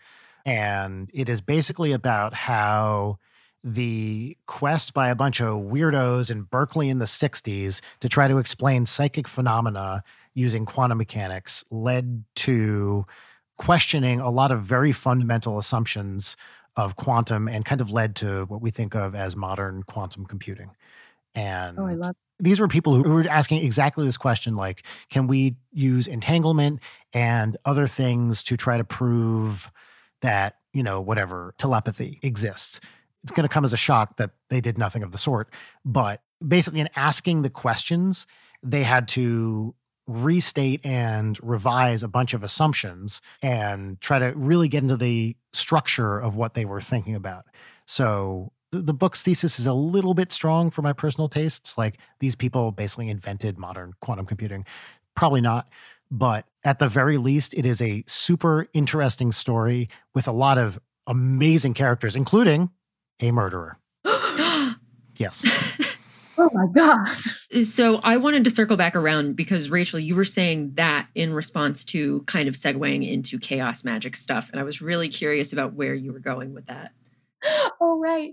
And 0.46 1.10
it 1.14 1.30
is 1.30 1.40
basically 1.40 1.94
about 1.94 2.34
how 2.34 3.20
the 3.64 4.36
quest 4.46 4.94
by 4.94 5.08
a 5.08 5.16
bunch 5.16 5.40
of 5.40 5.62
weirdos 5.62 6.30
in 6.30 6.42
Berkeley 6.42 6.90
in 6.90 7.00
the 7.00 7.06
60s 7.06 7.80
to 8.02 8.10
try 8.10 8.28
to 8.28 8.40
explain 8.40 8.86
psychic 8.86 9.30
phenomena 9.30 10.04
using 10.34 10.66
quantum 10.66 10.98
mechanics 10.98 11.64
led 11.72 12.26
to 12.36 13.06
questioning 13.58 14.20
a 14.20 14.30
lot 14.30 14.52
of 14.52 14.64
very 14.64 14.92
fundamental 14.92 15.58
assumptions 15.58 16.36
of 16.76 16.98
quantum 16.98 17.48
and 17.48 17.64
kind 17.64 17.80
of 17.80 17.90
led 17.90 18.18
to 18.18 18.44
what 18.50 18.62
we 18.62 18.70
think 18.70 18.94
of 18.94 19.16
as 19.16 19.34
modern 19.34 19.82
quantum 19.84 20.26
computing. 20.26 20.72
And 21.34 21.80
oh, 21.80 21.86
I 21.86 21.94
love 21.94 22.18
these 22.40 22.60
were 22.60 22.68
people 22.68 22.96
who 22.96 23.10
were 23.10 23.26
asking 23.30 23.64
exactly 23.64 24.06
this 24.06 24.18
question 24.18 24.56
like 24.56 24.84
can 25.10 25.28
we 25.28 25.56
use 25.72 26.08
entanglement 26.08 26.80
and 27.14 27.58
other 27.66 27.88
things 27.88 28.44
to 28.44 28.58
try 28.58 28.78
to 28.78 28.84
prove 28.84 29.72
that 30.22 30.58
you 30.74 30.84
know 30.84 31.02
whatever 31.02 31.54
telepathy 31.58 32.20
exists? 32.22 32.80
It's 33.24 33.32
going 33.32 33.48
to 33.48 33.54
come 33.54 33.66
as 33.66 33.74
a 33.74 33.78
shock 33.78 34.18
that 34.18 34.32
they 34.50 34.62
did 34.62 34.78
nothing 34.78 35.04
of 35.04 35.12
the 35.12 35.18
sort 35.18 35.50
but 35.84 36.22
basically 36.46 36.80
in 36.80 36.90
asking 36.96 37.42
the 37.42 37.50
questions 37.50 38.28
they 38.62 38.84
had 38.84 39.08
to 39.08 39.76
restate 40.08 40.82
and 40.84 41.38
revise 41.42 42.04
a 42.04 42.08
bunch 42.08 42.34
of 42.34 42.44
assumptions 42.44 43.22
and 43.42 44.00
try 44.02 44.20
to 44.20 44.34
really 44.36 44.68
get 44.68 44.84
into 44.84 44.98
the 44.98 45.36
structure 45.54 46.20
of 46.20 46.36
what 46.36 46.54
they 46.54 46.66
were 46.66 46.82
thinking 46.82 47.16
about. 47.16 47.46
So 47.88 48.52
the 48.82 48.94
book's 48.94 49.22
thesis 49.22 49.60
is 49.60 49.68
a 49.68 49.74
little 49.74 50.14
bit 50.14 50.32
strong 50.32 50.70
for 50.70 50.82
my 50.82 50.94
personal 50.94 51.30
tastes. 51.30 51.78
Like 51.78 51.98
these 52.20 52.36
people 52.36 52.72
basically 52.72 53.10
invented 53.10 53.58
modern 53.58 53.94
quantum 54.02 54.26
computing. 54.26 54.66
Probably 55.16 55.42
not. 55.42 55.70
But 56.12 56.46
at 56.64 56.80
the 56.80 56.88
very 56.88 57.18
least, 57.18 57.54
it 57.54 57.66
is 57.66 57.82
a 57.82 58.04
super 58.08 58.68
interesting 58.74 59.32
story 59.32 59.90
with 60.14 60.28
a 60.28 60.32
lot 60.32 60.58
of 60.58 60.80
amazing 61.08 61.74
characters, 61.74 62.16
including 62.16 62.70
a 63.20 63.32
murderer. 63.32 63.78
yes. 65.18 65.46
Oh 66.38 66.50
my 66.52 66.66
God. 66.68 67.64
So 67.64 68.00
I 68.04 68.18
wanted 68.18 68.44
to 68.44 68.50
circle 68.50 68.76
back 68.76 68.96
around 68.96 69.36
because 69.36 69.70
Rachel, 69.70 70.00
you 70.00 70.16
were 70.16 70.26
saying 70.26 70.74
that 70.76 71.08
in 71.16 71.34
response 71.34 71.86
to 71.86 72.24
kind 72.24 72.50
of 72.50 72.56
segueing 72.56 73.10
into 73.10 73.40
chaos 73.40 73.86
magic 73.86 74.18
stuff. 74.18 74.50
And 74.52 74.60
I 74.60 74.64
was 74.64 74.82
really 74.82 75.08
curious 75.08 75.54
about 75.54 75.74
where 75.74 75.96
you 75.96 76.12
were 76.12 76.20
going 76.20 76.54
with 76.54 76.66
that. 76.66 76.92
Oh, 77.82 78.00
right. 78.00 78.32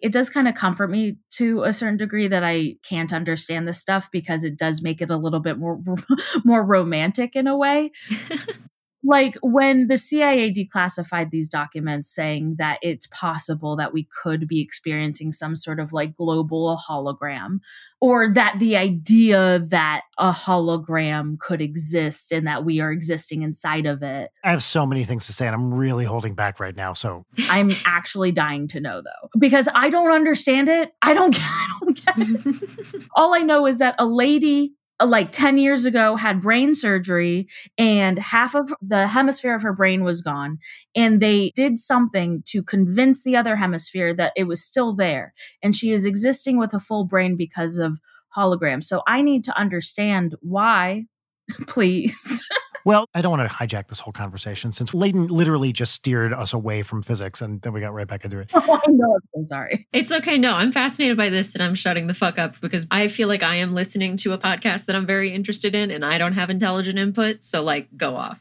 It 0.00 0.12
does 0.12 0.30
kind 0.30 0.48
of 0.48 0.54
comfort 0.54 0.88
me 0.88 1.16
to 1.34 1.62
a 1.62 1.72
certain 1.72 1.96
degree 1.96 2.28
that 2.28 2.44
I 2.44 2.76
can't 2.82 3.12
understand 3.12 3.66
this 3.66 3.80
stuff 3.80 4.08
because 4.12 4.44
it 4.44 4.58
does 4.58 4.82
make 4.82 5.00
it 5.00 5.10
a 5.10 5.16
little 5.16 5.40
bit 5.40 5.58
more 5.58 5.80
more 6.44 6.64
romantic 6.64 7.36
in 7.36 7.46
a 7.46 7.56
way. 7.56 7.92
like 9.04 9.36
when 9.42 9.88
the 9.88 9.96
CIA 9.96 10.52
declassified 10.52 11.30
these 11.30 11.48
documents 11.48 12.12
saying 12.12 12.56
that 12.58 12.78
it's 12.82 13.06
possible 13.08 13.76
that 13.76 13.92
we 13.92 14.08
could 14.22 14.48
be 14.48 14.60
experiencing 14.60 15.30
some 15.30 15.54
sort 15.54 15.78
of 15.78 15.92
like 15.92 16.16
global 16.16 16.80
hologram 16.88 17.58
or 18.00 18.32
that 18.32 18.56
the 18.58 18.76
idea 18.76 19.60
that 19.68 20.02
a 20.18 20.32
hologram 20.32 21.38
could 21.38 21.60
exist 21.60 22.32
and 22.32 22.46
that 22.46 22.64
we 22.64 22.80
are 22.80 22.90
existing 22.90 23.42
inside 23.42 23.86
of 23.86 24.02
it. 24.02 24.30
I 24.42 24.50
have 24.50 24.62
so 24.62 24.86
many 24.86 25.04
things 25.04 25.26
to 25.26 25.32
say 25.32 25.46
and 25.46 25.54
I'm 25.54 25.72
really 25.72 26.04
holding 26.04 26.34
back 26.34 26.58
right 26.58 26.74
now 26.74 26.94
so 26.94 27.24
I'm 27.48 27.72
actually 27.84 28.32
dying 28.32 28.68
to 28.68 28.80
know 28.80 29.02
though 29.02 29.28
because 29.38 29.68
I 29.74 29.90
don't 29.90 30.12
understand 30.12 30.68
it. 30.68 30.92
I 31.02 31.12
don't 31.12 31.30
get, 31.34 31.42
I 31.44 31.66
don't 31.80 32.04
get 32.04 32.14
it. 32.18 33.02
All 33.14 33.34
I 33.34 33.40
know 33.40 33.66
is 33.66 33.78
that 33.78 33.94
a 33.98 34.06
lady 34.06 34.74
Uh, 35.00 35.06
like 35.06 35.32
10 35.32 35.58
years 35.58 35.84
ago 35.84 36.14
had 36.14 36.40
brain 36.40 36.72
surgery 36.72 37.48
and 37.76 38.16
half 38.18 38.54
of 38.54 38.72
the 38.80 39.08
hemisphere 39.08 39.54
of 39.54 39.62
her 39.62 39.72
brain 39.72 40.04
was 40.04 40.20
gone 40.20 40.56
and 40.94 41.20
they 41.20 41.50
did 41.56 41.80
something 41.80 42.42
to 42.46 42.62
convince 42.62 43.24
the 43.24 43.34
other 43.34 43.56
hemisphere 43.56 44.14
that 44.14 44.32
it 44.36 44.44
was 44.44 44.62
still 44.62 44.94
there 44.94 45.34
and 45.64 45.74
she 45.74 45.90
is 45.90 46.04
existing 46.04 46.58
with 46.58 46.72
a 46.72 46.78
full 46.78 47.04
brain 47.04 47.36
because 47.36 47.76
of 47.76 47.98
hologram 48.36 48.84
so 48.84 49.02
i 49.08 49.20
need 49.20 49.42
to 49.42 49.58
understand 49.58 50.36
why 50.42 51.04
please 51.66 52.44
Well, 52.84 53.08
I 53.14 53.22
don't 53.22 53.30
want 53.30 53.50
to 53.50 53.56
hijack 53.56 53.88
this 53.88 53.98
whole 53.98 54.12
conversation 54.12 54.70
since 54.70 54.92
Leighton 54.92 55.28
literally 55.28 55.72
just 55.72 55.94
steered 55.94 56.34
us 56.34 56.52
away 56.52 56.82
from 56.82 57.00
physics 57.00 57.40
and 57.40 57.62
then 57.62 57.72
we 57.72 57.80
got 57.80 57.94
right 57.94 58.06
back 58.06 58.24
into 58.24 58.38
it. 58.38 58.50
Oh, 58.66 58.80
I 58.86 58.90
know. 58.90 59.18
I'm 59.36 59.46
sorry. 59.46 59.86
It's 59.92 60.10
okay. 60.10 60.38
No, 60.38 60.54
I'm 60.54 60.72
fascinated 60.72 61.16
by 61.16 61.28
this 61.28 61.54
and 61.54 61.62
I'm 61.62 61.74
shutting 61.74 62.06
the 62.06 62.14
fuck 62.14 62.38
up 62.38 62.60
because 62.60 62.86
I 62.90 63.08
feel 63.08 63.28
like 63.28 63.42
I 63.42 63.56
am 63.56 63.74
listening 63.74 64.16
to 64.18 64.32
a 64.32 64.38
podcast 64.38 64.86
that 64.86 64.96
I'm 64.96 65.06
very 65.06 65.32
interested 65.32 65.74
in 65.74 65.90
and 65.90 66.04
I 66.04 66.18
don't 66.18 66.32
have 66.32 66.50
intelligent 66.50 66.98
input. 66.98 67.44
So, 67.44 67.62
like, 67.62 67.88
go 67.96 68.16
off. 68.16 68.38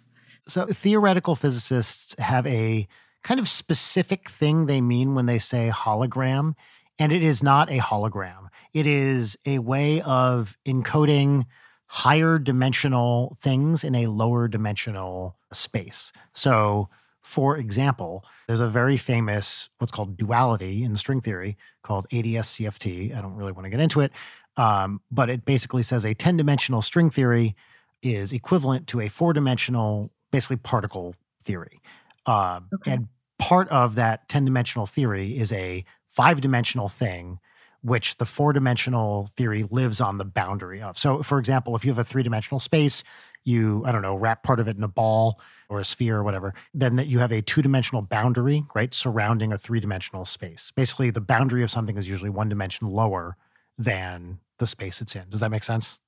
So, 0.47 0.65
theoretical 0.65 1.35
physicists 1.35 2.15
have 2.19 2.47
a 2.47 2.87
kind 3.23 3.39
of 3.39 3.47
specific 3.47 4.29
thing 4.29 4.65
they 4.65 4.81
mean 4.81 5.15
when 5.15 5.25
they 5.25 5.39
say 5.39 5.71
hologram, 5.73 6.53
and 6.99 7.11
it 7.11 7.23
is 7.23 7.41
not 7.41 7.69
a 7.69 7.79
hologram. 7.79 8.49
It 8.73 8.87
is 8.87 9.37
a 9.45 9.59
way 9.59 10.01
of 10.01 10.57
encoding 10.65 11.45
higher 11.93 12.39
dimensional 12.39 13.37
things 13.39 13.83
in 13.83 13.93
a 13.93 14.07
lower 14.07 14.47
dimensional 14.47 15.37
space. 15.51 16.11
So, 16.33 16.89
for 17.21 17.55
example, 17.55 18.25
there's 18.47 18.61
a 18.61 18.67
very 18.67 18.97
famous 18.97 19.69
what's 19.77 19.91
called 19.91 20.17
duality 20.17 20.83
in 20.83 20.95
string 20.95 21.21
theory 21.21 21.55
called 21.83 22.07
ADS-CFT. 22.11 23.15
I 23.15 23.21
don't 23.21 23.35
really 23.35 23.51
want 23.51 23.65
to 23.65 23.69
get 23.69 23.79
into 23.79 23.99
it, 23.99 24.11
um, 24.57 25.01
but 25.11 25.29
it 25.29 25.45
basically 25.45 25.83
says 25.83 26.03
a 26.03 26.15
10 26.15 26.35
dimensional 26.35 26.81
string 26.81 27.11
theory 27.11 27.55
is 28.01 28.33
equivalent 28.33 28.87
to 28.87 29.01
a 29.01 29.07
four 29.07 29.31
dimensional, 29.31 30.09
basically 30.31 30.57
particle 30.57 31.13
theory. 31.43 31.79
Uh, 32.25 32.61
okay. 32.73 32.93
And 32.93 33.07
part 33.37 33.69
of 33.69 33.93
that 33.95 34.27
10 34.29 34.45
dimensional 34.45 34.87
theory 34.87 35.37
is 35.37 35.53
a 35.53 35.85
five 36.07 36.41
dimensional 36.41 36.89
thing 36.89 37.37
which 37.83 38.17
the 38.17 38.25
four 38.25 38.53
dimensional 38.53 39.29
theory 39.35 39.65
lives 39.69 40.01
on 40.01 40.17
the 40.17 40.25
boundary 40.25 40.81
of. 40.81 40.97
So, 40.97 41.21
for 41.21 41.37
example, 41.37 41.75
if 41.75 41.83
you 41.83 41.91
have 41.91 41.99
a 41.99 42.03
three 42.03 42.23
dimensional 42.23 42.59
space, 42.59 43.03
you, 43.43 43.83
I 43.85 43.91
don't 43.91 44.01
know, 44.01 44.15
wrap 44.15 44.41
part 44.41 44.61
of 44.61 44.69
it 44.69 44.77
in 44.77 44.83
a 44.83 44.87
ball 44.87 45.39
or 45.69 45.79
a 45.79 45.85
sphere 45.85 46.17
or 46.17 46.23
whatever, 46.23 46.53
then 46.73 46.95
that 46.95 47.07
you 47.07 47.19
have 47.19 47.33
a 47.33 47.41
two 47.41 47.61
dimensional 47.61 48.01
boundary, 48.01 48.63
right, 48.73 48.93
surrounding 48.93 49.51
a 49.51 49.57
three 49.57 49.81
dimensional 49.81 50.23
space. 50.23 50.71
Basically, 50.75 51.09
the 51.09 51.21
boundary 51.21 51.61
of 51.61 51.69
something 51.69 51.97
is 51.97 52.07
usually 52.07 52.29
one 52.29 52.47
dimension 52.47 52.87
lower 52.87 53.35
than 53.77 54.39
the 54.59 54.67
space 54.67 55.01
it's 55.01 55.15
in. 55.15 55.29
Does 55.29 55.41
that 55.41 55.51
make 55.51 55.63
sense? 55.63 55.99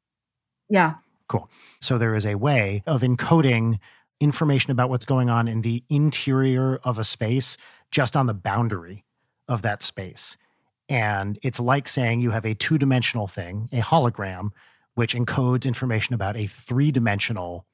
Yeah. 0.69 0.95
Cool. 1.27 1.49
So, 1.81 1.97
there 1.97 2.15
is 2.15 2.25
a 2.25 2.35
way 2.35 2.83
of 2.87 3.01
encoding 3.01 3.79
information 4.21 4.71
about 4.71 4.89
what's 4.89 5.05
going 5.05 5.29
on 5.29 5.49
in 5.49 5.61
the 5.61 5.83
interior 5.89 6.79
of 6.85 6.97
a 6.97 7.03
space 7.03 7.57
just 7.91 8.15
on 8.15 8.27
the 8.27 8.33
boundary 8.33 9.03
of 9.49 9.61
that 9.63 9.83
space. 9.83 10.37
And 10.89 11.39
it's 11.41 11.59
like 11.59 11.87
saying 11.87 12.21
you 12.21 12.31
have 12.31 12.45
a 12.45 12.53
two 12.53 12.77
dimensional 12.77 13.27
thing, 13.27 13.69
a 13.71 13.81
hologram, 13.81 14.51
which 14.93 15.15
encodes 15.15 15.65
information 15.65 16.13
about 16.13 16.37
a 16.37 16.47
three 16.47 16.91
dimensional 16.91 17.65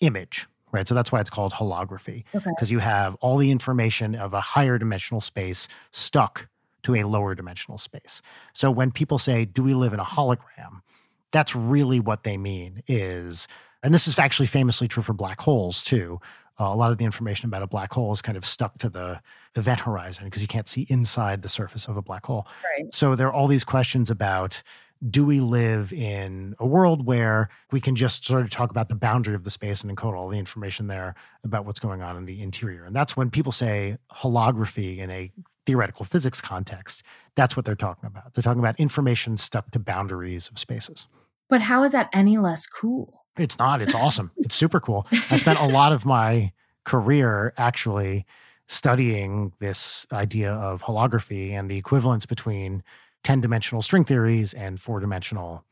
image, 0.00 0.46
right? 0.72 0.86
So 0.86 0.94
that's 0.94 1.10
why 1.10 1.20
it's 1.20 1.30
called 1.30 1.52
holography, 1.52 2.24
because 2.32 2.46
okay. 2.62 2.72
you 2.72 2.78
have 2.78 3.14
all 3.16 3.36
the 3.36 3.50
information 3.50 4.14
of 4.14 4.34
a 4.34 4.40
higher 4.40 4.78
dimensional 4.78 5.20
space 5.20 5.68
stuck 5.92 6.48
to 6.82 6.94
a 6.94 7.04
lower 7.04 7.34
dimensional 7.34 7.78
space. 7.78 8.22
So 8.54 8.70
when 8.70 8.90
people 8.90 9.18
say, 9.18 9.44
Do 9.44 9.62
we 9.62 9.74
live 9.74 9.92
in 9.92 10.00
a 10.00 10.04
hologram? 10.04 10.82
That's 11.32 11.54
really 11.54 12.00
what 12.00 12.24
they 12.24 12.36
mean 12.36 12.82
is, 12.88 13.46
and 13.82 13.94
this 13.94 14.08
is 14.08 14.18
actually 14.18 14.46
famously 14.46 14.88
true 14.88 15.02
for 15.02 15.12
black 15.12 15.40
holes 15.40 15.82
too, 15.82 16.20
uh, 16.60 16.64
a 16.64 16.76
lot 16.76 16.92
of 16.92 16.98
the 16.98 17.04
information 17.04 17.46
about 17.46 17.62
a 17.62 17.66
black 17.66 17.92
hole 17.92 18.12
is 18.12 18.20
kind 18.20 18.36
of 18.36 18.44
stuck 18.44 18.76
to 18.78 18.88
the 18.88 19.20
event 19.56 19.80
horizon 19.80 20.24
because 20.24 20.42
you 20.42 20.48
can't 20.48 20.68
see 20.68 20.86
inside 20.90 21.42
the 21.42 21.48
surface 21.48 21.86
of 21.86 21.96
a 21.96 22.02
black 22.02 22.26
hole. 22.26 22.46
Right. 22.76 22.92
So 22.94 23.14
there 23.14 23.28
are 23.28 23.32
all 23.32 23.48
these 23.48 23.64
questions 23.64 24.10
about 24.10 24.62
do 25.08 25.24
we 25.24 25.40
live 25.40 25.94
in 25.94 26.54
a 26.58 26.66
world 26.66 27.06
where 27.06 27.48
we 27.72 27.80
can 27.80 27.96
just 27.96 28.26
sort 28.26 28.42
of 28.42 28.50
talk 28.50 28.70
about 28.70 28.90
the 28.90 28.94
boundary 28.94 29.34
of 29.34 29.44
the 29.44 29.50
space 29.50 29.82
and 29.82 29.96
encode 29.96 30.14
all 30.14 30.28
the 30.28 30.38
information 30.38 30.88
there 30.88 31.14
about 31.42 31.64
what's 31.64 31.80
going 31.80 32.02
on 32.02 32.18
in 32.18 32.26
the 32.26 32.42
interior? 32.42 32.84
And 32.84 32.94
that's 32.94 33.16
when 33.16 33.30
people 33.30 33.50
say 33.50 33.96
holography 34.12 34.98
in 34.98 35.10
a 35.10 35.32
theoretical 35.64 36.04
physics 36.04 36.42
context, 36.42 37.02
that's 37.34 37.56
what 37.56 37.64
they're 37.64 37.74
talking 37.74 38.06
about. 38.06 38.34
They're 38.34 38.42
talking 38.42 38.60
about 38.60 38.78
information 38.78 39.38
stuck 39.38 39.70
to 39.70 39.78
boundaries 39.78 40.48
of 40.48 40.58
spaces. 40.58 41.06
But 41.48 41.62
how 41.62 41.82
is 41.82 41.92
that 41.92 42.10
any 42.12 42.36
less 42.36 42.66
cool? 42.66 43.19
It's 43.38 43.58
not. 43.58 43.80
It's 43.80 43.94
awesome. 43.94 44.30
it's 44.38 44.54
super 44.54 44.80
cool. 44.80 45.06
I 45.30 45.36
spent 45.36 45.58
a 45.58 45.66
lot 45.68 45.92
of 45.92 46.04
my 46.04 46.52
career 46.84 47.52
actually 47.56 48.26
studying 48.68 49.52
this 49.58 50.06
idea 50.12 50.52
of 50.52 50.82
holography 50.82 51.52
and 51.52 51.68
the 51.68 51.76
equivalence 51.76 52.26
between 52.26 52.82
10 53.24 53.40
dimensional 53.40 53.82
string 53.82 54.04
theories 54.04 54.54
and 54.54 54.80
four 54.80 55.00
dimensional 55.00 55.64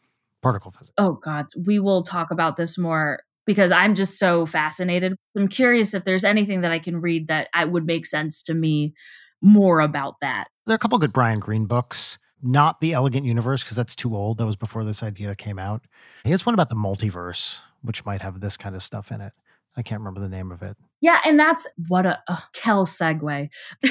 particle 0.43 0.71
physics. 0.71 0.93
Oh, 0.99 1.13
God. 1.13 1.47
We 1.67 1.79
will 1.79 2.03
talk 2.03 2.31
about 2.31 2.57
this 2.57 2.77
more 2.77 3.21
because 3.47 3.73
I'm 3.73 3.95
just 3.95 4.19
so 4.19 4.47
fascinated. 4.47 5.15
I'm 5.37 5.49
curious 5.49 5.95
if 5.95 6.05
there's 6.05 6.25
anything 6.25 6.61
that 6.63 6.73
I 6.73 6.79
can 6.79 7.01
read 7.01 7.29
that 7.29 7.49
I 7.55 7.65
would 7.65 7.87
make 7.87 8.05
sense 8.05 8.43
to 8.45 8.55
me 8.55 8.95
more 9.41 9.81
about 9.81 10.15
that. 10.21 10.49
There 10.67 10.75
are 10.75 10.77
a 10.77 10.79
couple 10.79 10.99
good 10.99 11.13
Brian 11.13 11.41
Greene 11.41 11.67
books. 11.67 12.19
Not 12.43 12.81
the 12.81 12.93
Elegant 12.93 13.27
Universe 13.27 13.63
because 13.63 13.77
that's 13.77 13.97
too 13.97 14.17
old. 14.17 14.39
That 14.39 14.47
was 14.47 14.57
before 14.57 14.85
this 14.85 15.03
idea 15.03 15.35
came 15.35 15.59
out. 15.59 15.83
He 16.25 16.31
has 16.31 16.47
one 16.47 16.55
about 16.55 16.69
the 16.69 16.77
multiverse, 16.77 17.61
which 17.83 18.05
might 18.05 18.23
have 18.23 18.41
this 18.41 18.57
kind 18.57 18.75
of 18.75 18.83
stuff 18.83 19.11
in 19.11 19.21
it. 19.21 19.33
I 19.77 19.83
can't 19.83 20.01
remember 20.01 20.21
the 20.21 20.29
name 20.29 20.51
of 20.51 20.63
it. 20.63 20.77
Yeah, 21.01 21.21
and 21.25 21.39
that's 21.39 21.67
what 21.89 22.07
a, 22.07 22.21
a 22.29 22.43
Kel 22.53 22.87
segue. 22.87 23.49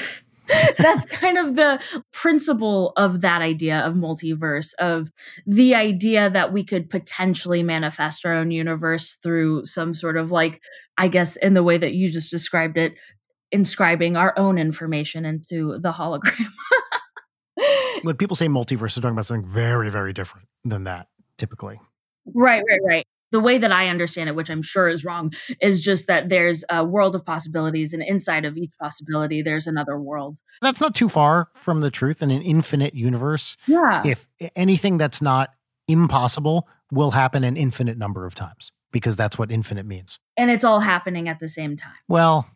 that's 0.78 1.06
kind 1.10 1.38
of 1.38 1.56
the 1.56 1.82
principle 2.12 2.94
of 2.98 3.22
that 3.22 3.42
idea 3.42 3.80
of 3.80 3.96
multiverse 3.96 4.74
of 4.80 5.12
the 5.46 5.76
idea 5.76 6.30
that 6.30 6.54
we 6.54 6.64
could 6.64 6.90
potentially 6.90 7.64
manifest 7.64 8.26
our 8.26 8.34
own 8.34 8.52
universe 8.52 9.18
through 9.22 9.66
some 9.66 9.94
sort 9.94 10.18
of 10.18 10.32
like 10.32 10.62
i 10.98 11.08
guess 11.08 11.36
in 11.38 11.54
the 11.54 11.64
way 11.64 11.78
that 11.78 11.94
you 11.94 12.10
just 12.10 12.32
described 12.32 12.78
it 12.78 12.94
inscribing 13.52 14.16
our 14.16 14.38
own 14.38 14.58
information 14.58 15.26
into 15.26 15.78
the 15.80 15.92
hologram 15.92 16.48
when 18.04 18.16
people 18.16 18.36
say 18.36 18.48
multiverse 18.48 18.96
they're 18.96 19.02
talking 19.02 19.12
about 19.12 19.26
something 19.26 19.50
very 19.50 19.90
very 19.90 20.14
different 20.14 20.48
than 20.66 20.84
that 20.84 21.08
typically 21.38 21.80
right 22.34 22.64
right 22.70 22.82
right 22.86 23.08
the 23.32 23.40
way 23.40 23.58
that 23.58 23.72
I 23.72 23.90
understand 23.90 24.30
it, 24.30 24.36
which 24.36 24.50
I'm 24.50 24.62
sure 24.62 24.88
is 24.88 25.04
wrong, 25.04 25.34
is 25.62 25.82
just 25.82 26.08
that 26.08 26.30
there's 26.30 26.64
a 26.70 26.86
world 26.86 27.14
of 27.16 27.26
possibilities, 27.26 27.94
and 27.94 28.02
inside 28.02 28.46
of 28.46 28.58
each 28.58 28.72
possibility, 28.80 29.42
there's 29.42 29.68
another 29.68 30.00
world. 30.00 30.40
That's 30.62 30.80
not 30.80 30.96
too 30.96 31.10
far 31.10 31.50
from 31.56 31.82
the 31.82 31.92
truth 31.92 32.22
in 32.22 32.32
an 32.32 32.42
infinite 32.42 32.94
universe. 32.94 33.58
Yeah. 33.68 34.04
If 34.06 34.28
anything 34.56 34.98
that's 34.98 35.22
not 35.22 35.50
impossible 35.88 36.68
will 36.92 37.12
happen 37.12 37.44
an 37.44 37.58
infinite 37.58 37.98
number 37.98 38.26
of 38.26 38.34
times, 38.34 38.72
because 38.92 39.16
that's 39.16 39.38
what 39.38 39.52
infinite 39.52 39.86
means. 39.86 40.20
And 40.38 40.50
it's 40.50 40.64
all 40.64 40.80
happening 40.80 41.28
at 41.28 41.40
the 41.40 41.50
same 41.50 41.76
time. 41.76 41.92
Well, 42.08 42.50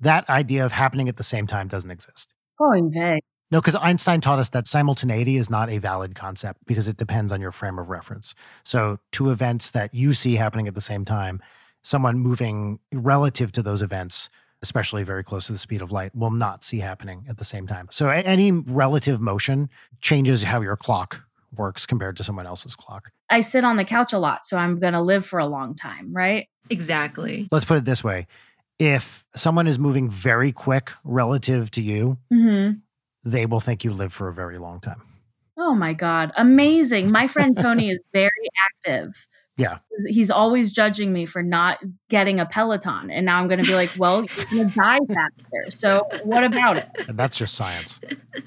that 0.00 0.28
idea 0.30 0.64
of 0.64 0.72
happening 0.72 1.08
at 1.08 1.16
the 1.16 1.24
same 1.24 1.46
time 1.46 1.66
doesn't 1.66 1.90
exist. 1.90 2.32
Oh, 2.60 2.72
in 2.72 2.92
vague. 2.92 3.22
No, 3.50 3.60
because 3.60 3.76
Einstein 3.76 4.20
taught 4.20 4.38
us 4.38 4.50
that 4.50 4.66
simultaneity 4.66 5.36
is 5.36 5.48
not 5.48 5.70
a 5.70 5.78
valid 5.78 6.14
concept 6.14 6.60
because 6.66 6.86
it 6.86 6.98
depends 6.98 7.32
on 7.32 7.40
your 7.40 7.52
frame 7.52 7.78
of 7.78 7.88
reference. 7.88 8.34
So, 8.62 8.98
two 9.10 9.30
events 9.30 9.70
that 9.70 9.94
you 9.94 10.12
see 10.12 10.36
happening 10.36 10.68
at 10.68 10.74
the 10.74 10.82
same 10.82 11.04
time, 11.04 11.40
someone 11.82 12.18
moving 12.18 12.78
relative 12.92 13.50
to 13.52 13.62
those 13.62 13.80
events, 13.80 14.28
especially 14.60 15.02
very 15.02 15.24
close 15.24 15.46
to 15.46 15.52
the 15.52 15.58
speed 15.58 15.80
of 15.80 15.90
light, 15.90 16.14
will 16.14 16.30
not 16.30 16.62
see 16.62 16.80
happening 16.80 17.24
at 17.28 17.38
the 17.38 17.44
same 17.44 17.66
time. 17.66 17.88
So, 17.90 18.10
any 18.10 18.52
relative 18.52 19.20
motion 19.20 19.70
changes 20.02 20.42
how 20.42 20.60
your 20.60 20.76
clock 20.76 21.22
works 21.56 21.86
compared 21.86 22.18
to 22.18 22.24
someone 22.24 22.46
else's 22.46 22.76
clock. 22.76 23.10
I 23.30 23.40
sit 23.40 23.64
on 23.64 23.78
the 23.78 23.84
couch 23.84 24.12
a 24.12 24.18
lot, 24.18 24.44
so 24.44 24.58
I'm 24.58 24.78
going 24.78 24.92
to 24.92 25.00
live 25.00 25.24
for 25.24 25.38
a 25.38 25.46
long 25.46 25.74
time, 25.74 26.12
right? 26.12 26.48
Exactly. 26.68 27.48
Let's 27.50 27.64
put 27.64 27.78
it 27.78 27.84
this 27.86 28.04
way 28.04 28.26
if 28.78 29.26
someone 29.34 29.66
is 29.66 29.78
moving 29.78 30.10
very 30.10 30.52
quick 30.52 30.92
relative 31.02 31.70
to 31.72 31.82
you, 31.82 32.18
mm-hmm 32.30 32.78
they 33.24 33.46
will 33.46 33.60
think 33.60 33.84
you 33.84 33.92
live 33.92 34.12
for 34.12 34.28
a 34.28 34.32
very 34.32 34.58
long 34.58 34.80
time. 34.80 35.02
Oh 35.58 35.74
my 35.74 35.92
God. 35.92 36.32
Amazing. 36.36 37.10
My 37.10 37.26
friend 37.26 37.56
Tony 37.56 37.90
is 37.90 38.00
very 38.12 38.30
active. 38.64 39.26
Yeah. 39.56 39.78
He's 40.06 40.30
always 40.30 40.70
judging 40.70 41.12
me 41.12 41.26
for 41.26 41.42
not 41.42 41.80
getting 42.08 42.38
a 42.38 42.46
Peloton. 42.46 43.10
And 43.10 43.26
now 43.26 43.40
I'm 43.40 43.48
going 43.48 43.60
to 43.60 43.66
be 43.66 43.74
like, 43.74 43.90
well, 43.98 44.24
you're 44.24 44.46
going 44.52 44.70
to 44.70 44.74
die 44.74 44.98
faster. 45.08 45.76
So 45.76 46.04
what 46.22 46.44
about 46.44 46.76
it? 46.76 46.88
And 47.08 47.18
that's 47.18 47.36
just 47.36 47.54
science. 47.54 47.98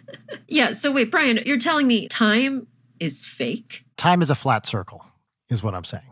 yeah. 0.47 0.71
So 0.71 0.89
wait, 0.89 1.11
Brian, 1.11 1.39
you're 1.45 1.57
telling 1.57 1.85
me 1.85 2.07
time 2.07 2.65
is 3.01 3.25
fake? 3.25 3.83
Time 3.97 4.21
is 4.21 4.29
a 4.29 4.35
flat 4.35 4.65
circle, 4.65 5.03
is 5.49 5.61
what 5.61 5.75
I'm 5.75 5.83
saying. 5.83 6.03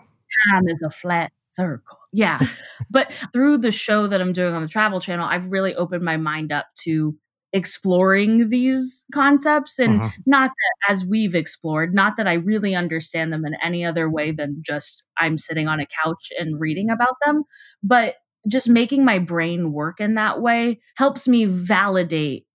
Time 0.52 0.68
is 0.68 0.82
a 0.82 0.90
flat 0.90 1.32
circle. 1.54 1.98
Yeah. 2.12 2.46
but 2.90 3.12
through 3.32 3.60
the 3.60 3.72
show 3.72 4.08
that 4.08 4.20
I'm 4.20 4.34
doing 4.34 4.54
on 4.54 4.62
the 4.62 4.68
Travel 4.68 5.00
Channel, 5.00 5.26
I've 5.26 5.50
really 5.50 5.76
opened 5.76 6.04
my 6.04 6.18
mind 6.18 6.52
up 6.52 6.68
to 6.84 7.16
exploring 7.52 8.50
these 8.50 9.06
concepts 9.14 9.80
and 9.80 10.02
uh-huh. 10.02 10.10
not 10.26 10.52
that 10.52 10.92
as 10.92 11.04
we've 11.04 11.34
explored 11.34 11.96
not 11.96 12.16
that 12.16 12.28
i 12.28 12.34
really 12.34 12.76
understand 12.76 13.34
them 13.34 13.44
in 13.44 13.56
any 13.64 13.84
other 13.84 14.10
way 14.10 14.32
than 14.32 14.62
just 14.62 15.04
i'm 15.18 15.38
sitting 15.38 15.68
on 15.68 15.80
a 15.80 15.88
couch 16.04 16.32
and 16.38 16.60
reading 16.60 16.92
about 16.92 17.16
them 17.26 17.44
but 17.82 18.16
just 18.48 18.70
making 18.70 19.04
my 19.04 19.18
brain 19.18 19.74
work 19.74 20.00
in 20.00 20.14
that 20.14 20.42
way 20.42 20.80
helps 20.96 21.28
me 21.28 21.46
validate 21.46 22.46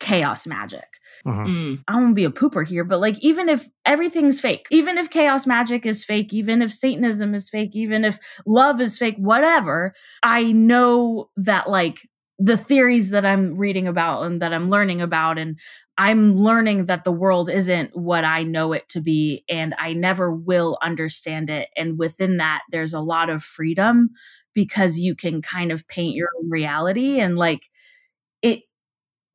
chaos 0.00 0.46
magic 0.46 0.88
uh-huh. 1.26 1.44
mm. 1.44 1.84
I 1.88 1.92
don't 1.94 2.08
to 2.10 2.14
be 2.14 2.24
a 2.24 2.30
pooper 2.30 2.66
here, 2.66 2.84
but 2.84 3.00
like, 3.00 3.18
even 3.20 3.48
if 3.48 3.68
everything's 3.84 4.40
fake, 4.40 4.66
even 4.70 4.98
if 4.98 5.10
chaos 5.10 5.46
magic 5.46 5.84
is 5.84 6.04
fake, 6.04 6.32
even 6.32 6.62
if 6.62 6.72
Satanism 6.72 7.34
is 7.34 7.50
fake, 7.50 7.74
even 7.74 8.04
if 8.04 8.18
love 8.46 8.80
is 8.80 8.98
fake, 8.98 9.16
whatever, 9.18 9.94
I 10.22 10.44
know 10.52 11.28
that 11.36 11.68
like 11.68 12.08
the 12.38 12.56
theories 12.56 13.10
that 13.10 13.24
I'm 13.26 13.56
reading 13.56 13.88
about 13.88 14.22
and 14.22 14.40
that 14.42 14.52
I'm 14.52 14.70
learning 14.70 15.00
about 15.00 15.38
and 15.38 15.58
I'm 15.96 16.36
learning 16.36 16.86
that 16.86 17.02
the 17.02 17.10
world 17.12 17.50
isn't 17.50 17.96
what 17.96 18.24
I 18.24 18.44
know 18.44 18.72
it 18.72 18.88
to 18.90 19.00
be 19.00 19.44
and 19.48 19.74
I 19.78 19.92
never 19.92 20.32
will 20.32 20.78
understand 20.80 21.50
it. 21.50 21.68
And 21.76 21.98
within 21.98 22.36
that 22.36 22.62
there's 22.70 22.94
a 22.94 23.00
lot 23.00 23.28
of 23.30 23.42
freedom 23.42 24.10
because 24.54 24.98
you 24.98 25.16
can 25.16 25.42
kind 25.42 25.72
of 25.72 25.86
paint 25.88 26.14
your 26.14 26.28
own 26.38 26.48
reality. 26.48 27.18
And 27.18 27.36
like 27.36 27.62
it 28.42 28.60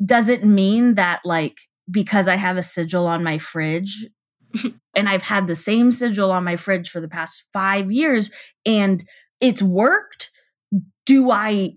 doesn't 0.05 0.43
mean 0.43 0.95
that 0.95 1.21
like 1.25 1.57
because 1.91 2.27
I 2.27 2.35
have 2.35 2.57
a 2.57 2.61
sigil 2.63 3.07
on 3.07 3.23
my 3.23 3.37
fridge 3.37 4.07
and 4.95 5.09
I've 5.09 5.23
had 5.23 5.47
the 5.47 5.55
same 5.55 5.91
sigil 5.91 6.31
on 6.31 6.43
my 6.43 6.55
fridge 6.55 6.89
for 6.89 7.01
the 7.01 7.07
past 7.07 7.43
5 7.53 7.91
years 7.91 8.31
and 8.65 9.03
it's 9.41 9.61
worked 9.61 10.31
do 11.05 11.31
I 11.31 11.73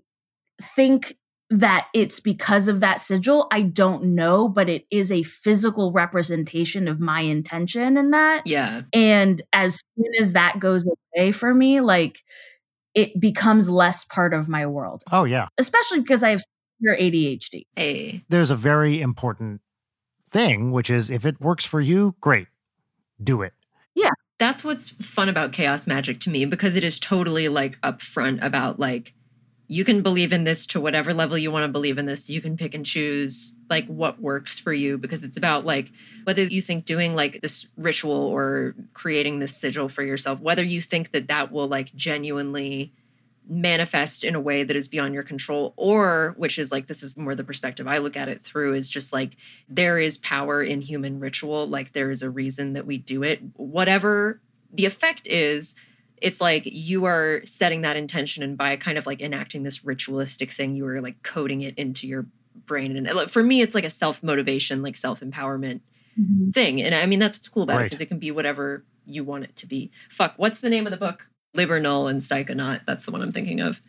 think 0.62 1.16
that 1.50 1.86
it's 1.94 2.18
because 2.18 2.66
of 2.66 2.80
that 2.80 3.00
sigil. 3.00 3.46
I 3.52 3.62
don't 3.62 4.14
know, 4.14 4.48
but 4.48 4.68
it 4.68 4.84
is 4.90 5.12
a 5.12 5.22
physical 5.22 5.92
representation 5.92 6.88
of 6.88 6.98
my 6.98 7.20
intention 7.20 7.96
in 7.96 8.10
that. 8.10 8.46
Yeah. 8.46 8.82
And 8.92 9.42
as 9.52 9.80
soon 9.96 10.12
as 10.20 10.32
that 10.32 10.58
goes 10.58 10.86
away 11.14 11.32
for 11.32 11.54
me, 11.54 11.80
like 11.80 12.18
it 12.94 13.20
becomes 13.20 13.68
less 13.68 14.04
part 14.04 14.34
of 14.34 14.48
my 14.48 14.66
world. 14.66 15.02
Oh, 15.12 15.24
yeah. 15.24 15.46
Especially 15.58 16.00
because 16.00 16.22
I 16.22 16.30
have 16.30 16.42
your 16.80 16.96
ADHD. 16.96 17.66
Hey. 17.76 18.24
There's 18.28 18.50
a 18.50 18.56
very 18.56 19.00
important 19.00 19.60
thing, 20.30 20.72
which 20.72 20.90
is 20.90 21.10
if 21.10 21.24
it 21.24 21.40
works 21.40 21.64
for 21.64 21.80
you, 21.80 22.16
great, 22.20 22.48
do 23.22 23.42
it. 23.42 23.52
Yeah. 23.94 24.10
That's 24.38 24.64
what's 24.64 24.88
fun 24.88 25.28
about 25.28 25.52
chaos 25.52 25.86
magic 25.86 26.20
to 26.20 26.30
me 26.30 26.44
because 26.44 26.76
it 26.76 26.84
is 26.84 26.98
totally 26.98 27.48
like 27.48 27.80
upfront 27.82 28.44
about 28.44 28.78
like 28.80 29.14
you 29.68 29.84
can 29.84 30.02
believe 30.02 30.32
in 30.32 30.44
this 30.44 30.64
to 30.66 30.80
whatever 30.80 31.12
level 31.12 31.36
you 31.36 31.50
want 31.50 31.64
to 31.64 31.68
believe 31.68 31.98
in 31.98 32.06
this. 32.06 32.30
You 32.30 32.40
can 32.40 32.56
pick 32.56 32.74
and 32.74 32.86
choose 32.86 33.52
like 33.68 33.86
what 33.86 34.20
works 34.20 34.60
for 34.60 34.72
you 34.72 34.96
because 34.96 35.24
it's 35.24 35.36
about 35.36 35.64
like 35.64 35.90
whether 36.24 36.44
you 36.44 36.62
think 36.62 36.84
doing 36.84 37.14
like 37.14 37.40
this 37.40 37.66
ritual 37.76 38.12
or 38.12 38.74
creating 38.94 39.40
this 39.40 39.56
sigil 39.56 39.88
for 39.88 40.04
yourself, 40.04 40.40
whether 40.40 40.62
you 40.62 40.80
think 40.80 41.10
that 41.10 41.28
that 41.28 41.50
will 41.50 41.66
like 41.66 41.94
genuinely 41.96 42.92
manifest 43.48 44.24
in 44.24 44.34
a 44.34 44.40
way 44.40 44.64
that 44.64 44.76
is 44.76 44.88
beyond 44.88 45.14
your 45.14 45.22
control 45.22 45.72
or 45.76 46.34
which 46.36 46.58
is 46.58 46.72
like 46.72 46.88
this 46.88 47.02
is 47.02 47.16
more 47.16 47.34
the 47.34 47.44
perspective 47.44 47.86
I 47.86 47.98
look 47.98 48.16
at 48.16 48.28
it 48.28 48.42
through 48.42 48.74
is 48.74 48.90
just 48.90 49.12
like 49.12 49.36
there 49.68 49.98
is 49.98 50.18
power 50.18 50.62
in 50.62 50.80
human 50.80 51.20
ritual 51.20 51.66
like 51.68 51.92
there 51.92 52.10
is 52.10 52.22
a 52.22 52.30
reason 52.30 52.72
that 52.72 52.86
we 52.86 52.98
do 52.98 53.22
it 53.22 53.40
whatever 53.54 54.40
the 54.72 54.84
effect 54.84 55.28
is 55.28 55.76
it's 56.22 56.40
like 56.40 56.62
you 56.64 57.04
are 57.04 57.42
setting 57.44 57.82
that 57.82 57.96
intention 57.96 58.42
and 58.42 58.56
by 58.56 58.76
kind 58.76 58.98
of 58.98 59.06
like 59.06 59.20
enacting 59.20 59.62
this 59.62 59.84
ritualistic 59.84 60.50
thing 60.50 60.74
you 60.74 60.86
are 60.86 61.00
like 61.00 61.22
coding 61.22 61.62
it 61.62 61.76
into 61.78 62.06
your 62.06 62.26
brain 62.66 62.96
and 62.96 63.30
for 63.30 63.42
me 63.42 63.60
it's 63.60 63.74
like 63.74 63.84
a 63.84 63.90
self 63.90 64.22
motivation 64.22 64.82
like 64.82 64.96
self 64.96 65.20
empowerment 65.20 65.80
mm-hmm. 66.18 66.50
thing 66.50 66.82
and 66.82 66.94
i 66.94 67.06
mean 67.06 67.18
that's 67.18 67.36
what's 67.36 67.48
cool 67.48 67.62
about 67.62 67.76
right. 67.76 67.82
it 67.82 67.86
because 67.86 68.00
it 68.00 68.06
can 68.06 68.18
be 68.18 68.30
whatever 68.30 68.84
you 69.04 69.24
want 69.24 69.44
it 69.44 69.54
to 69.56 69.66
be 69.66 69.90
fuck 70.10 70.34
what's 70.36 70.60
the 70.60 70.70
name 70.70 70.86
of 70.86 70.90
the 70.90 70.96
book 70.96 71.28
Liber 71.54 71.80
Null 71.80 72.08
and 72.08 72.20
psychonaut 72.20 72.80
that's 72.86 73.04
the 73.04 73.10
one 73.10 73.22
i'm 73.22 73.32
thinking 73.32 73.60
of 73.60 73.80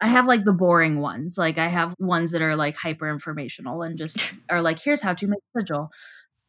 I 0.00 0.08
have 0.08 0.26
like 0.26 0.44
the 0.44 0.52
boring 0.52 1.00
ones. 1.00 1.38
Like 1.38 1.56
I 1.56 1.68
have 1.68 1.94
ones 1.98 2.32
that 2.32 2.42
are 2.42 2.56
like 2.56 2.76
hyper 2.76 3.08
informational 3.08 3.80
and 3.82 3.96
just 3.96 4.22
are 4.50 4.60
like, 4.60 4.78
here's 4.78 5.00
how 5.00 5.14
to 5.14 5.26
make 5.26 5.40
sigil. 5.56 5.90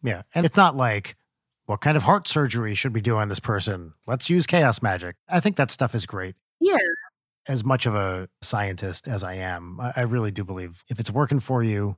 Yeah. 0.04 0.24
And 0.34 0.46
it's 0.46 0.58
not 0.58 0.76
like 0.76 1.16
what 1.66 1.82
kind 1.82 1.98
of 1.98 2.04
heart 2.04 2.28
surgery 2.28 2.76
should 2.76 2.94
we 2.94 3.02
do 3.02 3.18
on 3.18 3.28
this 3.28 3.40
person? 3.40 3.94
Let's 4.08 4.30
use 4.30 4.46
chaos 4.46 4.82
magic. 4.82 5.16
I 5.30 5.40
think 5.40 5.56
that 5.56 5.72
stuff 5.72 5.96
is 5.96 6.06
great. 6.06 6.36
Yeah. 6.60 6.78
As 7.48 7.64
much 7.64 7.86
of 7.86 7.96
a 7.96 8.28
scientist 8.42 9.08
as 9.08 9.24
I 9.24 9.36
am, 9.36 9.80
I 9.96 10.02
really 10.02 10.32
do 10.32 10.44
believe 10.44 10.84
if 10.90 11.00
it's 11.00 11.12
working 11.12 11.40
for 11.40 11.64
you 11.64 11.98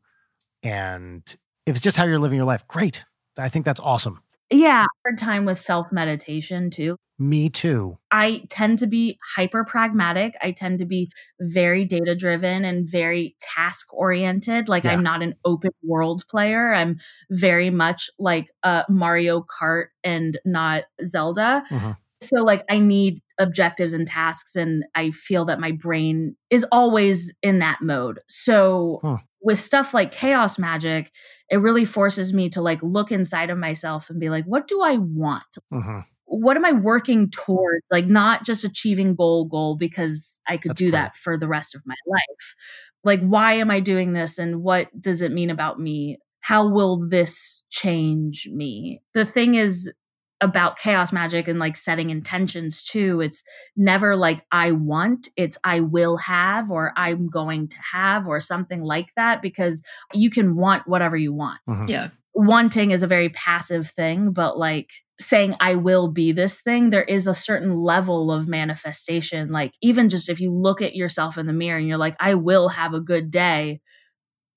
and 0.64 1.24
if 1.66 1.76
it's 1.76 1.84
just 1.84 1.98
how 1.98 2.06
you're 2.06 2.20
living 2.20 2.38
your 2.38 2.46
life, 2.46 2.68
great. 2.68 3.04
I 3.38 3.50
think 3.50 3.66
that's 3.66 3.80
awesome. 3.80 4.22
Yeah. 4.50 4.86
Hard 5.06 5.18
time 5.18 5.46
with 5.46 5.60
self 5.60 5.92
meditation 5.92 6.70
too. 6.70 6.98
Me 7.20 7.50
too. 7.50 7.98
I 8.12 8.44
tend 8.50 8.78
to 8.80 8.88
be 8.88 9.18
hyper 9.36 9.64
pragmatic. 9.64 10.36
I 10.42 10.52
tend 10.52 10.80
to 10.80 10.86
be 10.86 11.12
very 11.40 11.84
data 11.84 12.16
driven 12.16 12.64
and 12.64 12.88
very 12.88 13.36
task 13.40 13.92
oriented. 13.92 14.70
Like 14.70 14.84
yeah. 14.84 14.92
I'm 14.92 15.02
not 15.02 15.24
an 15.24 15.34
open 15.44 15.72
world 15.84 16.24
player. 16.30 16.74
I'm 16.74 17.00
very 17.32 17.72
much 17.72 18.12
like 18.20 18.52
uh, 18.62 18.84
Mario 18.88 19.44
Kart 19.44 19.88
and 20.04 20.38
not 20.46 20.84
Zelda. 21.04 21.64
Mm-hmm. 21.72 21.92
So, 22.20 22.38
like, 22.38 22.64
I 22.68 22.80
need 22.80 23.22
objectives 23.38 23.94
and 23.94 24.08
tasks, 24.08 24.56
and 24.56 24.86
I 24.96 25.12
feel 25.12 25.46
that 25.46 25.60
my 25.60 25.72
brain 25.72 26.36
is 26.50 26.66
always 26.72 27.32
in 27.44 27.60
that 27.60 27.78
mode. 27.82 28.22
So, 28.28 29.00
huh. 29.04 29.18
With 29.42 29.60
stuff 29.60 29.94
like 29.94 30.12
chaos 30.12 30.58
magic, 30.58 31.12
it 31.50 31.58
really 31.58 31.86
forces 31.86 32.34
me 32.34 32.50
to 32.50 32.62
like 32.62 32.82
look 32.82 33.12
inside 33.12 33.50
of 33.50 33.58
myself 33.58 34.10
and 34.10 34.20
be 34.20 34.30
like, 34.30 34.46
what 34.46 34.68
do 34.68 34.82
I 34.82 34.98
want? 34.98 35.44
Mm-hmm. 35.74 36.00
What 36.26 36.58
am 36.58 36.66
I 36.66 36.74
working 36.74 37.30
towards? 37.30 37.86
Like, 37.90 38.06
not 38.06 38.46
just 38.46 38.66
achieving 38.66 39.16
goal, 39.16 39.46
goal, 39.46 39.78
because 39.78 40.40
I 40.48 40.58
could 40.58 40.72
That's 40.72 40.80
do 40.80 40.86
cool. 40.88 40.92
that 40.92 41.16
for 41.16 41.38
the 41.38 41.48
rest 41.48 41.74
of 41.74 41.82
my 41.86 41.96
life. 42.06 42.56
Like, 43.04 43.22
why 43.22 43.54
am 43.54 43.72
I 43.72 43.80
doing 43.80 44.12
this? 44.12 44.38
And 44.38 44.62
what 44.62 44.88
does 45.00 45.22
it 45.22 45.32
mean 45.32 45.50
about 45.50 45.80
me? 45.80 46.18
How 46.42 46.70
will 46.70 47.08
this 47.08 47.64
change 47.70 48.50
me? 48.52 49.02
The 49.14 49.26
thing 49.26 49.56
is, 49.56 49.90
about 50.40 50.78
chaos 50.78 51.12
magic 51.12 51.48
and 51.48 51.60
like 51.60 51.76
setting 51.76 52.10
intentions 52.10 52.84
too. 52.84 53.22
It's 53.22 53.44
never 53.76 54.16
like 54.16 54.46
I 54.52 54.72
want, 54.72 55.30
it's 55.36 55.58
I 55.64 55.80
will 55.80 56.18
have 56.18 56.70
or 56.70 56.94
I'm 56.96 57.28
going 57.30 57.68
to 57.70 57.78
have 57.92 58.28
or 58.28 58.40
something 58.40 58.84
like 58.84 59.08
that 59.16 59.42
because 59.42 59.82
you 60.14 60.30
can 60.30 60.56
want 60.56 60.88
whatever 60.88 61.18
you 61.18 61.34
want. 61.34 61.60
Mm-hmm. 61.68 61.86
Yeah. 61.88 62.10
Wanting 62.36 62.92
is 62.92 63.02
a 63.02 63.08
very 63.08 63.30
passive 63.30 63.90
thing, 63.90 64.32
but 64.32 64.60
like 64.60 64.92
saying 65.20 65.56
I 65.60 65.74
will 65.74 66.12
be 66.12 66.32
this 66.32 66.62
thing, 66.62 66.92
there 66.92 67.04
is 67.04 67.26
a 67.26 67.34
certain 67.34 67.76
level 67.76 68.32
of 68.32 68.48
manifestation. 68.48 69.52
Like 69.52 69.74
even 69.82 70.10
just 70.10 70.30
if 70.30 70.40
you 70.40 70.54
look 70.54 70.84
at 70.84 70.96
yourself 70.96 71.40
in 71.40 71.48
the 71.48 71.54
mirror 71.54 71.80
and 71.80 71.88
you're 71.88 71.98
like, 71.98 72.16
I 72.20 72.36
will 72.36 72.70
have 72.70 72.94
a 72.94 73.02
good 73.02 73.32
day, 73.32 73.82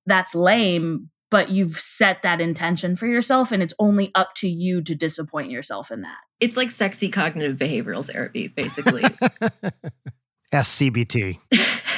that's 0.05 0.35
lame, 0.35 1.09
but 1.31 1.49
you've 1.49 1.79
set 1.79 2.23
that 2.23 2.41
intention 2.41 2.97
for 2.97 3.07
yourself 3.07 3.53
and 3.53 3.63
it's 3.63 3.75
only 3.79 4.11
up 4.15 4.35
to 4.35 4.49
you 4.49 4.83
to 4.83 4.95
disappoint 4.95 5.51
yourself 5.51 5.91
in 5.91 6.03
that. 6.03 6.19
It's 6.41 6.57
like 6.57 6.73
sexy 6.73 7.09
cognitive 7.09 7.57
behavioral 7.57 8.05
therapy, 8.05 8.49
basically. 8.49 9.05
SCBT. 10.53 11.39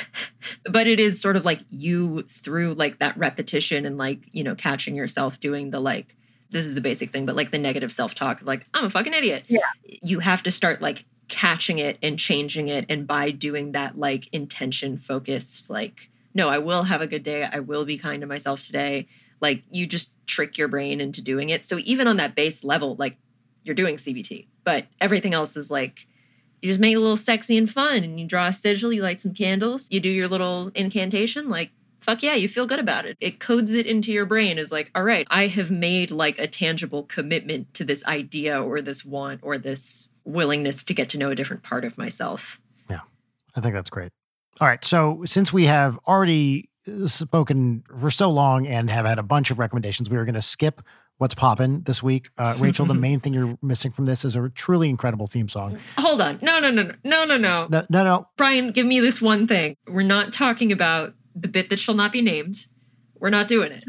but 0.71 0.87
it 0.87 1.01
is 1.01 1.21
sort 1.21 1.37
of 1.37 1.47
like 1.47 1.61
you 1.71 2.23
through 2.25 2.75
like 2.75 2.99
that 2.99 3.17
repetition 3.17 3.87
and 3.87 3.97
like, 3.97 4.21
you 4.33 4.45
know, 4.45 4.55
catching 4.55 4.95
yourself 4.95 5.41
doing 5.41 5.71
the 5.71 5.81
like, 5.81 6.15
this 6.51 6.67
is 6.67 6.77
a 6.77 6.83
basic 6.83 7.11
thing, 7.11 7.25
but 7.25 7.35
like 7.35 7.51
the 7.51 7.59
negative 7.59 7.93
self 7.93 8.15
talk, 8.15 8.41
like, 8.43 8.67
I'm 8.75 8.85
a 8.85 8.91
fucking 8.91 9.15
idiot. 9.15 9.45
Yeah. 9.49 9.61
You 9.87 10.19
have 10.19 10.43
to 10.43 10.51
start 10.51 10.83
like 10.83 11.07
catching 11.29 11.79
it 11.79 11.97
and 12.03 12.19
changing 12.19 12.69
it. 12.69 12.85
And 12.91 13.07
by 13.07 13.31
doing 13.31 13.73
that, 13.73 13.99
like 13.99 14.29
intention 14.35 14.99
focused, 14.99 15.71
like, 15.71 16.11
no, 16.35 16.51
I 16.51 16.59
will 16.59 16.83
have 16.83 17.01
a 17.01 17.07
good 17.07 17.23
day. 17.23 17.49
I 17.51 17.61
will 17.61 17.87
be 17.87 17.97
kind 17.97 18.21
to 18.21 18.27
myself 18.27 18.63
today 18.63 19.09
like 19.43 19.65
you 19.71 19.87
just 19.87 20.15
trick 20.27 20.57
your 20.57 20.69
brain 20.69 21.01
into 21.01 21.21
doing 21.21 21.51
it. 21.51 21.67
So 21.67 21.79
even 21.81 22.07
on 22.07 22.17
that 22.17 22.35
base 22.35 22.65
level 22.65 22.97
like 22.99 23.19
you're 23.65 23.75
doing 23.75 23.97
cbt 23.97 24.47
but 24.65 24.87
everything 25.01 25.35
else 25.35 25.57
is 25.57 25.71
like 25.71 26.07
you 26.61 26.69
just 26.69 26.81
make 26.81 26.93
it 26.93 26.97
a 26.97 27.01
little 27.01 27.17
sexy 27.17 27.57
and 27.57 27.71
fun 27.71 28.05
and 28.05 28.21
you 28.21 28.27
draw 28.27 28.47
a 28.47 28.53
sigil 28.53 28.93
you 28.93 29.03
light 29.03 29.21
some 29.21 29.35
candles 29.35 29.89
you 29.91 30.01
do 30.01 30.09
your 30.09 30.29
little 30.29 30.71
incantation 30.75 31.49
like 31.49 31.71
fuck 31.99 32.23
yeah 32.23 32.35
you 32.35 32.49
feel 32.49 32.67
good 32.67 32.81
about 32.81 33.07
it. 33.07 33.17
It 33.21 33.39
codes 33.41 33.73
it 33.73 33.87
into 33.87 34.13
your 34.13 34.27
brain 34.27 34.59
as 34.59 34.73
like 34.73 34.91
all 34.95 35.03
right 35.03 35.27
i 35.31 35.47
have 35.47 35.71
made 35.71 36.11
like 36.11 36.39
a 36.39 36.47
tangible 36.47 37.05
commitment 37.05 37.73
to 37.75 37.85
this 37.85 38.05
idea 38.07 38.61
or 38.63 38.81
this 38.81 39.05
want 39.05 39.41
or 39.43 39.59
this 39.59 40.09
willingness 40.25 40.85
to 40.85 40.95
get 40.95 41.09
to 41.11 41.19
know 41.19 41.31
a 41.31 41.35
different 41.35 41.65
part 41.65 41.85
of 41.85 41.99
myself. 41.99 42.61
Yeah 42.89 43.01
i 43.57 43.61
think 43.61 43.75
that's 43.75 43.91
great. 43.91 44.11
All 44.61 44.69
right 44.69 44.85
so 44.85 45.23
since 45.25 45.53
we 45.53 45.67
have 45.67 45.99
already 46.07 46.69
spoken 47.07 47.85
for 47.99 48.11
so 48.11 48.31
long 48.31 48.67
and 48.67 48.91
have 48.91 49.07
had 49.07 49.19
a 49.19 49.23
bunch 49.23 49.51
of 49.51 49.59
recommendations. 49.59 50.11
We 50.11 50.17
are 50.17 50.25
going 50.25 50.35
to 50.35 50.43
skip 50.43 50.83
what's 51.19 51.35
popping 51.35 51.83
this 51.83 52.03
week. 52.03 52.31
Uh, 52.39 52.57
Rachel, 52.61 52.87
the 52.87 52.95
main 52.95 53.21
thing 53.21 53.33
you're 53.33 53.57
missing 53.63 53.93
from 53.93 54.07
this 54.07 54.25
is 54.25 54.37
a 54.37 54.49
truly 54.51 54.89
incredible 54.89 55.27
theme 55.27 55.49
song. 55.49 55.79
Hold 55.99 56.21
on. 56.21 56.39
No, 56.43 56.61
no, 56.61 56.71
no, 56.71 56.83
no, 56.83 56.95
no, 57.05 57.25
no, 57.25 57.37
no. 57.37 57.69
No, 57.71 57.87
no, 57.89 58.05
no. 58.05 58.29
Brian, 58.37 58.73
give 58.73 58.87
me 58.87 59.01
this 59.01 59.21
one 59.21 59.47
thing. 59.47 59.77
We're 59.87 60.03
not 60.03 60.33
talking 60.33 60.73
about 60.73 61.15
the 61.35 61.49
bit 61.49 61.71
that 61.71 61.79
shall 61.79 61.95
not 61.95 62.13
be 62.13 62.23
named. 62.23 62.67
We're 63.15 63.31
not 63.31 63.47
doing 63.47 63.73
it. 63.73 63.85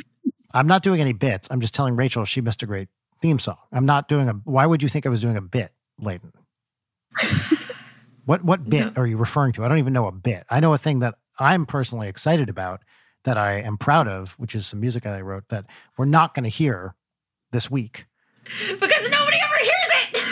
I'm 0.54 0.68
not 0.68 0.84
doing 0.84 1.02
any 1.02 1.14
bits. 1.14 1.48
I'm 1.50 1.60
just 1.60 1.74
telling 1.74 1.96
Rachel 1.96 2.26
she 2.26 2.42
missed 2.42 2.62
a 2.62 2.68
great 2.68 2.88
theme 3.18 3.40
song. 3.40 3.58
I'm 3.72 3.86
not 3.86 4.08
doing 4.08 4.30
a. 4.30 4.34
Why 4.44 4.66
would 4.66 4.84
you 4.84 4.90
think 4.90 5.08
I 5.08 5.10
was 5.10 5.22
doing 5.22 5.36
a 5.36 5.42
bit, 5.42 5.72
Leighton? 6.00 6.32
what 8.26 8.44
what 8.44 8.70
bit 8.70 8.96
no. 8.96 9.02
are 9.02 9.08
you 9.08 9.18
referring 9.18 9.54
to? 9.54 9.66
I 9.66 9.68
don't 9.68 9.80
even 9.80 9.94
know 9.94 10.06
a 10.06 10.12
bit. 10.12 10.46
I 10.50 10.60
know 10.60 10.74
a 10.74 10.78
thing 10.78 11.00
that 11.00 11.16
I'm 11.40 11.66
personally 11.66 12.08
excited 12.08 12.50
about 12.50 12.82
that 13.24 13.38
I 13.38 13.62
am 13.62 13.78
proud 13.78 14.08
of, 14.08 14.32
which 14.34 14.56
is 14.56 14.68
some 14.68 14.80
music 14.80 15.04
that 15.04 15.14
I 15.14 15.22
wrote 15.22 15.48
that 15.50 15.66
we're 15.98 16.06
not 16.06 16.34
going 16.34 16.44
to 16.44 16.50
hear 16.50 16.96
this 17.52 17.72
week. 17.72 18.06
Because 18.70 19.10
nobody 19.10 19.38
ever 19.44 19.58
hears 19.62 19.88
it. 20.14 20.24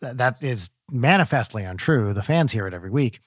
That, 0.00 0.16
that 0.18 0.44
is 0.44 0.70
manifestly 0.90 1.64
untrue. 1.64 2.12
The 2.12 2.22
fans 2.22 2.52
hear 2.52 2.66
it 2.66 2.74
every 2.74 2.90
week. 2.90 3.20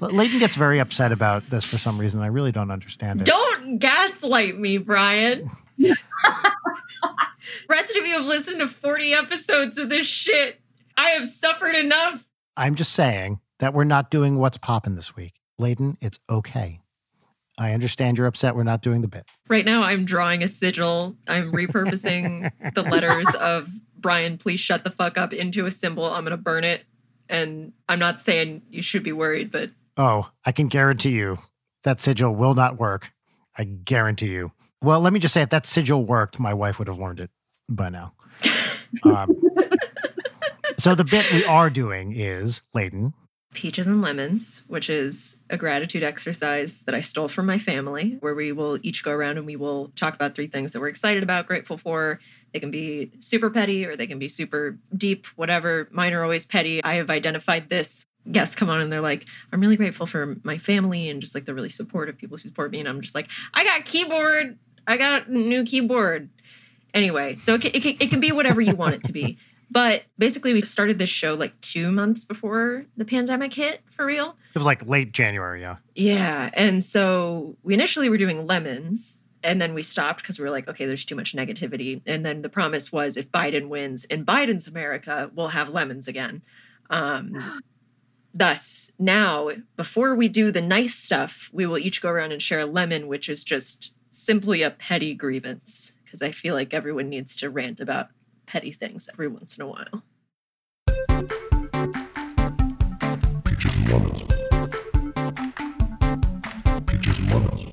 Leighton 0.00 0.38
gets 0.38 0.56
very 0.56 0.78
upset 0.78 1.10
about 1.10 1.48
this 1.50 1.64
for 1.64 1.78
some 1.78 1.98
reason. 1.98 2.20
I 2.20 2.26
really 2.28 2.52
don't 2.52 2.70
understand 2.70 3.22
it. 3.22 3.24
Don't 3.24 3.78
gaslight 3.78 4.58
me, 4.58 4.78
Brian. 4.78 5.50
Rest 7.68 7.96
of 7.96 8.06
you 8.06 8.14
have 8.14 8.24
listened 8.24 8.60
to 8.60 8.68
40 8.68 9.12
episodes 9.12 9.78
of 9.78 9.88
this 9.88 10.06
shit. 10.06 10.60
I 10.96 11.10
have 11.10 11.28
suffered 11.28 11.74
enough. 11.74 12.24
I'm 12.56 12.74
just 12.74 12.92
saying 12.92 13.40
that 13.58 13.74
we're 13.74 13.84
not 13.84 14.10
doing 14.10 14.38
what's 14.38 14.58
popping 14.58 14.94
this 14.94 15.16
week. 15.16 15.34
Leighton, 15.58 15.96
it's 16.00 16.18
okay. 16.30 16.80
I 17.58 17.72
understand 17.72 18.16
you're 18.16 18.28
upset 18.28 18.54
we're 18.54 18.62
not 18.62 18.82
doing 18.82 19.00
the 19.00 19.08
bit. 19.08 19.26
Right 19.48 19.64
now, 19.64 19.82
I'm 19.82 20.04
drawing 20.04 20.44
a 20.44 20.48
sigil. 20.48 21.16
I'm 21.26 21.52
repurposing 21.52 22.50
the 22.74 22.82
letters 22.82 23.28
of 23.40 23.68
Brian, 23.96 24.38
please 24.38 24.60
shut 24.60 24.84
the 24.84 24.90
fuck 24.90 25.18
up 25.18 25.32
into 25.32 25.66
a 25.66 25.70
symbol. 25.70 26.04
I'm 26.04 26.22
going 26.24 26.30
to 26.30 26.36
burn 26.36 26.64
it. 26.64 26.84
And 27.28 27.72
I'm 27.88 27.98
not 27.98 28.20
saying 28.20 28.62
you 28.70 28.80
should 28.80 29.02
be 29.02 29.12
worried, 29.12 29.50
but. 29.50 29.70
Oh, 29.96 30.30
I 30.44 30.52
can 30.52 30.68
guarantee 30.68 31.10
you 31.10 31.38
that 31.82 32.00
sigil 32.00 32.34
will 32.34 32.54
not 32.54 32.78
work. 32.78 33.10
I 33.56 33.64
guarantee 33.64 34.28
you. 34.28 34.52
Well, 34.80 35.00
let 35.00 35.12
me 35.12 35.18
just 35.18 35.34
say 35.34 35.42
if 35.42 35.50
that 35.50 35.66
sigil 35.66 36.04
worked, 36.04 36.38
my 36.38 36.54
wife 36.54 36.78
would 36.78 36.86
have 36.86 36.98
learned 36.98 37.20
it 37.20 37.30
by 37.68 37.88
now. 37.88 38.12
um, 39.02 39.36
so 40.78 40.94
the 40.94 41.04
bit 41.04 41.30
we 41.32 41.44
are 41.44 41.68
doing 41.68 42.14
is 42.14 42.62
Leighton. 42.72 43.12
Peaches 43.54 43.86
and 43.86 44.02
Lemons, 44.02 44.62
which 44.68 44.90
is 44.90 45.38
a 45.48 45.56
gratitude 45.56 46.02
exercise 46.02 46.82
that 46.82 46.94
I 46.94 47.00
stole 47.00 47.28
from 47.28 47.46
my 47.46 47.58
family, 47.58 48.18
where 48.20 48.34
we 48.34 48.52
will 48.52 48.78
each 48.82 49.02
go 49.02 49.10
around 49.10 49.38
and 49.38 49.46
we 49.46 49.56
will 49.56 49.90
talk 49.96 50.14
about 50.14 50.34
three 50.34 50.46
things 50.46 50.72
that 50.72 50.80
we're 50.80 50.88
excited 50.88 51.22
about, 51.22 51.46
grateful 51.46 51.78
for. 51.78 52.20
They 52.52 52.60
can 52.60 52.70
be 52.70 53.10
super 53.20 53.50
petty 53.50 53.86
or 53.86 53.96
they 53.96 54.06
can 54.06 54.18
be 54.18 54.28
super 54.28 54.78
deep, 54.96 55.26
whatever. 55.36 55.88
Mine 55.90 56.12
are 56.12 56.22
always 56.22 56.46
petty. 56.46 56.84
I 56.84 56.94
have 56.96 57.10
identified 57.10 57.68
this. 57.68 58.06
Guests 58.30 58.54
come 58.54 58.68
on 58.68 58.82
and 58.82 58.92
they're 58.92 59.00
like, 59.00 59.24
I'm 59.50 59.60
really 59.60 59.76
grateful 59.76 60.04
for 60.04 60.36
my 60.42 60.58
family 60.58 61.08
and 61.08 61.20
just 61.20 61.34
like 61.34 61.46
the 61.46 61.54
really 61.54 61.70
supportive 61.70 62.18
people 62.18 62.36
who 62.36 62.42
support 62.42 62.70
me. 62.70 62.80
And 62.80 62.88
I'm 62.88 63.00
just 63.00 63.14
like, 63.14 63.28
I 63.54 63.64
got 63.64 63.86
keyboard. 63.86 64.58
I 64.86 64.98
got 64.98 65.28
a 65.28 65.32
new 65.32 65.64
keyboard. 65.64 66.28
Anyway, 66.94 67.36
so 67.36 67.54
it 67.54 67.62
can, 67.62 67.70
it 67.74 67.82
can, 67.82 67.96
it 68.00 68.10
can 68.10 68.20
be 68.20 68.32
whatever 68.32 68.60
you 68.60 68.74
want 68.74 68.94
it 68.94 69.04
to 69.04 69.12
be. 69.12 69.38
But 69.70 70.04
basically, 70.16 70.54
we 70.54 70.62
started 70.62 70.98
this 70.98 71.10
show 71.10 71.34
like 71.34 71.60
two 71.60 71.92
months 71.92 72.24
before 72.24 72.86
the 72.96 73.04
pandemic 73.04 73.52
hit 73.52 73.82
for 73.90 74.06
real. 74.06 74.34
It 74.54 74.58
was 74.58 74.64
like 74.64 74.86
late 74.86 75.12
January, 75.12 75.60
yeah. 75.60 75.76
Yeah. 75.94 76.50
And 76.54 76.82
so 76.82 77.56
we 77.62 77.74
initially 77.74 78.08
were 78.08 78.18
doing 78.18 78.46
lemons 78.46 79.20
and 79.42 79.60
then 79.60 79.74
we 79.74 79.82
stopped 79.82 80.22
because 80.22 80.38
we 80.38 80.44
were 80.44 80.50
like, 80.50 80.68
okay, 80.68 80.86
there's 80.86 81.04
too 81.04 81.14
much 81.14 81.34
negativity. 81.34 82.02
And 82.06 82.24
then 82.24 82.42
the 82.42 82.48
promise 82.48 82.90
was 82.90 83.16
if 83.16 83.30
Biden 83.30 83.68
wins 83.68 84.04
in 84.04 84.24
Biden's 84.24 84.66
America, 84.66 85.30
we'll 85.34 85.48
have 85.48 85.68
lemons 85.68 86.08
again. 86.08 86.42
Um, 86.90 87.60
thus, 88.34 88.90
now, 88.98 89.50
before 89.76 90.14
we 90.14 90.28
do 90.28 90.50
the 90.50 90.62
nice 90.62 90.94
stuff, 90.94 91.50
we 91.52 91.66
will 91.66 91.78
each 91.78 92.02
go 92.02 92.08
around 92.08 92.32
and 92.32 92.42
share 92.42 92.60
a 92.60 92.66
lemon, 92.66 93.06
which 93.06 93.28
is 93.28 93.44
just 93.44 93.92
simply 94.10 94.62
a 94.62 94.70
petty 94.70 95.14
grievance. 95.14 95.92
Because 96.04 96.22
I 96.22 96.32
feel 96.32 96.54
like 96.54 96.72
everyone 96.72 97.10
needs 97.10 97.36
to 97.36 97.50
rant 97.50 97.80
about 97.80 98.08
petty 98.48 98.72
things 98.72 99.08
every 99.12 99.28
once 99.28 99.58
in 99.58 99.62
a 99.62 99.66
while. 99.66 100.02
Peaches 103.44 103.76
and 103.76 103.92
lemons. 103.92 104.22
Peaches 106.86 107.18
and 107.18 107.30
lemons. 107.30 107.72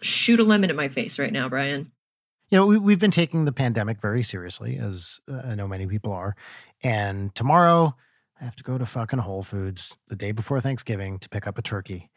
Shoot 0.00 0.40
a 0.40 0.44
lemon 0.44 0.70
at 0.70 0.76
my 0.76 0.88
face 0.88 1.18
right 1.18 1.32
now, 1.32 1.48
Brian. 1.50 1.92
You 2.50 2.58
know, 2.58 2.66
we, 2.66 2.92
have 2.92 3.00
been 3.00 3.10
taking 3.10 3.44
the 3.44 3.52
pandemic 3.52 4.00
very 4.00 4.22
seriously, 4.22 4.78
as 4.78 5.20
uh, 5.30 5.42
I 5.44 5.54
know 5.54 5.68
many 5.68 5.86
people 5.86 6.12
are. 6.12 6.36
And 6.82 7.34
tomorrow, 7.34 7.94
I 8.40 8.44
have 8.44 8.56
to 8.56 8.62
go 8.62 8.78
to 8.78 8.86
fucking 8.86 9.18
Whole 9.18 9.42
Foods 9.42 9.96
the 10.08 10.16
day 10.16 10.32
before 10.32 10.60
Thanksgiving 10.60 11.18
to 11.18 11.28
pick 11.28 11.46
up 11.46 11.58
a 11.58 11.62
turkey. 11.62 12.10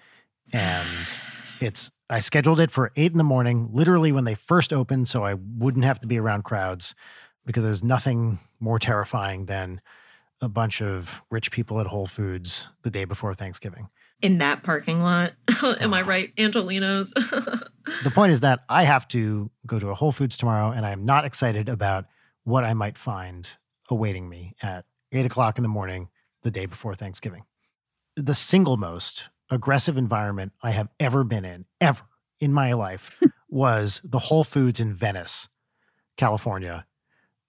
And 0.53 0.87
it's, 1.59 1.91
I 2.09 2.19
scheduled 2.19 2.61
it 2.61 2.71
for 2.71 2.93
eight 2.95 3.11
in 3.11 3.17
the 3.17 3.23
morning, 3.25 3.69
literally 3.73 4.13
when 4.13 4.23
they 4.23 4.35
first 4.35 4.71
opened, 4.71 5.09
so 5.09 5.25
I 5.25 5.33
wouldn't 5.33 5.83
have 5.83 5.99
to 6.01 6.07
be 6.07 6.17
around 6.17 6.43
crowds 6.43 6.95
because 7.47 7.63
there's 7.63 7.83
nothing 7.83 8.37
more 8.59 8.77
terrifying 8.77 9.45
than 9.45 9.81
a 10.41 10.49
bunch 10.49 10.81
of 10.81 11.21
rich 11.31 11.49
people 11.49 11.79
at 11.79 11.87
Whole 11.87 12.05
Foods 12.05 12.67
the 12.83 12.91
day 12.91 13.05
before 13.05 13.33
Thanksgiving. 13.33 13.89
In 14.21 14.39
that 14.39 14.63
parking 14.63 15.01
lot. 15.01 15.33
Am 15.63 15.93
I 15.93 16.01
ah. 16.01 16.05
right, 16.05 16.35
Angelenos? 16.35 17.13
the 18.03 18.11
point 18.11 18.31
is 18.31 18.41
that 18.41 18.59
I 18.69 18.83
have 18.83 19.07
to 19.09 19.49
go 19.65 19.79
to 19.79 19.89
a 19.89 19.95
Whole 19.95 20.11
Foods 20.11 20.37
tomorrow, 20.37 20.71
and 20.71 20.85
I'm 20.85 21.05
not 21.05 21.25
excited 21.25 21.69
about 21.69 22.05
what 22.43 22.63
I 22.63 22.73
might 22.73 22.97
find 22.97 23.49
awaiting 23.89 24.27
me 24.29 24.55
at 24.61 24.85
eight 25.11 25.25
o'clock 25.25 25.57
in 25.57 25.63
the 25.63 25.69
morning, 25.69 26.09
the 26.43 26.51
day 26.51 26.65
before 26.65 26.95
Thanksgiving. 26.95 27.45
The 28.15 28.35
single 28.35 28.77
most 28.77 29.29
aggressive 29.49 29.97
environment 29.97 30.51
I 30.61 30.71
have 30.71 30.89
ever 30.99 31.23
been 31.23 31.45
in, 31.45 31.65
ever 31.79 32.03
in 32.39 32.51
my 32.51 32.73
life, 32.73 33.11
was 33.49 34.01
the 34.03 34.19
Whole 34.19 34.43
Foods 34.43 34.79
in 34.79 34.93
Venice, 34.93 35.47
California, 36.17 36.85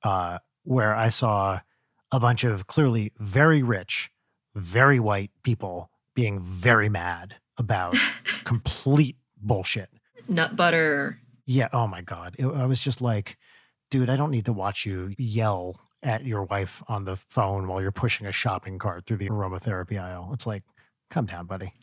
uh, 0.02 0.38
where 0.64 0.94
I 0.94 1.08
saw 1.08 1.60
a 2.10 2.20
bunch 2.20 2.44
of 2.44 2.66
clearly 2.66 3.12
very 3.18 3.62
rich, 3.62 4.10
very 4.54 4.98
white 5.00 5.30
people 5.42 5.90
being 6.14 6.40
very 6.40 6.88
mad 6.88 7.36
about 7.56 7.96
complete 8.44 9.16
bullshit. 9.40 9.90
Nut 10.28 10.56
butter. 10.56 11.18
Yeah. 11.46 11.68
Oh 11.72 11.86
my 11.86 12.02
God. 12.02 12.36
It, 12.38 12.46
I 12.46 12.66
was 12.66 12.80
just 12.80 13.00
like, 13.00 13.36
dude, 13.90 14.10
I 14.10 14.16
don't 14.16 14.30
need 14.30 14.46
to 14.46 14.52
watch 14.52 14.84
you 14.84 15.14
yell 15.16 15.80
at 16.02 16.24
your 16.24 16.44
wife 16.44 16.82
on 16.88 17.04
the 17.04 17.16
phone 17.16 17.66
while 17.66 17.80
you're 17.80 17.90
pushing 17.90 18.26
a 18.26 18.32
shopping 18.32 18.78
cart 18.78 19.06
through 19.06 19.16
the 19.16 19.28
aromatherapy 19.28 20.00
aisle. 20.00 20.30
It's 20.32 20.46
like, 20.46 20.62
calm 21.10 21.26
down, 21.26 21.46
buddy. 21.46 21.72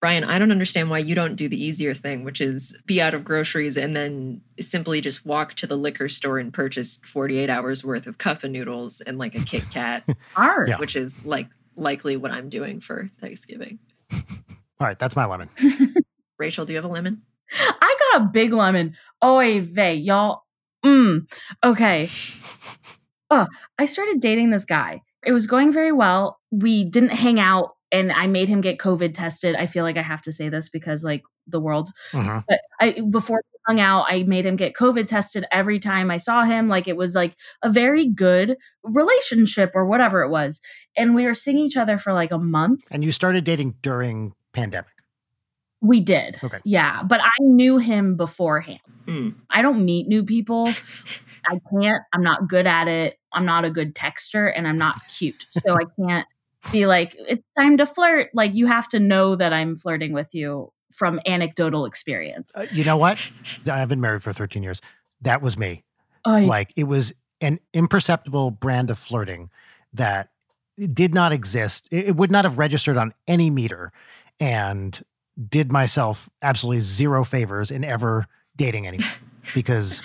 Brian, 0.00 0.24
I 0.24 0.38
don't 0.38 0.50
understand 0.50 0.88
why 0.88 0.98
you 0.98 1.14
don't 1.14 1.36
do 1.36 1.46
the 1.48 1.62
easier 1.62 1.92
thing, 1.92 2.24
which 2.24 2.40
is 2.40 2.74
be 2.86 3.02
out 3.02 3.12
of 3.12 3.22
groceries 3.22 3.76
and 3.76 3.94
then 3.94 4.40
simply 4.58 5.02
just 5.02 5.26
walk 5.26 5.54
to 5.54 5.66
the 5.66 5.76
liquor 5.76 6.08
store 6.08 6.38
and 6.38 6.52
purchase 6.52 6.98
48 7.04 7.50
hours 7.50 7.84
worth 7.84 8.06
of 8.06 8.16
cup 8.16 8.42
of 8.42 8.50
noodles 8.50 9.02
and 9.02 9.18
like 9.18 9.34
a 9.34 9.40
Kit 9.44 9.64
Kat, 9.70 10.04
Art. 10.36 10.68
Yeah. 10.70 10.78
which 10.78 10.96
is 10.96 11.24
like 11.26 11.48
likely 11.76 12.16
what 12.16 12.30
I'm 12.30 12.48
doing 12.48 12.80
for 12.80 13.10
Thanksgiving. 13.20 13.78
All 14.12 14.86
right. 14.86 14.98
That's 14.98 15.16
my 15.16 15.26
lemon. 15.26 15.50
Rachel, 16.38 16.64
do 16.64 16.72
you 16.72 16.78
have 16.78 16.86
a 16.86 16.92
lemon? 16.92 17.20
I 17.52 17.96
got 18.12 18.22
a 18.22 18.24
big 18.24 18.54
lemon. 18.54 18.96
Oy 19.22 19.60
vey, 19.60 19.94
y'all. 19.96 20.44
Mm. 20.84 21.30
Okay. 21.62 22.10
Oh, 23.32 23.46
I 23.78 23.84
started 23.84 24.18
dating 24.18 24.50
this 24.50 24.64
guy. 24.64 25.02
It 25.24 25.30
was 25.30 25.46
going 25.46 25.72
very 25.72 25.92
well. 25.92 26.40
We 26.50 26.82
didn't 26.82 27.10
hang 27.10 27.38
out 27.38 27.76
and 27.92 28.12
I 28.12 28.26
made 28.26 28.48
him 28.48 28.60
get 28.60 28.78
COVID 28.78 29.14
tested. 29.14 29.54
I 29.56 29.66
feel 29.66 29.84
like 29.84 29.96
I 29.96 30.02
have 30.02 30.22
to 30.22 30.32
say 30.32 30.48
this 30.48 30.68
because 30.68 31.04
like 31.04 31.22
the 31.46 31.60
world. 31.60 31.90
Mhm. 32.12 32.44
But 32.48 32.60
I 32.80 33.00
before 33.10 33.42
we 33.52 33.58
hung 33.66 33.80
out, 33.80 34.06
I 34.08 34.22
made 34.24 34.46
him 34.46 34.56
get 34.56 34.74
COVID 34.74 35.06
tested 35.06 35.44
every 35.50 35.78
time 35.78 36.10
I 36.10 36.16
saw 36.16 36.44
him. 36.44 36.68
Like 36.68 36.88
it 36.88 36.96
was 36.96 37.14
like 37.14 37.36
a 37.62 37.70
very 37.70 38.08
good 38.08 38.56
relationship 38.82 39.72
or 39.74 39.86
whatever 39.86 40.22
it 40.22 40.30
was. 40.30 40.60
And 40.96 41.14
we 41.14 41.26
were 41.26 41.34
seeing 41.34 41.58
each 41.58 41.76
other 41.76 41.98
for 41.98 42.12
like 42.12 42.30
a 42.30 42.38
month. 42.38 42.84
And 42.90 43.04
you 43.04 43.12
started 43.12 43.44
dating 43.44 43.74
during 43.82 44.34
pandemic. 44.52 44.90
We 45.80 46.00
did. 46.00 46.38
Okay. 46.44 46.58
Yeah. 46.64 47.02
But 47.02 47.20
I 47.22 47.32
knew 47.40 47.78
him 47.78 48.16
beforehand. 48.16 48.80
Mm. 49.06 49.34
I 49.48 49.62
don't 49.62 49.84
meet 49.84 50.06
new 50.08 50.24
people. 50.24 50.68
I 51.46 51.58
can't. 51.70 52.02
I'm 52.12 52.22
not 52.22 52.48
good 52.48 52.66
at 52.66 52.86
it. 52.86 53.18
I'm 53.32 53.46
not 53.46 53.64
a 53.64 53.70
good 53.70 53.94
texter 53.94 54.52
and 54.54 54.68
I'm 54.68 54.76
not 54.76 55.00
cute. 55.16 55.46
So 55.50 55.74
I 55.74 55.84
can't 55.98 56.26
be 56.72 56.86
like, 56.86 57.14
it's 57.18 57.44
time 57.58 57.76
to 57.78 57.86
flirt. 57.86 58.30
Like, 58.34 58.54
you 58.54 58.66
have 58.66 58.88
to 58.88 58.98
know 58.98 59.36
that 59.36 59.52
I'm 59.52 59.76
flirting 59.76 60.12
with 60.12 60.34
you 60.34 60.72
from 60.92 61.20
anecdotal 61.26 61.84
experience. 61.86 62.52
Uh, 62.56 62.66
you 62.72 62.84
know 62.84 62.96
what? 62.96 63.18
I've 63.70 63.88
been 63.88 64.00
married 64.00 64.22
for 64.22 64.32
13 64.32 64.62
years. 64.62 64.80
That 65.22 65.42
was 65.42 65.56
me. 65.56 65.84
Oh, 66.24 66.38
Like 66.38 66.72
it 66.76 66.84
was 66.84 67.12
an 67.40 67.60
imperceptible 67.72 68.50
brand 68.50 68.90
of 68.90 68.98
flirting 68.98 69.50
that 69.94 70.30
did 70.92 71.14
not 71.14 71.32
exist. 71.32 71.88
It 71.90 72.16
would 72.16 72.30
not 72.30 72.44
have 72.44 72.58
registered 72.58 72.96
on 72.96 73.14
any 73.26 73.50
meter 73.50 73.92
and 74.38 75.02
did 75.48 75.72
myself 75.72 76.28
absolutely 76.42 76.80
zero 76.80 77.24
favors 77.24 77.70
in 77.70 77.84
ever 77.84 78.26
dating 78.56 78.86
anyone 78.86 79.06
because 79.54 80.02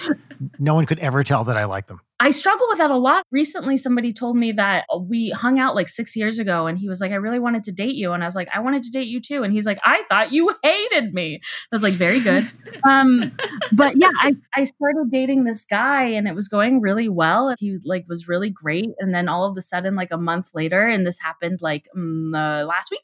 no 0.60 0.74
one 0.74 0.86
could 0.86 1.00
ever 1.00 1.24
tell 1.24 1.44
that 1.46 1.58
I 1.58 1.66
like 1.66 1.88
them. 1.88 2.00
I 2.18 2.32
struggle 2.32 2.68
with 2.70 2.78
that 2.78 2.92
a 2.92 2.98
lot. 2.98 3.26
Recently, 3.30 3.76
somebody 3.76 4.14
told 4.14 4.38
me 4.38 4.54
that 4.54 4.86
uh, 4.90 4.98
we 4.98 5.32
hung 5.32 5.60
out 5.60 5.76
like 5.76 5.90
six 5.90 6.16
years 6.16 6.40
ago, 6.40 6.66
and 6.66 6.78
he 6.78 6.88
was 6.88 7.02
like, 7.02 7.12
I 7.12 7.16
really 7.16 7.40
wanted 7.40 7.66
to 7.66 7.74
date 7.74 7.96
you. 7.96 8.14
And 8.14 8.24
I 8.24 8.26
was 8.26 8.36
like, 8.36 8.48
I 8.54 8.62
wanted 8.62 8.84
to 8.84 8.90
date 8.90 9.08
you 9.08 9.20
too. 9.20 9.44
And 9.44 9.52
he's 9.52 9.66
like, 9.66 9.80
I 9.84 10.04
thought 10.04 10.32
you 10.32 10.56
hated 10.64 11.14
me. 11.14 11.42
I 11.44 11.76
was 11.76 11.84
like, 11.84 11.94
very 11.96 12.22
good. 12.22 12.50
um, 12.90 13.34
but 13.74 13.98
yeah, 13.98 14.12
I, 14.22 14.34
I 14.56 14.64
started 14.64 15.12
dating 15.12 15.44
this 15.44 15.66
guy, 15.66 16.04
and 16.04 16.26
it 16.28 16.36
was 16.36 16.48
going 16.48 16.80
really 16.80 17.10
well. 17.10 17.54
He 17.60 17.80
like 17.84 18.06
was 18.08 18.30
really 18.30 18.50
great. 18.50 18.92
And 19.00 19.14
then 19.14 19.28
all 19.28 19.44
of 19.44 19.58
a 19.58 19.62
sudden, 19.62 19.96
like 19.96 20.12
a 20.12 20.18
month 20.18 20.52
later, 20.54 20.88
and 20.88 21.06
this 21.06 21.20
happened 21.20 21.60
like 21.62 21.90
mm, 21.98 22.34
uh, 22.34 22.66
last 22.66 22.92
week, 22.92 23.04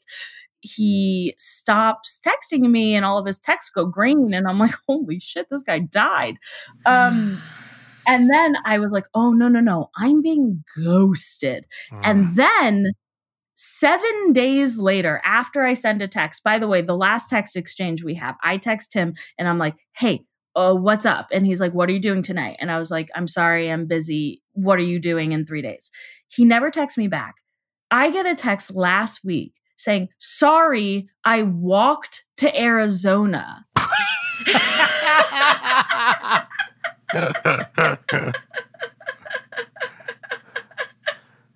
he 0.62 1.34
stops 1.38 2.20
texting 2.24 2.70
me, 2.70 2.94
and 2.94 3.04
all 3.04 3.18
of 3.18 3.26
his 3.26 3.38
texts 3.38 3.70
go 3.70 3.86
green. 3.86 4.32
And 4.32 4.48
I'm 4.48 4.58
like, 4.58 4.74
holy 4.88 5.18
shit, 5.18 5.48
this 5.50 5.62
guy 5.62 5.80
died. 5.80 6.36
Um, 6.86 7.40
and 8.06 8.30
then 8.30 8.56
I 8.64 8.78
was 8.78 8.92
like, 8.92 9.06
oh, 9.14 9.32
no, 9.32 9.48
no, 9.48 9.60
no, 9.60 9.90
I'm 9.96 10.22
being 10.22 10.64
ghosted. 10.76 11.66
Mm. 11.92 12.00
And 12.04 12.36
then 12.36 12.86
seven 13.54 14.32
days 14.32 14.78
later, 14.78 15.20
after 15.24 15.64
I 15.64 15.74
send 15.74 16.02
a 16.02 16.08
text, 16.08 16.42
by 16.42 16.58
the 16.58 16.68
way, 16.68 16.82
the 16.82 16.96
last 16.96 17.28
text 17.28 17.56
exchange 17.56 18.02
we 18.02 18.14
have, 18.14 18.36
I 18.42 18.56
text 18.56 18.94
him 18.94 19.14
and 19.38 19.48
I'm 19.48 19.58
like, 19.58 19.74
hey, 19.96 20.24
uh, 20.56 20.74
what's 20.74 21.06
up? 21.06 21.28
And 21.32 21.46
he's 21.46 21.60
like, 21.60 21.72
what 21.72 21.88
are 21.88 21.92
you 21.92 22.00
doing 22.00 22.22
tonight? 22.22 22.56
And 22.60 22.70
I 22.70 22.78
was 22.78 22.90
like, 22.90 23.08
I'm 23.14 23.28
sorry, 23.28 23.70
I'm 23.70 23.86
busy. 23.86 24.42
What 24.52 24.78
are 24.78 24.82
you 24.82 24.98
doing 24.98 25.32
in 25.32 25.46
three 25.46 25.62
days? 25.62 25.90
He 26.28 26.44
never 26.44 26.70
texts 26.70 26.98
me 26.98 27.08
back. 27.08 27.36
I 27.90 28.10
get 28.10 28.26
a 28.26 28.34
text 28.34 28.74
last 28.74 29.20
week 29.24 29.52
saying, 29.76 30.08
sorry, 30.18 31.08
I 31.24 31.42
walked 31.42 32.24
to 32.38 32.60
Arizona. 32.60 33.64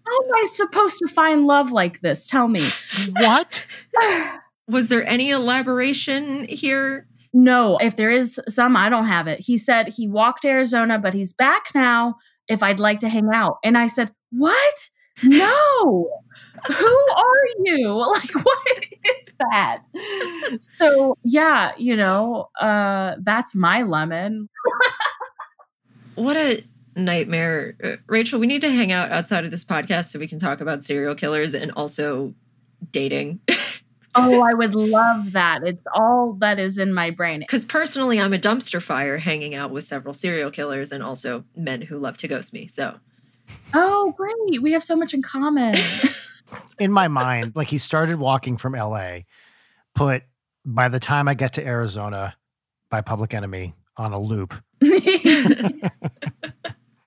How 0.06 0.22
am 0.22 0.34
I 0.34 0.46
supposed 0.50 0.98
to 0.98 1.08
find 1.08 1.46
love 1.46 1.72
like 1.72 2.00
this? 2.00 2.26
Tell 2.26 2.48
me. 2.48 2.62
what? 3.18 3.64
Was 4.68 4.88
there 4.88 5.06
any 5.06 5.30
elaboration 5.30 6.46
here? 6.48 7.06
No, 7.32 7.76
if 7.78 7.96
there 7.96 8.10
is 8.10 8.40
some, 8.48 8.76
I 8.76 8.88
don't 8.88 9.06
have 9.06 9.26
it. 9.28 9.40
He 9.40 9.58
said 9.58 9.88
he 9.88 10.08
walked 10.08 10.42
to 10.42 10.48
Arizona, 10.48 10.98
but 10.98 11.14
he's 11.14 11.32
back 11.32 11.66
now 11.74 12.16
if 12.48 12.62
I'd 12.62 12.80
like 12.80 13.00
to 13.00 13.08
hang 13.08 13.28
out. 13.32 13.58
And 13.62 13.76
I 13.76 13.86
said, 13.86 14.10
What? 14.30 14.90
No. 15.22 16.10
Who 16.68 16.86
are 17.16 17.46
you? 17.64 17.88
Like, 18.06 18.34
what 18.34 18.84
is 19.04 19.28
that? 19.38 19.82
So, 20.76 21.16
yeah, 21.22 21.72
you 21.78 21.96
know, 21.96 22.48
uh, 22.60 23.16
that's 23.20 23.54
my 23.54 23.82
lemon. 23.82 24.48
What 26.16 26.36
a 26.38 26.64
nightmare. 26.96 27.76
Uh, 27.84 27.96
Rachel, 28.06 28.40
we 28.40 28.46
need 28.46 28.62
to 28.62 28.70
hang 28.70 28.90
out 28.90 29.12
outside 29.12 29.44
of 29.44 29.50
this 29.50 29.66
podcast 29.66 30.06
so 30.06 30.18
we 30.18 30.26
can 30.26 30.38
talk 30.38 30.62
about 30.62 30.82
serial 30.82 31.14
killers 31.14 31.52
and 31.54 31.70
also 31.72 32.34
dating. 32.90 33.40
Oh, 34.18 34.40
I 34.42 34.54
would 34.54 34.74
love 34.74 35.32
that. 35.32 35.62
It's 35.62 35.84
all 35.94 36.32
that 36.40 36.58
is 36.58 36.78
in 36.78 36.94
my 36.94 37.10
brain. 37.10 37.40
Because 37.40 37.66
personally, 37.66 38.18
I'm 38.18 38.32
a 38.32 38.38
dumpster 38.38 38.80
fire 38.80 39.18
hanging 39.18 39.54
out 39.54 39.70
with 39.70 39.84
several 39.84 40.14
serial 40.14 40.50
killers 40.50 40.90
and 40.90 41.02
also 41.02 41.44
men 41.54 41.82
who 41.82 41.98
love 41.98 42.16
to 42.18 42.28
ghost 42.28 42.54
me. 42.54 42.66
So, 42.66 42.98
Oh, 43.74 44.12
great. 44.16 44.62
We 44.62 44.72
have 44.72 44.82
so 44.82 44.96
much 44.96 45.14
in 45.14 45.22
common. 45.22 45.76
In 46.78 46.92
my 46.92 47.08
mind, 47.08 47.52
like 47.56 47.68
he 47.68 47.78
started 47.78 48.18
walking 48.18 48.56
from 48.56 48.74
LA, 48.74 49.20
put 49.94 50.22
by 50.64 50.88
the 50.88 51.00
time 51.00 51.26
I 51.26 51.34
get 51.34 51.54
to 51.54 51.66
Arizona 51.66 52.36
by 52.90 53.00
Public 53.00 53.34
Enemy 53.34 53.74
on 53.96 54.12
a 54.12 54.20
loop. 54.20 54.54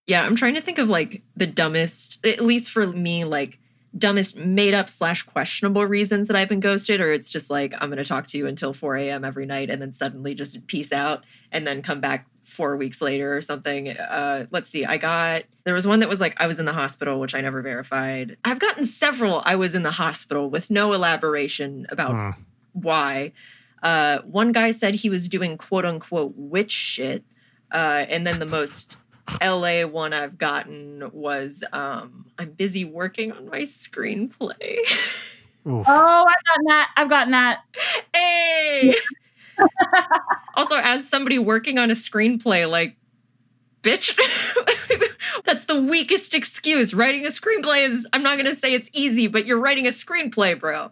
yeah, 0.08 0.24
I'm 0.24 0.36
trying 0.36 0.56
to 0.56 0.62
think 0.62 0.78
of 0.78 0.90
like 0.90 1.22
the 1.36 1.48
dumbest, 1.48 2.26
at 2.26 2.42
least 2.42 2.72
for 2.72 2.88
me, 2.88 3.24
like 3.24 3.60
dumbest 3.98 4.38
made 4.38 4.74
up 4.74 4.90
slash 4.90 5.24
questionable 5.24 5.86
reasons 5.86 6.28
that 6.28 6.38
I've 6.38 6.50
been 6.50 6.60
ghosted, 6.60 7.00
or 7.02 7.12
it's 7.12 7.32
just 7.32 7.50
like, 7.50 7.74
I'm 7.80 7.90
going 7.90 7.98
to 7.98 8.06
talk 8.06 8.28
to 8.28 8.38
you 8.38 8.48
until 8.48 8.74
4 8.74 8.98
a.m. 8.98 9.24
every 9.24 9.46
night 9.46 9.70
and 9.70 9.82
then 9.82 9.94
suddenly 9.94 10.36
just 10.36 10.68
peace 10.68 10.92
out 10.92 11.24
and 11.52 11.66
then 11.66 11.82
come 11.82 12.02
back 12.02 12.28
four 12.50 12.76
weeks 12.78 13.02
later 13.02 13.36
or 13.36 13.42
something. 13.42 13.90
Uh, 13.90 14.46
let's 14.52 14.70
see. 14.70 14.86
I 14.86 14.98
got, 14.98 15.44
there 15.64 15.74
was 15.74 15.86
one 15.88 16.00
that 16.02 16.10
was 16.10 16.20
like, 16.20 16.36
I 16.42 16.48
was 16.48 16.60
in 16.60 16.66
the 16.66 16.74
hospital, 16.74 17.20
which 17.20 17.36
I 17.36 17.42
never 17.42 17.62
verified. 17.62 18.38
I've 18.44 18.60
gotten 18.60 18.84
several, 18.84 19.42
I 19.46 19.56
was 19.56 19.76
in 19.76 19.84
the 19.84 19.92
hospital 19.92 20.50
with 20.50 20.70
no 20.70 20.94
elaboration 20.94 21.86
about 21.90 22.12
Hmm. 22.12 22.42
why. 22.74 23.32
Uh, 23.84 24.20
one 24.24 24.52
guy 24.52 24.72
said 24.72 24.96
he 24.96 25.10
was 25.10 25.30
doing 25.30 25.58
quote 25.58 25.86
unquote 25.86 26.34
witch 26.36 26.72
shit. 26.72 27.24
Uh, 27.72 28.06
and 28.10 28.26
then 28.28 28.40
the 28.40 28.46
most 28.46 28.98
LA 29.42 29.84
one 29.86 30.12
I've 30.12 30.38
gotten 30.38 31.10
was 31.14 31.64
um, 31.72 32.26
I'm 32.40 32.50
busy 32.52 32.84
working 32.84 33.32
on 33.32 33.46
my 33.48 33.60
screenplay. 33.60 34.78
Oof. 35.68 35.86
oh, 35.88 36.26
I've 36.28 36.46
gotten 36.46 36.66
that. 36.68 36.90
I've 36.98 37.10
gotten 37.10 37.32
that. 37.32 37.60
hey! 38.14 38.96
Also, 40.56 40.76
as 40.78 41.08
somebody 41.08 41.40
working 41.40 41.78
on 41.78 41.90
a 41.90 41.94
screenplay, 41.94 42.70
like, 42.70 42.96
bitch, 43.82 44.18
that's 45.46 45.66
the 45.66 45.82
weakest 45.82 46.34
excuse. 46.34 46.94
Writing 46.94 47.26
a 47.26 47.30
screenplay 47.30 47.88
is, 47.88 48.08
I'm 48.14 48.24
not 48.24 48.38
going 48.38 48.50
to 48.50 48.56
say 48.56 48.74
it's 48.74 48.90
easy, 48.94 49.28
but 49.28 49.46
you're 49.46 49.60
writing 49.60 49.88
a 49.88 49.92
screenplay, 49.92 50.60
bro. 50.60 50.92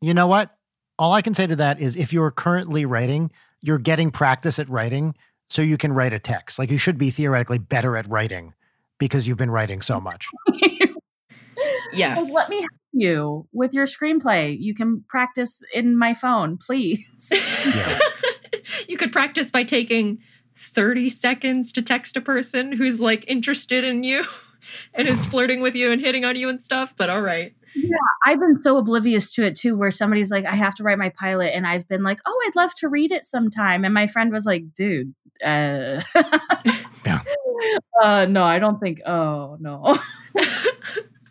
You 0.00 0.14
know 0.14 0.26
what? 0.26 0.56
All 0.98 1.12
I 1.12 1.22
can 1.22 1.34
say 1.34 1.46
to 1.46 1.56
that 1.56 1.80
is 1.80 1.96
if 1.96 2.12
you're 2.12 2.30
currently 2.30 2.84
writing, 2.84 3.30
you're 3.62 3.78
getting 3.78 4.10
practice 4.10 4.58
at 4.58 4.68
writing 4.68 5.14
so 5.48 5.62
you 5.62 5.76
can 5.76 5.92
write 5.92 6.12
a 6.12 6.18
text. 6.18 6.58
Like 6.58 6.70
you 6.70 6.78
should 6.78 6.98
be 6.98 7.10
theoretically 7.10 7.58
better 7.58 7.96
at 7.96 8.06
writing 8.08 8.54
because 8.98 9.26
you've 9.26 9.38
been 9.38 9.50
writing 9.50 9.82
so 9.82 10.00
much. 10.00 10.28
yes. 11.92 12.32
let 12.32 12.48
me 12.48 12.58
help 12.58 12.79
you 12.92 13.46
with 13.52 13.72
your 13.72 13.86
screenplay. 13.86 14.56
You 14.58 14.74
can 14.74 15.04
practice 15.08 15.62
in 15.74 15.96
my 15.96 16.14
phone, 16.14 16.58
please. 16.58 17.30
Yeah. 17.64 17.98
you 18.88 18.96
could 18.96 19.12
practice 19.12 19.50
by 19.50 19.64
taking 19.64 20.18
30 20.56 21.08
seconds 21.08 21.72
to 21.72 21.82
text 21.82 22.16
a 22.16 22.20
person 22.20 22.72
who's 22.72 23.00
like 23.00 23.24
interested 23.28 23.84
in 23.84 24.02
you 24.02 24.24
and 24.94 25.08
is 25.08 25.26
flirting 25.26 25.60
with 25.60 25.74
you 25.74 25.92
and 25.92 26.00
hitting 26.00 26.24
on 26.24 26.36
you 26.36 26.48
and 26.48 26.60
stuff, 26.60 26.94
but 26.96 27.10
all 27.10 27.20
right. 27.20 27.54
Yeah, 27.74 27.96
I've 28.26 28.40
been 28.40 28.60
so 28.60 28.78
oblivious 28.78 29.32
to 29.34 29.46
it 29.46 29.54
too, 29.54 29.76
where 29.76 29.90
somebody's 29.90 30.30
like, 30.30 30.44
I 30.44 30.56
have 30.56 30.74
to 30.76 30.82
write 30.82 30.98
my 30.98 31.10
pilot. 31.10 31.52
And 31.54 31.66
I've 31.66 31.86
been 31.86 32.02
like, 32.02 32.18
oh, 32.26 32.42
I'd 32.46 32.56
love 32.56 32.74
to 32.76 32.88
read 32.88 33.12
it 33.12 33.24
sometime. 33.24 33.84
And 33.84 33.94
my 33.94 34.06
friend 34.06 34.32
was 34.32 34.44
like, 34.44 34.74
dude, 34.74 35.14
uh, 35.44 36.02
yeah. 37.06 37.22
uh 38.02 38.26
no, 38.26 38.42
I 38.42 38.58
don't 38.58 38.80
think, 38.80 39.00
oh, 39.06 39.56
no. 39.60 39.98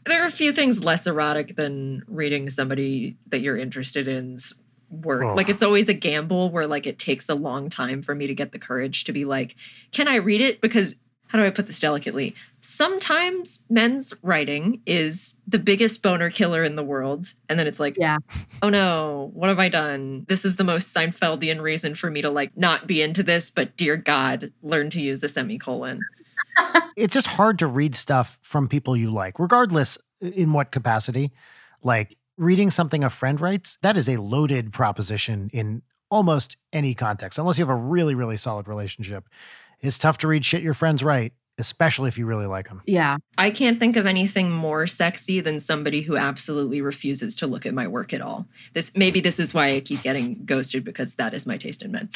There 0.05 0.23
are 0.23 0.27
a 0.27 0.31
few 0.31 0.53
things 0.53 0.84
less 0.84 1.07
erotic 1.07 1.55
than 1.55 2.03
reading 2.07 2.49
somebody 2.49 3.17
that 3.27 3.39
you're 3.39 3.57
interested 3.57 4.07
in's 4.07 4.53
work. 4.89 5.23
Oh. 5.23 5.35
Like 5.35 5.49
it's 5.49 5.63
always 5.63 5.89
a 5.89 5.93
gamble 5.93 6.51
where 6.51 6.67
like 6.67 6.88
it 6.88 6.99
takes 6.99 7.30
a 7.30 7.35
long 7.35 7.69
time 7.69 8.01
for 8.01 8.15
me 8.15 8.27
to 8.27 8.34
get 8.34 8.51
the 8.51 8.59
courage 8.59 9.03
to 9.05 9.11
be 9.11 9.26
like, 9.26 9.55
can 9.91 10.07
I 10.07 10.15
read 10.15 10.41
it? 10.41 10.61
Because 10.61 10.95
how 11.27 11.38
do 11.38 11.45
I 11.45 11.51
put 11.51 11.67
this 11.67 11.80
delicately? 11.80 12.34
Sometimes 12.61 13.63
men's 13.69 14.13
writing 14.23 14.81
is 14.88 15.35
the 15.47 15.59
biggest 15.59 16.01
boner 16.01 16.31
killer 16.31 16.63
in 16.63 16.76
the 16.76 16.84
world. 16.84 17.34
And 17.47 17.59
then 17.59 17.67
it's 17.67 17.80
like, 17.80 17.97
yeah. 17.97 18.17
oh 18.63 18.69
no, 18.69 19.30
what 19.35 19.49
have 19.49 19.59
I 19.59 19.69
done? 19.69 20.26
This 20.27 20.43
is 20.43 20.55
the 20.55 20.63
most 20.63 20.93
Seinfeldian 20.93 21.61
reason 21.61 21.93
for 21.93 22.09
me 22.09 22.23
to 22.23 22.31
like 22.31 22.57
not 22.57 22.88
be 22.88 23.03
into 23.03 23.21
this, 23.21 23.51
but 23.51 23.77
dear 23.77 23.95
God, 23.95 24.51
learn 24.63 24.89
to 24.89 24.99
use 24.99 25.23
a 25.23 25.30
semicolon. 25.30 26.01
It's 26.95 27.14
just 27.14 27.27
hard 27.27 27.60
to 27.60 27.68
read 27.68 27.95
stuff 27.95 28.38
from 28.41 28.68
people 28.68 28.95
you 28.95 29.11
like, 29.11 29.40
regardless 29.40 29.98
in 30.22 30.53
what 30.53 30.72
capacity. 30.72 31.31
Like 31.84 32.18
reading 32.38 32.72
something 32.72 33.03
a 33.03 33.10
friend 33.10 33.40
writes, 33.40 33.77
that 33.81 33.98
is 33.98 34.10
a 34.10 34.18
loaded 34.18 34.73
proposition 34.73 35.49
in 35.53 35.81
almost 36.11 36.57
any 36.73 36.94
context, 36.94 37.38
unless 37.40 37.57
you 37.57 37.64
have 37.64 37.69
a 37.69 37.80
really, 37.80 38.15
really 38.15 38.38
solid 38.38 38.68
relationship 38.68 39.26
it's 39.81 39.98
tough 39.98 40.18
to 40.19 40.27
read 40.27 40.45
shit 40.45 40.61
your 40.61 40.73
friends 40.73 41.03
write, 41.03 41.34
especially 41.57 42.07
if 42.07 42.18
you 42.18 42.26
really 42.26 42.45
like 42.45 42.68
them. 42.68 42.81
Yeah. 42.86 43.18
I 43.38 43.52
can't 43.52 43.80
think 43.80 43.95
of 43.95 44.06
anything 44.06 44.52
more 44.52 44.88
sexy 44.88 45.40
than 45.40 45.60
somebody 45.60 46.02
who 46.02 46.18
absolutely 46.18 46.81
refuses 46.81 47.36
to 47.38 47.48
look 47.48 47.65
at 47.65 47.73
my 47.73 47.88
work 47.88 48.14
at 48.14 48.22
all. 48.22 48.45
This 48.73 48.91
maybe 48.95 49.19
this 49.19 49.40
is 49.40 49.53
why 49.53 49.73
I 49.73 49.80
keep 49.80 50.02
getting 50.02 50.45
ghosted 50.45 50.84
because 50.84 51.15
that 51.15 51.34
is 51.34 51.45
my 51.45 51.57
taste 51.57 51.81
in 51.81 51.91
men. 51.91 52.10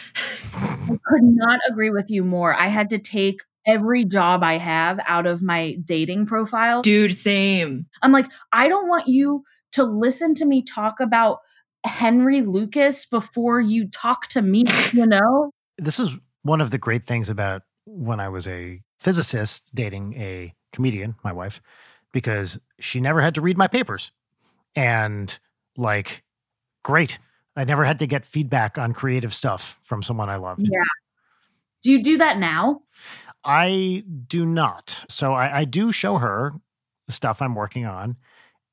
I 0.53 0.97
could 1.05 1.23
not 1.23 1.59
agree 1.69 1.89
with 1.89 2.09
you 2.09 2.23
more. 2.23 2.53
I 2.53 2.67
had 2.67 2.89
to 2.91 2.99
take 2.99 3.41
every 3.65 4.05
job 4.05 4.43
I 4.43 4.57
have 4.57 4.99
out 5.07 5.25
of 5.25 5.41
my 5.41 5.77
dating 5.85 6.25
profile. 6.25 6.81
Dude, 6.81 7.15
same. 7.15 7.87
I'm 8.01 8.11
like, 8.11 8.29
I 8.51 8.67
don't 8.67 8.87
want 8.87 9.07
you 9.07 9.43
to 9.73 9.83
listen 9.83 10.35
to 10.35 10.45
me 10.45 10.61
talk 10.61 10.99
about 10.99 11.39
Henry 11.85 12.41
Lucas 12.41 13.05
before 13.05 13.59
you 13.59 13.87
talk 13.87 14.27
to 14.27 14.41
me, 14.41 14.65
you 14.93 15.05
know? 15.05 15.51
This 15.77 15.99
is 15.99 16.15
one 16.43 16.61
of 16.61 16.71
the 16.71 16.77
great 16.77 17.05
things 17.05 17.29
about 17.29 17.63
when 17.85 18.19
I 18.19 18.29
was 18.29 18.47
a 18.47 18.81
physicist 18.99 19.69
dating 19.73 20.13
a 20.15 20.53
comedian, 20.71 21.15
my 21.23 21.33
wife, 21.33 21.61
because 22.11 22.57
she 22.79 22.99
never 22.99 23.21
had 23.21 23.35
to 23.35 23.41
read 23.41 23.57
my 23.57 23.67
papers. 23.67 24.11
And 24.75 25.37
like, 25.77 26.23
great. 26.83 27.19
I 27.55 27.65
never 27.65 27.85
had 27.85 27.99
to 27.99 28.07
get 28.07 28.25
feedback 28.25 28.77
on 28.77 28.93
creative 28.93 29.33
stuff 29.33 29.79
from 29.83 30.01
someone 30.01 30.29
I 30.29 30.37
loved. 30.37 30.67
Yeah. 30.67 30.81
Do 31.83 31.91
you 31.91 32.01
do 32.01 32.17
that 32.17 32.39
now? 32.39 32.81
I 33.45 34.03
do 34.27 34.45
not. 34.45 35.05
So 35.09 35.33
I, 35.33 35.59
I 35.59 35.65
do 35.65 35.91
show 35.91 36.17
her 36.17 36.53
the 37.07 37.13
stuff 37.13 37.41
I'm 37.41 37.55
working 37.55 37.85
on. 37.85 38.17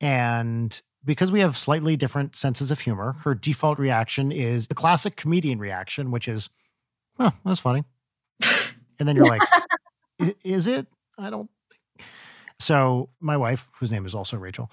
And 0.01 0.81
because 1.05 1.33
we 1.33 1.41
have 1.41 1.57
slightly 1.57 1.97
different 1.97 2.37
senses 2.37 2.71
of 2.71 2.81
humor, 2.81 3.13
her 3.25 3.35
default 3.35 3.79
reaction 3.79 4.31
is 4.33 4.67
the 4.67 4.75
classic 4.75 5.17
comedian 5.17 5.59
reaction, 5.59 6.11
which 6.11 6.29
is, 6.29 6.51
oh, 7.19 7.33
that's 7.45 7.61
funny. 7.61 7.85
And 8.99 9.09
then 9.09 9.17
you're 9.17 9.27
like, 9.27 9.43
is 10.45 10.67
it? 10.67 10.87
I 11.19 11.31
don't 11.31 11.49
think. 11.71 12.07
So 12.61 13.09
my 13.21 13.37
wife, 13.37 13.69
whose 13.79 13.91
name 13.91 14.05
is 14.05 14.15
also 14.15 14.37
Rachel, 14.37 14.71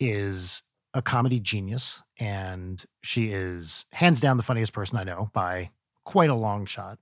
is 0.00 0.62
a 0.94 1.02
comedy 1.02 1.38
genius. 1.38 2.02
And 2.18 2.84
she 3.02 3.32
is 3.32 3.86
hands 3.92 4.20
down 4.20 4.36
the 4.36 4.42
funniest 4.42 4.72
person 4.72 4.98
I 4.98 5.04
know 5.04 5.28
by 5.32 5.70
quite 6.04 6.30
a 6.30 6.34
long 6.34 6.66
shot, 6.66 6.98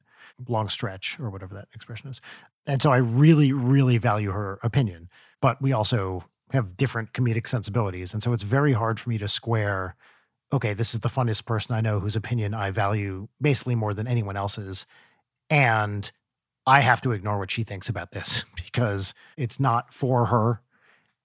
long 0.48 0.68
stretch, 0.68 1.18
or 1.20 1.30
whatever 1.30 1.54
that 1.54 1.68
expression 1.74 2.08
is. 2.08 2.20
And 2.66 2.82
so 2.82 2.92
I 2.92 2.98
really, 2.98 3.52
really 3.52 3.98
value 3.98 4.30
her 4.30 4.58
opinion. 4.62 5.08
But 5.40 5.60
we 5.60 5.72
also 5.72 6.24
have 6.52 6.76
different 6.76 7.12
comedic 7.12 7.48
sensibilities. 7.48 8.12
And 8.12 8.22
so 8.22 8.32
it's 8.32 8.42
very 8.42 8.72
hard 8.72 9.00
for 9.00 9.10
me 9.10 9.18
to 9.18 9.28
square 9.28 9.96
okay, 10.52 10.74
this 10.74 10.94
is 10.94 11.00
the 11.00 11.08
funniest 11.08 11.44
person 11.44 11.74
I 11.74 11.80
know 11.80 11.98
whose 12.00 12.16
opinion 12.16 12.54
I 12.54 12.70
value 12.70 13.28
basically 13.40 13.74
more 13.74 13.94
than 13.94 14.06
anyone 14.06 14.36
else's. 14.36 14.86
And 15.50 16.10
I 16.66 16.80
have 16.80 17.00
to 17.02 17.12
ignore 17.12 17.38
what 17.38 17.50
she 17.50 17.64
thinks 17.64 17.88
about 17.88 18.12
this 18.12 18.44
because 18.56 19.14
it's 19.36 19.60
not 19.60 19.92
for 19.92 20.26
her. 20.26 20.60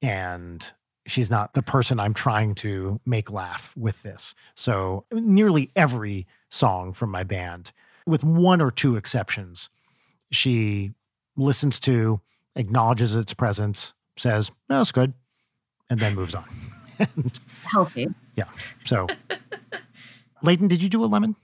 And 0.01 0.71
she's 1.05 1.29
not 1.29 1.53
the 1.53 1.61
person 1.61 1.99
I'm 1.99 2.13
trying 2.13 2.55
to 2.55 2.99
make 3.05 3.31
laugh 3.31 3.73
with 3.75 4.01
this. 4.03 4.33
So 4.55 5.05
nearly 5.11 5.71
every 5.75 6.27
song 6.49 6.93
from 6.93 7.11
my 7.11 7.23
band, 7.23 7.71
with 8.05 8.23
one 8.23 8.61
or 8.61 8.71
two 8.71 8.95
exceptions, 8.95 9.69
she 10.31 10.91
listens 11.35 11.79
to, 11.81 12.21
acknowledges 12.55 13.15
its 13.15 13.33
presence, 13.33 13.93
says, 14.17 14.51
no, 14.69 14.81
it's 14.81 14.91
good, 14.91 15.13
and 15.89 15.99
then 15.99 16.15
moves 16.15 16.35
on. 16.35 16.45
and, 16.99 17.39
Healthy. 17.63 18.07
Yeah. 18.35 18.45
So, 18.85 19.07
Leighton, 20.43 20.67
did 20.67 20.81
you 20.81 20.89
do 20.89 21.03
a 21.03 21.05
lemon? 21.07 21.35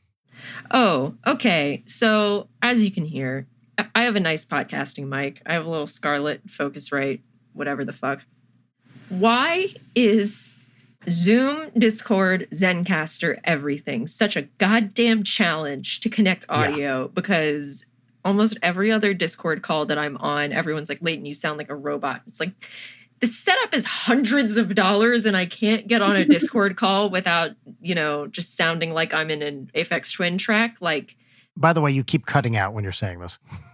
Oh, 0.72 1.16
okay. 1.26 1.84
So, 1.86 2.48
as 2.62 2.84
you 2.84 2.92
can 2.92 3.06
hear, 3.06 3.48
I 3.96 4.04
have 4.04 4.16
a 4.16 4.20
nice 4.20 4.46
podcasting 4.46 5.08
mic. 5.08 5.42
I 5.46 5.54
have 5.54 5.66
a 5.66 5.70
little 5.70 5.88
Scarlett 5.88 6.46
Focusrite, 6.48 7.22
whatever 7.54 7.86
the 7.86 7.94
fuck. 7.94 8.22
Why 9.10 9.74
is 9.96 10.58
Zoom, 11.10 11.70
Discord, 11.78 12.48
Zencastr, 12.52 13.40
everything 13.44 14.08
such 14.08 14.36
a 14.36 14.44
goddamn 14.58 15.24
challenge 15.24 16.02
to 16.02 16.10
connect 16.10 16.46
audio? 16.50 17.04
Yeah. 17.04 17.08
Because 17.14 17.86
almost 18.26 18.58
every 18.62 18.92
other 18.92 19.14
Discord 19.14 19.62
call 19.62 19.86
that 19.86 19.98
I'm 19.98 20.18
on, 20.18 20.52
everyone's 20.52 20.90
like, 20.90 21.02
Leighton, 21.02 21.26
you 21.26 21.34
sound 21.34 21.58
like 21.58 21.70
a 21.70 21.76
robot. 21.76 22.22
It's 22.28 22.40
like, 22.40 22.52
the 23.20 23.28
setup 23.28 23.74
is 23.74 23.86
hundreds 23.86 24.58
of 24.58 24.76
dollars 24.76 25.26
and 25.26 25.36
I 25.36 25.46
can't 25.46 25.88
get 25.88 26.02
on 26.02 26.16
a 26.16 26.26
Discord 26.30 26.76
call 26.76 27.10
without, 27.10 27.52
you 27.82 27.96
know, 27.96 28.28
just 28.28 28.56
sounding 28.56 28.94
like 28.94 29.14
I'm 29.14 29.32
in 29.32 29.42
an 29.42 29.72
Aphex 29.74 30.14
Twin 30.14 30.38
track. 30.38 30.78
Like, 30.82 31.16
by 31.56 31.74
the 31.74 31.82
way, 31.82 31.92
you 31.92 32.04
keep 32.04 32.26
cutting 32.26 32.56
out 32.56 32.74
when 32.74 32.84
you're 32.84 32.94
saying 32.94 33.20
this. 33.20 33.40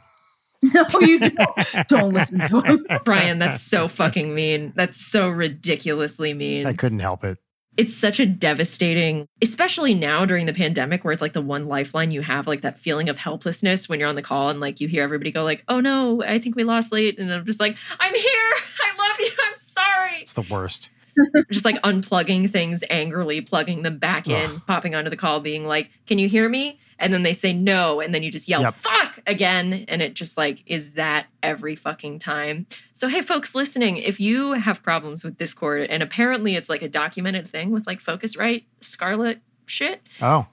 No, 0.73 0.85
you 1.01 1.19
don't. 1.19 1.67
don't 1.87 2.13
listen 2.13 2.39
to 2.39 2.61
him. 2.61 2.87
Brian, 3.03 3.37
that's 3.37 3.61
so 3.61 3.87
fucking 3.87 4.33
mean. 4.33 4.71
That's 4.75 4.97
so 4.97 5.29
ridiculously 5.29 6.33
mean. 6.33 6.65
I 6.65 6.73
couldn't 6.73 6.99
help 6.99 7.23
it 7.23 7.37
it's 7.77 7.95
such 7.95 8.19
a 8.19 8.25
devastating, 8.25 9.27
especially 9.41 9.93
now 9.93 10.25
during 10.25 10.45
the 10.45 10.53
pandemic 10.53 11.03
where 11.03 11.11
it's 11.11 11.21
like 11.21 11.33
the 11.33 11.41
one 11.41 11.67
lifeline 11.67 12.11
you 12.11 12.21
have, 12.21 12.47
like 12.47 12.61
that 12.61 12.77
feeling 12.77 13.09
of 13.09 13.17
helplessness 13.17 13.89
when 13.89 13.99
you're 13.99 14.09
on 14.09 14.15
the 14.15 14.21
call 14.21 14.49
and 14.49 14.59
like 14.59 14.79
you 14.79 14.87
hear 14.87 15.03
everybody 15.03 15.31
go 15.31 15.43
like, 15.43 15.63
"Oh 15.67 15.79
no, 15.79 16.21
I 16.21 16.39
think 16.39 16.55
we 16.55 16.63
lost 16.63 16.91
late," 16.91 17.17
and 17.17 17.33
I'm 17.33 17.45
just 17.45 17.59
like, 17.59 17.75
"I'm 17.99 18.13
here. 18.13 18.53
I 18.81 18.97
love 18.97 19.19
you. 19.19 19.31
I'm 19.47 19.57
sorry." 19.57 20.21
It's 20.21 20.33
the 20.33 20.43
worst. 20.43 20.89
just 21.51 21.65
like 21.65 21.79
unplugging 21.83 22.51
things 22.51 22.83
angrily, 22.89 23.41
plugging 23.41 23.83
them 23.83 23.97
back 23.97 24.27
in, 24.27 24.49
Ugh. 24.51 24.61
popping 24.65 24.95
onto 24.95 25.09
the 25.09 25.17
call, 25.17 25.39
being 25.39 25.65
like, 25.65 25.89
"Can 26.05 26.19
you 26.19 26.29
hear 26.29 26.47
me?" 26.47 26.79
And 27.03 27.13
then 27.13 27.23
they 27.23 27.33
say 27.33 27.51
no, 27.51 27.99
and 27.99 28.15
then 28.15 28.23
you 28.23 28.31
just 28.31 28.47
yell 28.47 28.61
yep. 28.61 28.75
"fuck" 28.75 29.19
again, 29.27 29.83
and 29.89 30.01
it 30.01 30.13
just 30.13 30.37
like 30.37 30.63
is 30.65 30.93
that 30.93 31.27
every 31.43 31.75
fucking 31.75 32.19
time. 32.19 32.65
So 32.93 33.09
hey, 33.09 33.21
folks 33.21 33.53
listening, 33.53 33.97
if 33.97 34.21
you 34.21 34.53
have 34.53 34.81
problems 34.81 35.21
with 35.21 35.35
Discord, 35.35 35.89
and 35.89 36.01
apparently 36.01 36.55
it's 36.55 36.69
like 36.69 36.81
a 36.81 36.87
documented 36.87 37.49
thing 37.49 37.71
with 37.71 37.85
like 37.85 38.01
Focusrite, 38.01 38.63
Scarlett 38.79 39.41
shit. 39.65 40.01
Oh, 40.21 40.47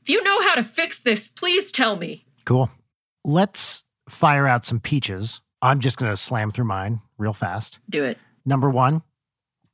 if 0.00 0.08
you 0.08 0.24
know 0.24 0.42
how 0.42 0.56
to 0.56 0.64
fix 0.64 1.02
this, 1.02 1.28
please 1.28 1.70
tell 1.70 1.94
me. 1.94 2.26
Cool. 2.44 2.68
Let's 3.24 3.84
fire 4.08 4.48
out 4.48 4.66
some 4.66 4.80
peaches. 4.80 5.40
I'm 5.62 5.78
just 5.78 5.98
gonna 5.98 6.16
slam 6.16 6.50
through 6.50 6.64
mine 6.64 7.00
real 7.16 7.32
fast. 7.32 7.78
Do 7.88 8.02
it. 8.02 8.18
Number 8.44 8.68
one, 8.68 9.02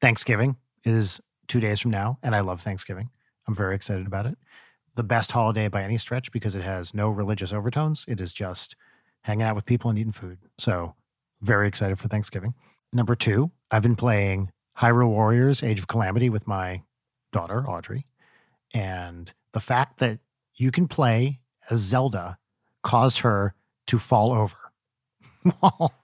Thanksgiving 0.03 0.57
is 0.85 1.23
two 1.47 1.61
days 1.61 1.81
from 1.81 1.91
now, 1.91 2.19
and 2.23 2.37
I 2.37 2.41
love 2.41 2.61
Thanksgiving. 2.61 3.09
I'm 3.47 3.55
very 3.55 3.75
excited 3.75 4.07
about 4.07 4.27
it. 4.27 4.37
The 4.99 5.05
best 5.05 5.31
holiday 5.31 5.69
by 5.69 5.85
any 5.85 5.97
stretch 5.97 6.33
because 6.33 6.57
it 6.57 6.63
has 6.63 6.93
no 6.93 7.09
religious 7.09 7.53
overtones. 7.53 8.05
It 8.09 8.21
is 8.21 8.33
just 8.33 8.75
hanging 9.21 9.47
out 9.47 9.55
with 9.55 9.65
people 9.65 9.91
and 9.91 9.97
eating 9.97 10.11
food. 10.11 10.39
So, 10.59 10.97
very 11.41 11.69
excited 11.69 12.01
for 12.01 12.09
Thanksgiving. 12.09 12.53
Number 12.93 13.15
two, 13.15 13.53
I've 13.71 13.85
been 13.85 13.95
playing 13.95 14.51
Hyrule 14.77 15.11
Warriors 15.11 15.63
Age 15.63 15.79
of 15.79 15.87
Calamity 15.87 16.31
with 16.31 16.49
my 16.49 16.83
daughter, 17.31 17.65
Audrey. 17.71 18.07
And 18.75 19.33
the 19.53 19.61
fact 19.61 20.01
that 20.01 20.19
you 20.57 20.73
can 20.73 20.89
play 20.89 21.39
as 21.71 21.79
Zelda 21.79 22.37
caused 22.83 23.21
her 23.21 23.55
to 23.87 24.01
fall 24.01 24.33
over 24.33 24.57
while 25.61 25.95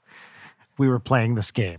we 0.79 0.87
were 0.87 1.01
playing 1.01 1.35
this 1.35 1.51
game. 1.51 1.79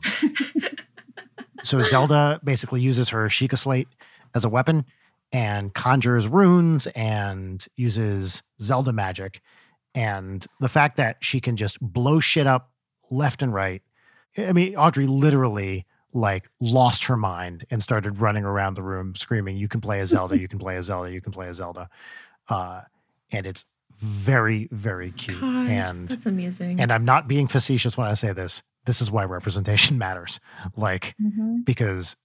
so 1.63 1.81
Zelda 1.81 2.41
basically 2.43 2.81
uses 2.81 3.07
her 3.07 3.27
Sheikah 3.27 3.57
Slate 3.57 3.87
as 4.33 4.43
a 4.43 4.49
weapon 4.49 4.83
and 5.31 5.73
conjures 5.73 6.27
runes 6.27 6.87
and 6.87 7.65
uses 7.75 8.41
Zelda 8.61 8.93
magic. 8.93 9.41
And 9.93 10.45
the 10.59 10.69
fact 10.69 10.97
that 10.97 11.17
she 11.21 11.39
can 11.39 11.55
just 11.57 11.79
blow 11.81 12.19
shit 12.19 12.47
up 12.47 12.71
left 13.09 13.41
and 13.41 13.53
right. 13.53 13.81
I 14.37 14.51
mean, 14.53 14.75
Audrey 14.75 15.07
literally 15.07 15.85
like 16.13 16.49
lost 16.61 17.05
her 17.05 17.17
mind 17.17 17.65
and 17.69 17.81
started 17.83 18.19
running 18.19 18.43
around 18.45 18.75
the 18.75 18.83
room 18.83 19.15
screaming, 19.15 19.57
You 19.57 19.67
can 19.67 19.81
play 19.81 19.99
a 19.99 20.05
Zelda, 20.05 20.37
you 20.37 20.47
can 20.47 20.59
play 20.59 20.77
a 20.77 20.81
Zelda, 20.81 21.11
you 21.11 21.21
can 21.21 21.31
play 21.33 21.47
a 21.49 21.53
Zelda. 21.53 21.89
Uh, 22.47 22.81
and 23.31 23.45
it's 23.45 23.65
very, 23.99 24.67
very 24.71 25.11
cute. 25.11 25.39
God, 25.41 25.69
and 25.69 26.07
that's 26.07 26.25
amazing. 26.25 26.79
and 26.79 26.91
I'm 26.91 27.05
not 27.05 27.27
being 27.27 27.47
facetious 27.47 27.97
when 27.97 28.07
I 28.07 28.13
say 28.13 28.33
this. 28.33 28.61
This 28.85 29.01
is 29.01 29.09
why 29.09 29.23
representation 29.25 29.97
matters. 30.05 30.39
Like, 30.75 31.15
Mhm. 31.21 31.65
because 31.65 32.15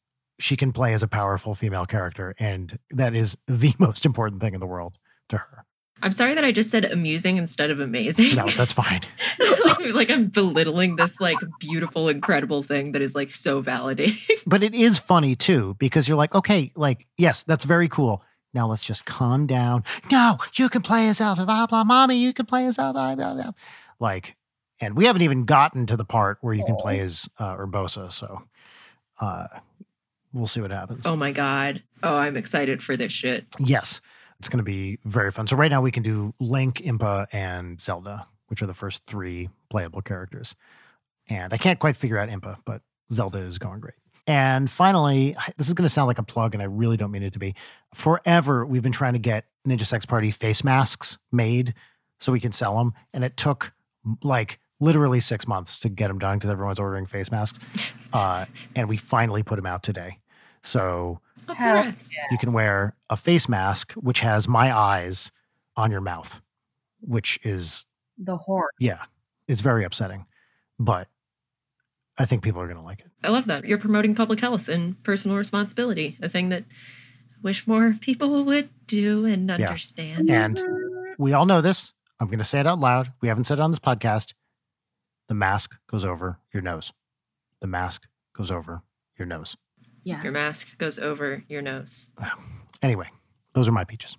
she 0.41 0.57
can 0.57 0.73
play 0.73 0.95
as 0.95 1.03
a 1.03 1.09
powerful 1.09 1.55
female 1.55 1.87
character, 1.87 2.35
and 2.39 2.79
that 2.91 3.15
is 3.15 3.37
the 3.47 3.75
most 3.79 4.05
important 4.05 4.41
thing 4.41 4.55
in 4.55 4.61
the 4.61 4.67
world 4.67 4.99
to 5.29 5.37
her. 5.37 5.65
I'm 6.03 6.13
sorry 6.13 6.35
that 6.35 6.45
I 6.45 6.53
just 6.53 6.71
said 6.71 6.87
amusing 6.87 7.37
instead 7.37 7.71
of 7.71 7.79
amazing. 7.79 8.35
No, 8.35 8.47
that's 8.47 8.73
fine. 8.73 9.03
like, 9.39 9.79
like 9.93 10.11
I'm 10.11 10.29
belittling 10.29 10.97
this 10.97 11.21
like 11.21 11.37
beautiful, 11.59 12.09
incredible 12.09 12.63
thing 12.63 12.93
that 12.93 13.03
is 13.03 13.15
like 13.15 13.31
so 13.31 13.63
validating. 13.63 14.19
But 14.47 14.63
it 14.63 14.75
is 14.75 14.99
funny 14.99 15.37
too, 15.37 15.77
because 15.79 16.09
you're 16.09 16.17
like, 16.17 16.35
okay, 16.35 16.73
like, 16.75 17.07
yes, 17.19 17.43
that's 17.43 17.65
very 17.65 17.89
cool. 17.89 18.23
Now 18.55 18.67
let's 18.67 18.83
just 18.83 19.05
calm 19.05 19.47
down. 19.47 19.85
No, 20.11 20.39
you 20.55 20.71
can 20.71 20.83
play 20.83 21.09
as 21.09 21.19
Zelda, 21.19 21.45
blah, 21.45 21.67
blah, 21.67 21.85
mommy, 21.85 22.17
you 22.17 22.33
can 22.33 22.47
play 22.47 22.65
as 22.67 22.77
Zelda, 22.77 23.15
blah, 23.15 23.35
blah. 23.35 23.51
Like, 24.01 24.37
and 24.81 24.97
we 24.97 25.05
haven't 25.05 25.23
even 25.23 25.45
gotten 25.45 25.87
to 25.87 25.97
the 25.97 26.07
part 26.07 26.39
where 26.41 26.55
you 26.55 26.65
can 26.65 26.77
play 26.77 27.01
as 27.01 27.29
uh, 27.39 27.55
Urbosa. 27.57 28.11
So 28.11 28.43
uh, 29.21 29.47
we'll 30.33 30.47
see 30.47 30.61
what 30.61 30.71
happens. 30.71 31.07
oh 31.07 31.17
my 31.17 31.33
god. 31.33 31.83
Oh, 32.03 32.15
I'm 32.17 32.37
excited 32.37 32.83
for 32.83 32.97
this 32.97 33.13
shit. 33.13 33.45
Yes, 33.59 34.01
it's 34.39 34.49
going 34.49 34.59
to 34.59 34.65
be 34.65 34.99
very 35.05 35.31
fun. 35.31 35.47
So 35.47 35.57
right 35.57 35.71
now 35.71 35.83
we 35.83 35.91
can 35.91 36.03
do 36.03 36.35
Link, 36.41 36.77
Impa, 36.77 37.27
and 37.33 37.81
Zelda, 37.81 38.27
which 38.49 38.63
are 38.63 38.67
the 38.67 38.75
first 38.75 39.05
three 39.07 39.51
playable 39.69 40.01
characters. 40.03 40.55
And 41.29 41.53
I 41.53 41.59
can't 41.59 41.79
quite 41.79 41.97
figure 41.97 42.19
out 42.19 42.29
Impa, 42.29 42.57
but 42.65 42.83
Zelda 43.13 43.39
is 43.41 43.59
going 43.59 43.81
great. 43.81 43.95
And 44.27 44.71
finally, 44.71 45.37
this 45.57 45.69
is 45.69 45.75
going 45.75 45.85
to 45.87 45.93
sound 45.93 46.07
like 46.07 46.19
a 46.19 46.23
plug, 46.23 46.55
and 46.55 46.63
I 46.63 46.67
really 46.67 46.97
don't 46.97 47.11
mean 47.11 47.23
it 47.23 47.33
to 47.35 47.39
be. 47.39 47.55
Forever, 47.95 48.65
we've 48.65 48.83
been 48.83 48.93
trying 48.93 49.13
to 49.15 49.19
get 49.19 49.45
Ninja 49.67 49.87
Sex 49.87 50.07
Party 50.07 50.31
face 50.31 50.65
masks 50.65 51.19
made 51.31 51.75
so 52.19 52.33
we 52.33 52.41
can 52.41 52.53
sell 52.53 52.77
them, 52.79 52.95
and 53.13 53.25
it 53.25 53.37
took 53.37 53.73
like 54.23 54.59
literally 54.81 55.21
six 55.21 55.47
months 55.47 55.79
to 55.81 55.89
get 55.91 56.09
them 56.09 56.19
done 56.19 56.39
because 56.39 56.51
everyone's 56.51 56.81
ordering 56.81 57.07
face 57.07 57.31
masks. 57.31 57.59
Uh, 58.13 58.45
and 58.75 58.89
we 58.89 58.97
finally 58.97 59.45
put 59.45 59.55
them 59.55 59.67
out 59.67 59.85
today. 59.85 60.19
So 60.63 61.21
Oh, 61.49 61.55
congrats. 61.55 62.11
you 62.31 62.39
can 62.39 62.53
wear 62.53 62.95
a 63.09 63.17
face 63.17 63.49
mask 63.49 63.93
which 63.93 64.21
has 64.21 64.47
my 64.47 64.77
eyes 64.77 65.33
on 65.77 65.91
your 65.91 66.01
mouth, 66.03 66.41
which 67.01 67.39
is 67.43 67.87
The 68.19 68.37
horror. 68.37 68.71
yeah, 68.79 69.05
it's 69.49 69.63
very 69.63 69.85
upsetting, 69.85 70.27
but 70.79 71.09
I 72.19 72.27
think 72.27 72.43
people 72.43 72.61
are 72.61 72.67
going 72.67 72.77
to 72.79 72.85
like 72.85 73.01
it. 73.01 73.11
I 73.25 73.29
love 73.29 73.47
that. 73.47 73.65
You're 73.65 73.79
promoting 73.79 74.15
public 74.15 74.41
health 74.41 74.69
and 74.69 75.03
personal 75.03 75.39
responsibility, 75.39 76.19
a 76.21 76.29
thing 76.29 76.51
that 76.51 76.65
I 76.69 77.37
wish 77.43 77.67
more 77.67 77.95
people 78.01 78.45
would 78.45 78.69
do 78.87 79.25
and 79.25 79.51
understand. 79.51 80.31
And 80.31 80.63
we 81.19 81.33
all 81.33 81.47
know 81.47 81.63
this. 81.63 81.93
I'm 82.21 82.27
going 82.27 82.39
to 82.39 82.45
say 82.45 82.61
it 82.61 82.67
out 82.67 82.79
loud. 82.79 83.13
We 83.23 83.29
haven't 83.29 83.45
said 83.45 83.59
it 83.59 83.63
on 83.63 83.71
this 83.71 83.79
podcast. 83.79 84.35
The 85.29 85.35
mask 85.35 85.75
goes 85.91 86.05
over 86.05 86.39
your 86.53 86.63
nose. 86.63 86.93
The 87.61 87.67
mask 87.67 88.07
goes 88.37 88.51
over 88.51 88.83
your 89.17 89.27
nose. 89.27 89.57
Yes. 90.03 90.25
Your 90.25 90.33
mask 90.33 90.77
goes 90.79 90.99
over 90.99 91.45
your 91.49 91.63
nose. 91.63 92.11
Anyway, 92.83 93.07
those 93.53 93.69
are 93.69 93.73
my 93.73 93.85
peaches. 93.85 94.17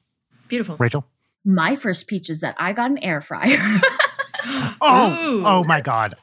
Beautiful. 0.48 0.78
Rachel? 0.78 1.04
My 1.44 1.76
first 1.76 2.06
peach 2.06 2.30
is 2.30 2.42
that 2.42 2.54
I 2.60 2.74
got 2.74 2.92
an 2.92 3.00
air 3.00 3.20
fryer. 3.20 3.82
Oh, 4.44 5.14
Ooh. 5.14 5.44
oh 5.46 5.64
my 5.64 5.82
God. 5.82 6.16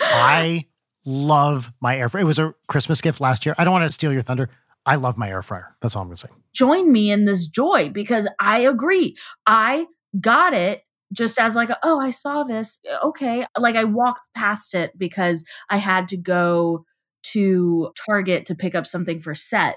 I 0.00 0.64
love 1.04 1.72
my 1.80 1.98
air 1.98 2.08
fryer. 2.08 2.22
It 2.22 2.26
was 2.26 2.38
a 2.38 2.54
Christmas 2.68 3.00
gift 3.00 3.20
last 3.20 3.44
year. 3.44 3.54
I 3.58 3.64
don't 3.64 3.72
want 3.72 3.86
to 3.86 3.92
steal 3.92 4.12
your 4.12 4.22
thunder. 4.22 4.48
I 4.86 4.96
love 4.96 5.18
my 5.18 5.28
air 5.28 5.42
fryer. 5.42 5.76
That's 5.80 5.94
all 5.94 6.02
I'm 6.02 6.08
going 6.08 6.16
to 6.16 6.22
say. 6.22 6.32
Join 6.54 6.90
me 6.90 7.10
in 7.10 7.26
this 7.26 7.46
joy 7.46 7.90
because 7.92 8.26
I 8.38 8.60
agree. 8.60 9.16
I 9.46 9.86
got 10.20 10.54
it 10.54 10.82
just 11.12 11.38
as 11.38 11.54
like, 11.54 11.70
oh, 11.82 12.00
I 12.00 12.10
saw 12.10 12.44
this. 12.44 12.78
Okay. 13.04 13.46
Like 13.58 13.76
I 13.76 13.84
walked 13.84 14.20
past 14.34 14.74
it 14.74 14.96
because 14.96 15.44
I 15.68 15.76
had 15.76 16.08
to 16.08 16.16
go 16.16 16.84
to 17.22 17.92
Target 18.06 18.46
to 18.46 18.54
pick 18.54 18.74
up 18.74 18.86
something 18.86 19.18
for 19.20 19.34
set. 19.34 19.76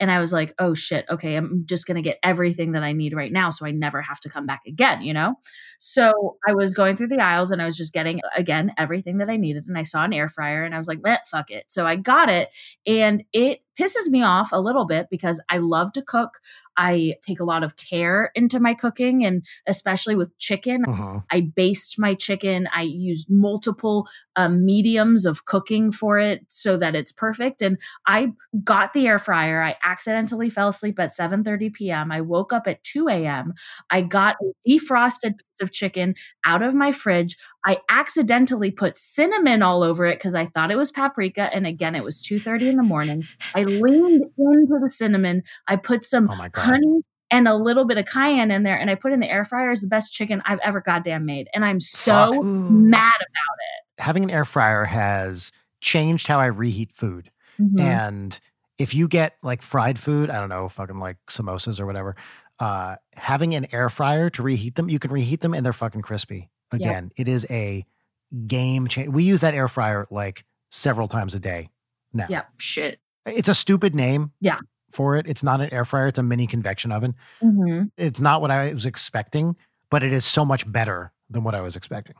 And 0.00 0.10
I 0.10 0.20
was 0.20 0.32
like, 0.32 0.54
oh 0.58 0.74
shit, 0.74 1.04
okay, 1.10 1.36
I'm 1.36 1.62
just 1.66 1.86
going 1.86 1.96
to 1.96 2.02
get 2.02 2.18
everything 2.22 2.72
that 2.72 2.82
I 2.82 2.92
need 2.92 3.14
right 3.14 3.32
now 3.32 3.50
so 3.50 3.64
I 3.66 3.70
never 3.70 4.02
have 4.02 4.20
to 4.20 4.28
come 4.28 4.46
back 4.46 4.62
again, 4.66 5.02
you 5.02 5.12
know? 5.14 5.36
So 5.78 6.36
I 6.46 6.52
was 6.54 6.74
going 6.74 6.96
through 6.96 7.08
the 7.08 7.20
aisles 7.22 7.50
and 7.50 7.62
I 7.62 7.64
was 7.64 7.76
just 7.76 7.92
getting, 7.92 8.20
again, 8.36 8.72
everything 8.76 9.18
that 9.18 9.30
I 9.30 9.36
needed. 9.36 9.64
And 9.68 9.78
I 9.78 9.82
saw 9.82 10.04
an 10.04 10.12
air 10.12 10.28
fryer 10.28 10.64
and 10.64 10.74
I 10.74 10.78
was 10.78 10.88
like, 10.88 10.98
eh, 11.06 11.18
fuck 11.30 11.50
it. 11.50 11.64
So 11.68 11.86
I 11.86 11.96
got 11.96 12.28
it. 12.28 12.48
And 12.86 13.22
it 13.32 13.60
pisses 13.78 14.06
me 14.08 14.22
off 14.22 14.50
a 14.52 14.60
little 14.60 14.86
bit 14.86 15.08
because 15.10 15.40
I 15.48 15.58
love 15.58 15.92
to 15.94 16.02
cook. 16.02 16.30
I 16.76 17.14
take 17.22 17.40
a 17.40 17.44
lot 17.44 17.64
of 17.64 17.76
care 17.76 18.30
into 18.34 18.60
my 18.60 18.74
cooking 18.74 19.24
and 19.24 19.44
especially 19.66 20.14
with 20.16 20.36
chicken. 20.38 20.84
Mhm. 20.84 21.24
I 21.30 21.40
based 21.40 21.98
my 21.98 22.14
chicken. 22.14 22.68
I 22.74 22.82
used 22.82 23.28
multiple 23.30 24.06
um, 24.36 24.64
mediums 24.64 25.24
of 25.26 25.44
cooking 25.46 25.90
for 25.92 26.18
it 26.18 26.44
so 26.48 26.76
that 26.76 26.94
it's 26.94 27.12
perfect. 27.12 27.62
And 27.62 27.78
I 28.06 28.32
got 28.62 28.92
the 28.92 29.06
air 29.06 29.18
fryer. 29.18 29.60
I 29.62 29.76
accidentally 29.84 30.50
fell 30.50 30.68
asleep 30.68 30.98
at 30.98 31.10
7:30 31.10 31.72
p.m. 31.72 32.10
I 32.10 32.20
woke 32.20 32.52
up 32.52 32.66
at 32.66 32.82
2 32.84 33.08
a.m. 33.08 33.54
I 33.90 34.02
got 34.02 34.36
a 34.42 34.68
defrosted 34.68 35.38
piece 35.38 35.60
of 35.60 35.72
chicken 35.72 36.14
out 36.44 36.62
of 36.62 36.74
my 36.74 36.92
fridge. 36.92 37.36
I 37.66 37.78
accidentally 37.88 38.70
put 38.70 38.96
cinnamon 38.96 39.62
all 39.62 39.82
over 39.82 40.06
it 40.06 40.18
because 40.18 40.34
I 40.34 40.46
thought 40.46 40.70
it 40.70 40.76
was 40.76 40.90
paprika. 40.90 41.50
And 41.54 41.66
again, 41.66 41.94
it 41.94 42.04
was 42.04 42.20
2:30 42.22 42.68
in 42.68 42.76
the 42.76 42.82
morning. 42.82 43.26
I 43.54 43.64
leaned 43.64 44.24
into 44.38 44.78
the 44.82 44.90
cinnamon. 44.90 45.42
I 45.68 45.76
put 45.76 46.04
some 46.04 46.28
Oh 46.28 46.36
my 46.36 46.48
God. 46.48 46.64
honey 46.64 47.02
and 47.30 47.48
a 47.48 47.54
little 47.56 47.84
bit 47.86 47.98
of 47.98 48.06
cayenne 48.06 48.50
in 48.50 48.62
there, 48.62 48.78
and 48.78 48.90
I 48.90 48.94
put 48.94 49.12
in 49.12 49.20
the 49.20 49.30
air 49.30 49.44
fryer. 49.44 49.70
Is 49.70 49.80
the 49.80 49.86
best 49.88 50.12
chicken 50.12 50.42
I've 50.46 50.60
ever 50.62 50.80
goddamn 50.80 51.24
made, 51.26 51.48
and 51.54 51.64
I'm 51.64 51.80
so 51.80 52.10
Fuck. 52.10 52.46
about 52.68 53.12
it. 53.18 54.02
Having 54.02 54.24
an 54.24 54.30
air 54.30 54.44
fryer 54.44 54.84
has 54.84 55.52
changed 55.80 56.26
how 56.26 56.38
I 56.40 56.46
reheat 56.46 56.92
food. 56.92 57.30
about 57.58 57.80
it. 57.80 57.82
And 57.82 58.40
if 58.78 58.94
you 58.94 59.08
get 59.08 59.34
like 59.42 59.62
fried 59.62 59.98
food, 59.98 60.30
I 60.30 60.40
don't 60.40 60.48
know, 60.48 60.68
fucking 60.68 60.98
like 60.98 61.16
samosas 61.28 61.80
or 61.80 61.86
whatever, 61.86 62.16
uh, 62.58 62.96
having 63.14 63.54
an 63.54 63.66
air 63.72 63.88
fryer 63.88 64.30
to 64.30 64.42
reheat 64.42 64.76
them, 64.76 64.88
you 64.88 64.98
can 64.98 65.10
reheat 65.10 65.40
them 65.40 65.54
and 65.54 65.64
they're 65.64 65.72
fucking 65.72 66.02
crispy. 66.02 66.50
Yep. 66.72 66.80
Again, 66.80 67.12
it 67.16 67.28
is 67.28 67.46
a 67.50 67.84
game 68.46 68.88
change. 68.88 69.08
We 69.10 69.24
use 69.24 69.40
that 69.40 69.54
air 69.54 69.68
fryer 69.68 70.06
like 70.10 70.44
several 70.70 71.08
times 71.08 71.34
a 71.34 71.40
day 71.40 71.70
now. 72.12 72.26
Yep. 72.28 72.46
Shit. 72.58 73.00
It's 73.26 73.48
a 73.48 73.54
stupid 73.54 73.94
name. 73.94 74.32
Yeah. 74.40 74.58
For 74.92 75.16
it. 75.16 75.26
It's 75.26 75.42
not 75.42 75.60
an 75.60 75.72
air 75.72 75.84
fryer, 75.84 76.08
it's 76.08 76.18
a 76.18 76.22
mini 76.22 76.46
convection 76.46 76.92
oven. 76.92 77.14
Mhm. 77.42 77.90
It's 77.96 78.20
not 78.20 78.40
what 78.40 78.50
I 78.50 78.72
was 78.72 78.86
expecting, 78.86 79.56
but 79.90 80.02
it 80.02 80.12
is 80.12 80.24
so 80.24 80.44
much 80.44 80.70
better 80.70 81.12
than 81.30 81.42
what 81.44 81.54
I 81.54 81.60
was 81.60 81.74
expecting. 81.76 82.14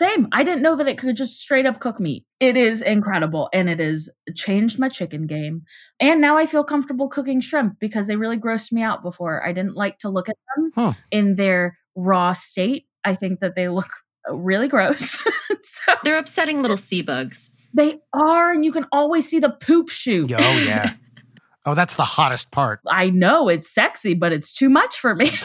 Same. 0.00 0.28
I 0.32 0.44
didn't 0.44 0.62
know 0.62 0.76
that 0.76 0.88
it 0.88 0.96
could 0.96 1.14
just 1.16 1.38
straight 1.38 1.66
up 1.66 1.78
cook 1.78 2.00
meat. 2.00 2.24
It 2.40 2.56
is 2.56 2.80
incredible, 2.80 3.50
and 3.52 3.68
it 3.68 3.78
has 3.80 4.08
changed 4.34 4.78
my 4.78 4.88
chicken 4.88 5.26
game. 5.26 5.62
And 6.00 6.22
now 6.22 6.38
I 6.38 6.46
feel 6.46 6.64
comfortable 6.64 7.06
cooking 7.08 7.40
shrimp 7.42 7.78
because 7.78 8.06
they 8.06 8.16
really 8.16 8.38
grossed 8.38 8.72
me 8.72 8.82
out 8.82 9.02
before. 9.02 9.46
I 9.46 9.52
didn't 9.52 9.74
like 9.76 9.98
to 9.98 10.08
look 10.08 10.30
at 10.30 10.36
them 10.56 10.72
Huh. 10.74 10.92
in 11.10 11.34
their 11.34 11.76
raw 11.94 12.32
state. 12.32 12.86
I 13.04 13.14
think 13.14 13.40
that 13.40 13.56
they 13.56 13.68
look 13.68 13.90
really 14.30 14.68
gross. 14.68 15.18
so 15.62 15.92
They're 16.02 16.16
upsetting 16.16 16.62
little 16.62 16.78
sea 16.78 17.02
bugs. 17.02 17.52
they 17.74 17.98
are, 18.14 18.50
and 18.52 18.64
you 18.64 18.72
can 18.72 18.86
always 18.92 19.28
see 19.28 19.38
the 19.38 19.50
poop 19.50 19.90
shoot. 19.90 20.32
Oh, 20.32 20.64
yeah. 20.66 20.94
oh, 21.66 21.74
that's 21.74 21.96
the 21.96 22.04
hottest 22.06 22.50
part. 22.52 22.80
I 22.88 23.10
know 23.10 23.48
it's 23.50 23.68
sexy, 23.68 24.14
but 24.14 24.32
it's 24.32 24.50
too 24.52 24.70
much 24.70 24.98
for 24.98 25.14
me. 25.14 25.30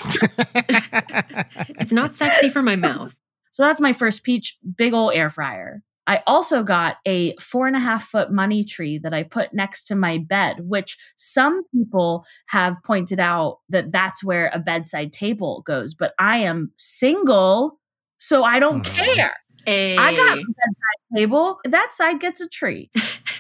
It's 1.78 1.92
not 1.92 2.14
sexy 2.14 2.50
for 2.50 2.62
my 2.62 2.76
mouth. 2.78 3.16
So 3.56 3.64
that's 3.64 3.80
my 3.80 3.94
first 3.94 4.26
peach, 4.26 4.58
big 4.76 4.94
ol' 4.94 5.12
air 5.12 5.30
fryer. 5.30 5.82
I 6.08 6.22
also 6.28 6.62
got 6.62 6.98
a 7.08 7.38
four 7.38 7.68
and 7.68 7.76
a 7.78 7.80
half 7.80 8.04
foot 8.04 8.30
money 8.30 8.66
tree 8.66 8.98
that 8.98 9.14
I 9.14 9.24
put 9.24 9.54
next 9.54 9.86
to 9.86 9.96
my 9.96 10.18
bed, 10.18 10.58
which 10.60 10.98
some 11.16 11.64
people 11.74 12.26
have 12.48 12.76
pointed 12.84 13.18
out 13.18 13.60
that 13.70 13.94
that's 13.94 14.22
where 14.22 14.52
a 14.54 14.60
bedside 14.60 15.14
table 15.14 15.64
goes. 15.66 15.94
But 15.94 16.12
I 16.20 16.40
am 16.40 16.74
single, 16.76 17.80
so 18.18 18.44
I 18.44 18.60
don't 18.60 18.84
care. 18.84 19.32
Hey. 19.66 19.96
I 19.96 20.14
got 20.14 20.38
a 20.38 20.42
bedside 20.42 21.16
table. 21.16 21.60
That 21.64 21.94
side 21.94 22.20
gets 22.20 22.42
a 22.42 22.50
tree. 22.50 22.92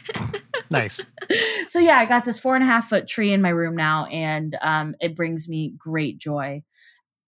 nice. 0.69 1.05
so 1.67 1.79
yeah, 1.79 1.97
I 1.97 2.05
got 2.05 2.23
this 2.23 2.39
four 2.39 2.55
and 2.55 2.63
a 2.63 2.67
half 2.67 2.87
foot 2.87 3.09
tree 3.09 3.33
in 3.33 3.41
my 3.41 3.49
room 3.49 3.75
now, 3.75 4.05
and 4.05 4.57
um, 4.61 4.95
it 5.01 5.13
brings 5.13 5.49
me 5.49 5.73
great 5.77 6.19
joy. 6.19 6.63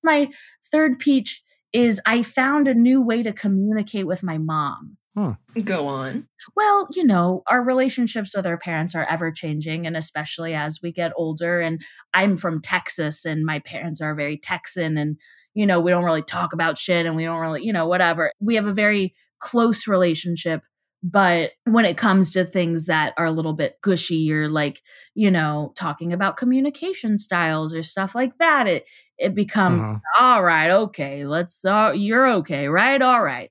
My 0.04 0.32
third 0.72 1.00
peach 1.00 1.44
is 1.78 2.02
I 2.06 2.24
found 2.24 2.68
a 2.68 2.74
new 2.74 3.02
way 3.02 3.22
to 3.22 3.32
communicate 3.32 4.08
with 4.08 4.24
my 4.24 4.40
mom. 4.40 4.98
Hmm. 5.16 5.32
Go 5.62 5.88
on. 5.88 6.28
Well, 6.56 6.88
you 6.94 7.04
know, 7.04 7.44
our 7.48 7.64
relationships 7.64 8.36
with 8.36 8.46
our 8.46 8.58
parents 8.58 8.96
are 8.96 9.06
ever 9.06 9.32
changing, 9.32 9.86
and 9.86 9.96
especially 9.96 10.54
as 10.54 10.80
we 10.82 10.92
get 10.92 11.12
older. 11.16 11.60
And 11.60 11.82
I'm 12.14 12.38
from 12.38 12.62
Texas, 12.62 13.26
and 13.26 13.46
my 13.46 13.60
parents 13.60 14.02
are 14.02 14.16
very 14.16 14.38
Texan, 14.38 14.98
and, 14.98 15.20
you 15.54 15.66
know, 15.66 15.80
we 15.80 15.92
don't 15.92 16.04
really 16.04 16.24
talk 16.24 16.54
about 16.54 16.78
shit 16.78 17.06
and 17.06 17.16
we 17.16 17.26
don't 17.26 17.40
really, 17.40 17.64
you 17.64 17.74
know, 17.74 17.88
whatever. 17.88 18.32
We 18.40 18.56
have 18.56 18.66
a 18.66 18.74
very 18.74 19.16
close 19.40 19.88
relationship. 19.88 20.62
But 21.04 21.52
when 21.66 21.86
it 21.86 21.98
comes 21.98 22.32
to 22.32 22.44
things 22.44 22.88
that 22.88 23.14
are 23.18 23.26
a 23.26 23.32
little 23.32 23.54
bit 23.54 23.80
gushy 23.82 24.32
or 24.34 24.50
like, 24.50 24.82
you 25.14 25.30
know, 25.30 25.72
talking 25.76 26.12
about 26.12 26.38
communication 26.38 27.18
styles 27.18 27.74
or 27.74 27.84
stuff 27.84 28.16
like 28.16 28.38
that, 28.40 28.68
it 28.68 28.86
it 29.18 29.36
becomes 29.36 29.82
uh-huh. 29.82 30.24
all 30.24 30.44
right, 30.44 30.70
okay, 30.70 31.26
let's 31.26 31.64
uh, 31.64 31.92
you're 31.96 32.28
okay, 32.28 32.68
right? 32.68 33.02
All 33.02 33.24
right. 33.24 33.50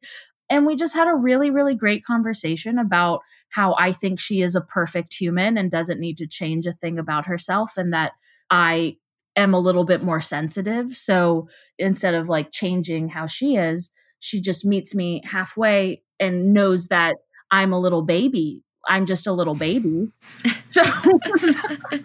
And 0.49 0.67
we 0.67 0.77
just 0.77 0.95
had 0.95 1.09
a 1.09 1.15
really, 1.15 1.51
really 1.51 1.75
great 1.75 2.05
conversation 2.05 2.79
about 2.79 3.21
how 3.51 3.75
I 3.79 3.91
think 3.93 4.21
she 4.21 4.43
is 4.43 4.55
a 4.55 4.61
perfect 4.61 5.13
human 5.15 5.57
and 5.57 5.71
doesn't 5.71 6.01
need 6.01 6.19
to 6.19 6.27
change 6.27 6.67
a 6.67 6.73
thing 6.73 6.99
about 6.99 7.27
herself, 7.27 7.77
and 7.77 7.93
that 7.93 8.13
I 8.51 8.97
am 9.37 9.55
a 9.55 9.61
little 9.61 9.85
bit 9.85 10.03
more 10.03 10.21
sensitive. 10.21 10.97
So 10.97 11.49
instead 11.79 12.15
of 12.15 12.29
like 12.29 12.53
changing 12.53 13.09
how 13.09 13.27
she 13.27 13.57
is, 13.57 13.91
she 14.19 14.41
just 14.41 14.65
meets 14.65 14.95
me 14.95 15.23
halfway 15.25 16.03
and 16.19 16.53
knows 16.55 16.89
that 16.89 17.17
I'm 17.51 17.73
a 17.73 17.81
little 17.81 18.03
baby. 18.03 18.63
I'm 18.89 19.07
just 19.07 19.27
a 19.27 19.33
little 19.33 19.55
baby. 19.55 20.09
So, 20.69 20.83
and 20.83 22.03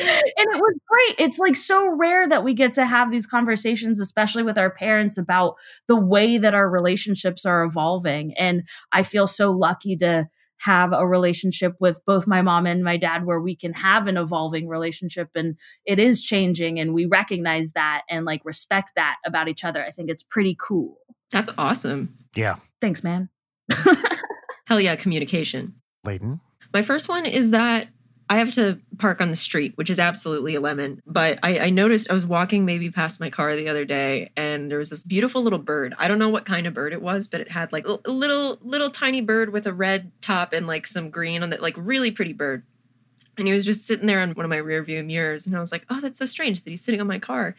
it 0.00 0.60
was 0.60 0.74
great. 0.88 1.16
It's 1.18 1.38
like 1.38 1.54
so 1.54 1.86
rare 1.96 2.26
that 2.28 2.44
we 2.44 2.54
get 2.54 2.72
to 2.74 2.86
have 2.86 3.10
these 3.10 3.26
conversations, 3.26 4.00
especially 4.00 4.42
with 4.42 4.56
our 4.56 4.70
parents, 4.70 5.18
about 5.18 5.56
the 5.86 5.96
way 5.96 6.38
that 6.38 6.54
our 6.54 6.70
relationships 6.70 7.44
are 7.44 7.62
evolving. 7.62 8.32
And 8.38 8.62
I 8.92 9.02
feel 9.02 9.26
so 9.26 9.50
lucky 9.50 9.96
to 9.98 10.28
have 10.58 10.92
a 10.92 11.06
relationship 11.06 11.74
with 11.78 12.00
both 12.06 12.26
my 12.26 12.40
mom 12.42 12.66
and 12.66 12.82
my 12.82 12.96
dad 12.96 13.26
where 13.26 13.40
we 13.40 13.54
can 13.54 13.74
have 13.74 14.06
an 14.06 14.16
evolving 14.16 14.68
relationship 14.68 15.28
and 15.34 15.56
it 15.84 15.98
is 15.98 16.22
changing 16.22 16.80
and 16.80 16.94
we 16.94 17.04
recognize 17.04 17.72
that 17.72 18.02
and 18.08 18.24
like 18.24 18.40
respect 18.44 18.90
that 18.96 19.16
about 19.26 19.48
each 19.48 19.64
other. 19.64 19.84
I 19.84 19.90
think 19.90 20.08
it's 20.08 20.22
pretty 20.22 20.56
cool. 20.58 20.96
That's 21.30 21.50
awesome. 21.58 22.14
Yeah. 22.34 22.56
Thanks, 22.80 23.04
man. 23.04 23.28
Hell 24.66 24.80
yeah, 24.80 24.96
communication. 24.96 25.74
Leighton. 26.04 26.40
My 26.72 26.82
first 26.82 27.08
one 27.08 27.24
is 27.24 27.50
that 27.50 27.88
I 28.28 28.38
have 28.38 28.50
to 28.52 28.80
park 28.98 29.20
on 29.20 29.30
the 29.30 29.36
street, 29.36 29.72
which 29.76 29.88
is 29.88 30.00
absolutely 30.00 30.56
a 30.56 30.60
lemon. 30.60 31.00
But 31.06 31.38
I, 31.44 31.58
I, 31.60 31.70
noticed 31.70 32.10
I 32.10 32.14
was 32.14 32.26
walking 32.26 32.64
maybe 32.64 32.90
past 32.90 33.20
my 33.20 33.30
car 33.30 33.54
the 33.54 33.68
other 33.68 33.84
day, 33.84 34.32
and 34.36 34.68
there 34.68 34.78
was 34.78 34.90
this 34.90 35.04
beautiful 35.04 35.42
little 35.42 35.60
bird. 35.60 35.94
I 35.98 36.08
don't 36.08 36.18
know 36.18 36.28
what 36.28 36.44
kind 36.44 36.66
of 36.66 36.74
bird 36.74 36.92
it 36.92 37.00
was, 37.00 37.28
but 37.28 37.40
it 37.40 37.50
had 37.50 37.72
like 37.72 37.86
a 37.86 38.10
little, 38.10 38.58
little 38.62 38.90
tiny 38.90 39.20
bird 39.20 39.52
with 39.52 39.66
a 39.68 39.72
red 39.72 40.10
top 40.20 40.52
and 40.52 40.66
like 40.66 40.88
some 40.88 41.10
green 41.10 41.44
on 41.44 41.52
it, 41.52 41.62
like 41.62 41.76
really 41.78 42.10
pretty 42.10 42.32
bird. 42.32 42.64
And 43.38 43.46
he 43.46 43.54
was 43.54 43.64
just 43.64 43.86
sitting 43.86 44.06
there 44.06 44.20
on 44.20 44.32
one 44.32 44.44
of 44.44 44.50
my 44.50 44.56
rear 44.56 44.82
view 44.82 45.04
mirrors, 45.04 45.46
and 45.46 45.56
I 45.56 45.60
was 45.60 45.70
like, 45.70 45.84
"Oh, 45.88 46.00
that's 46.00 46.18
so 46.18 46.26
strange 46.26 46.62
that 46.62 46.70
he's 46.70 46.82
sitting 46.82 47.00
on 47.00 47.06
my 47.06 47.18
car." 47.20 47.54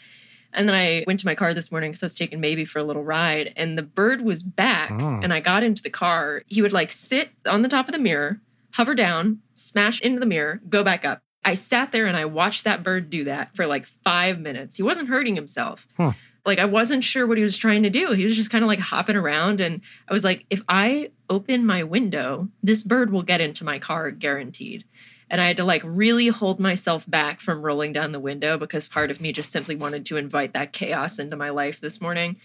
And 0.54 0.68
then 0.68 0.76
I 0.76 1.04
went 1.06 1.20
to 1.20 1.26
my 1.26 1.36
car 1.36 1.54
this 1.54 1.72
morning 1.72 1.92
because 1.92 2.04
I 2.04 2.06
was 2.06 2.16
taking 2.16 2.40
Maybe 2.40 2.66
for 2.66 2.80
a 2.80 2.84
little 2.84 3.04
ride, 3.04 3.54
and 3.56 3.78
the 3.78 3.84
bird 3.84 4.22
was 4.22 4.44
back. 4.44 4.92
Oh. 4.92 5.20
And 5.22 5.34
I 5.34 5.40
got 5.40 5.64
into 5.64 5.82
the 5.82 5.90
car. 5.90 6.44
He 6.48 6.62
would 6.62 6.74
like 6.74 6.92
sit 6.92 7.30
on 7.46 7.62
the 7.62 7.70
top 7.70 7.88
of 7.88 7.92
the 7.92 8.00
mirror, 8.00 8.40
hover 8.72 8.96
down, 8.96 9.42
smash 9.54 10.02
into 10.02 10.20
the 10.20 10.26
mirror, 10.26 10.62
go 10.70 10.84
back 10.84 11.06
up. 11.06 11.22
I 11.44 11.54
sat 11.54 11.92
there 11.92 12.06
and 12.06 12.18
I 12.18 12.26
watched 12.26 12.66
that 12.66 12.84
bird 12.84 13.10
do 13.10 13.24
that 13.24 13.56
for 13.56 13.68
like 13.68 13.86
five 14.04 14.40
minutes. 14.40 14.76
He 14.76 14.84
wasn't 14.84 15.08
hurting 15.08 15.36
himself. 15.36 15.88
Huh. 15.96 16.12
Like 16.46 16.60
I 16.60 16.66
wasn't 16.66 17.04
sure 17.04 17.28
what 17.28 17.38
he 17.38 17.44
was 17.44 17.58
trying 17.58 17.84
to 17.84 17.90
do. 17.90 18.12
He 18.12 18.24
was 18.24 18.36
just 18.36 18.50
kind 18.50 18.64
of 18.64 18.68
like 18.68 18.80
hopping 18.80 19.16
around. 19.16 19.60
And 19.60 19.82
I 20.08 20.14
was 20.14 20.24
like, 20.24 20.46
if 20.50 20.62
I 20.68 21.12
open 21.30 21.66
my 21.66 21.84
window, 21.84 22.48
this 22.64 22.84
bird 22.84 23.12
will 23.12 23.24
get 23.24 23.42
into 23.42 23.64
my 23.66 23.80
car 23.80 24.12
guaranteed. 24.12 24.86
And 25.30 25.42
I 25.42 25.48
had 25.48 25.58
to 25.58 25.64
like 25.64 25.82
really 25.84 26.28
hold 26.28 26.60
myself 26.60 27.10
back 27.10 27.42
from 27.42 27.62
rolling 27.62 27.94
down 27.94 28.12
the 28.12 28.20
window 28.20 28.58
because 28.58 28.88
part 28.88 29.12
of 29.12 29.20
me 29.20 29.32
just 29.32 29.52
simply 29.52 29.76
wanted 29.76 30.06
to 30.08 30.18
invite 30.18 30.54
that 30.54 30.74
chaos 30.74 31.20
into 31.20 31.36
my 31.36 31.50
life 31.50 31.82
this 31.82 32.00
morning. 32.00 32.38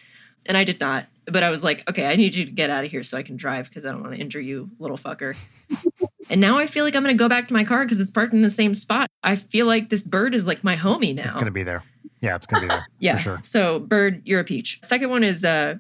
And 0.47 0.57
I 0.57 0.65
did 0.65 0.81
not. 0.81 1.07
But 1.27 1.45
I 1.45 1.51
was 1.51 1.63
like, 1.63 1.89
okay, 1.89 2.07
I 2.07 2.17
need 2.17 2.35
you 2.35 2.45
to 2.45 2.51
get 2.51 2.69
out 2.69 2.85
of 2.85 2.91
here 2.91 3.05
so 3.05 3.17
I 3.17 3.23
can 3.23 3.37
drive 3.37 3.69
because 3.69 3.85
I 3.85 3.93
don't 3.93 4.03
want 4.03 4.17
to 4.17 4.21
injure 4.21 4.41
you, 4.41 4.69
little 4.81 4.99
fucker. 4.99 5.37
and 6.31 6.41
now 6.41 6.59
I 6.59 6.67
feel 6.67 6.85
like 6.85 6.97
I'm 6.97 7.05
going 7.05 7.17
to 7.17 7.19
go 7.19 7.29
back 7.29 7.47
to 7.47 7.55
my 7.55 7.63
car 7.63 7.85
because 7.85 8.01
it's 8.01 8.11
parked 8.11 8.33
in 8.33 8.43
the 8.43 8.51
same 8.51 8.75
spot. 8.75 9.09
I 9.23 9.37
feel 9.37 9.67
like 9.67 9.89
this 9.89 10.03
bird 10.03 10.35
is 10.35 10.49
like 10.49 10.65
my 10.65 10.75
homie 10.75 11.15
now. 11.15 11.29
It's 11.29 11.37
going 11.37 11.47
to 11.47 11.53
be 11.53 11.63
there. 11.63 11.85
Yeah, 12.21 12.35
it's 12.35 12.47
going 12.47 12.63
to 12.63 12.69
be 12.69 12.75
there. 12.75 12.87
yeah. 12.99 13.17
sure. 13.19 13.39
So, 13.45 13.79
bird, 13.79 14.23
you're 14.25 14.41
a 14.41 14.45
peach. 14.45 14.81
Second 14.83 15.11
one 15.11 15.23
is 15.23 15.45
uh, 15.45 15.77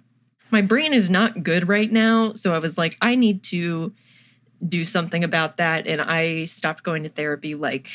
my 0.53 0.63
brain 0.63 0.93
is 0.93 1.11
not 1.11 1.43
good 1.43 1.67
right 1.67 1.91
now. 1.91 2.35
So 2.35 2.55
I 2.55 2.59
was 2.59 2.79
like, 2.79 2.97
I 3.01 3.17
need 3.17 3.43
to 3.45 3.93
do 4.67 4.85
something 4.85 5.25
about 5.25 5.57
that. 5.57 5.87
And 5.87 6.01
I 6.01 6.45
stopped 6.45 6.83
going 6.83 7.03
to 7.03 7.09
therapy 7.09 7.55
like 7.55 7.89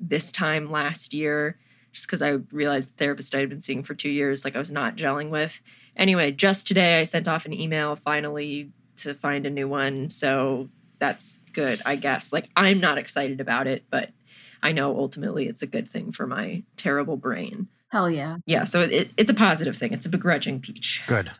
this 0.00 0.32
time 0.32 0.70
last 0.70 1.14
year 1.14 1.58
just 1.92 2.06
because 2.06 2.22
I 2.22 2.38
realized 2.50 2.90
the 2.90 2.96
therapist 2.96 3.34
I 3.34 3.40
had 3.40 3.48
been 3.48 3.60
seeing 3.60 3.82
for 3.82 3.94
two 3.94 4.08
years, 4.10 4.44
like 4.44 4.56
I 4.56 4.58
was 4.58 4.70
not 4.70 4.96
gelling 4.96 5.30
with. 5.30 5.60
Anyway, 5.96 6.32
just 6.32 6.66
today 6.66 7.00
I 7.00 7.02
sent 7.02 7.28
off 7.28 7.44
an 7.44 7.52
email 7.52 7.96
finally 7.96 8.70
to 8.98 9.14
find 9.14 9.46
a 9.46 9.50
new 9.50 9.68
one. 9.68 10.08
So 10.08 10.68
that's 10.98 11.36
good, 11.52 11.82
I 11.84 11.96
guess. 11.96 12.32
Like 12.32 12.48
I'm 12.56 12.80
not 12.80 12.98
excited 12.98 13.40
about 13.40 13.66
it, 13.66 13.84
but 13.90 14.10
I 14.62 14.72
know 14.72 14.96
ultimately 14.96 15.48
it's 15.48 15.62
a 15.62 15.66
good 15.66 15.88
thing 15.88 16.12
for 16.12 16.26
my 16.26 16.62
terrible 16.76 17.16
brain. 17.16 17.68
Hell 17.90 18.08
yeah. 18.08 18.38
Yeah. 18.46 18.64
So 18.64 18.80
it, 18.82 19.10
it's 19.18 19.28
a 19.28 19.34
positive 19.34 19.76
thing. 19.76 19.92
It's 19.92 20.06
a 20.06 20.08
begrudging 20.08 20.60
peach. 20.60 21.02
Good. 21.06 21.30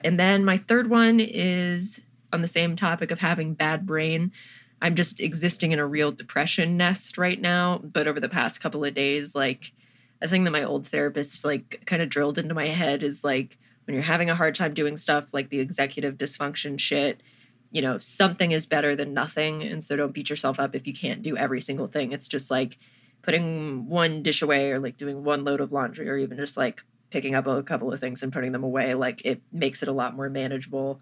And 0.00 0.18
then 0.18 0.44
my 0.44 0.56
third 0.56 0.90
one 0.90 1.20
is 1.20 2.00
on 2.32 2.42
the 2.42 2.48
same 2.48 2.76
topic 2.76 3.10
of 3.10 3.20
having 3.20 3.54
bad 3.54 3.86
brain. 3.86 4.32
I'm 4.80 4.96
just 4.96 5.20
existing 5.20 5.72
in 5.72 5.78
a 5.78 5.86
real 5.86 6.10
depression 6.10 6.76
nest 6.76 7.18
right 7.18 7.40
now. 7.40 7.78
But 7.78 8.06
over 8.08 8.20
the 8.20 8.28
past 8.28 8.60
couple 8.60 8.84
of 8.84 8.94
days, 8.94 9.34
like 9.34 9.72
a 10.20 10.28
thing 10.28 10.44
that 10.44 10.50
my 10.50 10.64
old 10.64 10.86
therapist 10.86 11.44
like 11.44 11.82
kind 11.86 12.02
of 12.02 12.08
drilled 12.08 12.38
into 12.38 12.54
my 12.54 12.66
head 12.66 13.02
is 13.02 13.22
like 13.24 13.58
when 13.84 13.94
you're 13.94 14.02
having 14.02 14.30
a 14.30 14.34
hard 14.34 14.54
time 14.54 14.74
doing 14.74 14.96
stuff 14.96 15.34
like 15.34 15.50
the 15.50 15.60
executive 15.60 16.16
dysfunction 16.16 16.78
shit, 16.78 17.22
you 17.70 17.82
know, 17.82 17.98
something 17.98 18.52
is 18.52 18.66
better 18.66 18.94
than 18.94 19.14
nothing. 19.14 19.62
And 19.62 19.82
so 19.82 19.96
don't 19.96 20.12
beat 20.12 20.30
yourself 20.30 20.60
up 20.60 20.74
if 20.74 20.86
you 20.86 20.92
can't 20.92 21.22
do 21.22 21.36
every 21.36 21.60
single 21.60 21.86
thing. 21.86 22.12
It's 22.12 22.28
just 22.28 22.50
like 22.50 22.78
putting 23.22 23.88
one 23.88 24.22
dish 24.22 24.42
away 24.42 24.70
or 24.72 24.78
like 24.78 24.96
doing 24.96 25.24
one 25.24 25.44
load 25.44 25.60
of 25.60 25.72
laundry 25.72 26.08
or 26.08 26.16
even 26.16 26.36
just 26.36 26.56
like 26.56 26.82
picking 27.10 27.34
up 27.34 27.46
a 27.46 27.62
couple 27.62 27.92
of 27.92 28.00
things 28.00 28.22
and 28.22 28.32
putting 28.32 28.52
them 28.52 28.64
away. 28.64 28.94
Like 28.94 29.24
it 29.24 29.42
makes 29.52 29.82
it 29.82 29.88
a 29.88 29.92
lot 29.92 30.14
more 30.16 30.28
manageable. 30.28 31.00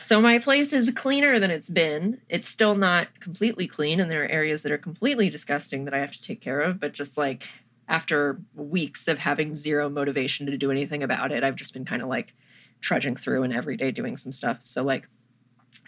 So 0.00 0.20
my 0.20 0.38
place 0.38 0.72
is 0.72 0.90
cleaner 0.90 1.38
than 1.38 1.50
it's 1.50 1.68
been. 1.68 2.20
It's 2.28 2.48
still 2.48 2.74
not 2.74 3.20
completely 3.20 3.66
clean, 3.66 4.00
and 4.00 4.10
there 4.10 4.24
are 4.24 4.28
areas 4.28 4.62
that 4.62 4.72
are 4.72 4.78
completely 4.78 5.28
disgusting 5.28 5.84
that 5.84 5.94
I 5.94 5.98
have 5.98 6.12
to 6.12 6.22
take 6.22 6.40
care 6.40 6.60
of. 6.60 6.80
But 6.80 6.94
just 6.94 7.18
like 7.18 7.46
after 7.86 8.40
weeks 8.54 9.08
of 9.08 9.18
having 9.18 9.54
zero 9.54 9.90
motivation 9.90 10.46
to 10.46 10.56
do 10.56 10.70
anything 10.70 11.02
about 11.02 11.32
it, 11.32 11.44
I've 11.44 11.56
just 11.56 11.74
been 11.74 11.84
kind 11.84 12.00
of 12.02 12.08
like 12.08 12.32
trudging 12.80 13.16
through 13.16 13.42
and 13.42 13.52
every 13.52 13.76
day 13.76 13.90
doing 13.90 14.16
some 14.16 14.32
stuff. 14.32 14.58
So 14.62 14.82
like 14.82 15.06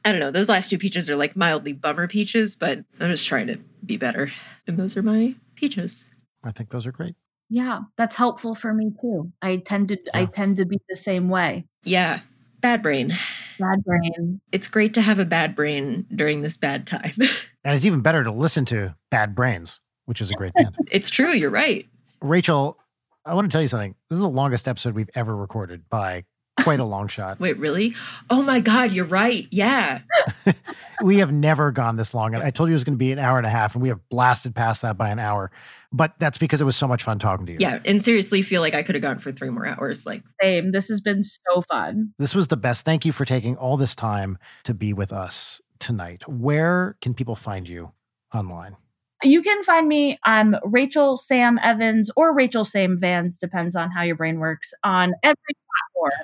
I 0.05 0.11
don't 0.11 0.21
know, 0.21 0.31
those 0.31 0.49
last 0.49 0.69
two 0.69 0.79
peaches 0.79 1.09
are 1.09 1.17
like 1.17 1.37
mildly 1.37 1.73
bummer 1.73 2.09
peaches, 2.09 2.57
but 2.57 2.79
I'm 3.01 3.11
just 3.11 3.27
trying 3.27 3.47
to 3.47 3.59
be 3.87 3.97
better. 3.97 4.31
And 4.67 4.77
those 4.77 4.97
are 4.97 5.03
my 5.03 5.35
peaches. 5.55 6.05
I 6.45 6.51
think 6.51 6.71
those 6.71 6.87
are 6.87 6.93
great. 6.93 7.15
Yeah, 7.49 7.81
that's 7.97 8.17
helpful 8.17 8.55
for 8.55 8.75
me 8.75 8.93
too. 9.01 9.33
I 9.43 9.59
tend 9.59 9.89
to 9.89 9.97
yeah. 9.97 10.11
I 10.15 10.25
tend 10.27 10.57
to 10.57 10.65
be 10.65 10.81
the 10.89 10.97
same 10.97 11.29
way. 11.29 11.67
Yeah. 11.85 12.21
Bad 12.63 12.81
brain. 12.81 13.13
Bad 13.59 13.85
brain. 13.85 14.41
It's 14.53 14.69
great 14.69 14.95
to 14.95 15.01
have 15.03 15.19
a 15.19 15.25
bad 15.25 15.57
brain 15.57 16.07
during 16.15 16.43
this 16.43 16.57
bad 16.57 16.87
time. 16.87 17.13
and 17.65 17.75
it's 17.75 17.85
even 17.85 18.01
better 18.01 18.23
to 18.23 18.31
listen 18.31 18.65
to 18.67 18.95
Bad 19.11 19.35
Brains, 19.35 19.81
which 20.07 20.21
is 20.21 20.31
a 20.31 20.35
great 20.35 20.55
band. 20.55 20.75
it's 20.91 21.11
true, 21.11 21.33
you're 21.33 21.51
right. 21.51 21.87
Rachel, 22.23 22.79
I 23.27 23.35
want 23.35 23.51
to 23.51 23.53
tell 23.53 23.61
you 23.61 23.69
something. 23.69 23.97
This 24.09 24.17
is 24.17 24.21
the 24.21 24.29
longest 24.29 24.69
episode 24.69 24.95
we've 24.95 25.11
ever 25.17 25.37
recorded 25.37 25.83
by 25.91 26.25
quite 26.61 26.81
a 26.81 26.85
long 26.85 27.09
shot. 27.09 27.41
Wait, 27.41 27.59
really? 27.59 27.95
Oh 28.31 28.43
my 28.43 28.61
God, 28.61 28.93
you're 28.93 29.05
right. 29.05 29.47
Yeah. 29.51 30.01
we 31.03 31.19
have 31.19 31.33
never 31.33 31.71
gone 31.73 31.97
this 31.97 32.15
long. 32.15 32.35
I 32.35 32.51
told 32.51 32.69
you 32.69 32.73
it 32.73 32.77
was 32.77 32.85
going 32.85 32.95
to 32.95 32.99
be 32.99 33.13
an 33.13 33.19
hour 33.19 33.39
and 33.39 33.47
a 33.47 33.51
half, 33.51 33.75
and 33.75 33.83
we 33.83 33.89
have 33.89 34.01
blasted 34.09 34.55
past 34.55 34.83
that 34.83 34.97
by 34.97 35.11
an 35.11 35.19
hour. 35.19 35.51
But 35.93 36.15
that's 36.19 36.39
because 36.39 36.61
it 36.61 36.65
was 36.65 36.77
so 36.77 36.89
much 36.89 37.03
fun 37.03 37.19
talking 37.19 37.47
to 37.47 37.53
you. 37.53 37.59
Yeah. 37.61 37.81
And 37.85 38.03
seriously, 38.03 38.43
feel 38.43 38.61
like 38.61 38.75
I 38.75 38.83
could 38.83 38.95
have 38.95 39.03
gone 39.03 39.19
for 39.19 39.33
three 39.33 39.51
more 39.51 39.67
hours. 39.67 40.07
Like, 40.07 40.23
same. 40.41 40.73
This 40.73 40.89
has 40.89 41.01
been 41.01 41.23
so 41.23 41.63
fun. 41.63 42.13
This 42.19 42.35
was 42.35 42.49
the 42.49 42.57
best. 42.57 42.85
Thank 42.85 43.05
you 43.05 43.13
for 43.13 43.25
taking 43.25 43.57
all 43.57 43.77
this 43.77 43.95
time 43.95 44.39
to 44.65 44.75
be 44.75 44.93
with 44.93 45.13
us 45.13 45.61
tonight. 45.79 46.27
Where 46.29 46.97
can 47.01 47.15
people 47.15 47.37
find 47.37 47.69
you 47.69 47.93
online? 48.35 48.77
You 49.23 49.43
can 49.43 49.63
find 49.63 49.89
me 49.89 50.19
on 50.25 50.57
Rachel 50.65 51.17
Sam 51.17 51.59
Evans 51.63 52.11
or 52.17 52.35
Rachel 52.35 52.65
Sam 52.65 52.99
Vans, 52.99 53.39
depends 53.39 53.77
on 53.77 53.91
how 53.91 54.03
your 54.03 54.17
brain 54.17 54.39
works, 54.39 54.75
on 54.83 55.15
every 55.23 55.37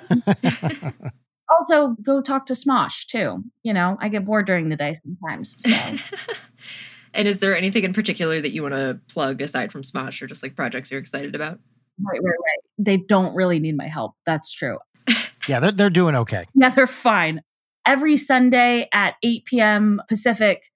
platform. 0.09 0.93
also, 1.49 1.95
go 2.01 2.21
talk 2.21 2.45
to 2.47 2.53
Smosh 2.53 3.05
too. 3.05 3.43
You 3.63 3.73
know, 3.73 3.97
I 4.01 4.09
get 4.09 4.25
bored 4.25 4.47
during 4.47 4.69
the 4.69 4.75
day 4.75 4.95
sometimes. 5.03 5.55
So. 5.59 5.71
and 7.13 7.27
is 7.27 7.39
there 7.39 7.55
anything 7.55 7.83
in 7.83 7.93
particular 7.93 8.41
that 8.41 8.51
you 8.51 8.61
want 8.63 8.75
to 8.75 8.99
plug 9.07 9.41
aside 9.41 9.71
from 9.71 9.83
Smosh 9.83 10.21
or 10.21 10.27
just 10.27 10.43
like 10.43 10.55
projects 10.55 10.91
you're 10.91 10.99
excited 10.99 11.35
about? 11.35 11.59
Right, 12.01 12.19
right, 12.21 12.37
right. 12.45 12.59
They 12.77 12.97
don't 12.97 13.35
really 13.35 13.59
need 13.59 13.77
my 13.77 13.87
help. 13.87 14.15
That's 14.25 14.51
true. 14.51 14.77
Yeah, 15.47 15.59
they're, 15.59 15.71
they're 15.71 15.89
doing 15.89 16.15
okay. 16.15 16.45
Yeah, 16.53 16.69
they're 16.69 16.85
fine. 16.85 17.41
Every 17.83 18.17
Sunday 18.17 18.87
at 18.93 19.15
8 19.23 19.45
p.m. 19.45 20.01
Pacific 20.07 20.69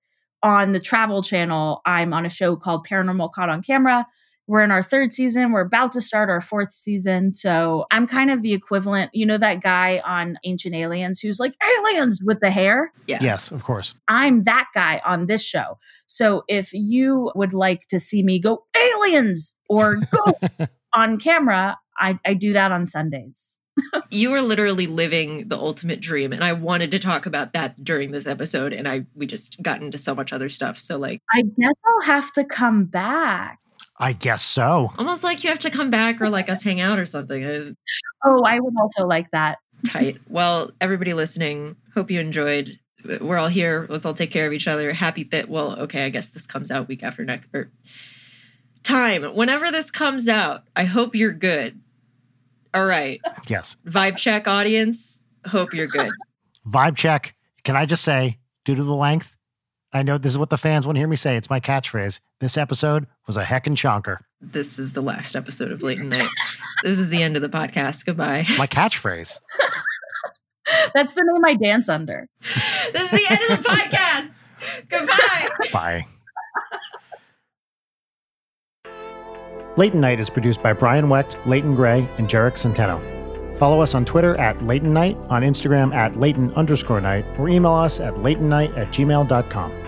on 0.44 0.74
the 0.74 0.80
Travel 0.80 1.24
Channel, 1.24 1.82
I'm 1.86 2.14
on 2.14 2.26
a 2.26 2.30
show 2.30 2.56
called 2.56 2.86
Paranormal 2.86 3.32
Caught 3.32 3.50
on 3.50 3.64
Camera. 3.64 4.06
We're 4.46 4.64
in 4.64 4.72
our 4.72 4.84
third 4.84 5.14
season. 5.14 5.54
We're 5.54 5.62
about 5.62 5.94
to 5.94 6.02
start 6.02 6.30
our 6.30 6.42
fourth 6.42 6.74
season. 6.74 7.32
So 7.32 7.86
I'm 7.92 8.06
kind 8.06 8.30
of 8.30 8.42
the 8.42 8.52
equivalent. 8.52 9.10
You 9.14 9.26
know, 9.26 9.38
that 9.38 9.62
guy 9.62 10.02
on 10.06 10.38
Ancient 10.44 10.76
Aliens 10.76 11.22
who's 11.22 11.40
like, 11.40 11.54
aliens 11.64 12.20
with 12.22 12.42
the 12.42 12.52
hair? 12.52 12.92
Yeah. 13.08 13.20
Yes, 13.22 13.52
of 13.52 13.64
course. 13.64 13.96
I'm 14.10 14.44
that 14.44 14.68
guy 14.74 15.02
on 15.06 15.28
this 15.28 15.42
show. 15.42 15.80
So 16.08 16.44
if 16.50 16.74
you 16.74 17.32
would 17.36 17.54
like 17.54 17.88
to 17.88 18.00
see 18.00 18.22
me 18.22 18.38
go 18.38 18.66
aliens 18.76 19.56
or 19.70 20.02
go 20.12 20.34
on 20.94 21.18
camera, 21.20 21.78
I, 21.98 22.20
I 22.26 22.34
do 22.34 22.52
that 22.52 22.74
on 22.74 22.86
Sundays. 22.86 23.58
You 24.10 24.34
are 24.34 24.42
literally 24.42 24.88
living 24.88 25.48
the 25.48 25.58
ultimate 25.58 26.00
dream 26.00 26.32
and 26.32 26.44
i 26.44 26.54
wanted 26.54 26.92
to 26.92 27.00
talk 27.00 27.26
about 27.26 27.54
that 27.54 27.84
during 27.84 28.12
this 28.12 28.28
episode 28.28 28.74
and 28.74 28.88
i 28.88 29.06
we 29.16 29.26
just 29.26 29.62
got 29.62 29.82
into 29.82 29.98
so 29.98 30.14
much 30.14 30.32
other 30.32 30.50
stuff 30.50 30.80
so 30.80 30.98
like 30.98 31.22
i 31.34 31.42
guess 31.42 31.74
i'll 31.86 32.06
have 32.06 32.32
to 32.32 32.44
come 32.44 32.86
back 32.86 33.60
I 33.98 34.14
guess 34.14 34.42
so. 34.44 34.92
Almost 34.98 35.24
like 35.24 35.44
you 35.44 35.50
have 35.52 35.60
to 35.60 35.70
come 35.70 35.90
back 35.92 36.20
or 36.20 36.30
like 36.30 36.50
us 36.50 36.64
hang 36.64 36.82
out 36.82 36.98
or 36.98 37.06
something. 37.06 37.76
Oh, 38.26 38.44
I 38.44 38.60
would 38.60 38.74
also 38.82 39.06
like 39.06 39.30
that. 39.32 39.60
Tight. 39.86 40.18
Well, 40.28 40.72
everybody 40.82 41.14
listening, 41.14 41.76
hope 41.94 42.10
you 42.10 42.20
enjoyed. 42.20 42.80
We're 43.22 43.38
all 43.38 43.50
here. 43.50 43.86
Let's 43.90 44.06
all 44.06 44.14
take 44.14 44.32
care 44.32 44.48
of 44.48 44.54
each 44.54 44.68
other. 44.68 44.92
Happy 44.94 45.24
that, 45.26 45.48
well, 45.48 45.80
okay, 45.82 46.06
I 46.06 46.10
guess 46.10 46.32
this 46.32 46.48
comes 46.48 46.72
out 46.72 46.88
week 46.88 47.04
after 47.04 47.24
next 47.24 47.50
or 47.54 47.72
time. 48.82 49.24
Whenever 49.36 49.72
this 49.72 49.92
comes 49.92 50.28
out, 50.28 50.64
I 50.76 50.86
hope 50.86 51.16
you're 51.16 51.34
good. 51.34 51.80
All 52.74 52.86
right. 52.86 53.22
Yes. 53.48 53.78
Vibe 53.86 54.18
check, 54.18 54.48
audience. 54.48 55.22
Hope 55.46 55.74
you're 55.74 55.88
good. 55.88 56.12
Vibe 56.68 56.96
check. 56.96 57.36
Can 57.64 57.76
I 57.76 57.86
just 57.86 58.04
say, 58.04 58.40
due 58.66 58.76
to 58.76 58.84
the 58.84 58.94
length, 58.96 59.36
I 59.94 60.02
know 60.02 60.18
this 60.18 60.32
is 60.32 60.38
what 60.38 60.50
the 60.50 60.58
fans 60.58 60.88
want 60.88 60.96
to 60.96 61.00
hear 61.00 61.08
me 61.08 61.16
say. 61.16 61.38
It's 61.38 61.50
my 61.50 61.60
catchphrase. 61.60 62.20
This 62.40 62.58
episode 62.58 63.06
was 63.28 63.38
a 63.38 63.44
heckin' 63.44 63.76
chonker. 63.76 64.18
This 64.42 64.80
is 64.80 64.94
the 64.94 65.02
last 65.02 65.36
episode 65.36 65.72
of 65.72 65.84
Leighton 65.84 66.10
Night. 66.10 66.30
this 66.84 66.98
is 66.98 67.10
the 67.10 67.22
end 67.22 67.36
of 67.36 67.42
the 67.42 67.50
podcast. 67.50 68.06
Goodbye. 68.06 68.46
My 68.58 68.68
catchphrase. 68.68 69.38
That's 70.94 71.14
the 71.14 71.24
name 71.24 71.46
I 71.46 71.54
dance 71.56 71.90
under. 71.90 72.28
this 72.42 73.14
is 73.14 73.20
the 73.20 73.26
end 73.30 73.52
of 73.52 73.64
the 73.64 73.70
podcast. 73.70 74.44
Goodbye. 74.90 75.50
Bye. 75.72 76.06
Leighton 79.76 80.00
Night 80.00 80.20
is 80.20 80.30
produced 80.30 80.62
by 80.62 80.72
Brian 80.74 81.10
Wecht, 81.10 81.40
Leighton 81.48 81.76
Gray, 81.76 82.08
and 82.18 82.30
Jarek 82.30 82.54
Centeno. 82.54 83.02
Follow 83.58 83.82
us 83.82 83.96
on 83.96 84.06
Twitter 84.06 84.40
at 84.40 84.62
Leighton 84.62 84.94
Night, 84.94 85.18
on 85.30 85.42
Instagram 85.42 85.94
at 85.96 86.16
Leighton 86.16 86.54
underscore 86.54 87.02
night, 87.02 87.26
or 87.40 87.50
email 87.50 87.74
us 87.74 88.00
at 88.00 88.14
leightonnight 88.16 88.78
at 88.78 88.88
gmail.com. 88.88 89.83